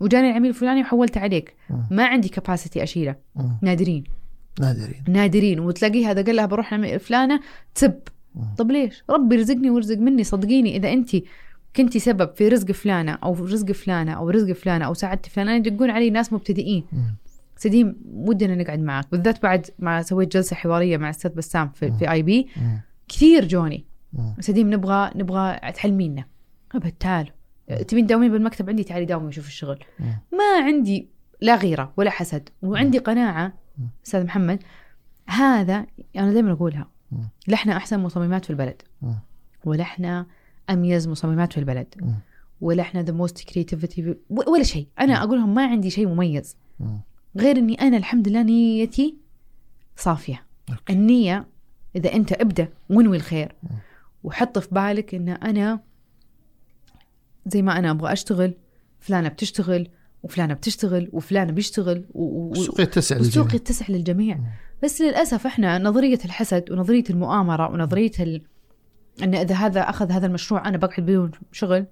وجاني 0.00 0.30
العميل 0.30 0.50
الفلاني 0.50 0.80
وحولت 0.80 1.18
عليك. 1.18 1.56
ما 1.90 2.06
عندي 2.06 2.28
كباسيتي 2.28 2.82
أشيله. 2.82 3.14
نادرين 3.62 4.04
نادرين 4.60 5.04
نادرين 5.08 5.60
وتلاقيه 5.60 6.10
هذا 6.10 6.22
قال 6.22 6.36
لها 6.36 6.46
بروح 6.46 6.96
فلانة 6.96 7.40
تسب. 7.74 8.00
طب 8.58 8.70
ليش 8.70 9.04
ربي 9.10 9.34
يرزقني 9.34 9.70
ويرزق 9.70 9.98
مني 9.98 10.24
صدقيني 10.24 10.76
إذا 10.76 10.92
أنت 10.92 11.10
كنتي 11.76 11.98
سبب 11.98 12.34
في 12.34 12.48
رزق 12.48 12.72
فلانة 12.72 13.12
أو 13.12 13.34
رزق 13.34 13.72
فلانة 13.72 14.12
أو 14.12 14.30
رزق 14.30 14.52
فلانة 14.52 14.84
أو 14.84 14.94
ساعدتي 14.94 15.30
فلانة 15.30 15.52
يدقون 15.52 15.90
علي 15.90 16.10
ناس 16.10 16.32
مبتدئين. 16.32 16.84
سديم 17.56 17.96
ودنا 18.06 18.54
نقعد 18.54 18.80
معك 18.80 19.10
بالذات 19.12 19.42
بعد 19.42 19.66
ما 19.78 20.02
سويت 20.02 20.32
جلسة 20.32 20.56
حوارية 20.56 20.96
مع 20.96 21.10
أستاذ 21.10 21.30
بسام 21.34 21.68
في, 21.68 21.92
VIP. 21.92 22.48
كثير 23.08 23.48
جوني. 23.48 23.84
سديم 24.40 24.74
نبغى 24.74 25.10
نبغى 25.16 25.58
تعلمينا. 25.72 26.24
تعالوا. 27.00 27.32
تبين 27.88 28.06
تداومين 28.06 28.32
بالمكتب؟ 28.32 28.70
عندي 28.70 28.84
تعالي 28.84 29.04
داومي 29.04 29.26
وشوف 29.26 29.46
الشغل. 29.46 29.78
ما 30.32 30.64
عندي 30.64 31.08
لا 31.40 31.56
غيرة 31.56 31.92
ولا 31.96 32.10
حسد 32.10 32.48
وعندي 32.62 32.98
قناعة. 32.98 33.52
أستاذ 34.06 34.24
محمد 34.24 34.62
هذا 35.26 35.86
أنا 36.16 36.32
دائما 36.32 36.52
أقولها. 36.52 36.90
إحنا 37.54 37.76
أحسن 37.76 38.00
مصممات 38.00 38.44
في 38.44 38.50
البلد. 38.50 38.82
إحنا 39.80 40.26
أميز 40.70 41.08
مصممات 41.08 41.52
في 41.52 41.58
البلد. 41.58 42.16
ولا 42.60 42.82
إحنا 42.82 43.02
the 43.02 43.12
most 43.12 43.48
creativity 43.48 44.14
ولا 44.30 44.62
شيء. 44.62 44.88
أنا 45.00 45.22
أقولهم 45.22 45.54
ما 45.54 45.66
عندي 45.66 45.90
شيء 45.90 46.08
مميز. 46.08 46.56
مم. 46.80 47.00
غير 47.36 47.56
إني 47.56 47.74
أنا 47.74 47.96
الحمد 47.96 48.28
لله 48.28 48.42
نيتي 48.42 49.16
صافية 49.96 50.46
أوكي. 50.70 50.92
النية 50.92 51.48
إذا 51.96 52.12
أنت 52.12 52.32
أبدأ 52.32 52.68
وانوي 52.90 53.16
الخير. 53.16 53.54
وحط 54.24 54.58
في 54.58 54.68
بالك 54.72 55.14
إن 55.14 55.28
أنا 55.28 55.80
زي 57.46 57.62
ما 57.62 57.78
أنا 57.78 57.90
أبغى 57.90 58.12
أشتغل 58.12 58.54
فلانة 59.00 59.28
بتشتغل 59.28 59.88
وفلانة 60.22 60.54
بتشتغل 60.54 61.10
وفلانة 61.12 61.52
بيشتغل 61.52 62.04
و... 62.14 62.22
و... 62.22 62.52
السوق 62.52 62.80
يتسع 62.80 63.16
والسوق 63.16 63.44
للجميع. 63.44 63.54
يتسع 63.54 63.86
للجميع. 63.88 64.38
بس 64.82 65.00
للأسف 65.00 65.46
إحنا 65.46 65.78
نظرية 65.78 66.18
الحسد 66.24 66.72
ونظرية 66.72 67.04
المؤامرة 67.10 67.70
ونظرية 67.70 68.12
ال... 68.20 68.42
إن 69.22 69.34
إذا 69.34 69.54
هذا 69.54 69.80
أخذ 69.80 70.12
هذا 70.12 70.26
المشروع 70.26 70.68
أنا 70.68 70.76
بقعد 70.76 71.00
بدون 71.00 71.30
شغل. 71.52 71.86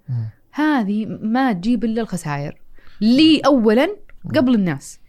هذه 0.51 1.07
ما 1.07 1.53
تجيب 1.53 1.85
إلا 1.85 2.03
الخسائر 2.03 2.61
لي 3.01 3.41
اولا 3.41 3.97
قبل 4.35 4.55
الناس. 4.55 5.01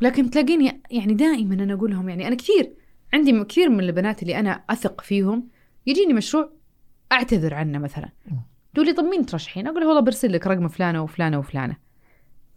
لكن 0.00 0.30
تلاقيني 0.30 0.82
يعني 0.90 1.14
دائما 1.14 1.54
أنا 1.54 1.74
أقول 1.74 1.90
لهم 1.90 2.08
يعني 2.08 2.26
أنا 2.26 2.36
كثير 2.36 2.72
عندي 3.14 3.44
كثير 3.44 3.70
من 3.70 3.80
البنات 3.80 4.22
اللي 4.22 4.38
أنا 4.38 4.64
أثق 4.70 5.00
فيهم 5.00 5.48
يجيني 5.86 6.12
مشروع 6.12 6.50
أعتذر 7.12 7.54
عنه 7.54 7.78
مثلا. 7.78 8.08
تقول 8.74 8.86
لي 8.86 8.92
طب 8.92 9.04
مين 9.04 9.26
ترشحين؟ 9.26 9.66
أقول 9.66 9.84
والله 9.84 10.00
برسل 10.00 10.32
لك 10.32 10.46
رقم 10.46 10.68
فلانة 10.68 11.02
وفلانة 11.02 11.38
وفلانة 11.38 11.76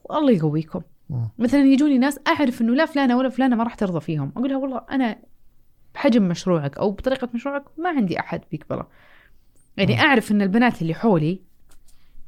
والله 0.04 0.32
يقويكم. 0.32 0.82
مثلا 1.40 1.62
يجوني 1.62 1.98
ناس 1.98 2.20
أعرف 2.28 2.62
إنه 2.62 2.76
لا 2.76 2.86
فلانة 2.86 3.18
ولا 3.18 3.30
فلانة 3.30 3.56
ما 3.56 3.64
راح 3.64 3.76
ترضى 3.76 4.00
فيهم 4.00 4.34
أقول 4.38 4.50
لها 4.50 4.58
والله 4.58 4.82
أنا 4.92 5.20
بحجم 5.96 6.28
مشروعك 6.28 6.78
أو 6.78 6.92
بطريقة 6.92 7.30
مشروعك 7.34 7.64
ما 7.78 7.90
عندي 7.90 8.20
أحد 8.20 8.42
بيقبله 8.52 8.86
يعني 9.78 10.00
أعرف 10.00 10.32
إن 10.32 10.42
البنات 10.42 10.82
اللي 10.82 10.94
حولي. 10.94 11.42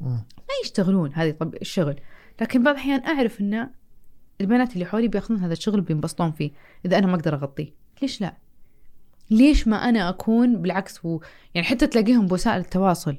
ما 0.02 0.54
يشتغلون 0.64 1.14
هذه 1.14 1.32
طب 1.32 1.56
الشغل 1.62 1.96
لكن 2.42 2.64
بعض 2.64 2.76
الأحيان 2.76 3.06
أعرف 3.06 3.42
ان 3.42 3.70
البنات 4.42 4.74
اللي 4.74 4.86
حولي 4.86 5.08
بياخذون 5.08 5.40
هذا 5.40 5.54
الشغل 5.54 5.80
وبينبسطون 5.80 6.32
فيه 6.32 6.52
إذا 6.86 6.98
أنا 6.98 7.08
ما 7.08 7.16
أقدر 7.16 7.34
أغطيه. 7.34 7.70
ليش 8.02 8.22
لا؟ 8.22 8.34
ليش 9.32 9.68
ما 9.68 9.90
أنا 9.90 10.10
أكون 10.10 10.62
بالعكس 10.62 11.06
و... 11.06 11.20
يعني 11.56 11.68
حتى 11.68 11.88
تلاقيهم 11.88 12.28
بوسائل 12.28 12.60
التواصل. 12.60 13.18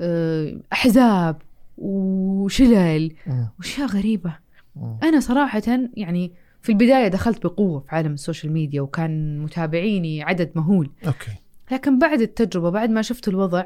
آه، 0.00 0.60
أحزاب 0.72 1.42
وشلل. 1.78 3.14
وأشياء 3.58 3.86
غريبة. 3.86 4.36
أنا 5.02 5.20
صراحة 5.20 5.62
يعني 5.94 6.32
في 6.62 6.72
البداية 6.72 7.08
دخلت 7.08 7.46
بقوة 7.46 7.80
في 7.80 7.96
عالم 7.96 8.12
ال 8.12 8.18
social 8.18 8.52
media 8.52 8.80
وكان 8.80 9.38
متابعيني 9.38 10.22
عدد 10.22 10.52
مهول. 10.54 10.90
أوكي. 11.06 11.32
لكن 11.72 11.98
بعد 11.98 12.20
التجربة 12.20 12.70
بعد 12.70 12.90
ما 12.90 13.02
شفت 13.02 13.28
الوضع 13.28 13.64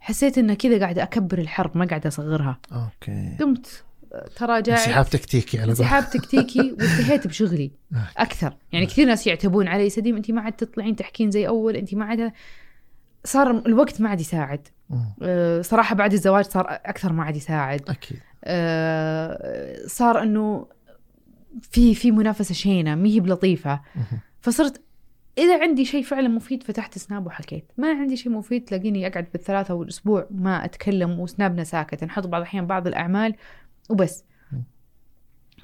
حسيت 0.00 0.38
ان 0.38 0.54
كذا 0.54 0.80
قاعدة 0.80 1.02
أكبر 1.02 1.38
الحرب 1.38 1.76
ما 1.76 1.84
قاعدة 1.84 2.08
أصغرها. 2.08 2.58
أوكي. 2.72 3.36
قمت. 3.40 3.84
تراجعت 4.36 4.78
انسحاب 4.78 5.10
تكتيكي 5.10 5.58
على. 5.58 5.70
انسحاب 5.70 6.10
تكتيكي 6.10 6.60
وانتهيت 6.80 7.26
بشغلي. 7.26 7.70
آه. 7.94 8.08
أكثر. 8.16 8.56
يعني 8.72 8.86
كثير 8.86 9.06
ناس 9.06 9.26
يعتبون 9.26 9.68
علي 9.68 9.90
سديم 9.90 10.16
انت 10.16 10.30
ما 10.30 10.40
عاد 10.40 10.52
تطلعين 10.52 10.96
تحكين 10.96 11.30
زي 11.30 11.48
أول 11.48 11.76
انت 11.76 11.94
ما 11.94 12.04
عاد 12.04 12.32
صار 13.24 13.50
الوقت 13.50 14.00
ما 14.00 14.08
عاد 14.08 14.20
يساعد. 14.20 14.68
أه، 15.22 15.62
صراحة 15.62 15.94
بعد 15.94 16.12
الزواج 16.12 16.44
صار 16.44 16.66
أكثر 16.68 17.12
ما 17.12 17.24
عاد 17.24 17.36
يساعد. 17.36 17.90
أكيد. 17.90 18.18
أه، 18.44 19.86
صار 19.86 20.22
إنه 20.22 20.66
في 21.62 21.94
في 21.94 22.10
منافسة 22.10 22.54
شينة 22.54 22.94
ما 22.94 23.08
هي 23.08 23.20
بلطيفة. 23.20 23.80
فصرت 24.40 24.80
إذا 25.38 25.62
عندي 25.62 25.84
شيء 25.84 26.02
فعلا 26.02 26.28
مفيد 26.28 26.62
فتحت 26.62 26.98
سناب 26.98 27.26
وحكيت. 27.26 27.64
ما 27.78 27.88
عندي 27.88 28.16
شيء 28.16 28.32
مفيد 28.32 28.64
تلاقيني 28.64 29.06
أقعد 29.06 29.26
بالثلاثة 29.32 29.74
والأسبوع 29.74 30.26
ما 30.30 30.64
أتكلم 30.64 31.20
وسنابنا 31.20 31.64
ساكت 31.64 32.04
نحط 32.04 32.26
بعض 32.26 32.40
الأحيان 32.40 32.66
بعض 32.66 32.86
الأعمال 32.86 33.34
وبس. 33.92 34.24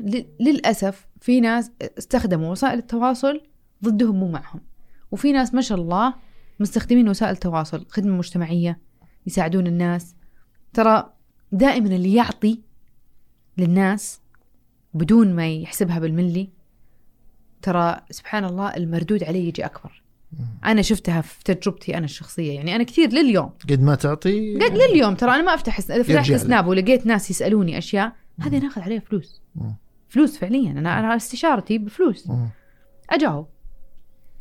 ل- 0.01 0.25
للأسف 0.41 1.07
في 1.21 1.41
ناس 1.41 1.71
استخدموا 1.99 2.51
وسائل 2.51 2.79
التواصل 2.79 3.41
ضدهم 3.85 4.17
مو 4.21 4.29
معهم. 4.29 4.61
وفي 5.11 5.33
ناس 5.33 5.55
ما 5.55 5.61
شاء 5.61 5.79
الله 5.79 6.15
مستخدمين 6.61 7.09
وسائل 7.09 7.33
التواصل 7.33 7.87
خدمة 7.89 8.17
مجتمعية 8.17 8.81
يساعدون 9.27 9.67
الناس. 9.67 10.15
ترى 10.73 11.13
دائما 11.53 11.87
اللي 11.97 12.15
يعطي 12.15 12.61
للناس 13.59 14.21
بدون 14.95 15.37
ما 15.37 15.49
يحسبها 15.49 15.99
بالملي 15.99 16.49
ترى 17.63 18.01
سبحان 18.11 18.45
الله 18.45 18.77
المردود 18.77 19.25
عليه 19.25 19.49
يجي 19.49 19.65
أكبر. 19.65 20.03
أنا 20.65 20.83
شفتها 20.83 21.21
في 21.21 21.45
تجربتي 21.45 21.97
أنا 21.97 22.05
الشخصية. 22.05 22.53
يعني 22.53 22.77
أنا 22.77 22.85
كثير 22.85 23.13
لليوم. 23.13 23.51
قد 23.71 23.83
ما 23.83 23.95
تعطي 23.95 24.59
قد 24.59 24.79
لليوم 24.79 25.15
ترى 25.15 25.31
أنا 25.31 25.43
ما 25.43 25.55
أفتح 25.55 25.79
اذا 25.79 26.03
فتحت. 26.03 26.33
سناب 26.33 26.67
ولقيت 26.67 27.07
ناس 27.07 27.31
يسألوني 27.31 27.79
أشياء 27.79 28.13
هذه 28.41 28.59
ناخذ 28.59 28.81
عليها 28.81 29.01
فلوس. 29.01 29.43
مم. 29.57 29.75
فلوس 30.09 30.39
فعليا. 30.39 30.71
أنا 30.71 30.99
أنا 30.99 31.17
استشارتي 31.17 31.79
بفلوس. 31.79 32.31
مم. 32.31 32.49
أجاوب. 33.11 33.47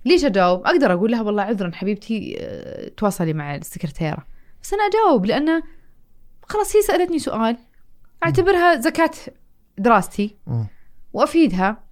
ليش 0.05 0.25
أجاوب؟ 0.25 0.65
أقدر 0.65 0.93
أقول 0.93 1.11
لها 1.11 1.21
والله 1.21 1.43
عذرا 1.43 1.71
حبيبتي 1.73 2.37
آه، 2.39 2.89
تواصلي 2.97 3.33
مع 3.33 3.55
السكرتيرة. 3.55 4.25
بس 4.63 4.73
أنا 4.73 4.83
أجاوب 4.83 5.25
لأن 5.25 5.61
خلاص 6.43 6.75
هي 6.75 6.81
سألتني 6.81 7.19
سؤال. 7.19 7.57
أعتبرها 8.23 8.79
زكاة 8.79 9.11
دراستي. 9.77 10.35
مم. 10.47 10.67
وأفيدها. 11.13 11.83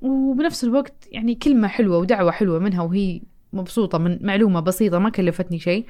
وبنفس 0.00 0.64
الوقت 0.64 0.99
يعني 1.12 1.34
كلمة 1.34 1.68
حلوة 1.68 1.98
ودعوة 1.98 2.30
حلوة 2.30 2.58
منها 2.58 2.82
وهي 2.82 3.20
مبسوطة 3.52 3.98
من 3.98 4.18
معلومة 4.26 4.60
بسيطة 4.60 4.98
ما 4.98 5.10
كلفتني 5.10 5.58
شيء. 5.58 5.86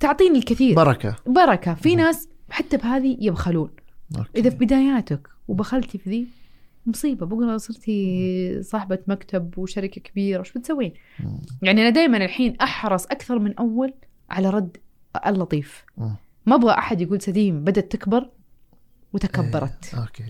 تعطيني 0.00 0.38
الكثير. 0.38 0.76
بركة. 0.76 1.16
بركة. 1.26 1.74
في 1.74 1.96
ناس 1.96 2.28
حتى 2.50 2.76
بهذه 2.76 3.16
يبخلون. 3.20 3.70
أوكي. 4.18 4.30
إذا 4.36 4.50
في 4.50 4.56
بداياتك 4.56 5.28
وبخلتي 5.48 5.98
في 5.98 6.10
ذي 6.10 6.26
مصيبة. 6.86 7.26
بقول 7.26 7.60
صرتي 7.60 8.62
صاحبة 8.62 8.98
مكتب 9.06 9.58
وشركة 9.58 10.00
كبيرة. 10.00 10.40
وش 10.40 10.52
بتسوين؟ 10.52 10.92
مم. 11.20 11.38
يعني 11.62 11.82
أنا 11.82 11.90
دائما 11.90 12.16
الحين 12.16 12.56
أحرص 12.56 13.06
أكثر 13.06 13.38
من 13.38 13.54
أول 13.58 13.94
على 14.30 14.50
رد 14.50 14.76
اللطيف. 15.26 15.84
ما 16.46 16.54
أبغى 16.54 16.72
أحد 16.72 17.00
يقول 17.00 17.20
سديم 17.20 17.64
بدأت 17.64 17.92
تكبر 17.92 18.30
وتكبرت. 19.12 19.94
أوكي. 19.94 20.24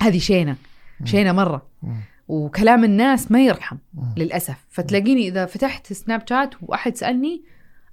هذه 0.00 0.18
شينة. 0.18 0.56
شينة 1.04 1.32
مرة. 1.32 1.66
مم. 1.82 2.00
وكلام 2.30 2.84
الناس 2.84 3.32
ما 3.32 3.44
يرحم 3.44 3.76
مم. 3.94 4.14
للأسف 4.16 4.66
فتلاقيني 4.68 5.28
إذا 5.28 5.46
فتحت 5.46 5.92
سناب 5.92 6.22
شات 6.28 6.54
واحد 6.62 6.96
سألني 6.96 7.42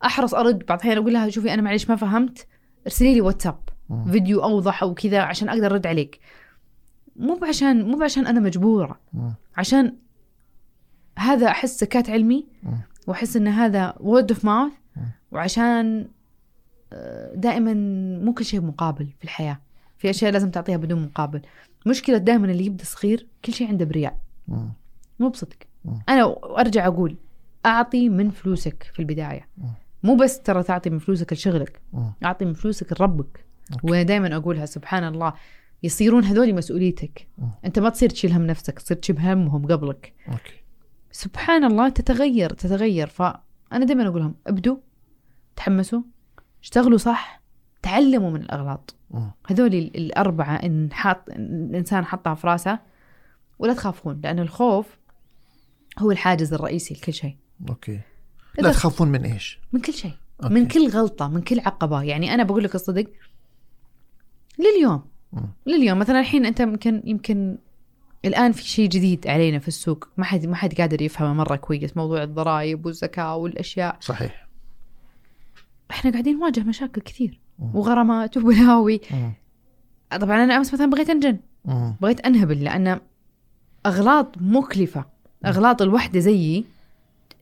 أحرص 0.05 0.34
أرد 0.34 0.65
بعض 0.65 0.77
الأحيان 0.80 0.97
أقول 0.97 1.14
لها 1.14 1.30
شوفي 1.30 1.53
أنا 1.53 1.61
معليش 1.61 1.89
ما 1.89 1.95
فهمت 1.95 2.47
ارسلي 2.85 3.14
لي 3.14 3.22
واتساب 3.22 3.59
مم. 3.89 4.11
فيديو 4.11 4.43
أوضح 4.43 4.84
أو 4.84 4.93
كذا 4.93 5.22
عشان 5.22 5.49
أقدر 5.49 5.72
أرد 5.72 5.88
عليك 5.88 6.19
مو 7.15 7.35
بعشان 7.35 7.85
مو 7.91 7.97
بعشان 7.97 8.27
أنا 8.27 8.39
مجبورة. 8.39 8.99
عشان 9.57 9.95
هذا 11.18 11.47
أحس 11.47 11.80
زكاة 11.80 12.03
علمي. 12.09 12.45
وأحس 13.07 13.35
إن 13.38 13.47
هذا 13.47 13.93
word 13.99 14.31
of 14.31 14.45
mouth. 14.45 14.72
وعشان 15.31 16.07
آه، 16.93 17.34
دائما 17.35 17.73
مو 18.26 18.34
كل 18.34 18.45
شيء 18.45 18.61
مقابل 18.61 19.07
في 19.18 19.23
الحياة 19.23 19.59
في 19.97 20.09
أشياء 20.09 20.31
لازم 20.31 20.51
تعطيها 20.51 20.77
بدون 20.77 21.03
مقابل 21.03 21.41
مشكلة 21.85 22.18
دائما 22.18 22.51
اللي 22.51 22.65
يبدأ 22.65 22.84
صغير 22.84 23.27
كل 23.45 23.53
شيء 23.53 23.68
عنده 23.68 23.85
بريء 23.85 24.11
مم. 24.14 24.19
مو 25.19 25.30
بصدق. 25.30 25.56
أنا 26.10 26.26
وارجع 26.26 26.88
أقول 26.88 27.18
أعطي 27.65 28.10
من 28.10 28.30
فلوسك 28.30 28.84
في 28.94 28.99
البداية. 28.99 29.48
مو 30.03 30.15
بس 30.15 30.40
ترى 30.41 30.64
تعطي 30.64 30.90
من 30.90 30.99
فلوسك 30.99 31.34
لشغلك. 31.34 31.82
أعطي 32.26 32.45
من 32.45 32.53
فلوسك 32.53 33.02
لربك. 33.02 33.45
وأنا 33.84 34.03
دائما 34.03 34.36
أقولها 34.36 34.65
سبحان 34.65 35.03
الله 35.03 35.34
يصيرون 35.84 36.24
هذول 36.24 36.56
مسؤوليتك. 36.56 37.28
أنت 37.65 37.80
ما 37.80 37.90
تصير 37.90 38.10
تشيل 38.10 38.32
هم 38.32 38.45
نفسك 38.45 38.80
تصير 38.80 38.98
تشيل 38.98 39.19
همهم 39.19 39.65
قبلك 39.68 40.14
سبحان 41.11 41.64
الله 41.64 41.90
تتغير 41.90 42.49
تتغير 42.49 43.07
فأنا 43.07 43.86
دائما 43.86 44.07
أقول 44.07 44.22
لهم 44.22 44.36
ابدوا 44.48 44.78
تحمسوا 45.56 46.02
اشتغلوا 46.64 46.98
صح 46.98 47.41
تعلموا 47.82 48.32
من 48.32 48.41
الأغلاط. 48.41 48.95
هذول 49.48 49.68
ال- 49.76 49.98
الأربعة 49.98 50.56
إن 50.56 50.90
حاط 50.91 51.30
الانسان 51.30 52.06
حطها 52.06 52.34
في 52.34 52.48
راسه 52.48 52.80
ولا 53.59 53.73
تخافون 53.73 54.21
لأن 54.23 54.39
الخوف 54.39 54.85
هو 55.99 56.11
الحاجز 56.11 56.53
الرئيسي 56.53 56.93
لكل 56.93 57.13
شيء 57.13 57.35
إذا- 57.69 57.99
لا 58.63 58.71
تخافون 58.71 59.07
من 59.07 59.25
إيش؟ 59.25 59.59
من 59.73 59.81
كل 59.81 59.93
شيء 59.93 60.13
أوكي. 60.43 60.53
من 60.53 60.67
كل 60.67 60.89
غلطة 60.89 61.27
من 61.27 61.41
كل 61.41 61.59
عقبة 61.59 62.01
يعني 62.03 62.34
أنا 62.34 62.43
بقول 62.43 62.63
لك 62.63 62.75
الصدق 62.75 63.05
لليوم 64.59 65.01
مم. 65.34 65.49
لليوم 65.65 65.99
مثلا 65.99 66.19
الحين 66.19 66.45
أنت 66.45 66.59
يمكن 66.59 67.01
يمكن 67.05 67.57
الآن 68.25 68.51
في 68.51 68.63
شيء 68.63 68.89
جديد 68.89 69.27
علينا 69.27 69.59
في 69.59 69.67
السوق 69.67 70.07
ما 70.17 70.25
حد 70.25 70.45
ما 70.45 70.55
حد 70.55 70.73
قادر 70.73 71.01
يفهمه 71.01 71.34
مرة 71.34 71.55
كويس 71.55 71.97
موضوع 71.97 72.23
الضرائب 72.23 72.85
والزكاة 72.85 73.35
والأشياء 73.35 73.97
صحيح 74.01 74.47
إحنا 75.91 76.11
قاعدين 76.11 76.39
نواجه 76.39 76.59
مشاكل 76.63 77.01
كثير 77.01 77.39
مم. 77.59 77.75
وغرامات 77.75 78.38
وبلاوي 78.38 79.01
مم. 79.11 79.34
طبعا 80.11 80.43
أنا 80.43 80.57
أمس 80.57 80.73
مثلا 80.73 80.85
بغيت 80.89 81.09
أنجن 81.09 81.39
مم. 81.65 81.95
بغيت 82.01 82.19
أنهبل 82.19 82.63
لأن 82.63 82.99
أغلاط 83.85 84.37
مكلفة. 84.37 85.05
أغلاط 85.45 85.81
الوحدة 85.81 86.19
زيي 86.19 86.65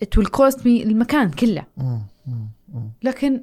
it 0.03 0.19
will 0.19 0.27
cost 0.27 0.57
me 0.59 0.65
المكان 0.65 1.31
كله. 1.31 1.65
لكن 3.03 3.41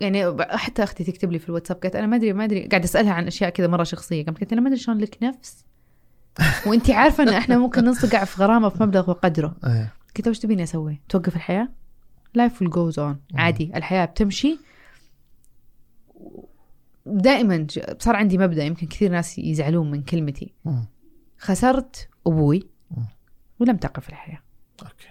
يعني 0.00 0.36
حتى 0.50 0.82
أختي 0.82 1.04
تكتب 1.04 1.32
لي 1.32 1.38
في 1.38 1.48
الواتساب 1.48 1.76
قالت 1.76 1.96
أنا 1.96 2.06
ما 2.06 2.16
أدري 2.16 2.32
ما 2.32 2.44
أدري. 2.44 2.66
قاعدة 2.66 2.84
أسألها 2.84 3.12
عن 3.12 3.26
أشياء 3.26 3.50
كذا 3.50 3.66
مرة 3.66 3.84
شخصية. 3.84 4.24
قامت 4.24 4.38
قالت 4.38 4.52
أنا 4.52 4.60
ما 4.60 4.68
أدري 4.68 4.80
شلون 4.80 4.98
لك 4.98 5.18
نفس. 5.22 5.64
وأنت 6.66 6.90
عارفة 6.90 7.22
إن 7.22 7.28
إحنا 7.28 7.58
ممكن 7.58 7.84
ننصقع 7.84 8.24
في 8.24 8.42
غرامة 8.42 8.68
في 8.68 8.82
مبلغ 8.82 9.10
وقدره. 9.10 9.56
إيه. 9.66 9.92
قلت 10.16 10.28
وش 10.28 10.38
تبيني 10.38 10.62
أسوي؟ 10.62 11.00
توقف 11.08 11.36
الحياة؟ 11.36 11.68
لايف 12.34 12.64
will 12.64 12.68
goes 12.68 12.96
on. 12.96 13.34
عادي 13.34 13.72
الحياة 13.74 14.04
بتمشي. 14.04 14.58
دائما 17.06 17.66
صار 17.98 18.16
عندي 18.16 18.38
مبدأ 18.38 18.64
يمكن 18.64 18.86
كثير 18.86 19.10
ناس 19.10 19.38
يزعلون 19.38 19.90
من 19.90 20.02
كلمتي. 20.02 20.52
خسرت 21.40 22.08
أبوي 22.26 22.68
مم. 22.90 23.06
ولم 23.58 23.76
تقف 23.76 24.08
الحياة. 24.08 24.42
أوكي. 24.82 25.08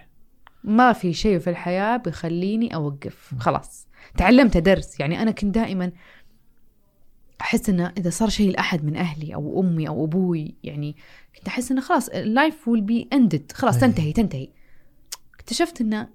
ما 0.64 0.92
في 0.92 1.12
شيء 1.12 1.38
في 1.38 1.50
الحياة 1.50 1.96
بيخليني 1.96 2.74
أوقف. 2.74 3.34
خلاص. 3.38 3.88
تعلمت 4.16 4.56
درس. 4.56 5.00
يعني 5.00 5.22
أنا 5.22 5.30
كنت 5.30 5.54
دائما 5.54 5.92
أحس 7.40 7.68
إنه 7.68 7.92
إذا 7.98 8.10
صار 8.10 8.28
شيء 8.28 8.50
لأحد 8.50 8.84
من 8.84 8.96
أهلي 8.96 9.34
أو 9.34 9.60
أمي 9.60 9.88
أو 9.88 10.04
أبوي 10.04 10.54
يعني 10.64 10.96
كنت 11.36 11.48
أحس 11.48 11.70
إنه 11.70 11.80
خلاص 11.80 12.08
ال 12.08 12.20
life 12.20 12.70
will 12.70 12.82
be 12.82 13.18
ended. 13.18 13.52
خلاص 13.52 13.74
أي. 13.74 13.80
تنتهي 13.80 14.12
تنتهي. 14.12 14.48
اكتشفت 15.34 15.80
إن 15.80 16.08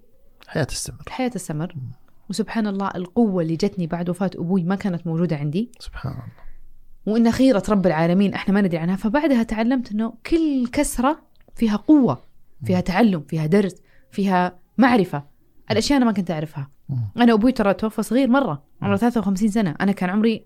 حياة 0.47 0.63
تستمر 0.63 1.03
الحياة 1.07 1.27
تستمر 1.27 1.75
وسبحان 2.29 2.67
الله 2.67 2.91
القوة 2.95 3.43
اللي 3.43 3.55
جتني 3.55 3.87
بعد 3.87 4.09
وفاة 4.09 4.31
أبوي 4.35 4.63
ما 4.63 4.75
كانت 4.75 5.07
موجودة 5.07 5.35
عندي. 5.35 5.71
سبحان 5.79 6.11
الله. 6.11 6.44
وإن 7.05 7.31
خيرة 7.31 7.63
رب 7.69 7.85
العالمين 7.85 8.33
إحنا 8.33 8.53
ما 8.53 8.61
ندري 8.61 8.77
عنها. 8.77 8.95
فبعدها 8.95 9.43
تعلمت 9.43 9.91
إنه 9.91 10.13
كل 10.25 10.67
كسرة 10.67 11.19
فيها 11.55 11.75
قوة 11.75 12.23
فيها 12.65 12.81
تعلم 12.81 13.21
فيها 13.21 13.45
درس 13.45 13.75
فيها 14.11 14.59
معرفة. 14.77 15.23
الأشياء 15.71 15.97
أنا 15.97 16.05
ما 16.05 16.11
كنت 16.11 16.31
أعرفها. 16.31 16.69
أنا 17.17 17.33
أبوي 17.33 17.51
ترى 17.51 17.73
توفى 17.73 18.03
صغير 18.03 18.29
مرة 18.29 18.63
عمره 18.81 18.97
53 18.97 19.49
سنة. 19.49 19.75
أنا 19.81 19.91
كان 19.91 20.09
عمري 20.09 20.45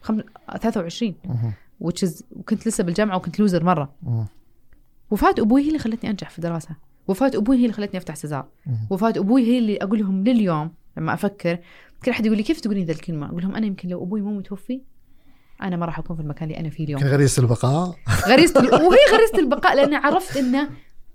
خم... 0.00 0.20
23 0.60 1.14
مم. 1.24 1.52
which 1.84 2.08
is 2.08 2.22
وكنت 2.30 2.68
لسه 2.68 2.84
بالجامعة 2.84 3.16
وكنت 3.16 3.40
لوزر 3.40 3.64
مرة. 3.64 3.94
مم. 4.02 4.26
وفاة 5.10 5.34
أبوي 5.38 5.62
هي 5.62 5.68
اللي 5.68 5.78
خلتني 5.78 6.10
أنجح 6.10 6.30
في 6.30 6.38
الدراسة. 6.38 6.76
وفاة 7.08 7.30
أبوي 7.34 7.56
هي 7.56 7.62
اللي 7.62 7.72
خلتني 7.72 7.98
أفتح 7.98 8.14
سزار. 8.14 8.48
مم. 8.66 8.76
وفاة 8.90 9.12
أبوي 9.16 9.42
هي 9.42 9.58
اللي 9.58 9.76
أقول 9.76 9.98
لهم 9.98 10.24
لليوم 10.24 10.70
لما 10.96 11.14
أفكر 11.14 11.58
كل 12.04 12.10
أحد 12.10 12.26
يقول 12.26 12.36
لي 12.36 12.42
كيف 12.42 12.60
تقولين 12.60 12.84
ذا 12.86 12.92
الكلمة؟ 12.92 13.26
أقول 13.28 13.42
لهم 13.42 13.54
أنا 13.54 13.66
يمكن 13.66 13.88
لو 13.88 14.02
أبوي 14.04 14.20
مو 14.20 14.38
متوفي 14.38 14.80
أنا 15.62 15.76
ما 15.76 15.86
راح 15.86 15.98
أكون 15.98 16.16
في 16.16 16.22
المكان 16.22 16.48
اللي 16.48 16.60
أنا 16.60 16.70
فيه 16.70 16.84
اليوم. 16.84 17.00
كان 17.00 17.10
غريزة 17.10 17.42
البقاء؟ 17.42 17.96
غريزة 18.28 18.60
ال... 18.60 18.74
وهي 18.74 18.98
غريزة 19.12 19.38
البقاء 19.38 19.76
لأني 19.76 19.96
عرفت 19.96 20.36
إنه 20.36 20.70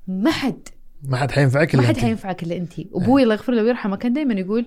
ما 0.07 0.31
حد 0.31 0.67
ما 1.03 1.17
حد 1.17 1.31
حينفعك 1.31 1.75
ما 1.75 1.81
الا 1.81 1.87
حد 1.89 1.95
أنت. 1.95 2.05
حينفعك 2.05 2.43
إلا 2.43 2.57
أنت. 2.57 2.79
أبوي 2.79 3.23
الله 3.23 3.35
يغفر 3.35 3.53
له 3.53 3.63
ويرحمه 3.63 3.97
كان 3.97 4.13
دائما 4.13 4.33
يقول 4.33 4.65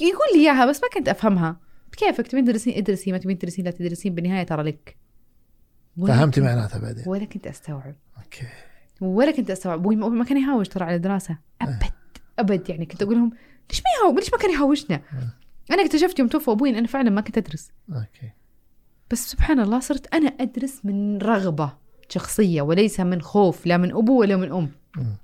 يقول 0.00 0.26
لي 0.34 0.40
إياها 0.40 0.66
بس 0.66 0.82
ما 0.82 0.88
كنت 0.94 1.08
أفهمها. 1.08 1.60
كيفك؟ 1.92 2.26
تبين 2.26 2.44
تدرسين؟ 2.44 2.76
ادرسي 2.76 3.12
ما 3.12 3.18
تبين 3.18 3.38
تدرسين 3.38 3.64
لا 3.64 3.70
تدرسين 3.70 4.14
بالنهاية 4.14 4.42
ترى 4.42 4.62
لك. 4.62 4.96
فهمتي 6.06 6.40
معناتها 6.40 6.78
بعدين. 6.78 7.04
ولا 7.06 7.24
كنت 7.24 7.46
أستوعب. 7.46 7.94
أوكي. 8.18 8.46
ولا 9.00 9.30
كنت 9.30 9.50
أستوعب. 9.50 9.78
أبوي 9.78 9.96
ما 9.96 10.24
كان 10.24 10.38
يهاوش 10.38 10.68
ترى 10.68 10.84
على 10.84 10.96
الدراسة. 10.96 11.38
أبد 11.62 11.82
أبد 12.38 12.70
يعني. 12.70 12.86
كنت 12.86 13.02
أقول 13.02 13.14
لهم 13.14 13.32
ليش 13.70 13.82
ما 14.04 14.20
ليش 14.20 14.32
ما 14.32 14.38
كان 14.38 14.50
يهاوشنا؟ 14.50 15.00
أنا 15.70 15.82
اكتشفت 15.82 16.18
يوم 16.18 16.28
توفى 16.28 16.50
أبوي 16.50 16.70
إن 16.70 16.74
أنا 16.74 16.86
فعلا 16.86 17.10
ما 17.10 17.20
كنت 17.20 17.38
أدرس. 17.38 17.70
أوكي. 17.88 18.32
بس 19.10 19.30
سبحان 19.30 19.60
الله 19.60 19.80
صرت 19.80 20.14
أنا 20.14 20.28
أدرس 20.40 20.80
من 20.84 21.18
رغبة 21.18 21.72
شخصية 22.08 22.62
وليس 22.62 23.00
من 23.00 23.22
خوف 23.22 23.66
لا 23.66 23.76
من 23.76 23.92
أبو 23.92 24.20
ولا 24.20 24.36
من 24.36 24.52
أم. 24.52 24.68
مم. 24.96 25.16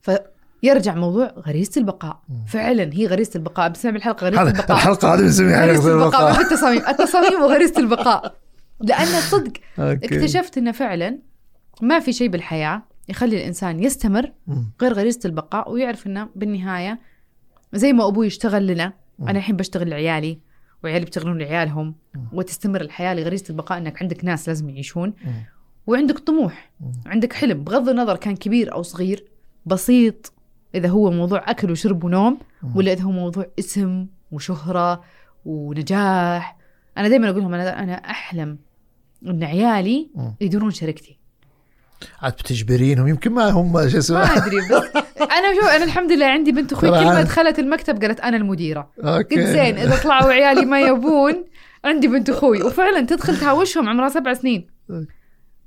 فيرجع 0.00 0.94
موضوع 0.94 1.26
غريزة 1.26 1.80
البقاء. 1.80 2.22
فعلا 2.48 2.90
هي 2.92 3.06
غريزة 3.06 3.30
البقاء. 3.36 3.68
بسمع 3.68 3.90
بالحلقة 3.90 4.24
غريزة 4.24 4.42
هذا 4.42 4.50
البقاء. 4.50 4.76
الحلقة 4.76 5.14
هذه 5.14 5.20
بنسميها 5.20 5.66
غريزة 5.66 5.82
غريزة 5.82 6.04
البقاء. 6.04 6.34
مو 6.34 6.40
التصاميم 6.46 6.82
التصاميم 6.88 7.42
وغريزة 7.42 7.80
البقاء. 7.80 8.36
لأن 8.80 9.06
صدق 9.06 9.52
اكتشفت 9.78 10.58
انه 10.58 10.72
فعلا 10.72 11.18
ما 11.82 12.00
في 12.00 12.12
شيء 12.12 12.28
بالحياة 12.28 12.82
يخلي 13.08 13.36
الإنسان 13.36 13.82
يستمر. 13.82 14.32
غير 14.82 14.92
غريزة 14.92 15.20
البقاء 15.24 15.72
ويعرف 15.72 16.06
إنه 16.06 16.28
بالنهاية 16.36 16.98
زي 17.74 17.92
ما 17.92 18.08
أبوي 18.08 18.26
يشتغل 18.26 18.66
لنا. 18.66 18.92
أنا 19.20 19.38
الحين 19.38 19.56
بشتغل 19.56 19.90
لعيالي. 19.90 20.38
وعيالي 20.84 21.04
بيشتغلون 21.04 21.38
لعيالهم 21.38 21.94
وتستمر 22.32 22.80
الحياة 22.80 23.14
لغريزة 23.14 23.44
البقاء 23.50 23.78
إنك 23.78 24.02
عندك 24.02 24.24
ناس 24.24 24.48
لازم 24.48 24.68
يعيشون. 24.70 25.14
وعندك 25.86 26.18
طموح 26.18 26.72
عندك 27.06 27.32
حلم. 27.32 27.64
بغض 27.64 27.88
النظر 27.88 28.16
كان 28.16 28.36
كبير 28.36 28.72
أو 28.72 28.82
صغير 28.82 29.24
بسيط 29.66 30.32
إذا 30.74 30.88
هو 30.88 31.10
موضوع 31.10 31.50
أكل 31.50 31.70
وشرب 31.70 32.04
ونوم 32.04 32.38
ولا 32.74 32.92
إذا 32.92 33.02
هو 33.02 33.10
موضوع 33.10 33.46
اسم 33.58 34.06
وشهرة 34.32 35.04
ونجاح. 35.44 36.56
أنا 36.98 37.08
دائما 37.08 37.30
أقول 37.30 37.42
لهم 37.42 37.54
أنا 37.54 37.82
أنا 37.82 37.92
أحلم 37.92 38.58
إن 39.26 39.44
عيالي 39.44 40.10
مم. 40.14 40.34
يدورون 40.40 40.70
شركتي. 40.70 41.15
عاد 42.22 42.32
بتجبرينهم. 42.32 43.08
يمكن 43.08 43.32
ما 43.32 43.50
هم 43.50 43.66
شو 43.66 43.72
ما 43.72 43.98
اسمه 43.98 44.36
أدري 44.36 44.56
بس 44.56 45.02
أنا 45.20 45.60
شو 45.60 45.66
أنا 45.66 45.84
الحمد 45.84 46.12
لله 46.12 46.26
عندي 46.26 46.52
بنت 46.52 46.72
أخوي. 46.72 46.90
كل 46.90 47.04
ما. 47.04 47.22
دخلت 47.22 47.58
المكتب 47.58 48.02
قالت 48.02 48.20
أنا 48.20 48.36
المديرة. 48.36 48.90
أوكي. 48.98 49.36
قلت 49.36 49.46
زين 49.46 49.78
إذا 49.78 50.02
طلعوا 50.02 50.32
عيالي 50.32 50.64
ما 50.64 50.80
يبون 50.80 51.44
عندي 51.84 52.08
بنت 52.08 52.30
أخوي. 52.30 52.62
وفعلا 52.62 53.06
تدخل 53.06 53.36
تهاوشهم 53.36 53.88
عمرها 53.88 54.08
سبع 54.08 54.34
سنين. 54.34 54.66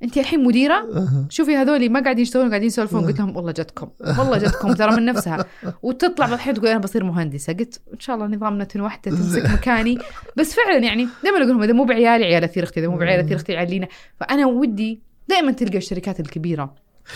أنت 0.04 0.18
الحين 0.18 0.44
مديرة. 0.44 1.08
شوفي 1.30 1.56
هذولي 1.56 1.90
ما 1.90 2.04
قاعدين 2.04 2.22
يشتغلون 2.22 2.50
قاعدين 2.50 2.68
يسولفون. 2.68 3.06
قلت 3.06 3.20
لهم 3.20 3.36
والله 3.36 3.52
جتكم 3.52 3.90
والله 4.20 4.38
جتكم 4.38 4.74
ترى 4.74 4.96
من 4.96 5.06
نفسها. 5.06 5.46
وتطلع 5.84 6.26
بالحين 6.26 6.54
تقول 6.54 6.68
أنا 6.68 6.80
بصير 6.80 7.04
مهندسة. 7.04 7.54
قلت 7.54 7.82
إن 7.94 8.00
شاء 8.00 8.16
الله 8.16 8.28
نظامنا 8.28 8.68
واحدة 8.76 9.12
تمسك 9.12 9.50
مكاني. 9.50 9.98
بس 10.38 10.56
فعلا 10.56 10.78
يعني 10.78 11.08
دائما 11.24 11.38
أقول 11.38 11.50
لهم 11.50 11.64
إذا 11.64 11.74
مو 11.74 11.84
بعيالي 11.84 12.26
عيال 12.26 12.44
أثير 12.44 12.64
أختي 12.64 12.80
إذا 12.80 12.88
مو 12.88 12.98
بعيالي 12.98 13.22
أثير 13.22 13.36
أختي 13.38 13.58
عيال 13.58 13.70
لينا 13.70 13.88
فأنا 14.20 14.46
ودي 14.46 15.09
دائما 15.30 15.52
تلقى 15.52 15.78
الشركات 15.78 16.20
الكبيرة. 16.20 16.76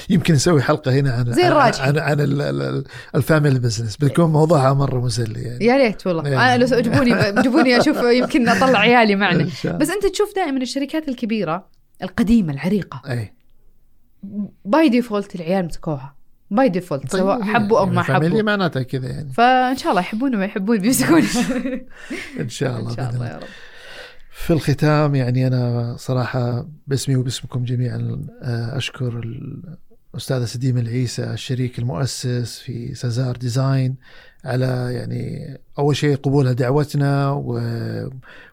يمكن 0.10 0.34
نسوي 0.34 0.62
حلقة 0.62 0.92
هنا 0.92 1.12
عن 1.12 1.34
زي 1.34 1.48
الراجحي. 1.48 1.88
عن 1.88 1.98
عن 1.98 2.20
ال- 2.20 2.84
ال 3.16 3.22
family 3.22 3.60
business. 3.60 3.98
بيكون 3.98 4.26
موضوعها 4.26 4.74
مرة 4.74 5.00
مسلي 5.00 5.42
يعني. 5.42 5.66
يا 5.66 5.78
ريت 5.78 6.08
والله. 6.08 6.30
يعني. 6.30 6.56
أنا 6.56 6.64
لو 6.76 6.80
جيبوني 6.82 7.42
جيبوني 7.42 7.78
أشوف 7.78 7.98
يمكن 8.04 8.50
أطلع 8.50 8.80
عيالي 8.80 9.16
معنا. 9.26 9.44
بس 9.66 9.90
أنت 9.90 10.06
تشوف 10.06 10.36
دائما 10.36 10.58
الشركات 10.62 11.08
الكبيرة 11.10 11.68
القديمة 12.04 12.54
العريقة. 12.54 13.02
أي. 13.10 13.34
by 14.66 14.90
default 14.90 15.36
العيال 15.36 15.66
مسكوها 15.66 16.16
by 16.52 16.70
default 16.70 17.12
سواء 17.12 17.36
طيب، 17.42 17.46
حبوا 17.56 17.80
أو 17.80 17.84
يعني 17.84 17.96
ما 17.96 18.02
family 18.04 18.30
حبوا. 18.30 18.42
معناتها 18.42 18.84
كذا 18.84 19.08
يعني. 19.10 19.34
فإن 19.34 19.78
شاء 19.78 19.90
الله 19.90 20.02
يحبون 20.02 20.36
وما 20.36 20.46
يحبون 20.46 20.78
بيمسكون. 20.78 21.22
إن 22.40 22.50
شاء 22.50 22.80
الله 22.80 22.92
إن 22.92 22.96
شاء 22.96 23.10
الله 23.10 23.28
يا 23.30 23.36
رب. 23.38 23.44
في 24.34 24.54
الختام 24.54 25.16
يعني 25.16 25.48
أنا 25.48 25.96
صراحة 25.98 26.68
باسمي 26.88 27.16
وباسمكم 27.16 27.64
جميعا 27.64 28.28
آه، 28.42 28.78
أشكر 28.78 29.20
الأستاذة 30.14 30.46
سديم 30.46 30.78
العيسى 30.78 31.24
الشريك 31.24 31.80
المؤسس 31.80 32.60
في 32.60 32.96
سازار 32.96 33.38
ديزاين 33.38 33.96
على 34.46 34.90
يعني 34.94 35.58
أول 35.80 35.96
شيء 35.96 36.16
قبولها 36.16 36.54
دعوتنا 36.54 37.44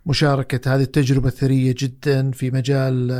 ومشاركة 0.06 0.74
هذه 0.74 0.82
التجربة 0.82 1.28
الثرية 1.28 1.74
جدا 1.78 2.30
في 2.30 2.50
مجال 2.50 3.10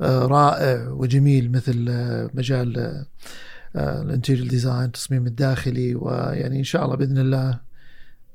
آه، 0.00 0.26
رائع 0.26 0.88
وجميل 0.88 1.52
مثل 1.52 1.86
آه، 1.88 2.30
مجال 2.34 3.04
ال 3.76 3.84
interior 3.84 4.48
design 4.48 4.84
التصميم 4.84 5.26
الداخلي 5.26 5.94
ويعني 5.94 6.58
إن 6.58 6.64
شاء 6.64 6.84
الله 6.84 6.96
بإذن 6.96 7.18
الله 7.18 7.60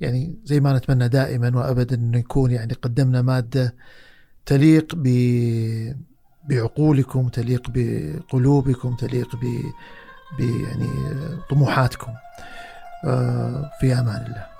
يعني 0.01 0.35
زي 0.45 0.59
ما 0.59 0.77
نتمنى 0.77 1.07
دائما 1.07 1.57
وابدا 1.57 1.95
انه 1.95 2.17
يكون 2.17 2.51
يعني 2.51 2.73
قدمنا 2.73 3.21
مادة 3.21 3.75
تليق 4.45 4.95
ب 4.95 5.07
بعقولكم 6.49 7.27
تليق 7.29 7.61
بقلوبكم 7.69 8.95
تليق 8.95 9.35
ب 9.35 9.43
ب 10.37 10.41
يعني 10.41 10.87
طموحاتكم. 11.49 12.11
آه، 13.05 13.71
في 13.79 13.93
أمان 13.93 14.25
الله. 14.25 14.58